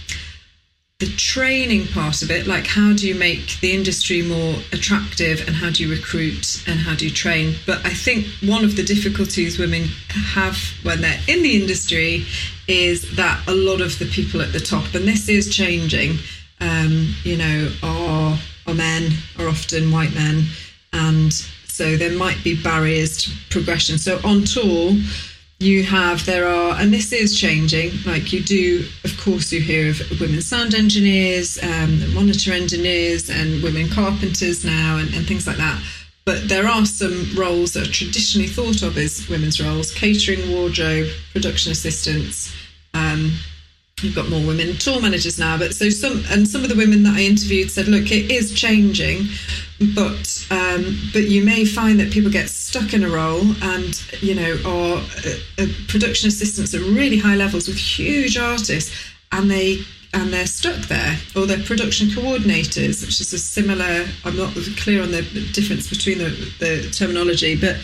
the 0.98 1.07
training 1.16 1.86
part 1.88 2.22
of 2.22 2.30
it. 2.30 2.46
Like, 2.46 2.66
how 2.66 2.94
do 2.94 3.07
you 3.07 3.14
make 3.14 3.61
the 3.61 3.72
industry 3.72 4.22
more 4.22 4.55
attractive, 4.72 5.46
and 5.46 5.57
how 5.57 5.70
do 5.70 5.82
you 5.82 5.90
recruit, 5.90 6.62
and 6.66 6.80
how 6.80 6.94
do 6.94 7.07
you 7.07 7.11
train? 7.11 7.57
But 7.66 7.84
I 7.84 7.92
think 7.92 8.26
one 8.42 8.64
of 8.64 8.76
the 8.76 8.82
difficulties 8.82 9.59
women 9.59 9.84
have 10.09 10.57
when 10.82 11.03
they're 11.03 11.20
in 11.28 11.42
the 11.42 11.61
industry 11.61 12.24
is 12.68 13.16
that 13.16 13.46
a 13.48 13.55
lot 13.55 13.80
of 13.80 13.98
the 13.98 14.07
people 14.07 14.40
at 14.40 14.53
the 14.53 14.61
top, 14.61 14.94
and 14.94 15.07
this 15.07 15.28
is 15.28 15.55
changing 15.55 16.18
um, 16.61 17.14
you 17.24 17.36
know, 17.36 17.70
are 17.82 18.38
are 18.66 18.74
men, 18.74 19.12
are 19.38 19.48
often 19.48 19.90
white 19.90 20.14
men, 20.14 20.44
and 20.92 21.32
so 21.32 21.96
there 21.96 22.16
might 22.16 22.42
be 22.44 22.61
barriers 22.62 23.22
to 23.22 23.30
progression. 23.48 23.98
So 23.98 24.20
on 24.24 24.44
tour, 24.44 24.92
you 25.61 25.82
have 25.84 26.24
there 26.26 26.46
are, 26.46 26.74
and 26.80 26.92
this 26.92 27.12
is 27.12 27.38
changing. 27.38 27.92
Like 28.06 28.32
you 28.32 28.42
do, 28.42 28.86
of 29.04 29.18
course, 29.20 29.52
you 29.52 29.61
hear 29.61 29.90
of 29.90 30.20
women 30.20 30.40
sound 30.42 30.74
engineers, 30.74 31.62
um, 31.62 32.14
monitor 32.14 32.52
engineers, 32.52 33.30
and 33.30 33.62
women 33.62 33.88
carpenters 33.88 34.64
now, 34.64 34.96
and, 34.96 35.14
and 35.14 35.26
things 35.26 35.46
like 35.46 35.58
that. 35.58 35.82
But 36.24 36.48
there 36.48 36.66
are 36.66 36.84
some 36.86 37.26
roles 37.36 37.72
that 37.72 37.88
are 37.88 37.92
traditionally 37.92 38.48
thought 38.48 38.82
of 38.82 38.96
as 38.96 39.28
women's 39.28 39.61
roles: 39.61 39.92
catering, 39.92 40.50
wardrobe, 40.50 41.08
production 41.32 41.72
assistants. 41.72 42.54
Um, 42.94 43.32
you've 44.03 44.14
got 44.14 44.28
more 44.28 44.44
women 44.46 44.76
tour 44.76 45.01
managers 45.01 45.38
now 45.38 45.57
but 45.59 45.74
so 45.74 45.88
some 45.90 46.22
and 46.30 46.46
some 46.46 46.62
of 46.62 46.68
the 46.68 46.76
women 46.76 47.03
that 47.03 47.16
i 47.16 47.20
interviewed 47.20 47.70
said 47.70 47.88
look 47.88 48.11
it 48.11 48.30
is 48.30 48.53
changing 48.55 49.26
but 49.94 50.46
um, 50.51 50.98
but 51.14 51.24
you 51.24 51.42
may 51.42 51.64
find 51.64 51.98
that 52.01 52.12
people 52.12 52.30
get 52.30 52.51
stuck 52.51 52.92
in 52.92 53.03
a 53.03 53.09
role 53.09 53.42
and 53.62 54.05
you 54.20 54.34
know 54.34 54.59
are 54.66 54.98
uh, 54.98 55.62
uh, 55.62 55.66
production 55.88 56.28
assistants 56.28 56.74
at 56.74 56.80
really 56.82 57.16
high 57.18 57.34
levels 57.34 57.66
with 57.66 57.78
huge 57.78 58.36
artists 58.36 58.94
and 59.32 59.51
they 59.51 59.78
and 60.12 60.32
they're 60.32 60.46
stuck 60.46 60.76
there, 60.88 61.18
or 61.36 61.46
they're 61.46 61.62
production 61.62 62.08
coordinators, 62.08 63.02
which 63.02 63.20
is 63.20 63.32
a 63.32 63.38
similar. 63.38 64.06
I'm 64.24 64.36
not 64.36 64.54
clear 64.76 65.02
on 65.02 65.12
the 65.12 65.22
difference 65.52 65.88
between 65.88 66.18
the, 66.18 66.30
the 66.58 66.90
terminology, 66.90 67.58
but 67.58 67.76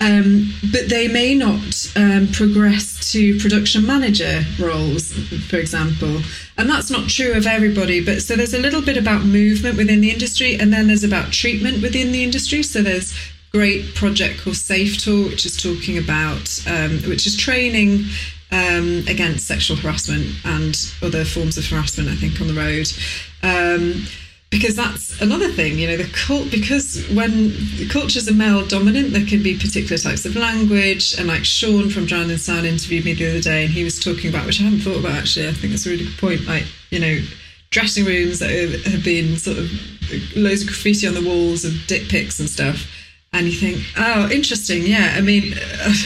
um, 0.00 0.52
but 0.70 0.88
they 0.88 1.08
may 1.08 1.34
not 1.34 1.92
um, 1.96 2.28
progress 2.28 3.12
to 3.12 3.38
production 3.38 3.86
manager 3.86 4.42
roles, 4.60 5.12
for 5.48 5.56
example, 5.56 6.20
and 6.58 6.68
that's 6.68 6.90
not 6.90 7.08
true 7.08 7.32
of 7.32 7.46
everybody. 7.46 8.04
But 8.04 8.22
so 8.22 8.36
there's 8.36 8.54
a 8.54 8.60
little 8.60 8.82
bit 8.82 8.98
about 8.98 9.24
movement 9.24 9.78
within 9.78 10.02
the 10.02 10.10
industry, 10.10 10.58
and 10.58 10.72
then 10.72 10.88
there's 10.88 11.04
about 11.04 11.32
treatment 11.32 11.80
within 11.80 12.12
the 12.12 12.22
industry. 12.22 12.62
So 12.62 12.82
there's 12.82 13.14
great 13.50 13.94
project 13.94 14.40
called 14.40 14.56
Safe 14.56 14.98
Tour, 14.98 15.28
which 15.28 15.46
is 15.46 15.56
talking 15.56 15.96
about, 15.98 16.62
um, 16.66 16.98
which 17.08 17.26
is 17.26 17.36
training 17.36 18.04
um, 18.52 19.04
against 19.08 19.46
sexual 19.46 19.76
harassment 19.76 20.26
and 20.44 20.92
other 21.02 21.24
forms 21.24 21.56
of 21.58 21.66
harassment, 21.66 22.08
I 22.08 22.14
think, 22.14 22.40
on 22.40 22.46
the 22.46 22.54
road. 22.54 22.86
Um, 23.42 24.06
because 24.50 24.76
that's 24.76 25.18
another 25.22 25.50
thing, 25.50 25.78
you 25.78 25.86
know, 25.88 25.96
the 25.96 26.04
cult, 26.12 26.50
because 26.50 27.08
when 27.14 27.54
cultures 27.88 28.28
are 28.28 28.34
male 28.34 28.66
dominant, 28.66 29.12
there 29.12 29.24
can 29.24 29.42
be 29.42 29.56
particular 29.56 29.96
types 29.96 30.26
of 30.26 30.36
language. 30.36 31.18
And 31.18 31.26
like 31.26 31.46
Sean 31.46 31.88
from 31.88 32.04
Drowned 32.04 32.30
in 32.30 32.36
Sound 32.36 32.66
interviewed 32.66 33.06
me 33.06 33.14
the 33.14 33.30
other 33.30 33.40
day, 33.40 33.64
and 33.64 33.72
he 33.72 33.82
was 33.82 33.98
talking 33.98 34.28
about, 34.28 34.44
which 34.44 34.60
I 34.60 34.64
hadn't 34.64 34.80
thought 34.80 34.98
about 34.98 35.12
actually, 35.12 35.48
I 35.48 35.52
think 35.52 35.72
that's 35.72 35.86
a 35.86 35.90
really 35.90 36.04
good 36.04 36.18
point. 36.18 36.46
Like, 36.46 36.64
you 36.90 37.00
know, 37.00 37.18
dressing 37.70 38.04
rooms 38.04 38.40
that 38.40 38.50
have 38.84 39.02
been 39.02 39.38
sort 39.38 39.56
of 39.56 39.70
loads 40.36 40.60
of 40.60 40.68
graffiti 40.68 41.08
on 41.08 41.14
the 41.14 41.22
walls 41.22 41.64
of 41.64 41.72
dick 41.86 42.10
pics 42.10 42.38
and 42.38 42.48
stuff. 42.48 42.86
And 43.32 43.46
you 43.46 43.52
think, 43.52 43.82
oh, 43.96 44.30
interesting. 44.30 44.82
Yeah. 44.86 45.14
I 45.16 45.22
mean, 45.22 45.54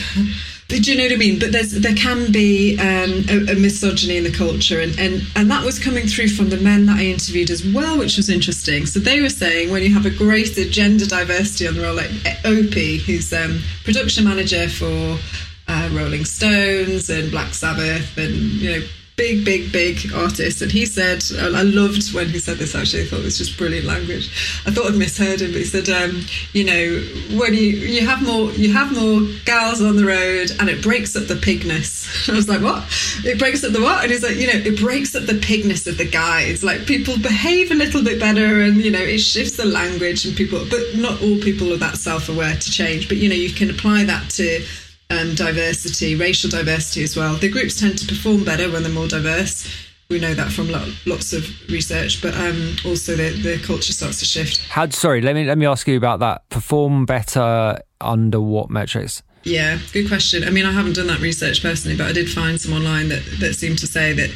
Do 0.69 0.81
you 0.81 0.97
know 0.97 1.05
what 1.05 1.13
I 1.13 1.17
mean? 1.17 1.39
But 1.39 1.53
there's 1.53 1.71
there 1.71 1.95
can 1.95 2.33
be 2.33 2.77
um, 2.79 3.25
a, 3.29 3.53
a, 3.53 3.55
misogyny 3.55 4.17
in 4.17 4.25
the 4.25 4.33
culture, 4.33 4.81
and, 4.81 4.99
and 4.99 5.23
and 5.37 5.49
that 5.49 5.65
was 5.65 5.79
coming 5.79 6.09
through 6.09 6.29
from 6.29 6.51
the 6.51 6.57
men 6.57 6.87
that 6.87 6.99
I 6.99 7.05
interviewed 7.05 7.51
as 7.51 7.65
well, 7.65 7.99
which 7.99 8.17
was 8.17 8.29
interesting. 8.29 8.85
So 8.85 8.99
they 8.99 9.21
were 9.21 9.29
saying 9.29 9.71
when 9.71 9.85
you 9.85 9.95
have 9.95 10.07
a 10.07 10.11
greater 10.11 10.65
gender 10.65 11.07
diversity 11.07 11.69
on 11.69 11.75
the 11.75 11.83
role, 11.83 11.95
like 11.95 12.11
Opie, 12.45 12.99
who's 12.99 13.33
um, 13.33 13.61
production 13.85 14.25
manager 14.25 14.69
for 14.69 15.19
uh, 15.69 15.89
Rolling 15.93 16.25
Stones 16.25 17.11
and 17.11 17.31
Black 17.31 17.55
Sabbath, 17.55 18.19
and 18.19 18.35
you 18.35 18.81
know 18.81 18.87
big, 19.17 19.45
big, 19.45 19.73
big 19.73 20.13
artist. 20.15 20.61
And 20.61 20.71
he 20.71 20.85
said, 20.85 21.25
I 21.39 21.63
loved 21.63 22.13
when 22.13 22.29
he 22.29 22.39
said 22.39 22.59
this 22.59 22.75
actually, 22.75 23.05
I 23.05 23.07
thought 23.07 23.21
it 23.21 23.25
was 23.25 23.39
just 23.39 23.57
brilliant 23.57 23.87
language. 23.87 24.29
I 24.67 24.71
thought 24.71 24.87
I'd 24.87 24.99
misheard 24.99 25.41
him, 25.41 25.53
but 25.53 25.59
he 25.59 25.65
said, 25.65 25.89
um, 25.89 26.21
you 26.53 26.65
know, 26.65 27.39
when 27.39 27.55
you, 27.55 27.61
you 27.61 28.07
have 28.07 28.23
more, 28.23 28.53
you 28.53 28.73
have 28.75 28.95
more 28.95 29.27
gals 29.47 29.81
on 29.81 29.97
the 29.97 30.05
road 30.05 30.51
and 30.61 30.69
it 30.69 30.83
breaks 30.83 31.17
up 31.17 31.27
the 31.27 31.35
pigness. 31.35 32.29
I 32.31 32.37
was 32.37 32.49
like, 32.49 32.61
what? 32.61 32.85
It 33.25 33.39
breaks 33.39 33.65
up 33.65 33.73
the 33.73 33.81
what? 33.81 34.03
And 34.03 34.13
he's 34.13 34.23
like, 34.23 34.37
you 34.37 34.47
know, 34.47 34.59
it 34.59 34.79
breaks 34.79 35.15
up 35.15 35.25
the 35.25 35.41
pigness 35.41 35.87
of 35.87 35.97
the 35.97 36.09
guys. 36.09 36.63
Like 36.63 36.87
people 36.87 37.19
behave 37.19 37.71
a 37.71 37.75
little 37.75 38.05
bit 38.05 38.21
better 38.21 38.61
and, 38.61 38.77
you 38.77 38.91
know, 38.91 39.01
it 39.01 39.19
shifts 39.19 39.57
the 39.57 39.65
language 39.65 40.27
and 40.27 40.37
people, 40.37 40.67
but 40.69 40.81
not 40.95 41.23
all 41.23 41.39
people 41.39 41.73
are 41.73 41.79
that 41.79 41.97
self-aware 41.97 42.57
to 42.57 42.71
change. 42.71 43.09
But, 43.09 43.17
you 43.17 43.31
know, 43.31 43.35
you 43.35 43.51
can 43.51 43.71
apply 43.71 44.05
that 44.05 44.29
to, 44.33 44.63
um, 45.11 45.35
diversity, 45.35 46.15
racial 46.17 46.51
diversity 46.51 47.03
as 47.05 47.17
well. 47.17 47.37
The 47.37 47.49
groups 47.49 47.81
tend 47.81 47.99
to 47.99 48.07
perform 48.07 48.45
better 48.45 48.71
when 48.71 48.83
they're 48.83 48.93
more 48.93 49.09
diverse. 49.09 49.67
we 50.09 50.21
know 50.21 50.35
that 50.35 50.53
from 50.53 50.71
lots 51.07 51.33
of 51.33 51.45
research, 51.69 52.23
but 52.23 52.35
um, 52.35 52.77
also 52.85 53.17
the, 53.17 53.31
the 53.43 53.59
culture 53.65 53.93
starts 53.93 54.21
to 54.21 54.25
shift. 54.25 54.69
How? 54.69 54.89
Sorry, 54.91 55.21
let 55.21 55.35
me 55.35 55.45
let 55.45 55.59
me 55.59 55.67
ask 55.67 55.87
you 55.89 55.97
about 55.97 56.21
that. 56.21 56.49
Perform 56.49 57.07
better 57.07 57.79
under 58.01 58.41
what 58.41 58.71
metrics? 58.71 59.23
Yeah, 59.43 59.79
good 59.93 60.09
question. 60.09 60.43
I 60.45 60.51
mean, 60.51 60.67
I 60.67 60.73
haven't 60.73 60.95
done 60.95 61.07
that 61.07 61.21
research 61.21 61.63
personally, 61.63 61.97
but 61.97 62.07
I 62.07 62.13
did 62.13 62.29
find 62.31 62.61
some 62.61 62.73
online 62.73 63.09
that 63.09 63.23
that 63.41 63.55
seemed 63.55 63.79
to 63.81 63.87
say 63.87 64.13
that 64.13 64.31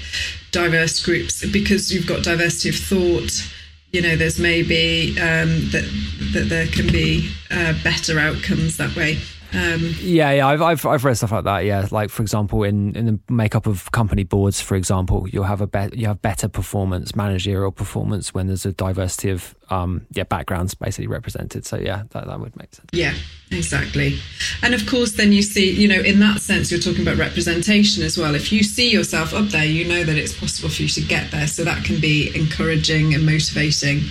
diverse 0.53 1.05
groups, 1.05 1.45
because 1.47 1.93
you've 1.93 2.07
got 2.07 2.23
diversity 2.23 2.69
of 2.69 2.77
thought, 2.77 3.53
you 3.93 4.03
know, 4.03 4.17
there's 4.17 4.39
maybe 4.39 5.11
um, 5.21 5.71
that 5.71 5.89
that 6.33 6.49
there 6.49 6.67
can 6.67 6.87
be 6.89 7.31
uh, 7.51 7.75
better 7.85 8.19
outcomes 8.19 8.77
that 8.77 8.95
way. 8.97 9.19
Um, 9.53 9.95
yeah, 9.99 10.31
yeah, 10.33 10.47
I've, 10.47 10.63
I've 10.63 10.87
I've 10.87 11.05
read 11.05 11.17
stuff 11.17 11.33
like 11.33 11.45
that. 11.45 11.65
Yeah, 11.65 11.87
like 11.91 12.11
for 12.11 12.23
example, 12.23 12.63
in, 12.63 12.95
in 12.97 13.07
the 13.07 13.19
makeup 13.33 13.67
of 13.67 13.91
company 13.91 14.23
boards, 14.23 14.61
for 14.61 14.77
example, 14.77 15.29
you'll 15.29 15.45
have 15.45 15.61
a 15.61 15.67
be- 15.67 15.97
you 15.99 16.07
have 16.07 16.23
better 16.23 16.49
performance, 16.49 17.17
managerial 17.17 17.73
performance 17.73 18.33
when 18.33 18.47
there's 18.47 18.65
a 18.65 18.73
diversity 18.73 19.31
of 19.31 19.55
um 19.71 20.07
yeah 20.13 20.25
backgrounds 20.25 20.75
basically 20.75 21.07
represented. 21.07 21.67
So 21.67 21.77
yeah, 21.77 22.05
that 22.11 22.27
that 22.27 22.41
would 22.41 22.57
make 22.57 22.75
sense. 22.75 22.89
Yeah, 22.93 23.15
exactly. 23.51 24.19
And 24.63 24.75
of 24.75 24.87
course, 24.87 25.13
then 25.13 25.33
you 25.33 25.43
see, 25.43 25.71
you 25.71 25.89
know, 25.89 26.01
in 26.01 26.21
that 26.21 26.41
sense, 26.41 26.71
you're 26.71 26.81
talking 26.81 27.03
about 27.03 27.17
representation 27.19 28.05
as 28.05 28.17
well. 28.17 28.35
If 28.35 28.53
you 28.53 28.63
see 28.63 28.91
yourself 28.91 29.35
up 29.35 29.49
there, 29.49 29.65
you 29.65 29.85
know 29.87 30.05
that 30.05 30.17
it's 30.17 30.39
possible 30.39 30.69
for 30.69 30.83
you 30.83 30.89
to 30.89 31.01
get 31.01 31.31
there. 31.31 31.47
So 31.47 31.65
that 31.65 31.85
can 31.85 32.01
be 32.01 32.31
encouraging 32.37 33.15
and 33.15 33.27
motivating. 33.27 34.03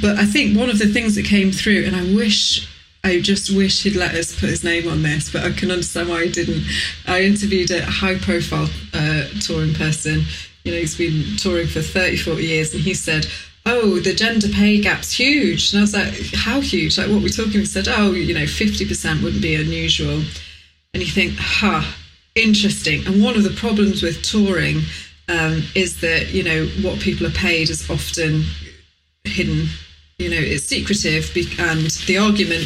But 0.00 0.18
I 0.18 0.26
think 0.26 0.58
one 0.58 0.68
of 0.68 0.78
the 0.78 0.88
things 0.88 1.14
that 1.14 1.24
came 1.24 1.52
through, 1.52 1.84
and 1.86 1.94
I 1.94 2.02
wish 2.14 2.68
I 3.04 3.20
just 3.20 3.54
wish 3.54 3.82
he'd 3.82 3.96
let 3.96 4.14
us 4.14 4.38
put 4.38 4.48
his 4.48 4.62
name 4.62 4.88
on 4.88 5.02
this, 5.02 5.30
but 5.30 5.42
I 5.42 5.50
can 5.50 5.72
understand 5.72 6.08
why 6.08 6.26
he 6.26 6.30
didn't. 6.30 6.64
I 7.06 7.22
interviewed 7.22 7.70
a 7.72 7.84
high 7.84 8.16
profile 8.16 8.68
uh, 8.94 9.24
touring 9.40 9.74
person. 9.74 10.22
You 10.62 10.72
know, 10.72 10.78
he's 10.78 10.96
been 10.96 11.36
touring 11.36 11.66
for 11.66 11.82
30, 11.82 12.16
40 12.18 12.44
years, 12.44 12.74
and 12.74 12.82
he 12.82 12.94
said, 12.94 13.26
Oh, 13.66 13.98
the 14.00 14.14
gender 14.14 14.48
pay 14.48 14.80
gap's 14.80 15.12
huge. 15.12 15.72
And 15.72 15.80
I 15.80 15.82
was 15.82 15.94
like, 15.94 16.14
How 16.34 16.60
huge? 16.60 16.96
Like, 16.96 17.08
what 17.08 17.16
we're 17.16 17.24
we 17.24 17.30
talking? 17.30 17.60
He 17.60 17.64
said, 17.64 17.88
Oh, 17.88 18.12
you 18.12 18.34
know, 18.34 18.44
50% 18.44 19.22
wouldn't 19.22 19.42
be 19.42 19.56
unusual. 19.56 20.22
And 20.94 21.02
you 21.02 21.06
think, 21.06 21.34
Huh, 21.38 21.82
interesting. 22.36 23.04
And 23.06 23.22
one 23.22 23.34
of 23.36 23.42
the 23.42 23.50
problems 23.50 24.02
with 24.02 24.22
touring 24.22 24.82
um, 25.28 25.62
is 25.74 26.00
that, 26.02 26.32
you 26.32 26.44
know, 26.44 26.66
what 26.82 27.00
people 27.00 27.26
are 27.26 27.30
paid 27.30 27.68
is 27.68 27.88
often 27.90 28.44
hidden 29.24 29.66
you 30.22 30.30
know, 30.30 30.36
it's 30.38 30.64
secretive, 30.64 31.34
and 31.58 31.90
the 32.06 32.18
argument 32.18 32.64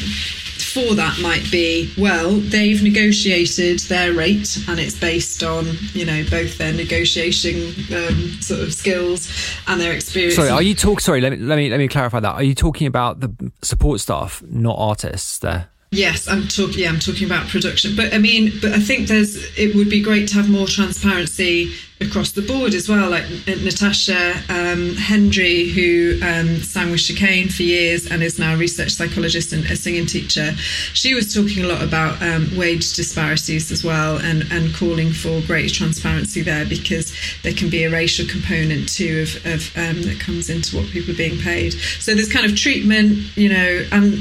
for 0.76 0.94
that 0.94 1.18
might 1.22 1.50
be, 1.50 1.90
well, 1.96 2.32
they've 2.32 2.82
negotiated 2.82 3.78
their 3.80 4.12
rate, 4.12 4.58
and 4.68 4.78
it's 4.78 4.98
based 4.98 5.42
on, 5.42 5.64
you 5.94 6.04
know, 6.04 6.22
both 6.28 6.58
their 6.58 6.72
negotiating 6.72 7.72
um, 7.96 8.36
sort 8.42 8.60
of 8.60 8.74
skills 8.74 9.32
and 9.66 9.80
their 9.80 9.92
experience. 9.92 10.36
Sorry, 10.36 10.50
are 10.50 10.60
you 10.60 10.74
talk? 10.74 11.00
Sorry, 11.00 11.22
let 11.22 11.32
me 11.32 11.38
let 11.38 11.56
me 11.56 11.70
let 11.70 11.78
me 11.78 11.88
clarify 11.88 12.20
that. 12.20 12.34
Are 12.34 12.42
you 12.42 12.54
talking 12.54 12.86
about 12.86 13.20
the 13.20 13.52
support 13.62 14.00
staff, 14.00 14.42
not 14.42 14.76
artists? 14.78 15.38
There. 15.38 15.68
Yes, 15.92 16.26
I'm 16.26 16.48
talking. 16.48 16.80
Yeah, 16.80 16.88
I'm 16.88 16.98
talking 16.98 17.26
about 17.26 17.48
production. 17.48 17.94
But 17.94 18.12
I 18.12 18.18
mean, 18.18 18.52
but 18.60 18.72
I 18.72 18.80
think 18.80 19.06
there's. 19.06 19.36
It 19.56 19.74
would 19.76 19.88
be 19.88 20.02
great 20.02 20.28
to 20.28 20.34
have 20.34 20.50
more 20.50 20.66
transparency 20.66 21.72
across 22.00 22.32
the 22.32 22.42
board 22.42 22.74
as 22.74 22.88
well. 22.88 23.08
Like 23.08 23.24
Natasha 23.46 24.32
um, 24.48 24.96
Hendry, 24.96 25.68
who 25.68 26.18
um, 26.22 26.56
sang 26.56 26.90
with 26.90 27.00
Chicane 27.00 27.48
for 27.48 27.62
years 27.62 28.10
and 28.10 28.22
is 28.22 28.38
now 28.38 28.54
a 28.54 28.56
research 28.56 28.90
psychologist 28.90 29.52
and 29.52 29.64
a 29.64 29.76
singing 29.76 30.06
teacher. 30.06 30.52
She 30.92 31.14
was 31.14 31.32
talking 31.32 31.64
a 31.64 31.68
lot 31.68 31.82
about 31.82 32.20
um, 32.20 32.48
wage 32.56 32.94
disparities 32.94 33.70
as 33.70 33.84
well, 33.84 34.18
and 34.18 34.44
and 34.50 34.74
calling 34.74 35.12
for 35.12 35.40
greater 35.42 35.72
transparency 35.72 36.42
there 36.42 36.66
because 36.66 37.14
there 37.44 37.54
can 37.54 37.70
be 37.70 37.84
a 37.84 37.90
racial 37.90 38.26
component 38.26 38.88
too 38.88 39.22
of, 39.22 39.46
of 39.46 39.78
um, 39.78 40.02
that 40.02 40.18
comes 40.18 40.50
into 40.50 40.76
what 40.76 40.86
people 40.86 41.14
are 41.14 41.16
being 41.16 41.38
paid. 41.38 41.74
So 42.00 42.12
there's 42.12 42.30
kind 42.30 42.44
of 42.44 42.56
treatment, 42.56 43.36
you 43.36 43.48
know, 43.48 43.86
and 43.92 44.18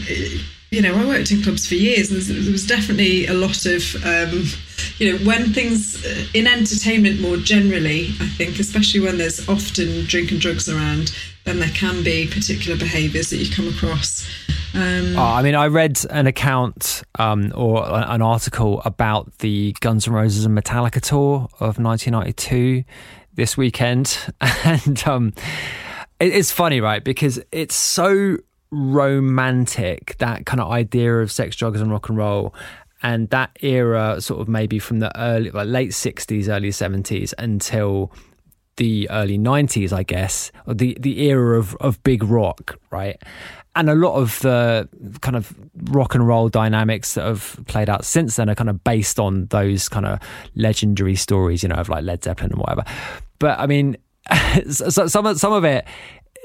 you 0.76 0.82
know, 0.82 0.94
I 0.94 1.06
worked 1.06 1.32
in 1.32 1.42
clubs 1.42 1.66
for 1.66 1.76
years, 1.76 2.12
and 2.12 2.22
there 2.22 2.52
was 2.52 2.68
definitely 2.68 3.28
a 3.28 3.34
lot 3.34 3.66
of, 3.66 3.96
um, 4.04 4.44
you 4.98 5.10
know, 5.10 5.18
when 5.26 5.54
things 5.54 6.06
uh, 6.06 6.26
in 6.34 6.48
entertainment 6.48 7.22
more 7.22 7.38
generally, 7.38 8.08
I 8.20 8.28
think, 8.28 8.60
especially 8.60 9.00
when 9.00 9.18
there's 9.18 9.48
often 9.48 10.04
drink 10.04 10.32
and 10.32 10.42
drugs 10.42 10.68
around, 10.68 11.16
then 11.46 11.60
there 11.60 11.70
can 11.70 12.04
be 12.04 12.28
particular 12.28 12.78
behaviours 12.78 13.30
that 13.30 13.38
you 13.38 13.50
come 13.50 13.70
across. 13.70 14.28
Um, 14.74 15.16
oh, 15.16 15.24
I 15.24 15.42
mean, 15.44 15.56
I 15.56 15.68
read 15.68 15.98
an 16.10 16.28
account 16.28 17.04
um, 17.18 17.54
or 17.56 17.86
an 17.88 18.22
article 18.22 18.82
about 18.84 19.38
the 19.38 19.74
Guns 19.80 20.10
N' 20.10 20.14
Roses 20.14 20.44
and 20.44 20.58
Metallica 20.58 21.00
tour 21.00 21.48
of 21.62 21.80
1992 21.80 22.84
this 23.34 23.56
weekend, 23.56 24.18
and 24.42 25.02
um, 25.08 25.34
it's 26.20 26.52
funny, 26.52 26.82
right? 26.82 27.02
Because 27.02 27.40
it's 27.54 27.76
so 27.76 28.40
romantic, 28.76 30.18
that 30.18 30.46
kind 30.46 30.60
of 30.60 30.70
idea 30.70 31.20
of 31.20 31.32
sex, 31.32 31.56
drugs, 31.56 31.80
and 31.82 31.92
rock 31.92 32.10
and 32.10 32.18
roll. 32.18 32.54
And 33.02 33.30
that 33.30 33.52
era, 33.62 34.20
sort 34.20 34.42
of 34.42 34.48
maybe 34.48 34.80
from 34.80 35.00
the 35.00 35.18
early, 35.20 35.52
like 35.52 35.68
late 35.68 35.92
60s, 35.92 36.50
early 36.50 36.70
70s 36.70 37.34
until 37.38 38.12
the 38.78 39.10
early 39.10 39.38
90s, 39.38 39.94
I 39.94 40.04
guess, 40.04 40.52
or 40.66 40.74
the, 40.74 40.98
the 41.00 41.22
era 41.22 41.58
of, 41.58 41.76
of 41.76 42.02
big 42.04 42.24
rock, 42.24 42.78
right? 42.92 43.22
And 43.76 43.90
a 43.90 43.96
lot 43.96 44.16
of 44.16 44.40
the 44.40 44.90
kind 45.22 45.36
of 45.36 45.54
rock 45.92 46.16
and 46.16 46.26
roll 46.28 46.50
dynamics 46.50 47.14
that 47.14 47.26
have 47.26 47.60
played 47.68 47.90
out 47.90 48.06
since 48.06 48.38
then 48.38 48.50
are 48.50 48.56
kind 48.56 48.70
of 48.70 48.84
based 48.84 49.20
on 49.20 49.48
those 49.48 49.90
kind 49.90 50.06
of 50.06 50.20
legendary 50.56 51.16
stories, 51.16 51.62
you 51.62 51.70
know, 51.70 51.76
of 51.76 51.90
like 51.90 52.04
Led 52.04 52.24
Zeppelin 52.24 52.52
and 52.52 52.60
whatever. 52.60 52.84
But 53.40 53.60
I 53.60 53.68
mean, 53.68 53.98
some 54.70 55.36
some 55.36 55.54
of 55.54 55.64
it 55.66 55.86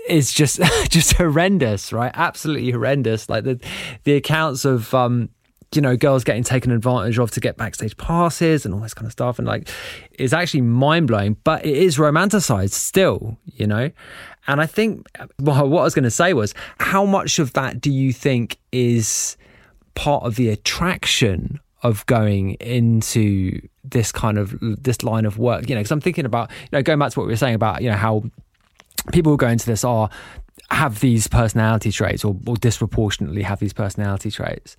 is 0.09 0.32
just 0.32 0.60
just 0.89 1.14
horrendous, 1.14 1.93
right? 1.93 2.12
Absolutely 2.14 2.70
horrendous. 2.70 3.28
Like 3.28 3.44
the 3.44 3.60
the 4.05 4.14
accounts 4.14 4.64
of 4.64 4.93
um, 4.94 5.31
you 5.74 5.81
know 5.81 5.97
girls 5.97 6.24
getting 6.24 6.43
taken 6.43 6.72
advantage 6.72 7.18
of 7.18 7.31
to 7.32 7.40
get 7.40 7.56
backstage 7.56 7.97
passes 7.97 8.64
and 8.64 8.74
all 8.74 8.81
this 8.81 8.94
kind 8.94 9.06
of 9.06 9.12
stuff, 9.12 9.39
and 9.39 9.47
like 9.47 9.68
it's 10.12 10.32
actually 10.32 10.62
mind 10.62 11.09
blowing. 11.09 11.36
But 11.44 11.64
it 11.64 11.77
is 11.77 11.97
romanticized 11.97 12.72
still, 12.72 13.39
you 13.44 13.66
know. 13.66 13.90
And 14.47 14.60
I 14.60 14.66
think 14.66 15.06
well, 15.39 15.68
what 15.68 15.81
I 15.81 15.85
was 15.85 15.94
going 15.94 16.05
to 16.05 16.10
say 16.10 16.32
was, 16.32 16.55
how 16.78 17.05
much 17.05 17.39
of 17.39 17.52
that 17.52 17.81
do 17.81 17.90
you 17.90 18.12
think 18.12 18.59
is 18.72 19.36
part 19.94 20.24
of 20.24 20.36
the 20.36 20.48
attraction 20.48 21.60
of 21.82 22.05
going 22.06 22.52
into 22.55 23.60
this 23.85 24.12
kind 24.12 24.39
of 24.39 24.56
this 24.60 25.02
line 25.02 25.24
of 25.24 25.39
work 25.39 25.68
you 25.68 25.74
know 25.74 25.81
because 25.81 25.90
i'm 25.90 26.01
thinking 26.01 26.27
about 26.27 26.51
you 26.51 26.68
know 26.72 26.82
going 26.82 26.98
back 26.98 27.10
to 27.10 27.18
what 27.18 27.27
we 27.27 27.32
were 27.32 27.36
saying 27.36 27.55
about 27.55 27.82
you 27.82 27.89
know 27.89 27.97
how 27.97 28.22
people 29.12 29.32
who 29.32 29.36
go 29.36 29.48
into 29.48 29.66
this 29.66 29.85
are 29.85 30.10
have 30.70 31.01
these 31.01 31.27
personality 31.27 31.90
traits 31.90 32.24
or, 32.24 32.36
or 32.47 32.56
disproportionately 32.56 33.43
have 33.43 33.59
these 33.59 33.72
personality 33.72 34.31
traits. 34.31 34.77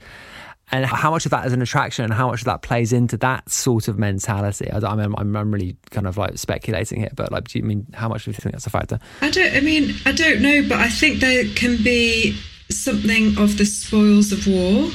And 0.74 0.86
how 0.86 1.12
much 1.12 1.26
of 1.26 1.32
that 1.32 1.46
is 1.46 1.52
an 1.52 1.62
attraction 1.62 2.06
and 2.06 2.14
how 2.14 2.30
much 2.30 2.42
of 2.42 2.46
that 2.46 2.62
plays 2.62 2.94
into 2.94 3.18
that 3.18 3.50
sort 3.50 3.90
of 3.90 4.00
mentality? 4.00 4.72
I, 4.72 4.78
I 4.78 4.96
mean, 4.96 5.14
I'm, 5.18 5.36
I'm 5.36 5.52
really 5.52 5.76
kind 5.90 6.08
of 6.08 6.18
like 6.18 6.38
speculating 6.38 7.02
here 7.02 7.12
but 7.14 7.32
like 7.32 7.50
do 7.50 7.60
you 7.60 7.66
mean 7.66 7.88
how 7.94 8.08
much 8.08 8.24
do 8.24 8.32
you 8.32 8.34
think 8.34 8.54
that's 8.54 8.68
a 8.68 8.70
factor? 8.70 9.00
I 9.22 9.30
don't 9.32 9.54
i 9.54 9.60
mean 9.60 9.94
i 10.06 10.14
don't 10.14 10.42
know 10.42 10.64
but 10.68 10.80
i 10.80 10.88
think 10.88 11.20
there 11.20 11.44
can 11.56 11.84
be 11.84 12.38
something 12.70 13.38
of 13.38 13.58
the 13.58 13.66
spoils 13.66 14.32
of 14.32 14.48
war. 14.48 14.90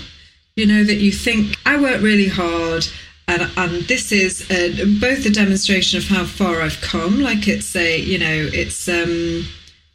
You 0.54 0.66
know 0.66 0.84
that 0.84 0.94
you 0.94 1.12
think 1.12 1.58
i 1.66 1.78
work 1.78 2.00
really 2.00 2.28
hard 2.28 2.86
and, 3.28 3.50
and 3.56 3.82
this 3.84 4.12
is 4.12 4.48
a, 4.50 4.84
both 5.00 5.26
a 5.26 5.30
demonstration 5.30 5.98
of 5.98 6.06
how 6.06 6.24
far 6.24 6.62
I've 6.62 6.80
come. 6.80 7.20
Like 7.20 7.48
it's 7.48 7.74
a, 7.74 7.98
you 7.98 8.18
know, 8.18 8.48
it's 8.52 8.88
um, 8.88 9.46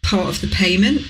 part 0.02 0.28
of 0.28 0.42
the 0.42 0.48
payment, 0.48 1.02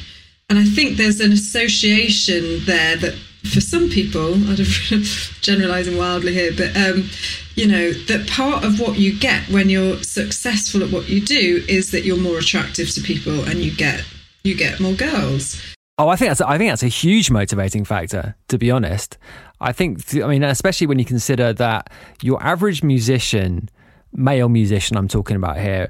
and 0.49 0.59
I 0.59 0.65
think 0.65 0.97
there's 0.97 1.19
an 1.19 1.31
association 1.31 2.63
there 2.65 2.97
that 2.97 3.15
for 3.51 3.61
some 3.61 3.89
people, 3.89 4.33
I'm 4.35 5.03
generalizing 5.41 5.97
wildly 5.97 6.33
here, 6.33 6.51
but 6.55 6.75
um, 6.77 7.09
you 7.55 7.67
know 7.67 7.91
that 7.91 8.29
part 8.29 8.63
of 8.63 8.79
what 8.79 8.97
you 8.97 9.17
get 9.17 9.47
when 9.49 9.69
you're 9.69 10.01
successful 10.03 10.83
at 10.83 10.91
what 10.91 11.09
you 11.09 11.21
do 11.21 11.63
is 11.67 11.91
that 11.91 12.03
you're 12.03 12.17
more 12.17 12.37
attractive 12.37 12.89
to 12.91 13.01
people 13.01 13.43
and 13.43 13.59
you 13.59 13.75
get 13.75 14.03
you 14.43 14.55
get 14.55 14.79
more 14.79 14.93
girls. 14.93 15.61
Oh, 15.97 16.07
I 16.07 16.15
think 16.15 16.29
that's 16.29 16.41
I 16.41 16.57
think 16.57 16.71
that's 16.71 16.83
a 16.83 16.87
huge 16.87 17.29
motivating 17.29 17.85
factor. 17.85 18.35
To 18.49 18.57
be 18.57 18.71
honest, 18.71 19.17
I 19.61 19.71
think, 19.71 20.15
I 20.15 20.27
mean, 20.27 20.43
especially 20.43 20.87
when 20.87 20.99
you 20.99 21.05
consider 21.05 21.53
that 21.53 21.91
your 22.21 22.41
average 22.43 22.83
musician, 22.83 23.69
male 24.11 24.49
musician, 24.49 24.97
I'm 24.97 25.07
talking 25.07 25.35
about 25.35 25.57
here, 25.57 25.89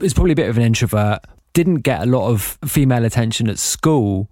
is 0.00 0.14
probably 0.14 0.32
a 0.32 0.36
bit 0.36 0.48
of 0.48 0.56
an 0.56 0.62
introvert, 0.62 1.20
didn't 1.52 1.80
get 1.80 2.02
a 2.02 2.06
lot 2.06 2.30
of 2.30 2.58
female 2.64 3.04
attention 3.04 3.48
at 3.48 3.58
school, 3.58 4.30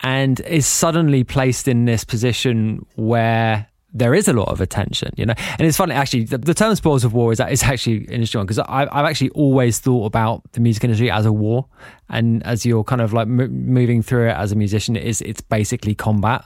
and 0.00 0.40
is 0.40 0.66
suddenly 0.66 1.24
placed 1.24 1.66
in 1.66 1.86
this 1.86 2.04
position 2.04 2.84
where 2.96 3.66
there 3.96 4.12
is 4.12 4.26
a 4.26 4.32
lot 4.32 4.48
of 4.48 4.60
attention, 4.60 5.12
you 5.16 5.24
know. 5.24 5.34
And 5.58 5.66
it's 5.66 5.76
funny, 5.76 5.94
actually, 5.94 6.24
the, 6.24 6.36
the 6.36 6.52
term 6.52 6.74
"spoils 6.74 7.04
of 7.04 7.14
war" 7.14 7.32
is 7.32 7.40
is 7.40 7.62
actually 7.62 8.04
interesting 8.04 8.42
because 8.42 8.58
I've 8.58 8.88
actually 8.90 9.30
always 9.30 9.78
thought 9.78 10.04
about 10.04 10.42
the 10.52 10.60
music 10.60 10.84
industry 10.84 11.10
as 11.10 11.24
a 11.24 11.32
war, 11.32 11.66
and 12.10 12.42
as 12.44 12.66
you're 12.66 12.84
kind 12.84 13.00
of 13.00 13.12
like 13.12 13.28
m- 13.28 13.72
moving 13.72 14.02
through 14.02 14.28
it 14.28 14.36
as 14.36 14.52
a 14.52 14.56
musician, 14.56 14.96
it 14.96 15.04
is 15.04 15.22
it's 15.22 15.40
basically 15.40 15.94
combat 15.94 16.44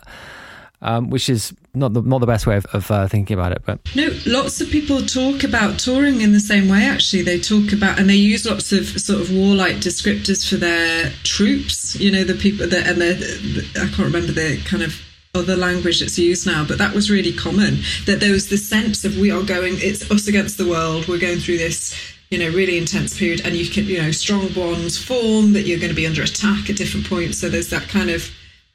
um, 0.82 1.10
which 1.10 1.28
is 1.28 1.52
not 1.74 1.92
the 1.92 2.02
not 2.02 2.18
the 2.18 2.26
best 2.26 2.46
way 2.46 2.56
of, 2.56 2.66
of 2.66 2.90
uh, 2.90 3.08
thinking 3.08 3.34
about 3.38 3.52
it. 3.52 3.62
But 3.64 3.80
no, 3.94 4.10
lots 4.26 4.60
of 4.60 4.68
people 4.68 5.02
talk 5.02 5.44
about 5.44 5.78
touring 5.78 6.20
in 6.20 6.32
the 6.32 6.40
same 6.40 6.68
way. 6.68 6.84
Actually, 6.84 7.22
they 7.22 7.38
talk 7.38 7.72
about 7.72 7.98
and 7.98 8.08
they 8.08 8.16
use 8.16 8.46
lots 8.46 8.72
of 8.72 8.86
sort 9.00 9.20
of 9.20 9.32
warlike 9.32 9.76
descriptors 9.76 10.48
for 10.48 10.56
their 10.56 11.10
troops. 11.24 11.96
You 11.96 12.10
know, 12.10 12.24
the 12.24 12.34
people 12.34 12.66
that 12.68 12.86
and 12.86 13.00
the 13.00 13.66
I 13.76 13.86
can't 13.86 13.98
remember 13.98 14.32
the 14.32 14.60
kind 14.64 14.82
of 14.82 15.00
other 15.34 15.56
language 15.56 16.00
that's 16.00 16.18
used 16.18 16.46
now, 16.46 16.64
but 16.66 16.78
that 16.78 16.94
was 16.94 17.10
really 17.10 17.32
common. 17.32 17.78
That 18.06 18.20
there 18.20 18.32
was 18.32 18.48
the 18.48 18.56
sense 18.56 19.04
of 19.04 19.18
we 19.18 19.30
are 19.30 19.42
going, 19.42 19.74
it's 19.78 20.10
us 20.10 20.26
against 20.26 20.58
the 20.58 20.66
world. 20.66 21.06
We're 21.06 21.18
going 21.18 21.38
through 21.38 21.58
this 21.58 21.94
you 22.30 22.38
know 22.38 22.50
really 22.50 22.76
intense 22.76 23.18
period 23.18 23.40
and 23.44 23.56
you 23.56 23.66
can 23.66 23.84
you 23.86 24.02
know 24.02 24.10
strong 24.10 24.48
bonds 24.48 25.02
form 25.02 25.54
that 25.54 25.62
you're 25.62 25.78
going 25.78 25.88
to 25.88 25.96
be 25.96 26.06
under 26.06 26.22
attack 26.22 26.68
at 26.68 26.76
different 26.76 27.08
points 27.08 27.38
so 27.38 27.48
there's 27.48 27.70
that 27.70 27.88
kind 27.88 28.10
of 28.10 28.30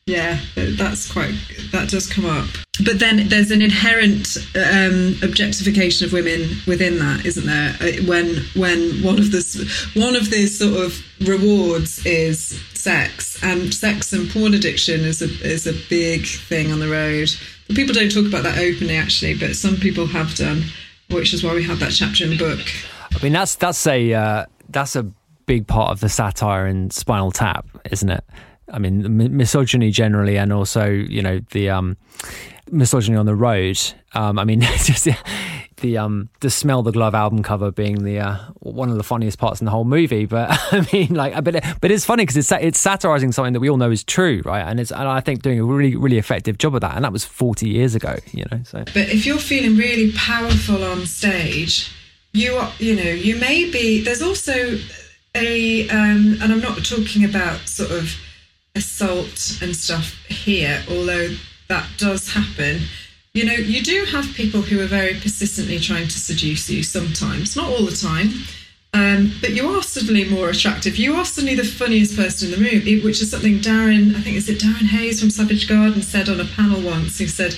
yeah 0.06 0.40
that's 0.56 1.12
quite 1.12 1.34
that 1.72 1.90
does 1.90 2.12
come 2.12 2.26
up. 2.26 2.48
But 2.84 3.00
then 3.00 3.28
there's 3.30 3.52
an 3.52 3.62
inherent 3.62 4.38
um, 4.56 5.16
objectification 5.22 6.06
of 6.06 6.14
women 6.14 6.58
within 6.68 7.00
that 7.00 7.26
isn't 7.26 7.46
there? 7.46 7.76
Uh, 7.80 8.04
when 8.06 8.38
when 8.56 9.02
one 9.04 9.20
of 9.20 9.32
the 9.32 9.92
one 9.96 10.16
of 10.16 10.30
the 10.30 10.48
sort 10.48 10.84
of 10.84 11.00
rewards 11.22 12.06
is 12.06 12.60
sex 12.74 13.42
and 13.44 13.74
sex 13.74 14.12
and 14.12 14.30
porn 14.30 14.54
addiction 14.54 15.02
is 15.02 15.22
a 15.22 15.30
is 15.48 15.68
a 15.68 15.74
big 15.90 16.26
thing 16.26 16.72
on 16.72 16.80
the 16.80 16.90
road. 16.90 17.30
People 17.70 17.94
don't 17.94 18.12
talk 18.12 18.26
about 18.26 18.44
that 18.44 18.58
openly 18.58 18.98
actually 18.98 19.38
but 19.38 19.56
some 19.56 19.78
people 19.78 20.08
have 20.08 20.36
done 20.36 20.64
which 21.10 21.34
is 21.34 21.44
why 21.44 21.54
we 21.54 21.64
have 21.64 21.80
that 21.80 21.92
chapter 21.92 22.24
in 22.24 22.32
the 22.32 22.38
book. 22.38 22.66
I 23.14 23.24
mean 23.24 23.34
that's 23.34 23.56
that's 23.56 23.86
a 23.88 24.14
uh, 24.14 24.46
that's 24.70 24.96
a 24.96 25.04
big 25.46 25.68
part 25.68 25.92
of 25.92 26.00
the 26.00 26.10
satire 26.10 26.68
in 26.68 26.90
Spinal 26.90 27.32
Tap 27.32 27.68
isn't 27.92 28.10
it 28.10 28.24
I 28.72 28.80
mean, 28.80 29.36
misogyny 29.36 29.92
generally, 29.92 30.38
and 30.38 30.54
also 30.54 30.86
you 30.86 31.22
know 31.22 31.40
the 31.52 31.70
um, 31.70 31.98
misogyny 32.72 33.18
on 33.18 33.26
the 33.26 33.36
road. 33.36 33.80
Um, 34.14 34.38
I 34.40 34.46
mean, 34.46 34.62
just 34.84 35.08
the, 35.78 35.98
um, 35.98 36.30
the 36.40 36.50
smell 36.50 36.82
the 36.82 36.92
glove 36.92 37.14
album 37.14 37.44
cover 37.44 37.72
being 37.72 38.04
the 38.04 38.20
uh, 38.20 38.38
one 38.60 38.90
of 38.90 38.98
the 38.98 39.04
funniest 39.04 39.38
parts 39.38 39.60
in 39.60 39.66
the 39.66 39.72
whole 39.72 39.86
movie. 39.86 40.26
But 40.34 40.50
I 40.52 40.88
mean, 40.92 41.14
like, 41.14 41.44
but 41.44 41.64
but 41.82 41.92
it's 41.92 42.06
funny 42.06 42.24
because 42.24 42.38
it's 42.38 42.52
it's 42.52 42.80
satirizing 42.80 43.32
something 43.32 43.54
that 43.54 43.60
we 43.60 43.70
all 43.70 43.78
know 43.78 43.92
is 43.92 44.04
true, 44.04 44.42
right? 44.46 44.62
And 44.62 44.80
it's 44.80 44.92
and 44.92 45.08
I 45.08 45.20
think 45.20 45.42
doing 45.42 45.60
a 45.60 45.66
really 45.66 45.96
really 45.96 46.18
effective 46.18 46.58
job 46.58 46.76
of 46.76 46.82
that. 46.82 46.96
And 46.96 47.06
that 47.06 47.12
was 47.12 47.26
forty 47.26 47.70
years 47.70 47.96
ago, 47.96 48.18
you 48.32 48.46
know. 48.52 48.62
So, 48.64 48.80
but 48.86 49.10
if 49.10 49.26
you're 49.26 49.38
feeling 49.38 49.78
really 49.78 50.12
powerful 50.14 50.84
on 50.84 51.06
stage, 51.06 51.92
you 52.32 52.56
are, 52.56 52.72
you 52.80 52.96
know, 52.96 53.12
you 53.12 53.36
may 53.36 53.70
be. 53.70 54.02
There's 54.04 54.22
also 54.22 54.80
a, 55.36 55.90
um, 55.90 56.38
and 56.42 56.52
I'm 56.52 56.62
not 56.62 56.84
talking 56.84 57.24
about 57.26 57.68
sort 57.68 57.92
of 57.92 58.16
assault 58.76 59.60
and 59.62 59.76
stuff 59.76 60.18
here, 60.28 60.84
although 60.90 61.36
that 61.70 61.88
does 61.98 62.34
happen. 62.34 62.82
You 63.34 63.46
know, 63.46 63.54
you 63.54 63.82
do 63.82 64.06
have 64.06 64.34
people 64.36 64.62
who 64.62 64.80
are 64.82 64.88
very 64.88 65.16
persistently 65.16 65.80
trying 65.80 66.08
to 66.08 66.20
seduce 66.20 66.70
you 66.70 66.84
sometimes, 66.84 67.56
not 67.56 67.70
all 67.70 67.86
the 67.86 67.96
time. 67.96 68.30
Um, 68.96 69.34
but 69.42 69.54
you 69.54 69.68
are 69.70 69.82
suddenly 69.82 70.24
more 70.30 70.50
attractive. 70.50 70.98
You 70.98 71.16
are 71.16 71.26
suddenly 71.26 71.56
the 71.56 71.64
funniest 71.64 72.16
person 72.16 72.54
in 72.54 72.60
the 72.60 72.70
room, 72.70 73.04
which 73.04 73.24
is 73.24 73.32
something 73.32 73.60
Darren, 73.60 74.16
I 74.16 74.22
think 74.22 74.38
is 74.38 74.48
it 74.50 74.60
Darren 74.60 74.88
Hayes 74.88 75.20
from 75.20 75.32
Savage 75.32 75.68
Garden 75.68 76.04
said 76.04 76.30
on 76.30 76.40
a 76.40 76.46
panel 76.46 76.80
once. 76.80 77.18
He 77.18 77.26
said, 77.26 77.56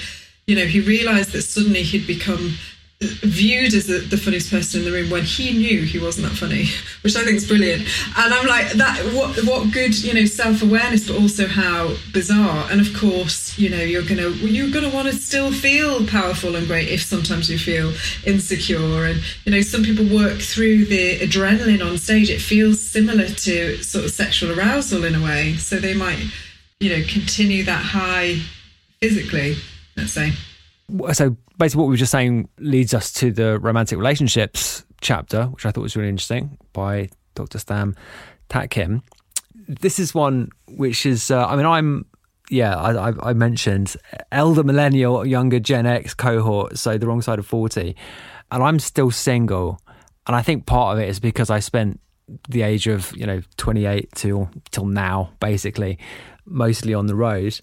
you 0.47 0.55
know, 0.55 0.65
he 0.65 0.79
realised 0.79 1.33
that 1.33 1.41
suddenly 1.41 1.83
he'd 1.83 2.07
become 2.07 2.53
viewed 3.01 3.73
as 3.73 3.87
the, 3.87 3.97
the, 3.99 4.15
funniest 4.15 4.49
person 4.49 4.79
in 4.79 4.85
the 4.85 4.91
room 4.91 5.09
when 5.09 5.23
he 5.23 5.51
knew 5.51 5.81
he 5.81 5.99
wasn't 5.99 6.25
that 6.27 6.37
funny, 6.37 6.67
which 7.01 7.15
I 7.15 7.23
think 7.23 7.35
is 7.35 7.47
brilliant. 7.47 7.81
And 8.17 8.33
I'm 8.33 8.47
like, 8.47 8.71
that 8.73 8.97
what 9.13 9.35
what 9.43 9.73
good 9.73 10.01
you 10.01 10.13
know 10.13 10.25
self 10.25 10.63
awareness, 10.63 11.07
but 11.07 11.19
also 11.19 11.45
how 11.45 11.95
bizarre. 12.13 12.69
And 12.71 12.79
of 12.79 12.95
course, 12.95 13.57
you 13.59 13.69
know, 13.69 13.81
you're 13.81 14.05
gonna 14.05 14.29
you're 14.29 14.71
gonna 14.71 14.93
want 14.93 15.09
to 15.09 15.13
still 15.13 15.51
feel 15.51 16.07
powerful 16.07 16.55
and 16.55 16.67
great 16.67 16.87
if 16.87 17.03
sometimes 17.03 17.49
you 17.51 17.57
feel 17.57 17.93
insecure. 18.25 19.05
And 19.05 19.21
you 19.43 19.51
know, 19.51 19.61
some 19.61 19.83
people 19.83 20.05
work 20.05 20.39
through 20.39 20.85
the 20.85 21.19
adrenaline 21.19 21.85
on 21.85 21.97
stage. 21.97 22.29
It 22.29 22.39
feels 22.39 22.79
similar 22.79 23.27
to 23.27 23.83
sort 23.83 24.05
of 24.05 24.11
sexual 24.11 24.57
arousal 24.57 25.03
in 25.03 25.15
a 25.15 25.23
way, 25.23 25.55
so 25.55 25.77
they 25.77 25.93
might 25.93 26.19
you 26.79 26.95
know 26.95 27.03
continue 27.07 27.63
that 27.65 27.83
high 27.83 28.39
physically. 29.01 29.57
Let's 29.97 30.13
say. 30.13 30.31
So 31.13 31.35
basically, 31.57 31.79
what 31.79 31.87
we 31.87 31.93
were 31.93 31.97
just 31.97 32.11
saying 32.11 32.49
leads 32.59 32.93
us 32.93 33.11
to 33.13 33.31
the 33.31 33.59
romantic 33.59 33.97
relationships 33.97 34.85
chapter, 35.01 35.45
which 35.45 35.65
I 35.65 35.71
thought 35.71 35.81
was 35.81 35.95
really 35.95 36.09
interesting 36.09 36.57
by 36.73 37.09
Dr. 37.33 37.59
Stan 37.59 37.95
Tatkin. 38.49 39.01
This 39.67 39.99
is 39.99 40.13
one 40.13 40.49
which 40.67 41.05
is, 41.05 41.31
uh, 41.31 41.45
I 41.45 41.55
mean, 41.55 41.65
I'm, 41.65 42.05
yeah, 42.49 42.75
I, 42.75 43.09
I, 43.09 43.29
I, 43.29 43.33
mentioned 43.33 43.95
elder 44.31 44.63
millennial, 44.63 45.25
younger 45.25 45.59
Gen 45.59 45.87
X 45.87 46.13
cohort, 46.13 46.77
so 46.77 46.97
the 46.97 47.07
wrong 47.07 47.21
side 47.21 47.39
of 47.39 47.47
40. 47.47 47.95
And 48.51 48.63
I'm 48.63 48.79
still 48.79 49.09
single. 49.09 49.79
And 50.27 50.35
I 50.35 50.43
think 50.43 50.67
part 50.67 50.95
of 50.95 51.03
it 51.03 51.09
is 51.09 51.19
because 51.19 51.49
I 51.49 51.59
spent 51.59 51.99
the 52.49 52.61
age 52.61 52.87
of, 52.87 53.15
you 53.15 53.25
know, 53.25 53.41
28 53.57 54.09
till, 54.13 54.49
till 54.71 54.85
now, 54.85 55.31
basically, 55.39 55.97
mostly 56.45 56.93
on 56.93 57.07
the 57.07 57.15
road. 57.15 57.59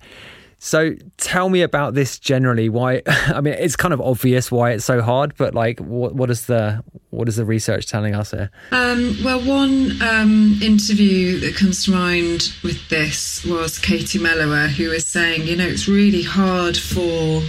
So 0.65 0.95
tell 1.17 1.49
me 1.49 1.63
about 1.63 1.95
this 1.95 2.21
generally. 2.21 2.69
Why? 2.69 3.03
I 3.07 3.41
mean, 3.41 3.55
it's 3.55 3.75
kind 3.75 3.93
of 3.93 4.01
obvious 4.01 4.53
why 4.53 4.71
it's 4.71 4.85
so 4.85 5.03
hard, 5.03 5.35
but 5.37 5.55
like, 5.55 5.81
what, 5.81 6.15
what 6.15 6.31
is 6.31 6.47
the 6.47 6.85
what 7.11 7.29
is 7.29 7.35
the 7.35 7.45
research 7.45 7.89
telling 7.89 8.15
us 8.15 8.31
here? 8.31 8.49
Um, 8.71 9.17
well, 9.25 9.41
one 9.45 10.01
um, 10.01 10.61
interview 10.63 11.41
that 11.41 11.57
comes 11.57 11.85
to 11.87 11.91
mind 11.91 12.53
with 12.63 12.89
this 12.91 13.45
was 13.45 13.77
Katie 13.77 14.21
Melua, 14.21 14.69
who 14.69 14.91
was 14.91 15.05
saying, 15.05 15.49
you 15.49 15.57
know, 15.57 15.67
it's 15.67 15.89
really 15.89 16.23
hard 16.23 16.77
for 16.77 17.43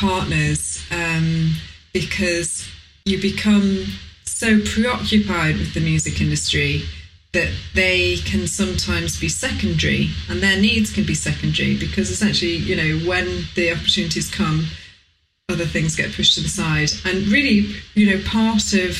partners 0.00 0.84
um, 0.90 1.52
because 1.92 2.68
you 3.04 3.22
become 3.22 3.86
so 4.24 4.58
preoccupied 4.64 5.56
with 5.56 5.72
the 5.72 5.80
music 5.80 6.20
industry 6.20 6.82
that 7.36 7.52
they 7.74 8.16
can 8.24 8.46
sometimes 8.46 9.20
be 9.20 9.28
secondary 9.28 10.08
and 10.30 10.42
their 10.42 10.58
needs 10.58 10.90
can 10.90 11.04
be 11.04 11.14
secondary 11.14 11.76
because 11.76 12.10
essentially, 12.10 12.56
you 12.56 12.74
know, 12.74 13.06
when 13.06 13.26
the 13.54 13.70
opportunities 13.72 14.30
come, 14.30 14.64
other 15.50 15.66
things 15.66 15.94
get 15.94 16.14
pushed 16.14 16.34
to 16.36 16.40
the 16.40 16.48
side. 16.48 16.90
And 17.04 17.26
really, 17.28 17.74
you 17.92 18.06
know, 18.06 18.24
part 18.24 18.72
of 18.72 18.96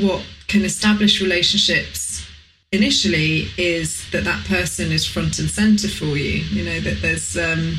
what 0.00 0.26
can 0.48 0.64
establish 0.64 1.22
relationships 1.22 2.26
initially 2.72 3.46
is 3.56 4.10
that 4.10 4.24
that 4.24 4.44
person 4.46 4.90
is 4.90 5.06
front 5.06 5.38
and 5.38 5.48
center 5.48 5.86
for 5.86 6.16
you, 6.16 6.40
you 6.50 6.64
know, 6.64 6.80
that 6.80 7.00
there's, 7.00 7.36
um, 7.38 7.76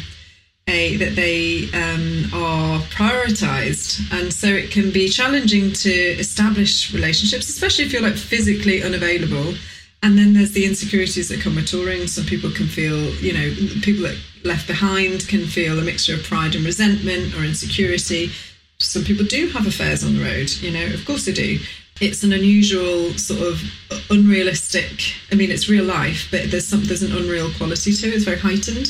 a, 0.69 0.95
that 0.95 1.17
they 1.17 1.65
um, 1.73 2.23
are 2.33 2.79
prioritized. 2.83 3.99
And 4.13 4.31
so 4.31 4.47
it 4.47 4.71
can 4.71 4.91
be 4.91 5.09
challenging 5.09 5.73
to 5.73 5.91
establish 5.91 6.93
relationships, 6.93 7.49
especially 7.49 7.83
if 7.83 7.91
you're 7.91 8.01
like 8.01 8.15
physically 8.15 8.81
unavailable 8.81 9.55
and 10.01 10.17
then 10.17 10.33
there's 10.33 10.53
the 10.53 10.65
insecurities 10.65 11.27
that 11.29 11.41
come 11.41 11.55
with 11.55 11.67
touring. 11.67 12.07
Some 12.07 12.25
people 12.25 12.51
can 12.51 12.67
feel, 12.67 12.97
you 13.15 13.33
know, 13.33 13.53
people 13.81 14.03
that 14.03 14.17
left 14.45 14.67
behind 14.67 15.27
can 15.27 15.45
feel 15.45 15.77
a 15.77 15.81
mixture 15.81 16.13
of 16.13 16.23
pride 16.23 16.55
and 16.55 16.65
resentment 16.65 17.35
or 17.35 17.43
insecurity. 17.43 18.31
Some 18.79 19.03
people 19.03 19.25
do 19.25 19.49
have 19.49 19.67
affairs 19.67 20.03
on 20.03 20.15
the 20.15 20.23
road, 20.23 20.49
you 20.61 20.71
know, 20.71 20.85
of 20.93 21.05
course 21.05 21.25
they 21.25 21.33
do. 21.33 21.59
It's 21.99 22.23
an 22.23 22.31
unusual 22.31 23.11
sort 23.17 23.41
of 23.41 23.61
unrealistic. 24.09 25.15
I 25.33 25.35
mean, 25.35 25.51
it's 25.51 25.67
real 25.67 25.83
life, 25.83 26.29
but 26.31 26.49
there's 26.49 26.65
some 26.65 26.85
there's 26.85 27.03
an 27.03 27.11
unreal 27.11 27.51
quality 27.57 27.91
to 27.91 28.07
it. 28.07 28.13
It's 28.13 28.23
very 28.23 28.39
heightened. 28.39 28.87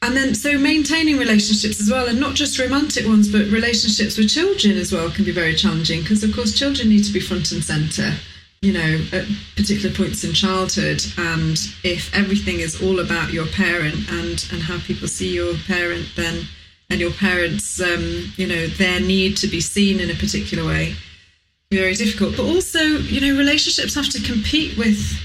And 0.00 0.16
then, 0.16 0.34
so 0.34 0.56
maintaining 0.58 1.18
relationships 1.18 1.80
as 1.80 1.90
well, 1.90 2.08
and 2.08 2.20
not 2.20 2.34
just 2.34 2.58
romantic 2.58 3.06
ones, 3.06 3.30
but 3.30 3.46
relationships 3.48 4.16
with 4.16 4.30
children 4.30 4.76
as 4.78 4.90
well, 4.92 5.10
can 5.10 5.24
be 5.24 5.32
very 5.32 5.54
challenging 5.54 6.00
because, 6.00 6.24
of 6.24 6.34
course, 6.34 6.58
children 6.58 6.88
need 6.88 7.04
to 7.04 7.12
be 7.12 7.20
front 7.20 7.52
and 7.52 7.62
centre 7.62 8.14
you 8.64 8.72
know, 8.72 8.98
at 9.12 9.26
particular 9.56 9.94
points 9.94 10.24
in 10.24 10.32
childhood. 10.32 11.04
And 11.18 11.58
if 11.84 12.12
everything 12.14 12.60
is 12.60 12.82
all 12.82 12.98
about 12.98 13.30
your 13.30 13.46
parent 13.46 14.08
and, 14.10 14.42
and 14.50 14.62
how 14.62 14.78
people 14.78 15.06
see 15.06 15.34
your 15.34 15.54
parent, 15.66 16.06
then, 16.16 16.46
and 16.88 16.98
your 16.98 17.12
parents, 17.12 17.78
um, 17.82 18.32
you 18.36 18.46
know, 18.46 18.66
their 18.66 19.00
need 19.00 19.36
to 19.38 19.48
be 19.48 19.60
seen 19.60 20.00
in 20.00 20.08
a 20.08 20.14
particular 20.14 20.66
way, 20.66 20.96
very 21.70 21.94
difficult. 21.94 22.38
But 22.38 22.46
also, 22.46 22.80
you 22.80 23.20
know, 23.20 23.38
relationships 23.38 23.94
have 23.96 24.08
to 24.08 24.22
compete 24.22 24.78
with, 24.78 25.20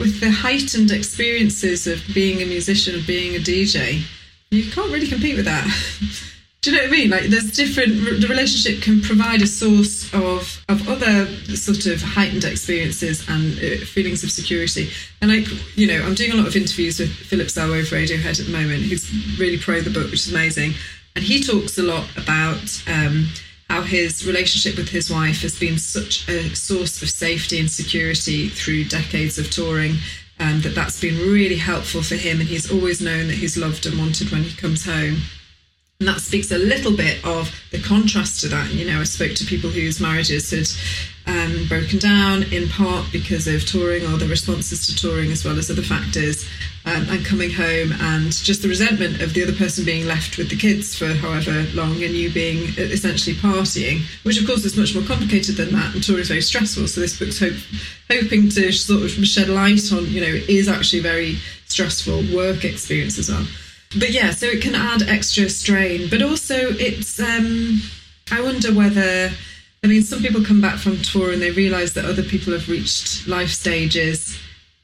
with 0.00 0.20
the 0.20 0.30
heightened 0.30 0.90
experiences 0.90 1.86
of 1.86 2.02
being 2.14 2.40
a 2.40 2.46
musician, 2.46 2.94
of 2.94 3.06
being 3.06 3.36
a 3.36 3.38
DJ. 3.38 4.02
You 4.50 4.70
can't 4.70 4.90
really 4.90 5.08
compete 5.08 5.36
with 5.36 5.44
that. 5.44 5.66
You 6.68 6.74
know 6.74 6.82
what 6.82 6.88
I 6.88 6.90
mean? 6.90 7.08
Like, 7.08 7.22
there's 7.30 7.50
different. 7.50 8.20
The 8.20 8.26
relationship 8.28 8.82
can 8.82 9.00
provide 9.00 9.40
a 9.40 9.46
source 9.46 10.12
of 10.12 10.62
of 10.68 10.86
other 10.86 11.24
sort 11.56 11.86
of 11.86 12.02
heightened 12.02 12.44
experiences 12.44 13.26
and 13.26 13.56
uh, 13.56 13.86
feelings 13.86 14.22
of 14.22 14.30
security. 14.30 14.90
And 15.22 15.30
like, 15.30 15.48
you 15.78 15.86
know, 15.86 16.04
I'm 16.04 16.14
doing 16.14 16.32
a 16.32 16.34
lot 16.34 16.46
of 16.46 16.54
interviews 16.54 17.00
with 17.00 17.08
Philip 17.08 17.46
Selway 17.46 17.80
of 17.80 17.86
Radiohead 17.86 18.38
at 18.38 18.44
the 18.44 18.52
moment, 18.52 18.82
who's 18.82 19.10
really 19.38 19.56
pro 19.56 19.80
the 19.80 19.88
book, 19.88 20.10
which 20.10 20.26
is 20.26 20.30
amazing. 20.30 20.74
And 21.16 21.24
he 21.24 21.42
talks 21.42 21.78
a 21.78 21.82
lot 21.82 22.06
about 22.18 22.82
um, 22.86 23.28
how 23.70 23.80
his 23.80 24.26
relationship 24.26 24.76
with 24.76 24.90
his 24.90 25.10
wife 25.10 25.40
has 25.40 25.58
been 25.58 25.78
such 25.78 26.28
a 26.28 26.54
source 26.54 27.00
of 27.00 27.08
safety 27.08 27.58
and 27.58 27.70
security 27.70 28.50
through 28.50 28.84
decades 28.84 29.38
of 29.38 29.48
touring. 29.50 29.94
And 30.38 30.62
that 30.64 30.74
that's 30.74 31.00
been 31.00 31.16
really 31.16 31.56
helpful 31.56 32.02
for 32.02 32.16
him, 32.16 32.40
and 32.40 32.48
he's 32.50 32.70
always 32.70 33.00
known 33.00 33.28
that 33.28 33.36
he's 33.36 33.56
loved 33.56 33.86
and 33.86 33.98
wanted 33.98 34.30
when 34.30 34.42
he 34.42 34.54
comes 34.54 34.84
home 34.84 35.22
And 36.00 36.06
that 36.06 36.20
speaks 36.20 36.52
a 36.52 36.58
little 36.58 36.96
bit 36.96 37.18
of 37.26 37.52
the 37.72 37.82
contrast 37.82 38.40
to 38.42 38.48
that. 38.50 38.72
You 38.72 38.86
know, 38.88 39.00
I 39.00 39.02
spoke 39.02 39.34
to 39.34 39.44
people 39.44 39.68
whose 39.68 40.00
marriages 40.00 40.52
had 40.52 40.68
um, 41.26 41.66
broken 41.66 41.98
down 41.98 42.44
in 42.52 42.68
part 42.68 43.10
because 43.10 43.48
of 43.48 43.66
touring 43.66 44.04
or 44.04 44.16
the 44.16 44.28
responses 44.28 44.86
to 44.86 44.94
touring, 44.94 45.32
as 45.32 45.44
well 45.44 45.58
as 45.58 45.72
other 45.72 45.82
factors, 45.82 46.48
um, 46.86 47.04
and 47.10 47.26
coming 47.26 47.50
home 47.50 47.90
and 47.98 48.30
just 48.30 48.62
the 48.62 48.68
resentment 48.68 49.20
of 49.20 49.34
the 49.34 49.42
other 49.42 49.52
person 49.52 49.84
being 49.84 50.06
left 50.06 50.38
with 50.38 50.50
the 50.50 50.56
kids 50.56 50.96
for 50.96 51.08
however 51.14 51.66
long 51.74 52.00
and 52.04 52.14
you 52.14 52.32
being 52.32 52.72
essentially 52.78 53.34
partying, 53.34 54.02
which 54.22 54.40
of 54.40 54.46
course 54.46 54.64
is 54.64 54.76
much 54.76 54.94
more 54.94 55.02
complicated 55.02 55.56
than 55.56 55.72
that. 55.72 55.96
And 55.96 56.04
touring 56.04 56.20
is 56.20 56.28
very 56.28 56.42
stressful. 56.42 56.86
So 56.86 57.00
this 57.00 57.18
book's 57.18 57.40
hope, 57.40 57.58
hoping 58.08 58.50
to 58.50 58.70
sort 58.70 59.02
of 59.02 59.10
shed 59.26 59.48
light 59.48 59.92
on, 59.92 60.06
you 60.06 60.20
know, 60.20 60.40
is 60.48 60.68
actually 60.68 61.02
very 61.02 61.38
stressful 61.66 62.22
work 62.32 62.64
experience 62.64 63.18
as 63.18 63.30
well 63.30 63.44
but 63.96 64.10
yeah, 64.10 64.30
so 64.30 64.46
it 64.46 64.62
can 64.62 64.74
add 64.74 65.02
extra 65.02 65.48
strain, 65.48 66.08
but 66.10 66.22
also 66.22 66.74
it's. 66.78 67.20
Um, 67.20 67.80
I 68.30 68.40
wonder 68.42 68.72
whether. 68.72 69.30
I 69.82 69.86
mean, 69.86 70.02
some 70.02 70.20
people 70.20 70.44
come 70.44 70.60
back 70.60 70.78
from 70.78 71.00
tour 71.02 71.32
and 71.32 71.40
they 71.40 71.52
realise 71.52 71.92
that 71.92 72.04
other 72.04 72.24
people 72.24 72.52
have 72.52 72.68
reached 72.68 73.28
life 73.28 73.50
stages 73.50 74.36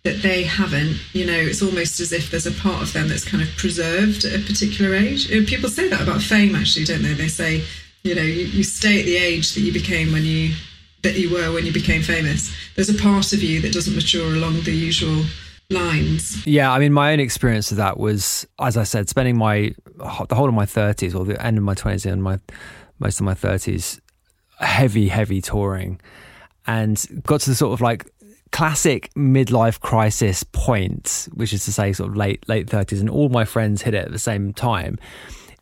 that 0.05 0.23
they 0.23 0.45
haven't. 0.45 1.01
You 1.13 1.27
know, 1.27 1.33
it's 1.33 1.63
almost 1.63 1.99
as 1.99 2.13
if 2.13 2.31
there's 2.31 2.47
a 2.47 2.53
part 2.53 2.81
of 2.81 2.93
them 2.93 3.09
that's 3.09 3.25
kind 3.25 3.43
of 3.43 3.49
preserved 3.57 4.25
at 4.25 4.41
a 4.41 4.45
particular 4.45 4.95
age. 4.95 5.29
People 5.49 5.69
say 5.69 5.89
that 5.89 6.01
about 6.01 6.23
fame, 6.23 6.55
actually, 6.55 6.85
don't 6.85 7.03
they? 7.03 7.15
They 7.15 7.29
say, 7.29 7.65
you 8.05 8.15
know, 8.15 8.23
you, 8.23 8.45
you 8.45 8.63
stay 8.63 9.01
at 9.01 9.07
the 9.07 9.17
age 9.17 9.55
that 9.55 9.63
you 9.63 9.73
became 9.73 10.13
when 10.13 10.25
you 10.25 10.55
that 11.03 11.19
you 11.19 11.31
were 11.31 11.53
when 11.53 11.67
you 11.67 11.73
became 11.73 12.03
famous. 12.03 12.55
There's 12.77 12.89
a 12.89 12.95
part 12.95 13.33
of 13.33 13.43
you 13.43 13.61
that 13.61 13.73
doesn't 13.73 13.95
mature 13.95 14.33
along 14.35 14.63
the 14.63 14.73
usual 14.73 15.25
lines. 15.71 16.47
Yeah, 16.47 16.73
I 16.73 16.79
mean, 16.79 16.93
my 16.93 17.13
own 17.13 17.21
experience 17.21 17.71
of 17.71 17.79
that 17.79 17.99
was, 17.99 18.47
as 18.61 18.77
I 18.77 18.85
said, 18.85 19.09
spending 19.09 19.37
my 19.37 19.75
the 19.97 20.35
whole 20.35 20.49
of 20.49 20.55
my 20.55 20.67
thirties 20.67 21.15
or 21.15 21.25
the 21.25 21.41
end 21.45 21.59
of 21.59 21.65
my 21.65 21.75
twenties 21.75 22.07
and 22.07 22.23
my 22.23 22.39
most 22.99 23.21
of 23.21 23.25
my 23.25 23.35
thirties 23.35 24.01
heavy, 24.59 25.09
heavy 25.09 25.41
touring, 25.41 26.01
and 26.67 27.23
got 27.25 27.41
to 27.43 27.51
the 27.51 27.57
sort 27.57 27.73
of 27.73 27.81
like 27.81 28.07
classic 28.53 29.13
midlife 29.15 29.81
crisis 29.81 30.45
point, 30.45 31.29
which 31.35 31.53
is 31.53 31.65
to 31.65 31.73
say, 31.73 31.93
sort 31.93 32.11
of 32.11 32.17
late 32.17 32.49
late 32.49 32.69
thirties, 32.69 33.01
and 33.01 33.11
all 33.11 33.29
my 33.29 33.45
friends 33.45 33.83
hit 33.83 33.95
it 33.95 34.05
at 34.05 34.13
the 34.13 34.19
same 34.19 34.53
time, 34.53 34.99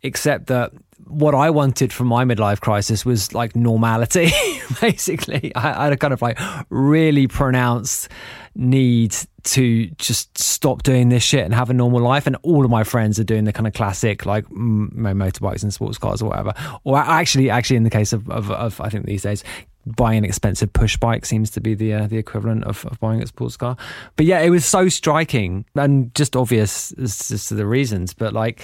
except 0.03 0.47
that 0.49 0.73
what 1.13 1.35
I 1.35 1.51
wanted 1.51 1.93
from 1.93 2.07
my 2.07 2.25
midlife 2.25 2.61
crisis 2.61 3.05
was 3.05 3.35
like 3.35 3.55
normality, 3.55 4.31
basically. 4.81 5.55
I, 5.55 5.81
I, 5.81 5.85
had 5.85 5.93
a 5.93 5.97
kind 5.97 6.13
of 6.13 6.23
like 6.23 6.39
really 6.71 7.27
pronounced 7.27 8.09
need 8.55 9.15
to 9.45 9.87
just 9.99 10.37
stop 10.39 10.83
doing 10.83 11.11
this 11.11 11.23
shit 11.23 11.45
and 11.45 11.53
have 11.55 11.69
a 11.69 11.75
normal 11.75 12.01
life. 12.01 12.27
And 12.27 12.37
all 12.43 12.65
of 12.65 12.71
my 12.71 12.85
friends 12.85 13.21
are 13.21 13.25
doing 13.25 13.45
the 13.45 13.53
kind 13.53 13.67
of 13.67 13.75
classic, 13.75 14.25
like 14.25 14.47
motorbikes 14.47 15.63
and 15.63 15.73
sports 15.73 15.99
cars 15.99 16.23
or 16.23 16.31
whatever. 16.31 16.55
Or 16.85 16.99
actually, 16.99 17.51
actually, 17.51 17.77
in 17.77 17.83
the 17.83 17.91
case 17.91 18.13
of, 18.13 18.29
of, 18.31 18.51
of 18.51 18.81
I 18.81 18.89
think 18.89 19.07
these 19.07 19.23
days, 19.23 19.45
buying 19.85 20.19
an 20.19 20.25
expensive 20.25 20.73
push 20.73 20.97
bike 20.97 21.27
seems 21.27 21.51
to 21.51 21.61
be 21.61 21.75
the 21.75 21.93
uh, 21.93 22.07
the 22.07 22.17
equivalent 22.17 22.65
of, 22.65 22.87
of 22.87 22.99
buying 23.01 23.23
a 23.23 23.27
sports 23.27 23.57
car. 23.57 23.77
But 24.17 24.27
yeah, 24.27 24.41
it 24.41 24.51
was 24.51 24.65
so 24.65 24.89
striking 24.89 25.65
and 25.75 26.15
just 26.15 26.37
obvious 26.37 26.93
as, 26.93 27.31
as 27.31 27.47
to 27.47 27.55
the 27.55 27.67
reasons. 27.67 28.15
But 28.15 28.33
like, 28.33 28.63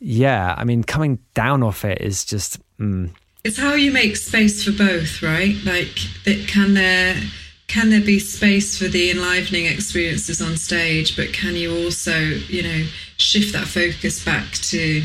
yeah, 0.00 0.54
I 0.56 0.64
mean, 0.64 0.82
coming 0.82 1.18
down 1.34 1.62
off 1.62 1.84
it 1.84 2.00
is 2.00 2.24
just. 2.24 2.58
Mm. 2.78 3.10
It's 3.44 3.58
how 3.58 3.74
you 3.74 3.92
make 3.92 4.16
space 4.16 4.64
for 4.64 4.72
both, 4.72 5.22
right? 5.22 5.56
Like, 5.64 5.98
that 6.24 6.46
can 6.48 6.74
there 6.74 7.16
can 7.70 7.90
there 7.90 8.00
be 8.00 8.18
space 8.18 8.76
for 8.76 8.88
the 8.88 9.12
enlivening 9.12 9.66
experiences 9.66 10.42
on 10.42 10.56
stage, 10.56 11.16
but 11.16 11.32
can 11.32 11.54
you 11.54 11.84
also, 11.84 12.18
you 12.18 12.64
know, 12.64 12.86
shift 13.16 13.52
that 13.52 13.66
focus 13.68 14.24
back 14.24 14.50
to 14.52 15.04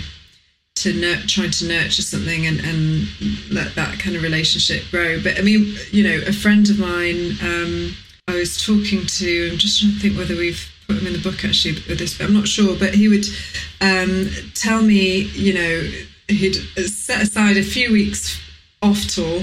to 0.78 0.94
nur- 0.94 1.24
trying 1.28 1.52
to 1.52 1.68
nurture 1.68 2.02
something 2.02 2.46
and, 2.46 2.60
and 2.60 3.08
let 3.52 3.76
that 3.76 4.00
kind 4.00 4.16
of 4.16 4.24
relationship 4.24 4.84
grow? 4.90 5.22
But 5.22 5.38
I 5.38 5.42
mean, 5.42 5.76
you 5.92 6.04
know, 6.04 6.26
a 6.26 6.34
friend 6.34 6.68
of 6.70 6.80
mine, 6.80 7.38
um, 7.44 7.96
I 8.28 8.34
was 8.34 8.66
talking 8.66 9.06
to. 9.06 9.50
I'm 9.52 9.58
just 9.58 9.80
trying 9.80 9.94
to 9.94 10.00
think 10.00 10.18
whether 10.18 10.36
we've 10.36 10.68
put 10.88 10.98
him 10.98 11.08
in 11.08 11.14
the 11.14 11.20
book 11.20 11.44
actually 11.44 11.76
with 11.88 12.00
this, 12.00 12.18
but 12.18 12.28
I'm 12.28 12.34
not 12.34 12.48
sure. 12.48 12.76
But 12.78 12.94
he 12.94 13.08
would 13.08 13.26
um, 13.82 14.30
tell 14.54 14.82
me, 14.82 15.24
you 15.34 15.54
know, 15.54 15.92
he'd 16.28 16.56
set 16.88 17.22
aside 17.22 17.58
a 17.58 17.64
few 17.64 17.92
weeks 17.92 18.40
off 18.82 19.06
tour 19.08 19.42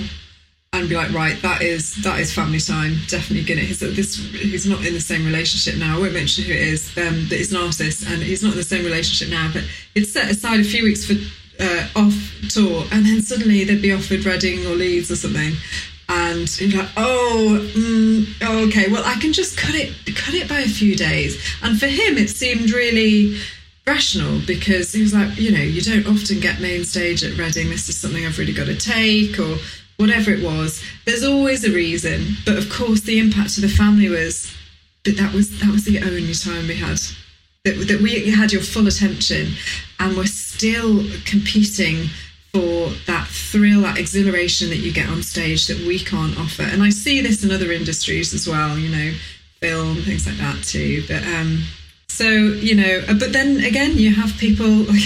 and 0.75 0.89
be 0.89 0.97
like, 0.97 1.13
right, 1.13 1.41
that 1.43 1.61
is 1.61 2.03
that 2.03 2.19
is 2.19 2.33
family 2.33 2.59
time. 2.61 2.97
Definitely 3.09 3.45
gonna. 3.45 3.61
He's 3.61 3.81
this. 3.81 4.17
He's 4.17 4.67
not 4.67 4.85
in 4.87 4.95
the 4.95 5.01
same 5.01 5.25
relationship 5.27 5.79
now. 5.79 5.97
I 5.97 6.01
won't 6.01 6.15
mention 6.15 6.45
who 6.45 6.53
it 6.53 6.61
is. 6.61 6.97
Um, 6.97 7.27
but 7.29 7.39
he's 7.39 7.53
an 7.53 7.61
artist, 7.61 8.09
and 8.09 8.23
he's 8.23 8.43
not 8.43 8.53
in 8.53 8.59
the 8.59 8.65
same 8.65 8.85
relationship 8.85 9.29
now. 9.29 9.51
But 9.53 9.65
he'd 9.95 10.05
set 10.05 10.31
aside 10.31 10.61
a 10.61 10.65
few 10.65 10.85
weeks 10.85 11.05
for 11.05 11.15
uh, 11.61 11.89
off 11.95 12.15
tour, 12.49 12.85
and 12.91 13.05
then 13.05 13.21
suddenly 13.21 13.65
they'd 13.65 13.83
be 13.83 13.93
offered 13.93 14.25
Reading 14.25 14.67
or 14.67 14.75
Leeds 14.75 15.11
or 15.11 15.17
something, 15.17 15.53
and 16.09 16.61
you're 16.61 16.83
like, 16.83 16.91
oh, 16.97 17.71
mm, 17.75 18.27
oh, 18.43 18.67
okay, 18.69 18.91
well, 18.91 19.03
I 19.05 19.15
can 19.15 19.33
just 19.33 19.57
cut 19.57 19.75
it, 19.75 19.95
cut 20.15 20.35
it 20.35 20.49
by 20.49 20.61
a 20.61 20.69
few 20.69 20.97
days. 20.97 21.43
And 21.63 21.79
for 21.79 21.87
him, 21.87 22.19
it 22.19 22.31
seemed 22.31 22.71
really 22.71 23.39
rational 23.87 24.41
because 24.47 24.93
he 24.93 25.03
was 25.03 25.15
like, 25.15 25.39
you 25.39 25.51
know, 25.51 25.63
you 25.63 25.81
don't 25.81 26.07
often 26.07 26.41
get 26.41 26.61
main 26.61 26.85
stage 26.85 27.25
at 27.25 27.37
Reading. 27.39 27.69
This 27.69 27.89
is 27.89 27.97
something 27.97 28.25
I've 28.25 28.39
really 28.39 28.53
got 28.53 28.67
to 28.67 28.77
take, 28.77 29.39
or 29.39 29.57
whatever 29.97 30.31
it 30.31 30.43
was. 30.43 30.83
There's 31.05 31.25
always 31.25 31.65
a 31.65 31.73
reason, 31.73 32.37
but 32.45 32.59
of 32.59 32.71
course, 32.71 33.03
the 33.03 33.19
impact 33.19 33.55
to 33.55 33.61
the 33.61 33.69
family 33.69 34.09
was 34.09 34.53
that 35.05 35.17
that 35.17 35.33
was 35.33 35.59
that 35.61 35.71
was 35.71 35.85
the 35.85 35.99
only 36.01 36.35
time 36.35 36.69
we 36.69 36.77
had 36.77 36.99
that 37.65 37.87
that 37.89 38.01
we 38.01 38.31
had 38.31 38.53
your 38.53 38.63
full 38.63 38.87
attention, 38.87 39.55
and 39.99 40.17
we're 40.17 40.27
still 40.27 41.05
competing 41.25 42.09
for 42.53 42.91
that 43.07 43.27
thrill, 43.29 43.83
that 43.83 43.99
exhilaration 43.99 44.69
that 44.69 44.79
you 44.79 44.93
get 44.93 45.09
on 45.09 45.23
stage 45.23 45.67
that 45.69 45.79
we 45.87 45.99
can't 45.99 46.39
offer. 46.39 46.63
And 46.63 46.83
I 46.83 46.91
see 46.91 47.21
this 47.23 47.43
in 47.43 47.51
other 47.51 47.73
industries 47.73 48.35
as 48.35 48.47
well, 48.47 48.79
you 48.79 48.91
know, 48.91 49.13
film, 49.61 49.97
things 50.03 50.27
like 50.27 50.37
that 50.37 50.63
too. 50.63 51.05
But 51.09 51.25
um, 51.25 51.65
so 52.09 52.29
you 52.29 52.75
know, 52.75 53.03
but 53.07 53.33
then 53.33 53.65
again, 53.65 53.97
you 53.97 54.15
have 54.15 54.37
people 54.39 54.69
like 54.69 55.03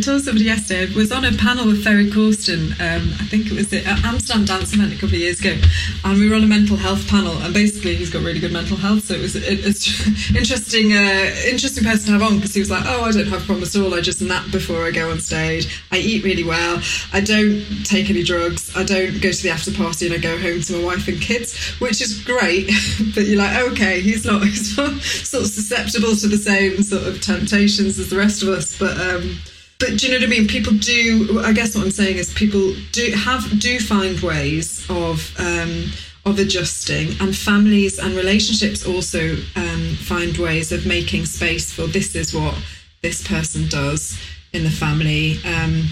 told 0.00 0.22
somebody 0.22 0.46
yesterday, 0.46 0.90
I 0.90 0.96
was 0.96 1.12
on 1.12 1.22
a 1.26 1.32
panel 1.32 1.66
with 1.66 1.84
Ferry 1.84 2.10
Corsten, 2.10 2.72
um, 2.80 3.12
I 3.20 3.26
think 3.28 3.44
it 3.44 3.52
was 3.52 3.70
at 3.74 3.84
Amsterdam 4.02 4.46
Dance 4.46 4.72
Event 4.72 4.90
a 4.90 4.94
couple 4.94 5.08
of 5.08 5.20
years 5.20 5.38
ago, 5.38 5.54
and 6.02 6.18
we 6.18 6.30
were 6.30 6.34
on 6.34 6.42
a 6.42 6.46
mental 6.46 6.78
health 6.78 7.06
panel, 7.08 7.36
and 7.42 7.52
basically 7.52 7.96
he's 7.96 8.08
got 8.08 8.22
really 8.22 8.40
good 8.40 8.54
mental 8.54 8.78
health, 8.78 9.04
so 9.04 9.12
it 9.12 9.20
was 9.20 9.36
it's 9.36 10.30
interesting, 10.34 10.94
uh, 10.94 11.30
interesting 11.46 11.84
person 11.84 12.06
to 12.06 12.12
have 12.12 12.22
on 12.22 12.36
because 12.36 12.54
he 12.54 12.60
was 12.60 12.70
like, 12.70 12.84
oh, 12.86 13.02
I 13.02 13.12
don't 13.12 13.26
have 13.26 13.44
problems 13.44 13.76
at 13.76 13.82
all, 13.82 13.92
I 13.92 14.00
just 14.00 14.22
nap 14.22 14.50
before 14.50 14.82
I 14.82 14.92
go 14.92 15.10
on 15.10 15.20
stage, 15.20 15.84
I 15.92 15.98
eat 15.98 16.24
really 16.24 16.44
well, 16.44 16.80
I 17.12 17.20
don't 17.20 17.62
take 17.84 18.08
any 18.08 18.22
drugs, 18.22 18.74
I 18.74 18.84
don't 18.84 19.20
go 19.20 19.30
to 19.30 19.42
the 19.42 19.50
after 19.50 19.72
party 19.72 20.06
and 20.06 20.14
I 20.14 20.18
go 20.18 20.38
home 20.38 20.62
to 20.62 20.72
my 20.72 20.84
wife 20.84 21.06
and 21.06 21.20
kids, 21.20 21.54
which 21.80 22.00
is 22.00 22.24
great, 22.24 22.70
but 23.14 23.26
you're 23.26 23.36
like, 23.36 23.60
okay, 23.72 24.00
he's 24.00 24.24
not, 24.24 24.42
he's 24.46 24.74
not 24.74 25.02
sort 25.02 25.42
of 25.44 25.50
susceptible 25.50 26.16
to 26.16 26.28
the 26.28 26.38
same 26.38 26.82
sort 26.82 27.02
of 27.02 27.20
temptations 27.20 27.98
as 27.98 28.08
the 28.08 28.16
rest 28.16 28.42
of 28.42 28.48
us, 28.48 28.78
but 28.78 28.98
um, 28.98 29.38
but 29.82 29.98
do 29.98 30.06
you 30.06 30.12
know 30.12 30.18
what 30.24 30.32
I 30.32 30.38
mean? 30.38 30.46
People 30.46 30.74
do. 30.74 31.40
I 31.44 31.52
guess 31.52 31.74
what 31.74 31.84
I'm 31.84 31.90
saying 31.90 32.16
is 32.16 32.32
people 32.34 32.72
do 32.92 33.10
have 33.16 33.58
do 33.58 33.80
find 33.80 34.18
ways 34.20 34.86
of 34.88 35.34
um, 35.40 35.90
of 36.24 36.38
adjusting, 36.38 37.20
and 37.20 37.36
families 37.36 37.98
and 37.98 38.14
relationships 38.14 38.86
also 38.86 39.34
um, 39.56 39.96
find 39.96 40.36
ways 40.38 40.70
of 40.70 40.86
making 40.86 41.26
space 41.26 41.72
for 41.72 41.88
this 41.88 42.14
is 42.14 42.32
what 42.32 42.54
this 43.02 43.26
person 43.26 43.66
does 43.66 44.16
in 44.52 44.62
the 44.62 44.70
family. 44.70 45.38
Um, 45.44 45.88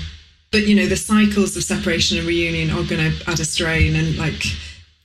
but 0.53 0.69
you 0.69 0.77
know, 0.77 0.87
the 0.87 0.97
cycles 0.97 1.57
of 1.57 1.65
separation 1.65 2.17
and 2.19 2.29
reunion 2.29 2.71
are 2.71 2.85
going 2.85 3.11
to 3.11 3.29
add 3.29 3.41
a 3.41 3.45
strain, 3.45 3.97
and 3.97 4.17
like 4.17 4.41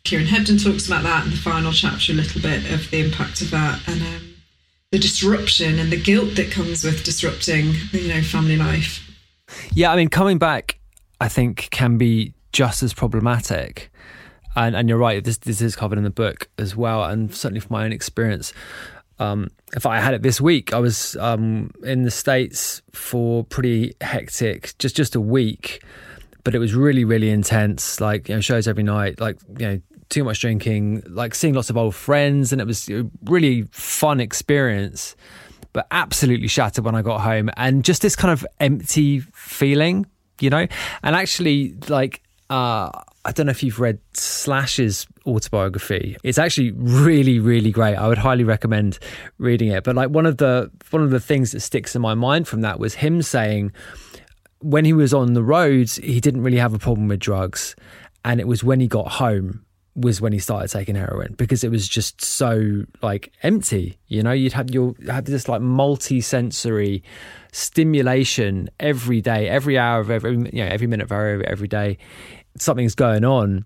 Kieran 0.03 0.27
Hebden 0.27 0.63
talks 0.63 0.85
about 0.85 1.01
that 1.01 1.25
in 1.25 1.31
the 1.31 1.37
final 1.37 1.71
chapter 1.71 2.11
a 2.11 2.15
little 2.15 2.39
bit 2.39 2.71
of 2.71 2.91
the 2.91 3.03
impact 3.03 3.41
of 3.41 3.49
that, 3.49 3.81
and 3.87 3.99
um, 4.03 4.34
the 4.95 5.01
disruption 5.01 5.77
and 5.77 5.91
the 5.91 6.01
guilt 6.01 6.37
that 6.37 6.49
comes 6.49 6.85
with 6.85 7.03
disrupting, 7.03 7.73
you 7.91 8.07
know, 8.07 8.21
family 8.21 8.55
life. 8.55 9.05
Yeah, 9.73 9.91
I 9.91 9.97
mean, 9.97 10.07
coming 10.07 10.37
back, 10.37 10.79
I 11.19 11.27
think 11.27 11.67
can 11.69 11.97
be 11.97 12.33
just 12.53 12.81
as 12.81 12.93
problematic. 12.93 13.91
And 14.55 14.73
and 14.73 14.87
you're 14.87 14.97
right. 14.97 15.21
This 15.21 15.35
this 15.39 15.59
is 15.59 15.75
covered 15.75 15.97
in 15.97 16.05
the 16.05 16.09
book 16.09 16.47
as 16.57 16.77
well, 16.77 17.03
and 17.03 17.35
certainly 17.35 17.59
from 17.59 17.73
my 17.73 17.83
own 17.83 17.91
experience. 17.91 18.53
Um, 19.19 19.49
if 19.75 19.85
I 19.85 19.99
had 19.99 20.13
it 20.13 20.21
this 20.21 20.39
week, 20.39 20.73
I 20.73 20.79
was 20.79 21.17
um, 21.17 21.71
in 21.83 22.03
the 22.03 22.11
states 22.11 22.81
for 22.93 23.43
pretty 23.43 23.95
hectic, 23.99 24.77
just 24.79 24.95
just 24.95 25.13
a 25.13 25.19
week, 25.19 25.83
but 26.45 26.55
it 26.55 26.59
was 26.59 26.73
really 26.73 27.03
really 27.03 27.31
intense. 27.31 27.99
Like 27.99 28.29
you 28.29 28.35
know, 28.35 28.39
shows 28.39 28.65
every 28.65 28.83
night, 28.83 29.19
like 29.19 29.39
you 29.59 29.67
know, 29.67 29.81
too 30.09 30.23
much 30.23 30.41
drinking, 30.41 31.03
like 31.07 31.35
seeing 31.35 31.53
lots 31.53 31.69
of 31.69 31.77
old 31.77 31.95
friends, 31.95 32.51
and 32.51 32.61
it 32.61 32.65
was 32.65 32.89
a 32.89 33.09
really 33.25 33.63
fun 33.71 34.19
experience. 34.19 35.15
But 35.73 35.87
absolutely 35.91 36.47
shattered 36.47 36.85
when 36.85 36.95
I 36.95 37.01
got 37.01 37.21
home, 37.21 37.49
and 37.57 37.83
just 37.83 38.01
this 38.01 38.15
kind 38.15 38.31
of 38.31 38.45
empty 38.59 39.19
feeling, 39.33 40.05
you 40.39 40.49
know. 40.49 40.67
And 41.03 41.15
actually, 41.15 41.75
like, 41.89 42.21
uh, 42.49 42.89
I 43.25 43.31
don't 43.31 43.47
know 43.47 43.51
if 43.51 43.63
you've 43.63 43.79
read 43.79 43.99
Slash's 44.13 45.07
autobiography. 45.25 46.15
It's 46.23 46.37
actually 46.37 46.71
really, 46.71 47.39
really 47.39 47.71
great. 47.71 47.95
I 47.95 48.07
would 48.07 48.19
highly 48.19 48.43
recommend 48.43 48.99
reading 49.39 49.69
it. 49.69 49.83
But 49.83 49.95
like 49.95 50.11
one 50.11 50.25
of 50.25 50.37
the 50.37 50.71
one 50.91 51.01
of 51.01 51.09
the 51.09 51.19
things 51.19 51.51
that 51.51 51.61
sticks 51.61 51.95
in 51.95 52.01
my 52.01 52.13
mind 52.13 52.47
from 52.47 52.61
that 52.61 52.79
was 52.79 52.93
him 52.93 53.21
saying 53.21 53.71
when 54.59 54.85
he 54.85 54.93
was 54.93 55.13
on 55.13 55.33
the 55.33 55.43
roads, 55.43 55.95
he 55.97 56.19
didn't 56.21 56.43
really 56.43 56.57
have 56.57 56.73
a 56.73 56.79
problem 56.79 57.07
with 57.07 57.19
drugs. 57.19 57.75
And 58.23 58.39
it 58.39 58.47
was 58.47 58.63
when 58.63 58.79
he 58.79 58.87
got 58.87 59.07
home 59.07 59.64
was 59.95 60.19
when 60.19 60.33
he 60.33 60.39
started 60.39 60.69
taking 60.69 60.95
heroin 60.95 61.33
because 61.37 61.63
it 61.63 61.71
was 61.71 61.87
just 61.87 62.21
so 62.21 62.83
like 63.01 63.31
empty. 63.43 63.97
You 64.07 64.23
know, 64.23 64.31
you'd 64.31 64.53
have 64.53 64.69
your 64.69 64.93
have 65.07 65.25
this 65.25 65.47
like 65.47 65.61
multi-sensory 65.61 67.03
stimulation 67.51 68.69
every 68.79 69.21
day, 69.21 69.47
every 69.47 69.77
hour 69.77 70.01
of 70.01 70.11
every 70.11 70.31
you 70.31 70.63
know, 70.63 70.67
every 70.67 70.87
minute 70.87 71.05
of 71.05 71.11
every 71.11 71.47
every 71.47 71.67
day. 71.67 71.97
Something's 72.57 72.95
going 72.95 73.25
on 73.25 73.65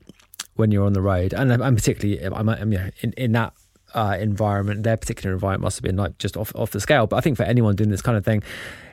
when 0.56 0.72
you're 0.72 0.86
on 0.86 0.94
the 0.94 1.02
road, 1.02 1.34
and 1.34 1.52
I'm 1.52 1.76
particularly 1.76 2.24
I'm, 2.24 2.50
I'm 2.50 2.72
you 2.72 2.78
know, 2.78 2.90
in 3.02 3.14
in 3.14 3.32
that 3.34 3.54
uh, 3.94 4.18
environment, 4.20 4.84
their 4.84 4.98
particular 4.98 5.34
environment 5.34 5.64
must 5.64 5.78
have 5.78 5.84
been 5.84 5.98
like 5.98 6.18
just 6.18 6.38
off 6.38 6.56
off 6.56 6.72
the 6.72 6.80
scale. 6.80 7.08
But 7.08 7.18
I 7.18 7.22
think 7.22 7.38
for 7.38 7.44
anyone 7.44 7.76
doing 7.76 7.90
this 7.90 8.02
kind 8.02 8.18
of 8.18 8.26
thing, 8.26 8.44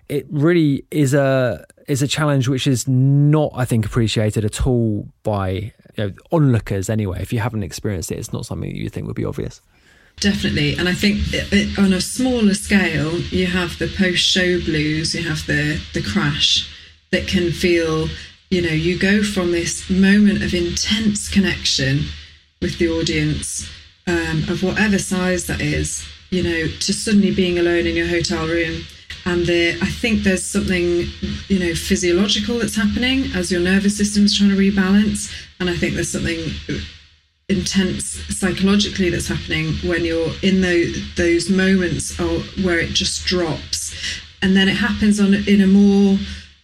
it 0.09 0.27
really 0.31 0.85
is 0.91 1.15
a 1.15 1.65
is 1.87 2.03
a 2.03 2.09
challenge 2.09 2.49
which 2.49 2.67
is 2.67 2.89
not, 2.89 3.53
I 3.55 3.65
think, 3.65 3.85
appreciated 3.85 4.45
at 4.45 4.67
all 4.67 5.09
by 5.23 5.73
you 5.97 6.05
know, 6.05 6.13
onlookers. 6.33 6.91
Anyway, 6.91 7.21
if 7.21 7.33
you 7.33 7.41
haven't 7.41 7.63
experienced 7.63 8.11
it, 8.13 8.19
it's 8.19 8.33
not 8.33 8.47
something 8.47 8.71
that 8.71 8.77
you 8.77 8.89
think 8.89 9.07
would 9.07 9.17
be 9.17 9.25
obvious. 9.25 9.61
Definitely, 10.19 10.77
and 10.77 10.89
I 10.89 10.95
think 10.95 11.19
it, 11.35 11.53
it, 11.53 11.79
on 11.79 11.93
a 11.93 12.01
smaller 12.01 12.55
scale, 12.55 13.19
you 13.21 13.47
have 13.47 13.79
the 13.79 13.87
post-show 13.87 14.61
blues, 14.61 15.15
you 15.15 15.29
have 15.29 15.47
the 15.47 15.79
the 15.93 16.03
crash 16.03 16.73
that 17.11 17.29
can 17.29 17.53
feel, 17.53 18.09
you 18.51 18.63
know, 18.63 18.71
you 18.71 18.99
go 18.99 19.23
from 19.23 19.53
this 19.53 19.91
moment 19.91 20.43
of 20.43 20.55
intense 20.55 21.29
connection 21.29 22.05
with 22.63 22.79
the 22.79 22.89
audience 22.89 23.71
um, 24.07 24.45
of 24.49 24.63
whatever 24.63 24.99
size 24.99 25.47
that 25.47 25.61
is, 25.61 26.07
you 26.31 26.43
know, 26.43 26.67
to 26.67 26.93
suddenly 26.95 27.35
being 27.35 27.59
alone 27.59 27.87
in 27.87 27.95
your 27.95 28.09
hotel 28.09 28.47
room 28.47 28.83
and 29.27 29.51
I 29.51 29.87
think 29.87 30.23
there's 30.23 30.47
something 30.47 31.05
you 31.49 31.59
know 31.59 31.75
physiological 31.75 32.61
that's 32.61 32.77
happening 32.77 33.25
as 33.35 33.51
your 33.51 33.61
nervous 33.61 33.97
system 33.97 34.25
is 34.25 34.39
trying 34.39 34.51
to 34.51 34.57
rebalance, 34.57 35.33
and 35.61 35.69
I 35.69 35.77
think 35.77 35.95
there's 35.95 36.13
something 36.13 36.39
intense 37.49 38.05
psychologically 38.37 39.11
that's 39.11 39.29
happening 39.29 39.75
when 39.89 40.05
you're 40.05 40.33
in 40.43 40.61
those 40.61 41.15
those 41.17 41.51
moments 41.51 42.17
where 42.63 42.79
it 42.79 42.91
just 42.91 43.27
drops, 43.27 43.95
and 44.43 44.57
then 44.57 44.69
it 44.69 44.77
happens 44.77 45.19
on 45.19 45.35
in 45.35 45.61
a 45.61 45.67
more 45.67 46.19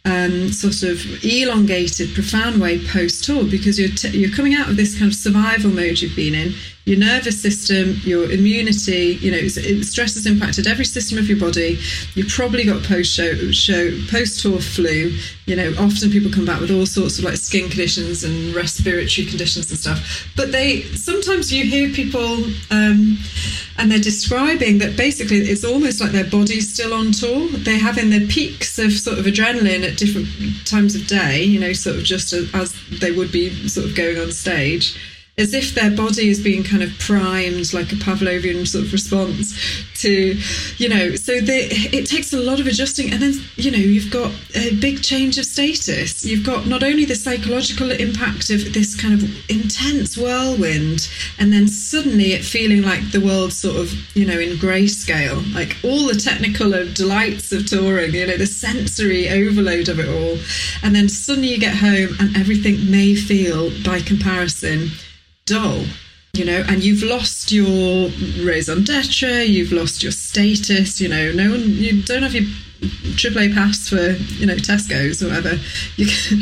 um, 0.04 0.50
sort 0.52 0.82
of 0.82 1.24
elongated, 1.24 2.14
profound 2.14 2.60
way 2.60 2.84
post 2.86 3.24
tour 3.24 3.44
because 3.44 3.78
you're 3.78 3.88
t- 3.88 4.16
you're 4.16 4.34
coming 4.34 4.54
out 4.54 4.68
of 4.68 4.76
this 4.76 4.96
kind 4.98 5.10
of 5.10 5.16
survival 5.16 5.70
mode 5.70 6.00
you've 6.00 6.16
been 6.16 6.34
in 6.34 6.54
your 6.84 6.98
nervous 6.98 7.40
system, 7.40 7.94
your 8.02 8.28
immunity, 8.30 9.18
you 9.20 9.30
know, 9.30 9.46
stress 9.46 10.14
has 10.14 10.26
impacted 10.26 10.66
every 10.66 10.84
system 10.84 11.16
of 11.16 11.28
your 11.28 11.38
body. 11.38 11.78
You've 12.14 12.28
probably 12.28 12.64
got 12.64 12.82
post 12.82 13.12
show, 13.12 13.30
post 14.10 14.42
tour 14.42 14.58
flu. 14.58 15.16
You 15.46 15.56
know, 15.56 15.72
often 15.78 16.10
people 16.10 16.32
come 16.32 16.44
back 16.44 16.60
with 16.60 16.72
all 16.72 16.86
sorts 16.86 17.18
of 17.18 17.24
like 17.24 17.36
skin 17.36 17.68
conditions 17.68 18.24
and 18.24 18.52
respiratory 18.52 19.28
conditions 19.28 19.70
and 19.70 19.78
stuff. 19.78 20.28
But 20.36 20.50
they 20.50 20.82
sometimes 20.82 21.52
you 21.52 21.64
hear 21.64 21.88
people 21.90 22.44
um, 22.72 23.16
and 23.78 23.90
they're 23.90 24.00
describing 24.00 24.78
that 24.78 24.96
basically 24.96 25.38
it's 25.38 25.64
almost 25.64 26.00
like 26.00 26.10
their 26.10 26.28
body's 26.28 26.72
still 26.72 26.94
on 26.94 27.12
tour. 27.12 27.48
They're 27.48 27.78
having 27.78 28.10
their 28.10 28.26
peaks 28.26 28.80
of 28.80 28.92
sort 28.92 29.20
of 29.20 29.26
adrenaline 29.26 29.88
at 29.88 29.96
different 29.96 30.26
times 30.66 30.96
of 30.96 31.06
day. 31.06 31.44
You 31.44 31.60
know, 31.60 31.74
sort 31.74 31.94
of 31.94 32.02
just 32.02 32.32
as 32.32 32.74
they 32.90 33.12
would 33.12 33.30
be 33.30 33.68
sort 33.68 33.86
of 33.86 33.94
going 33.94 34.18
on 34.18 34.32
stage 34.32 34.98
as 35.38 35.54
if 35.54 35.74
their 35.74 35.90
body 35.90 36.28
is 36.28 36.42
being 36.44 36.62
kind 36.62 36.82
of 36.82 36.90
primed 36.98 37.72
like 37.72 37.90
a 37.90 37.94
Pavlovian 37.94 38.66
sort 38.66 38.84
of 38.84 38.92
response 38.92 39.58
to, 39.94 40.36
you 40.76 40.88
know, 40.88 41.14
so 41.14 41.40
they, 41.40 41.68
it 41.70 42.06
takes 42.06 42.34
a 42.34 42.38
lot 42.38 42.60
of 42.60 42.66
adjusting. 42.66 43.10
And 43.10 43.22
then, 43.22 43.34
you 43.56 43.70
know, 43.70 43.78
you've 43.78 44.12
got 44.12 44.30
a 44.54 44.76
big 44.76 45.02
change 45.02 45.38
of 45.38 45.46
status. 45.46 46.22
You've 46.22 46.44
got 46.44 46.66
not 46.66 46.82
only 46.82 47.06
the 47.06 47.14
psychological 47.14 47.90
impact 47.90 48.50
of 48.50 48.74
this 48.74 48.94
kind 48.94 49.14
of 49.14 49.50
intense 49.50 50.18
whirlwind, 50.18 51.08
and 51.38 51.50
then 51.50 51.66
suddenly 51.66 52.32
it 52.34 52.44
feeling 52.44 52.82
like 52.82 53.10
the 53.10 53.20
world's 53.20 53.56
sort 53.56 53.76
of, 53.76 53.90
you 54.14 54.26
know, 54.26 54.38
in 54.38 54.58
grayscale, 54.58 55.54
like 55.54 55.78
all 55.82 56.08
the 56.08 56.20
technical 56.20 56.70
delights 56.92 57.52
of 57.52 57.66
touring, 57.66 58.12
you 58.14 58.26
know, 58.26 58.36
the 58.36 58.46
sensory 58.46 59.30
overload 59.30 59.88
of 59.88 59.98
it 59.98 60.08
all. 60.08 60.38
And 60.82 60.94
then 60.94 61.08
suddenly 61.08 61.48
you 61.48 61.58
get 61.58 61.76
home 61.76 62.16
and 62.20 62.36
everything 62.36 62.90
may 62.90 63.14
feel, 63.14 63.70
by 63.82 64.00
comparison, 64.00 64.90
dull 65.52 65.84
you 66.32 66.44
know 66.44 66.64
and 66.68 66.82
you've 66.82 67.02
lost 67.02 67.52
your 67.52 68.08
raison 68.42 68.84
d'etre 68.84 69.44
you've 69.44 69.72
lost 69.72 70.02
your 70.02 70.12
status 70.12 71.00
you 71.00 71.08
know 71.08 71.30
no 71.32 71.50
one 71.50 71.60
you 71.60 72.02
don't 72.02 72.22
have 72.22 72.34
your 72.34 72.48
AAA 72.82 73.54
pass 73.54 73.88
for 73.88 74.12
you 74.34 74.46
know 74.46 74.56
Tesco's 74.56 75.22
or 75.22 75.28
whatever. 75.28 75.58
You 75.96 76.06
can, 76.06 76.40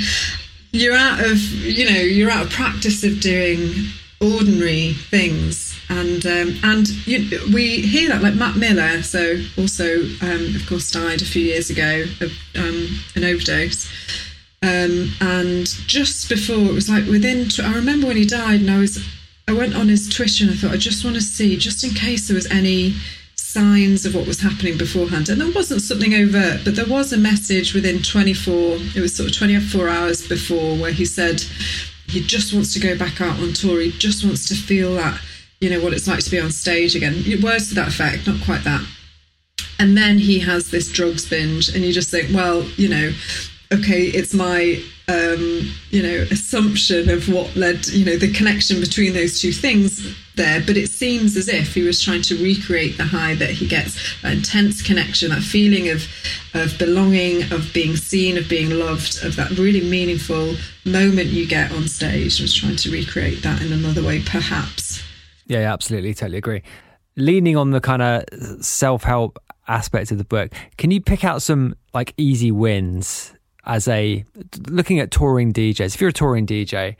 you're 0.73 0.97
out 0.97 1.21
of 1.21 1.39
you 1.39 1.85
know 1.85 2.01
you're 2.01 2.31
out 2.31 2.47
of 2.47 2.53
practice 2.53 3.05
of 3.05 3.21
doing 3.21 3.89
ordinary 4.21 4.93
things. 4.93 5.77
And 5.89 6.25
um, 6.25 6.57
and 6.63 6.89
you, 7.07 7.41
we 7.53 7.81
hear 7.81 8.11
that 8.11 8.23
like 8.23 8.35
Mac 8.35 8.57
Miller 8.57 9.03
so 9.03 9.43
also 9.59 10.03
um, 10.23 10.55
of 10.55 10.67
course 10.69 10.91
died 10.91 11.21
a 11.21 11.25
few 11.25 11.43
years 11.43 11.71
ago 11.71 12.05
of 12.21 12.33
um, 12.57 13.01
an 13.17 13.25
overdose 13.25 13.91
um, 14.63 15.13
and 15.21 15.67
just 15.87 16.29
before 16.29 16.59
it 16.59 16.73
was 16.73 16.91
like 16.91 17.07
within, 17.07 17.49
I 17.63 17.75
remember 17.75 18.07
when 18.07 18.17
he 18.17 18.27
died, 18.27 18.61
and 18.61 18.71
I 18.71 18.79
was, 18.79 19.05
I 19.49 19.53
went 19.53 19.75
on 19.75 19.89
his 19.89 20.09
Twitter 20.09 20.45
and 20.45 20.53
I 20.53 20.57
thought 20.57 20.73
I 20.73 20.77
just 20.77 21.05
want 21.05 21.17
to 21.17 21.23
see, 21.23 21.57
just 21.57 21.83
in 21.83 21.91
case 21.91 22.29
there 22.29 22.35
was 22.35 22.51
any 22.51 22.95
signs 23.37 24.05
of 24.05 24.15
what 24.15 24.27
was 24.27 24.41
happening 24.41 24.79
beforehand. 24.79 25.29
And 25.29 25.41
there 25.41 25.51
wasn't 25.51 25.83
something 25.83 26.15
overt, 26.15 26.61
but 26.65 26.77
there 26.77 26.87
was 26.87 27.13
a 27.13 27.19
message 27.19 27.75
within 27.75 28.03
24, 28.03 28.77
it 28.95 29.01
was 29.01 29.17
sort 29.17 29.31
of 29.31 29.37
24 29.37 29.89
hours 29.89 30.29
before, 30.29 30.77
where 30.77 30.93
he 30.93 31.05
said 31.05 31.41
he 32.07 32.21
just 32.21 32.53
wants 32.53 32.73
to 32.75 32.81
go 32.81 32.97
back 32.97 33.21
out 33.21 33.41
on 33.41 33.53
tour. 33.53 33.81
He 33.81 33.91
just 33.93 34.25
wants 34.25 34.47
to 34.49 34.55
feel 34.55 34.95
that, 34.97 35.21
you 35.61 35.71
know, 35.71 35.81
what 35.81 35.93
it's 35.93 36.07
like 36.07 36.23
to 36.25 36.31
be 36.31 36.41
on 36.41 36.51
stage 36.51 36.95
again. 36.95 37.25
Words 37.43 37.71
to 37.71 37.75
that 37.77 37.89
effect, 37.89 38.27
not 38.27 38.43
quite 38.45 38.65
that. 38.65 38.87
And 39.79 39.97
then 39.97 40.19
he 40.19 40.41
has 40.41 40.71
this 40.71 40.93
drugs 40.93 41.29
binge, 41.29 41.69
and 41.71 41.85
you 41.85 41.93
just 41.93 42.11
think, 42.11 42.35
well, 42.35 42.63
you 42.77 42.89
know, 42.89 43.13
okay, 43.73 44.03
it's 44.03 44.35
my 44.35 44.83
um, 45.09 45.73
you 45.91 46.03
know 46.03 46.27
assumption 46.31 47.09
of 47.11 47.29
what 47.29 47.55
led 47.57 47.87
you 47.89 48.05
know 48.05 48.17
the 48.17 48.33
connection 48.33 48.81
between 48.81 49.13
those 49.13 49.41
two 49.41 49.53
things 49.53 50.17
there. 50.37 50.63
But 50.65 50.77
it 50.77 50.89
seems 50.89 51.37
as 51.37 51.49
if 51.49 51.75
he 51.75 51.83
was 51.83 52.03
trying 52.03 52.23
to 52.23 52.43
recreate 52.43 52.97
the 52.97 53.05
high 53.05 53.35
that 53.37 53.51
he 53.51 53.67
gets, 53.67 54.21
that 54.23 54.33
intense 54.33 54.83
connection, 54.83 55.31
that 55.31 55.43
feeling 55.43 55.89
of 55.89 56.07
of 56.55 56.79
belonging, 56.79 57.53
of 57.53 57.71
being 57.73 57.97
seen, 57.97 58.37
of 58.37 58.49
being 58.49 58.71
loved, 58.71 59.23
of 59.25 59.37
that 59.37 59.51
really 59.51 59.83
meaningful 59.89 60.55
moment 60.85 61.29
you 61.29 61.47
get 61.47 61.73
on 61.73 61.89
stage. 61.89 62.41
I 62.41 62.45
was 62.45 62.55
trying 62.55 62.77
to 62.77 62.91
recreate 62.91 63.43
that 63.43 63.63
in 63.63 63.73
another 63.73 64.03
way, 64.03 64.23
perhaps. 64.23 65.03
Yeah, 65.47 65.73
absolutely, 65.73 66.15
totally 66.15 66.39
agree. 66.39 66.63
Leaning 67.17 67.57
on 67.57 67.71
the 67.71 67.81
kind 67.81 68.03
of 68.03 68.25
self 68.65 69.03
help 69.03 69.39
aspect 69.69 70.11
of 70.11 70.19
the 70.19 70.25
book, 70.25 70.53
can 70.79 70.91
you 70.91 71.01
pick 71.01 71.25
out 71.25 71.43
some 71.43 71.75
like 71.93 72.15
easy 72.17 72.51
wins 72.51 73.35
as 73.65 73.89
a 73.89 74.25
looking 74.69 75.01
at 75.01 75.11
touring 75.11 75.53
DJs. 75.53 75.95
If 75.95 76.01
you're 76.01 76.11
a 76.11 76.13
touring 76.13 76.47
DJ, 76.47 76.97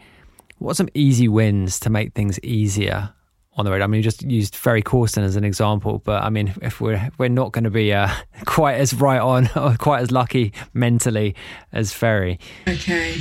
what 0.59 0.73
are 0.73 0.75
some 0.75 0.89
easy 0.95 1.29
wins 1.29 1.81
to 1.81 1.91
make 1.91 2.13
things 2.15 2.39
easier 2.41 3.13
on 3.55 3.65
the 3.65 3.71
road? 3.71 3.83
I 3.83 3.87
mean, 3.87 3.99
you 3.99 4.03
just 4.03 4.23
used 4.23 4.55
Ferry 4.55 4.83
Corsten 4.83 5.23
as 5.23 5.37
an 5.37 5.45
example, 5.45 6.03
but 6.05 6.23
I 6.23 6.31
mean, 6.31 6.55
if 6.63 6.81
we're 6.81 7.11
we're 7.19 7.29
not 7.29 7.53
going 7.53 7.65
to 7.65 7.71
be 7.71 7.93
uh, 7.93 8.09
quite 8.45 8.75
as 8.75 8.95
right 8.95 9.21
on 9.21 9.49
or 9.57 9.77
quite 9.77 10.03
as 10.03 10.11
lucky 10.11 10.53
mentally 10.73 11.35
as 11.73 11.93
Ferry. 11.93 12.39
Okay. 12.69 13.19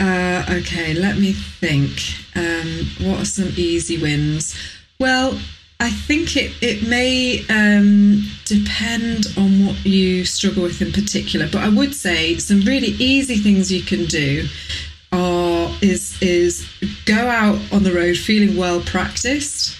Uh, 0.00 0.44
okay, 0.48 0.94
let 0.94 1.18
me 1.18 1.32
think. 1.32 1.90
Um, 2.36 2.86
what 3.08 3.22
are 3.22 3.24
some 3.24 3.52
easy 3.56 4.00
wins? 4.00 4.56
Well, 5.00 5.38
I 5.80 5.90
think 5.90 6.36
it, 6.36 6.52
it 6.60 6.88
may 6.88 7.44
um, 7.48 8.24
depend 8.44 9.28
on 9.36 9.66
what 9.66 9.86
you 9.86 10.24
struggle 10.24 10.64
with 10.64 10.82
in 10.82 10.92
particular, 10.92 11.48
but 11.50 11.62
I 11.62 11.68
would 11.68 11.94
say 11.94 12.36
some 12.38 12.62
really 12.62 12.94
easy 12.98 13.36
things 13.36 13.70
you 13.70 13.82
can 13.82 14.06
do 14.06 14.48
are 15.12 15.70
is 15.80 16.20
is 16.20 16.68
go 17.06 17.28
out 17.28 17.60
on 17.72 17.84
the 17.84 17.92
road 17.92 18.16
feeling 18.16 18.56
well 18.56 18.80
practiced. 18.80 19.76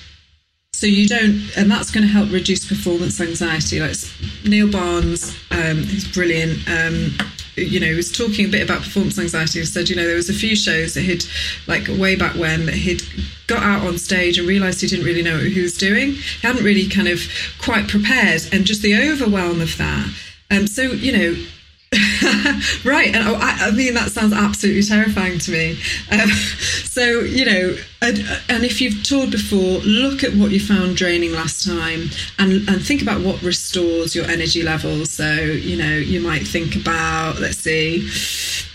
So 0.72 0.86
you 0.86 1.08
don't, 1.08 1.50
and 1.56 1.68
that's 1.68 1.90
going 1.90 2.06
to 2.06 2.12
help 2.12 2.30
reduce 2.30 2.64
performance 2.64 3.20
anxiety. 3.20 3.80
Like 3.80 3.96
Neil 4.44 4.70
Barnes, 4.70 5.36
um, 5.50 5.78
who's 5.78 6.06
brilliant. 6.06 6.58
Um, 6.68 7.10
you 7.58 7.80
know, 7.80 7.94
was 7.94 8.12
talking 8.12 8.46
a 8.46 8.48
bit 8.48 8.62
about 8.62 8.82
performance 8.82 9.18
anxiety. 9.18 9.60
He 9.60 9.64
said, 9.64 9.88
you 9.88 9.96
know, 9.96 10.06
there 10.06 10.16
was 10.16 10.30
a 10.30 10.34
few 10.34 10.54
shows 10.54 10.94
that 10.94 11.02
he'd, 11.02 11.24
like 11.66 11.88
way 11.88 12.16
back 12.16 12.36
when, 12.36 12.66
that 12.66 12.74
he'd 12.74 13.02
got 13.46 13.62
out 13.62 13.86
on 13.86 13.98
stage 13.98 14.38
and 14.38 14.46
realised 14.46 14.80
he 14.80 14.86
didn't 14.86 15.04
really 15.04 15.22
know 15.22 15.36
what 15.36 15.46
he 15.46 15.60
was 15.60 15.76
doing. 15.76 16.12
He 16.12 16.46
hadn't 16.46 16.64
really 16.64 16.88
kind 16.88 17.08
of 17.08 17.20
quite 17.60 17.88
prepared, 17.88 18.42
and 18.52 18.64
just 18.64 18.82
the 18.82 18.96
overwhelm 18.96 19.60
of 19.60 19.76
that. 19.78 20.08
Um, 20.50 20.66
so, 20.66 20.82
you 20.82 21.12
know, 21.12 21.46
right, 22.84 23.14
and 23.14 23.26
I, 23.28 23.68
I, 23.68 23.70
mean 23.70 23.94
that 23.94 24.10
sounds 24.10 24.34
absolutely 24.34 24.82
terrifying 24.82 25.38
to 25.38 25.50
me. 25.50 25.78
Um, 26.12 26.28
So, 26.98 27.20
you 27.20 27.44
know, 27.44 27.76
and, 28.02 28.18
and, 28.48 28.64
if 28.64 28.80
you've 28.80 29.04
toured 29.04 29.30
before, 29.30 29.78
look 29.86 30.24
at 30.24 30.34
what 30.34 30.50
you 30.50 30.58
found 30.58 30.96
draining 30.96 31.32
last 31.32 31.64
time 31.64 32.08
and, 32.40 32.68
and 32.68 32.84
think 32.84 33.02
about 33.02 33.20
what 33.20 33.40
restores 33.40 34.16
your 34.16 34.24
energy 34.24 34.64
levels. 34.64 35.12
So, 35.12 35.32
you 35.32 35.76
know, 35.76 35.94
you 35.94 36.20
might 36.20 36.44
think 36.44 36.74
about, 36.74 37.38
let's 37.38 37.58
see, 37.58 38.00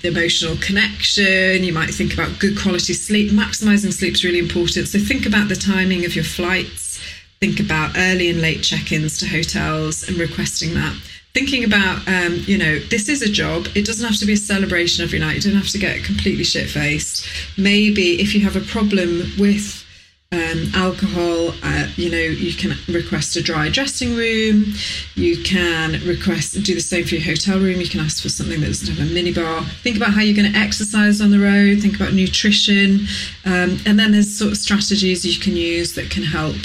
the 0.04 0.08
emotional 0.08 0.56
connection, 0.62 1.66
you 1.66 1.74
might 1.74 1.90
think 1.94 2.14
about 2.14 2.40
good 2.40 2.58
quality 2.58 2.94
sleep. 2.94 3.32
Maximizing 3.32 3.92
sleep 3.92 4.14
is 4.14 4.24
really 4.24 4.40
important. 4.40 4.88
So, 4.88 5.00
think 5.00 5.26
about 5.26 5.50
the 5.50 5.56
timing 5.58 6.06
of 6.06 6.16
your 6.16 6.24
flights, 6.24 7.02
think 7.42 7.60
about 7.60 7.98
early 7.98 8.30
and 8.30 8.42
late 8.42 8.64
check 8.64 8.94
ins 8.94 9.18
to 9.18 9.28
hotels 9.28 10.08
and 10.08 10.18
requesting 10.18 10.76
that 10.76 10.96
thinking 11.34 11.64
about, 11.64 12.08
um, 12.08 12.44
you 12.46 12.58
know, 12.58 12.80
this 12.80 13.10
is 13.10 13.22
a 13.22 13.30
job. 13.30 13.68
It 13.76 13.86
doesn't 13.86 14.08
have 14.08 14.20
to 14.20 14.26
be 14.26 14.34
a 14.34 14.38
celebration 14.38 15.04
every 15.04 15.20
night. 15.20 15.36
You 15.36 15.42
don't 15.42 15.60
have 15.60 15.70
to 15.70 15.80
get 15.80 16.04
completely 16.04 16.44
shit 16.44 16.70
faced. 16.70 17.28
Maybe 17.58 18.22
if 18.22 18.36
you 18.36 18.42
have 18.42 18.56
a 18.56 18.62
problem 18.62 19.32
with 19.40 19.84
um, 20.32 20.72
alcohol, 20.76 21.54
uh, 21.64 21.88
you 21.96 22.10
know, 22.10 22.18
you 22.18 22.54
can 22.54 22.76
request 22.88 23.36
a 23.36 23.42
dry 23.42 23.70
dressing 23.70 24.16
room. 24.16 24.74
You 25.16 25.42
can 25.44 26.06
request, 26.08 26.54
do 26.64 26.76
the 26.76 26.82
same 26.82 27.06
for 27.06 27.16
your 27.16 27.24
hotel 27.24 27.60
room. 27.60 27.80
You 27.82 27.90
can 27.90 28.00
ask 28.00 28.22
for 28.22 28.30
something 28.30 28.62
that 28.62 28.68
doesn't 28.68 28.96
have 28.96 29.08
a 29.08 29.12
minibar. 29.12 29.68
Think 29.82 29.98
about 29.98 30.14
how 30.14 30.22
you're 30.22 30.36
going 30.36 30.52
to 30.52 30.58
exercise 30.58 31.20
on 31.20 31.32
the 31.32 31.40
road. 31.40 31.82
Think 31.82 31.96
about 31.96 32.14
nutrition. 32.14 33.08
Um, 33.46 33.80
and 33.86 34.00
then 34.00 34.12
there's 34.12 34.36
sort 34.36 34.52
of 34.52 34.58
strategies 34.58 35.26
you 35.26 35.40
can 35.40 35.56
use 35.56 35.94
that 35.96 36.10
can 36.12 36.24
help 36.24 36.58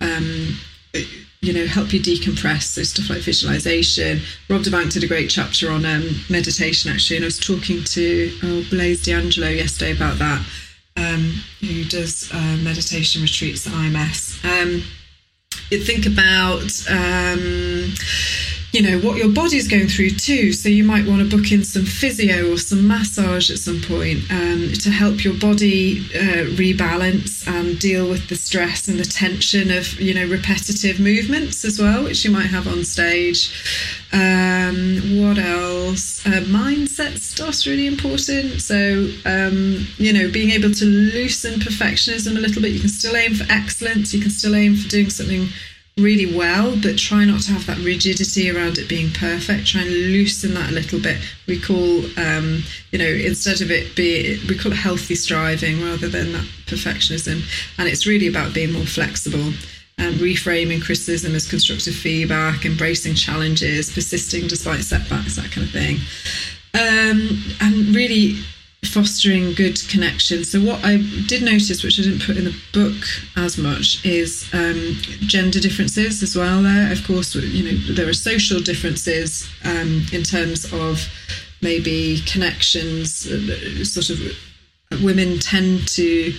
um, 0.00 0.58
you 1.42 1.52
know, 1.52 1.66
help 1.66 1.92
you 1.92 2.00
decompress. 2.00 2.62
So 2.62 2.82
stuff 2.84 3.10
like 3.10 3.20
visualization. 3.20 4.20
Rob 4.48 4.62
da 4.62 4.70
Bank 4.70 4.92
did 4.92 5.04
a 5.04 5.08
great 5.08 5.28
chapter 5.28 5.70
on 5.70 5.84
um, 5.84 6.08
meditation 6.30 6.90
actually, 6.90 7.16
and 7.16 7.24
I 7.24 7.26
was 7.26 7.38
talking 7.38 7.82
to 7.84 8.32
oh, 8.44 8.66
Blaise 8.70 9.04
D'Angelo 9.04 9.48
yesterday 9.48 9.94
about 9.94 10.18
that, 10.18 10.40
um, 10.96 11.42
who 11.60 11.84
does 11.84 12.32
uh, 12.32 12.58
meditation 12.62 13.22
retreats 13.22 13.66
at 13.66 13.72
IMS. 13.72 14.44
Um, 14.44 14.82
you 15.70 15.80
think 15.80 16.06
about 16.06 16.70
um, 16.88 17.92
you 18.72 18.80
know 18.80 18.98
what 19.06 19.18
your 19.18 19.28
body's 19.28 19.68
going 19.68 19.86
through 19.86 20.10
too. 20.10 20.52
So 20.52 20.68
you 20.70 20.82
might 20.82 21.06
want 21.06 21.20
to 21.20 21.36
book 21.36 21.52
in 21.52 21.62
some 21.62 21.84
physio 21.84 22.50
or 22.52 22.56
some 22.56 22.88
massage 22.88 23.50
at 23.50 23.58
some 23.58 23.82
point 23.82 24.20
um, 24.30 24.72
to 24.80 24.90
help 24.90 25.22
your 25.22 25.34
body 25.34 26.00
uh, 26.14 26.48
rebalance 26.56 27.46
and 27.46 27.78
deal 27.78 28.08
with 28.08 28.28
the 28.28 28.34
stress 28.34 28.88
and 28.88 28.98
the 28.98 29.04
tension 29.04 29.70
of 29.70 30.00
you 30.00 30.14
know 30.14 30.26
repetitive 30.26 30.98
movements 30.98 31.64
as 31.66 31.78
well 31.78 32.04
which 32.04 32.24
you 32.24 32.30
might 32.30 32.46
have 32.46 32.66
on 32.66 32.82
stage. 32.82 33.52
Um, 34.10 35.20
what 35.20 35.38
else? 35.38 36.26
Uh, 36.26 36.40
mindset 36.40 37.18
stuff's 37.18 37.66
really 37.66 37.86
important. 37.86 38.62
So 38.62 39.08
um, 39.26 39.86
you 39.98 40.14
know 40.14 40.30
being 40.30 40.50
able 40.50 40.72
to 40.72 40.84
loosen 40.86 41.60
perfectionism 41.60 42.38
a 42.38 42.40
little 42.40 42.62
bit. 42.62 42.72
You 42.72 42.80
can 42.80 42.88
still 42.88 43.16
aim 43.16 43.34
for 43.34 43.44
excellence. 43.52 44.14
You 44.14 44.22
can 44.22 44.30
still 44.30 44.54
aim 44.54 44.76
for 44.76 44.88
doing 44.88 45.10
something 45.10 45.48
really 45.98 46.34
well, 46.34 46.74
but 46.82 46.96
try 46.98 47.24
not 47.24 47.40
to 47.42 47.52
have 47.52 47.66
that 47.66 47.78
rigidity 47.78 48.50
around 48.50 48.78
it 48.78 48.88
being 48.88 49.10
perfect. 49.10 49.66
Try 49.66 49.82
and 49.82 49.90
loosen 49.90 50.54
that 50.54 50.70
a 50.70 50.72
little 50.72 50.98
bit. 51.00 51.18
We 51.46 51.60
call, 51.60 52.04
um, 52.18 52.62
you 52.90 52.98
know, 52.98 53.04
instead 53.04 53.60
of 53.60 53.70
it 53.70 53.94
be, 53.94 54.40
we 54.48 54.56
call 54.56 54.72
it 54.72 54.76
healthy 54.78 55.14
striving 55.14 55.82
rather 55.84 56.08
than 56.08 56.32
that 56.32 56.44
perfectionism. 56.66 57.42
And 57.78 57.88
it's 57.88 58.06
really 58.06 58.26
about 58.26 58.54
being 58.54 58.72
more 58.72 58.86
flexible. 58.86 59.52
And 59.98 60.16
reframing 60.16 60.82
criticism 60.82 61.34
as 61.34 61.48
constructive 61.48 61.94
feedback, 61.94 62.64
embracing 62.64 63.14
challenges, 63.14 63.92
persisting 63.92 64.48
despite 64.48 64.82
setbacks, 64.82 65.36
that 65.36 65.52
kind 65.52 65.66
of 65.66 65.70
thing. 65.70 65.98
Um, 66.74 67.38
and 67.60 67.94
really 67.94 68.38
fostering 68.84 69.54
good 69.54 69.80
connections. 69.88 70.50
So 70.50 70.60
what 70.60 70.84
I 70.84 70.96
did 71.26 71.42
notice, 71.42 71.82
which 71.82 71.98
I 71.98 72.02
didn't 72.02 72.22
put 72.22 72.36
in 72.36 72.44
the 72.44 72.56
book 72.72 72.96
as 73.36 73.56
much, 73.56 74.04
is 74.04 74.48
um, 74.52 74.96
gender 75.26 75.60
differences 75.60 76.22
as 76.22 76.36
well. 76.36 76.62
There, 76.62 76.92
of 76.92 77.06
course, 77.06 77.34
you 77.34 77.64
know 77.64 77.94
there 77.94 78.08
are 78.08 78.14
social 78.14 78.60
differences 78.60 79.48
um, 79.64 80.04
in 80.12 80.22
terms 80.22 80.72
of 80.72 81.06
maybe 81.62 82.20
connections. 82.26 83.26
Uh, 83.26 83.84
sort 83.84 84.10
of, 84.10 84.20
women 85.02 85.38
tend 85.38 85.88
to 85.88 86.34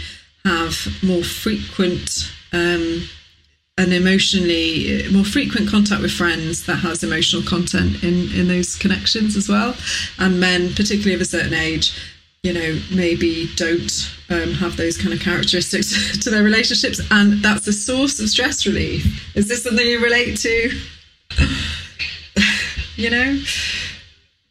have 0.45 0.87
more 1.01 1.23
frequent. 1.23 2.31
Um, 2.51 3.03
an 3.79 3.91
emotionally 3.91 5.03
more 5.11 5.23
frequent 5.23 5.67
contact 5.67 5.99
with 5.99 6.11
friends 6.11 6.67
that 6.67 6.75
has 6.75 7.03
emotional 7.03 7.41
content 7.41 8.03
in 8.03 8.31
in 8.31 8.47
those 8.47 8.75
connections 8.75 9.35
as 9.35 9.49
well 9.49 9.75
and 10.19 10.39
men 10.39 10.71
particularly 10.75 11.15
of 11.15 11.21
a 11.21 11.25
certain 11.25 11.55
age 11.55 11.99
you 12.43 12.51
know, 12.51 12.77
maybe 12.93 13.49
don't 13.55 14.13
um, 14.29 14.51
have 14.55 14.75
those 14.75 14.97
kind 14.97 15.13
of 15.13 15.21
characteristics 15.21 16.17
to 16.23 16.29
their 16.29 16.43
relationships, 16.43 16.99
and 17.09 17.41
that's 17.41 17.65
a 17.67 17.73
source 17.73 18.19
of 18.19 18.29
stress 18.29 18.65
relief. 18.65 19.35
Is 19.35 19.47
this 19.47 19.63
something 19.63 19.85
you 19.85 20.03
relate 20.03 20.37
to? 20.39 20.81
you 22.97 23.09
know? 23.09 23.39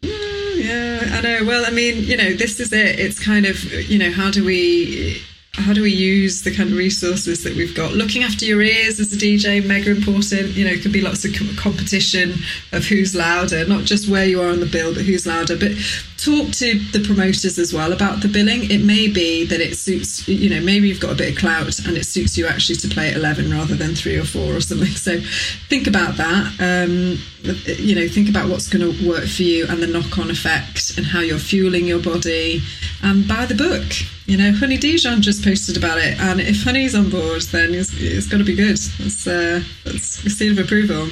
Mm, 0.03 0.65
yeah, 0.65 1.19
I 1.19 1.21
know. 1.21 1.45
Well, 1.45 1.67
I 1.67 1.71
mean, 1.71 2.03
you 2.05 2.17
know, 2.17 2.33
this 2.33 2.61
is 2.61 2.73
it. 2.73 2.99
It's 2.99 3.23
kind 3.23 3.45
of, 3.45 3.63
you 3.73 3.99
know, 3.99 4.11
how 4.11 4.31
do 4.31 4.43
we 4.43 5.23
how 5.55 5.75
do 5.75 5.83
we 5.83 5.91
use 5.91 6.41
the 6.43 6.55
kind 6.55 6.71
of 6.71 6.79
resources 6.79 7.45
that 7.45 7.55
we've 7.55 7.75
got? 7.75 7.93
Looking 7.93 8.23
after 8.23 8.47
your 8.47 8.63
ears 8.63 8.99
as 8.99 9.13
a 9.13 9.17
DJ, 9.17 9.65
mega 9.65 9.91
important. 9.91 10.53
You 10.53 10.65
know, 10.65 10.71
it 10.71 10.81
could 10.81 10.93
be 10.93 11.03
lots 11.03 11.27
of 11.27 11.35
competition 11.59 12.33
of 12.73 12.87
who's 12.87 13.15
louder, 13.15 13.67
not 13.67 13.85
just 13.85 14.09
where 14.09 14.25
you 14.25 14.41
are 14.41 14.49
on 14.49 14.61
the 14.61 14.67
bill, 14.67 14.95
but 14.95 15.03
who's 15.03 15.27
louder. 15.27 15.59
But 15.59 15.73
talk 16.17 16.53
to 16.53 16.79
the 16.93 17.05
promoters 17.05 17.59
as 17.59 17.75
well 17.75 17.93
about 17.93 18.23
the 18.23 18.29
billing. 18.29 18.71
It 18.71 18.83
may 18.83 19.09
be 19.09 19.45
that 19.45 19.61
it 19.61 19.77
suits, 19.77 20.27
you 20.27 20.49
know, 20.49 20.61
maybe 20.61 20.89
you've 20.89 21.01
got 21.01 21.13
a 21.13 21.17
bit 21.17 21.33
of 21.33 21.39
clout 21.39 21.79
and 21.81 21.99
it 21.99 22.07
suits 22.07 22.39
you 22.39 22.47
actually 22.47 22.77
to 22.77 22.89
play 22.89 23.11
at 23.11 23.17
11 23.17 23.51
rather 23.51 23.75
than 23.75 23.95
three 23.95 24.17
or 24.17 24.25
four 24.25 24.57
or 24.57 24.61
something. 24.63 24.89
So 24.89 25.21
think 25.69 25.87
about 25.87 26.17
that. 26.17 26.47
Um, 26.61 27.19
you 27.67 27.95
know, 27.95 28.09
think 28.09 28.31
about 28.31 28.49
what's 28.49 28.69
going 28.69 28.91
to 28.91 29.07
work 29.07 29.27
for 29.27 29.43
you 29.43 29.67
and 29.69 29.83
the 29.83 29.87
knock 29.87 30.19
on 30.19 30.31
effect 30.31 30.97
and 30.97 31.05
how 31.05 31.21
you're 31.21 31.39
fueling 31.39 31.85
your 31.85 32.01
body. 32.01 32.63
And 33.03 33.29
buy 33.29 33.45
the 33.45 33.55
book. 33.55 33.85
You 34.27 34.37
know, 34.37 34.53
Honey 34.53 34.77
Dijon 34.77 35.21
just 35.21 35.45
posted 35.45 35.77
about 35.77 35.99
it. 35.99 36.19
And 36.21 36.41
if 36.41 36.63
Honey's 36.63 36.95
on 36.95 37.11
board, 37.11 37.43
then 37.43 37.75
it's, 37.75 37.93
it's 38.01 38.27
got 38.27 38.39
to 38.39 38.45
be 38.45 38.55
good. 38.55 38.77
That's, 38.77 39.27
uh, 39.27 39.63
that's 39.85 40.25
a 40.25 40.31
seal 40.31 40.53
of 40.53 40.65
approval. 40.65 41.09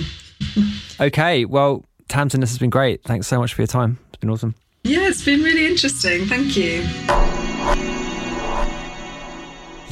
okay. 1.01 1.45
Well, 1.45 1.85
Tamsin, 2.09 2.41
this 2.41 2.51
has 2.51 2.59
been 2.59 2.71
great. 2.71 3.03
Thanks 3.03 3.27
so 3.27 3.39
much 3.39 3.55
for 3.55 3.63
your 3.63 3.67
time. 3.69 3.99
It's 4.09 4.19
been 4.19 4.31
awesome. 4.31 4.55
Yeah, 4.85 5.09
it's 5.09 5.25
been 5.25 5.43
really 5.43 5.67
interesting. 5.67 6.27
Thank 6.27 6.57
you. 6.57 7.40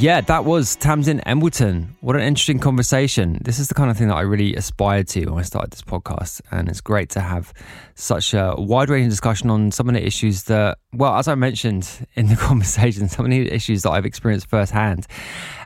Yeah, 0.01 0.21
that 0.21 0.45
was 0.45 0.77
Tamsin 0.77 1.19
Embleton. 1.27 1.97
What 2.03 2.15
an 2.15 2.23
interesting 2.23 2.61
conversation. 2.61 3.39
This 3.43 3.59
is 3.59 3.67
the 3.67 3.75
kind 3.75 3.91
of 3.91 3.97
thing 3.97 4.07
that 4.07 4.15
I 4.15 4.21
really 4.21 4.55
aspired 4.55 5.09
to 5.09 5.27
when 5.27 5.41
I 5.41 5.43
started 5.43 5.73
this 5.73 5.83
podcast. 5.83 6.41
And 6.53 6.69
it's 6.69 6.81
great 6.81 7.11
to 7.11 7.21
have 7.21 7.53
such 7.97 8.33
a 8.33 8.55
wide 8.57 8.91
ranging 8.91 9.11
discussion 9.11 9.51
on 9.51 9.73
some 9.73 9.89
of 9.89 9.97
the 9.97 10.07
issues 10.07 10.45
that, 10.45 10.79
well, 10.93 11.17
as 11.17 11.27
I 11.27 11.35
mentioned 11.35 12.07
in 12.15 12.29
the 12.29 12.37
conversation, 12.37 13.09
some 13.09 13.25
of 13.25 13.33
the 13.33 13.53
issues 13.53 13.83
that 13.83 13.91
I've 13.91 14.07
experienced 14.07 14.49
firsthand. 14.49 15.09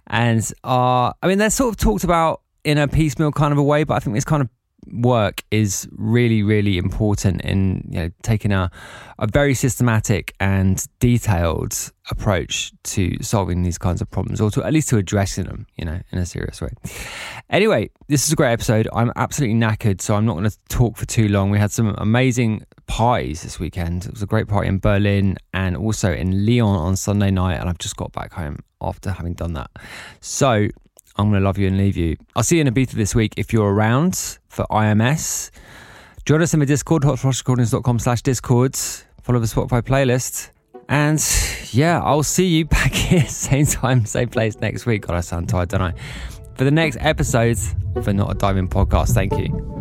And 0.07 0.51
are, 0.65 1.13
I 1.23 1.29
mean, 1.29 1.37
they're 1.37 1.51
sort 1.51 1.69
of 1.69 1.77
talked 1.77 2.03
about 2.03 2.41
in 2.65 2.79
a 2.79 2.89
piecemeal 2.89 3.33
kind 3.33 3.53
of 3.53 3.59
a 3.59 3.63
way, 3.63 3.85
but 3.85 3.97
I 3.97 3.99
think 3.99 4.17
it's 4.17 4.25
kind 4.25 4.41
of 4.41 4.49
work 4.91 5.43
is 5.51 5.89
really, 5.93 6.43
really 6.43 6.79
important 6.79 7.41
in 7.43 7.89
you 7.91 8.01
know 8.01 8.11
taking 8.23 8.53
a 8.53 8.71
a 9.19 9.27
very 9.27 9.55
systematic 9.55 10.35
and 10.41 10.87
detailed 10.99 11.93
approach 12.11 12.73
to 12.83 13.17
solving 13.23 13.63
these 13.63 13.79
kinds 13.79 14.01
of 14.01 14.11
problems, 14.11 14.41
or 14.41 14.51
to 14.51 14.65
at 14.65 14.73
least 14.73 14.89
to 14.89 14.97
addressing 14.97 15.45
them, 15.45 15.67
you 15.77 15.85
know, 15.85 16.01
in 16.11 16.19
a 16.19 16.27
serious 16.27 16.61
way. 16.61 16.71
Anyway, 17.49 17.91
this 18.09 18.27
is 18.27 18.33
a 18.33 18.37
great 18.37 18.53
episode. 18.53 18.89
I'm 18.93 19.13
absolutely 19.15 19.57
knackered, 19.57 20.01
so 20.01 20.15
I'm 20.15 20.27
not 20.27 20.35
going 20.35 20.51
to 20.51 20.59
talk 20.69 20.97
for 20.97 21.07
too 21.07 21.29
long. 21.29 21.51
We 21.51 21.59
had 21.59 21.71
some 21.71 21.95
amazing 21.99 22.65
parties 22.87 23.43
this 23.43 23.61
weekend. 23.61 24.07
It 24.07 24.13
was 24.13 24.23
a 24.23 24.27
great 24.27 24.49
party 24.49 24.69
in 24.69 24.79
Berlin 24.79 25.37
and 25.55 25.77
also 25.77 26.13
in 26.13 26.45
Lyon 26.45 26.77
on 26.77 26.97
Sunday 26.97 27.31
night, 27.31 27.61
and 27.61 27.69
I've 27.69 27.79
just 27.79 27.97
got 27.97 28.13
back 28.13 28.33
home 28.33 28.59
after 28.81 29.11
having 29.11 29.35
done 29.35 29.53
that. 29.53 29.71
So 30.21 30.69
I'm 31.17 31.31
going 31.31 31.41
to 31.41 31.45
love 31.45 31.59
you 31.59 31.69
and 31.69 31.77
leave 31.77 31.97
you. 31.97 32.17
I'll 32.35 32.43
see 32.43 32.57
you 32.57 32.63
in 32.63 32.69
Ibiza 32.73 32.93
this 32.93 33.15
week 33.15 33.35
if 33.37 33.53
you're 33.53 33.73
around 33.73 34.39
for 34.53 34.67
IMS. 34.71 35.51
Join 36.25 36.43
us 36.43 36.55
in 36.55 36.61
the 36.61 36.67
Discord, 36.67 37.03
hotflushrecordings.com 37.03 37.99
slash 37.99 38.23
Discord. 38.23 38.77
Follow 39.23 39.41
the 39.41 39.47
Spotify 39.47 39.83
playlist. 39.83 40.51
And 40.89 41.21
yeah, 41.73 42.01
I'll 42.03 42.23
see 42.23 42.47
you 42.47 42.65
back 42.67 42.93
here, 42.93 43.27
same 43.27 43.67
time, 43.67 44.05
same 44.05 44.29
place 44.29 44.57
next 44.61 44.87
week. 44.87 45.07
God, 45.07 45.17
I 45.17 45.21
sound 45.21 45.49
tired, 45.49 45.71
don't 45.71 45.83
I? 45.83 45.95
For 46.55 46.65
the 46.65 46.71
next 46.71 46.99
episode 47.01 47.59
for 48.05 48.13
Not 48.13 48.31
a 48.31 48.35
Diving 48.35 48.69
Podcast. 48.69 49.15
Thank 49.15 49.33
you. 49.39 49.73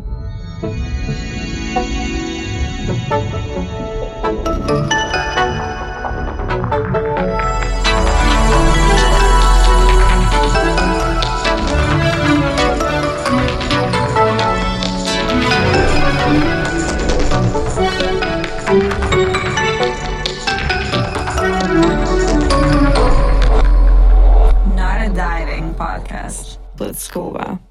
Podcast, 26.81 27.11
Blitzkova. 27.11 27.51
Uh, 27.51 27.70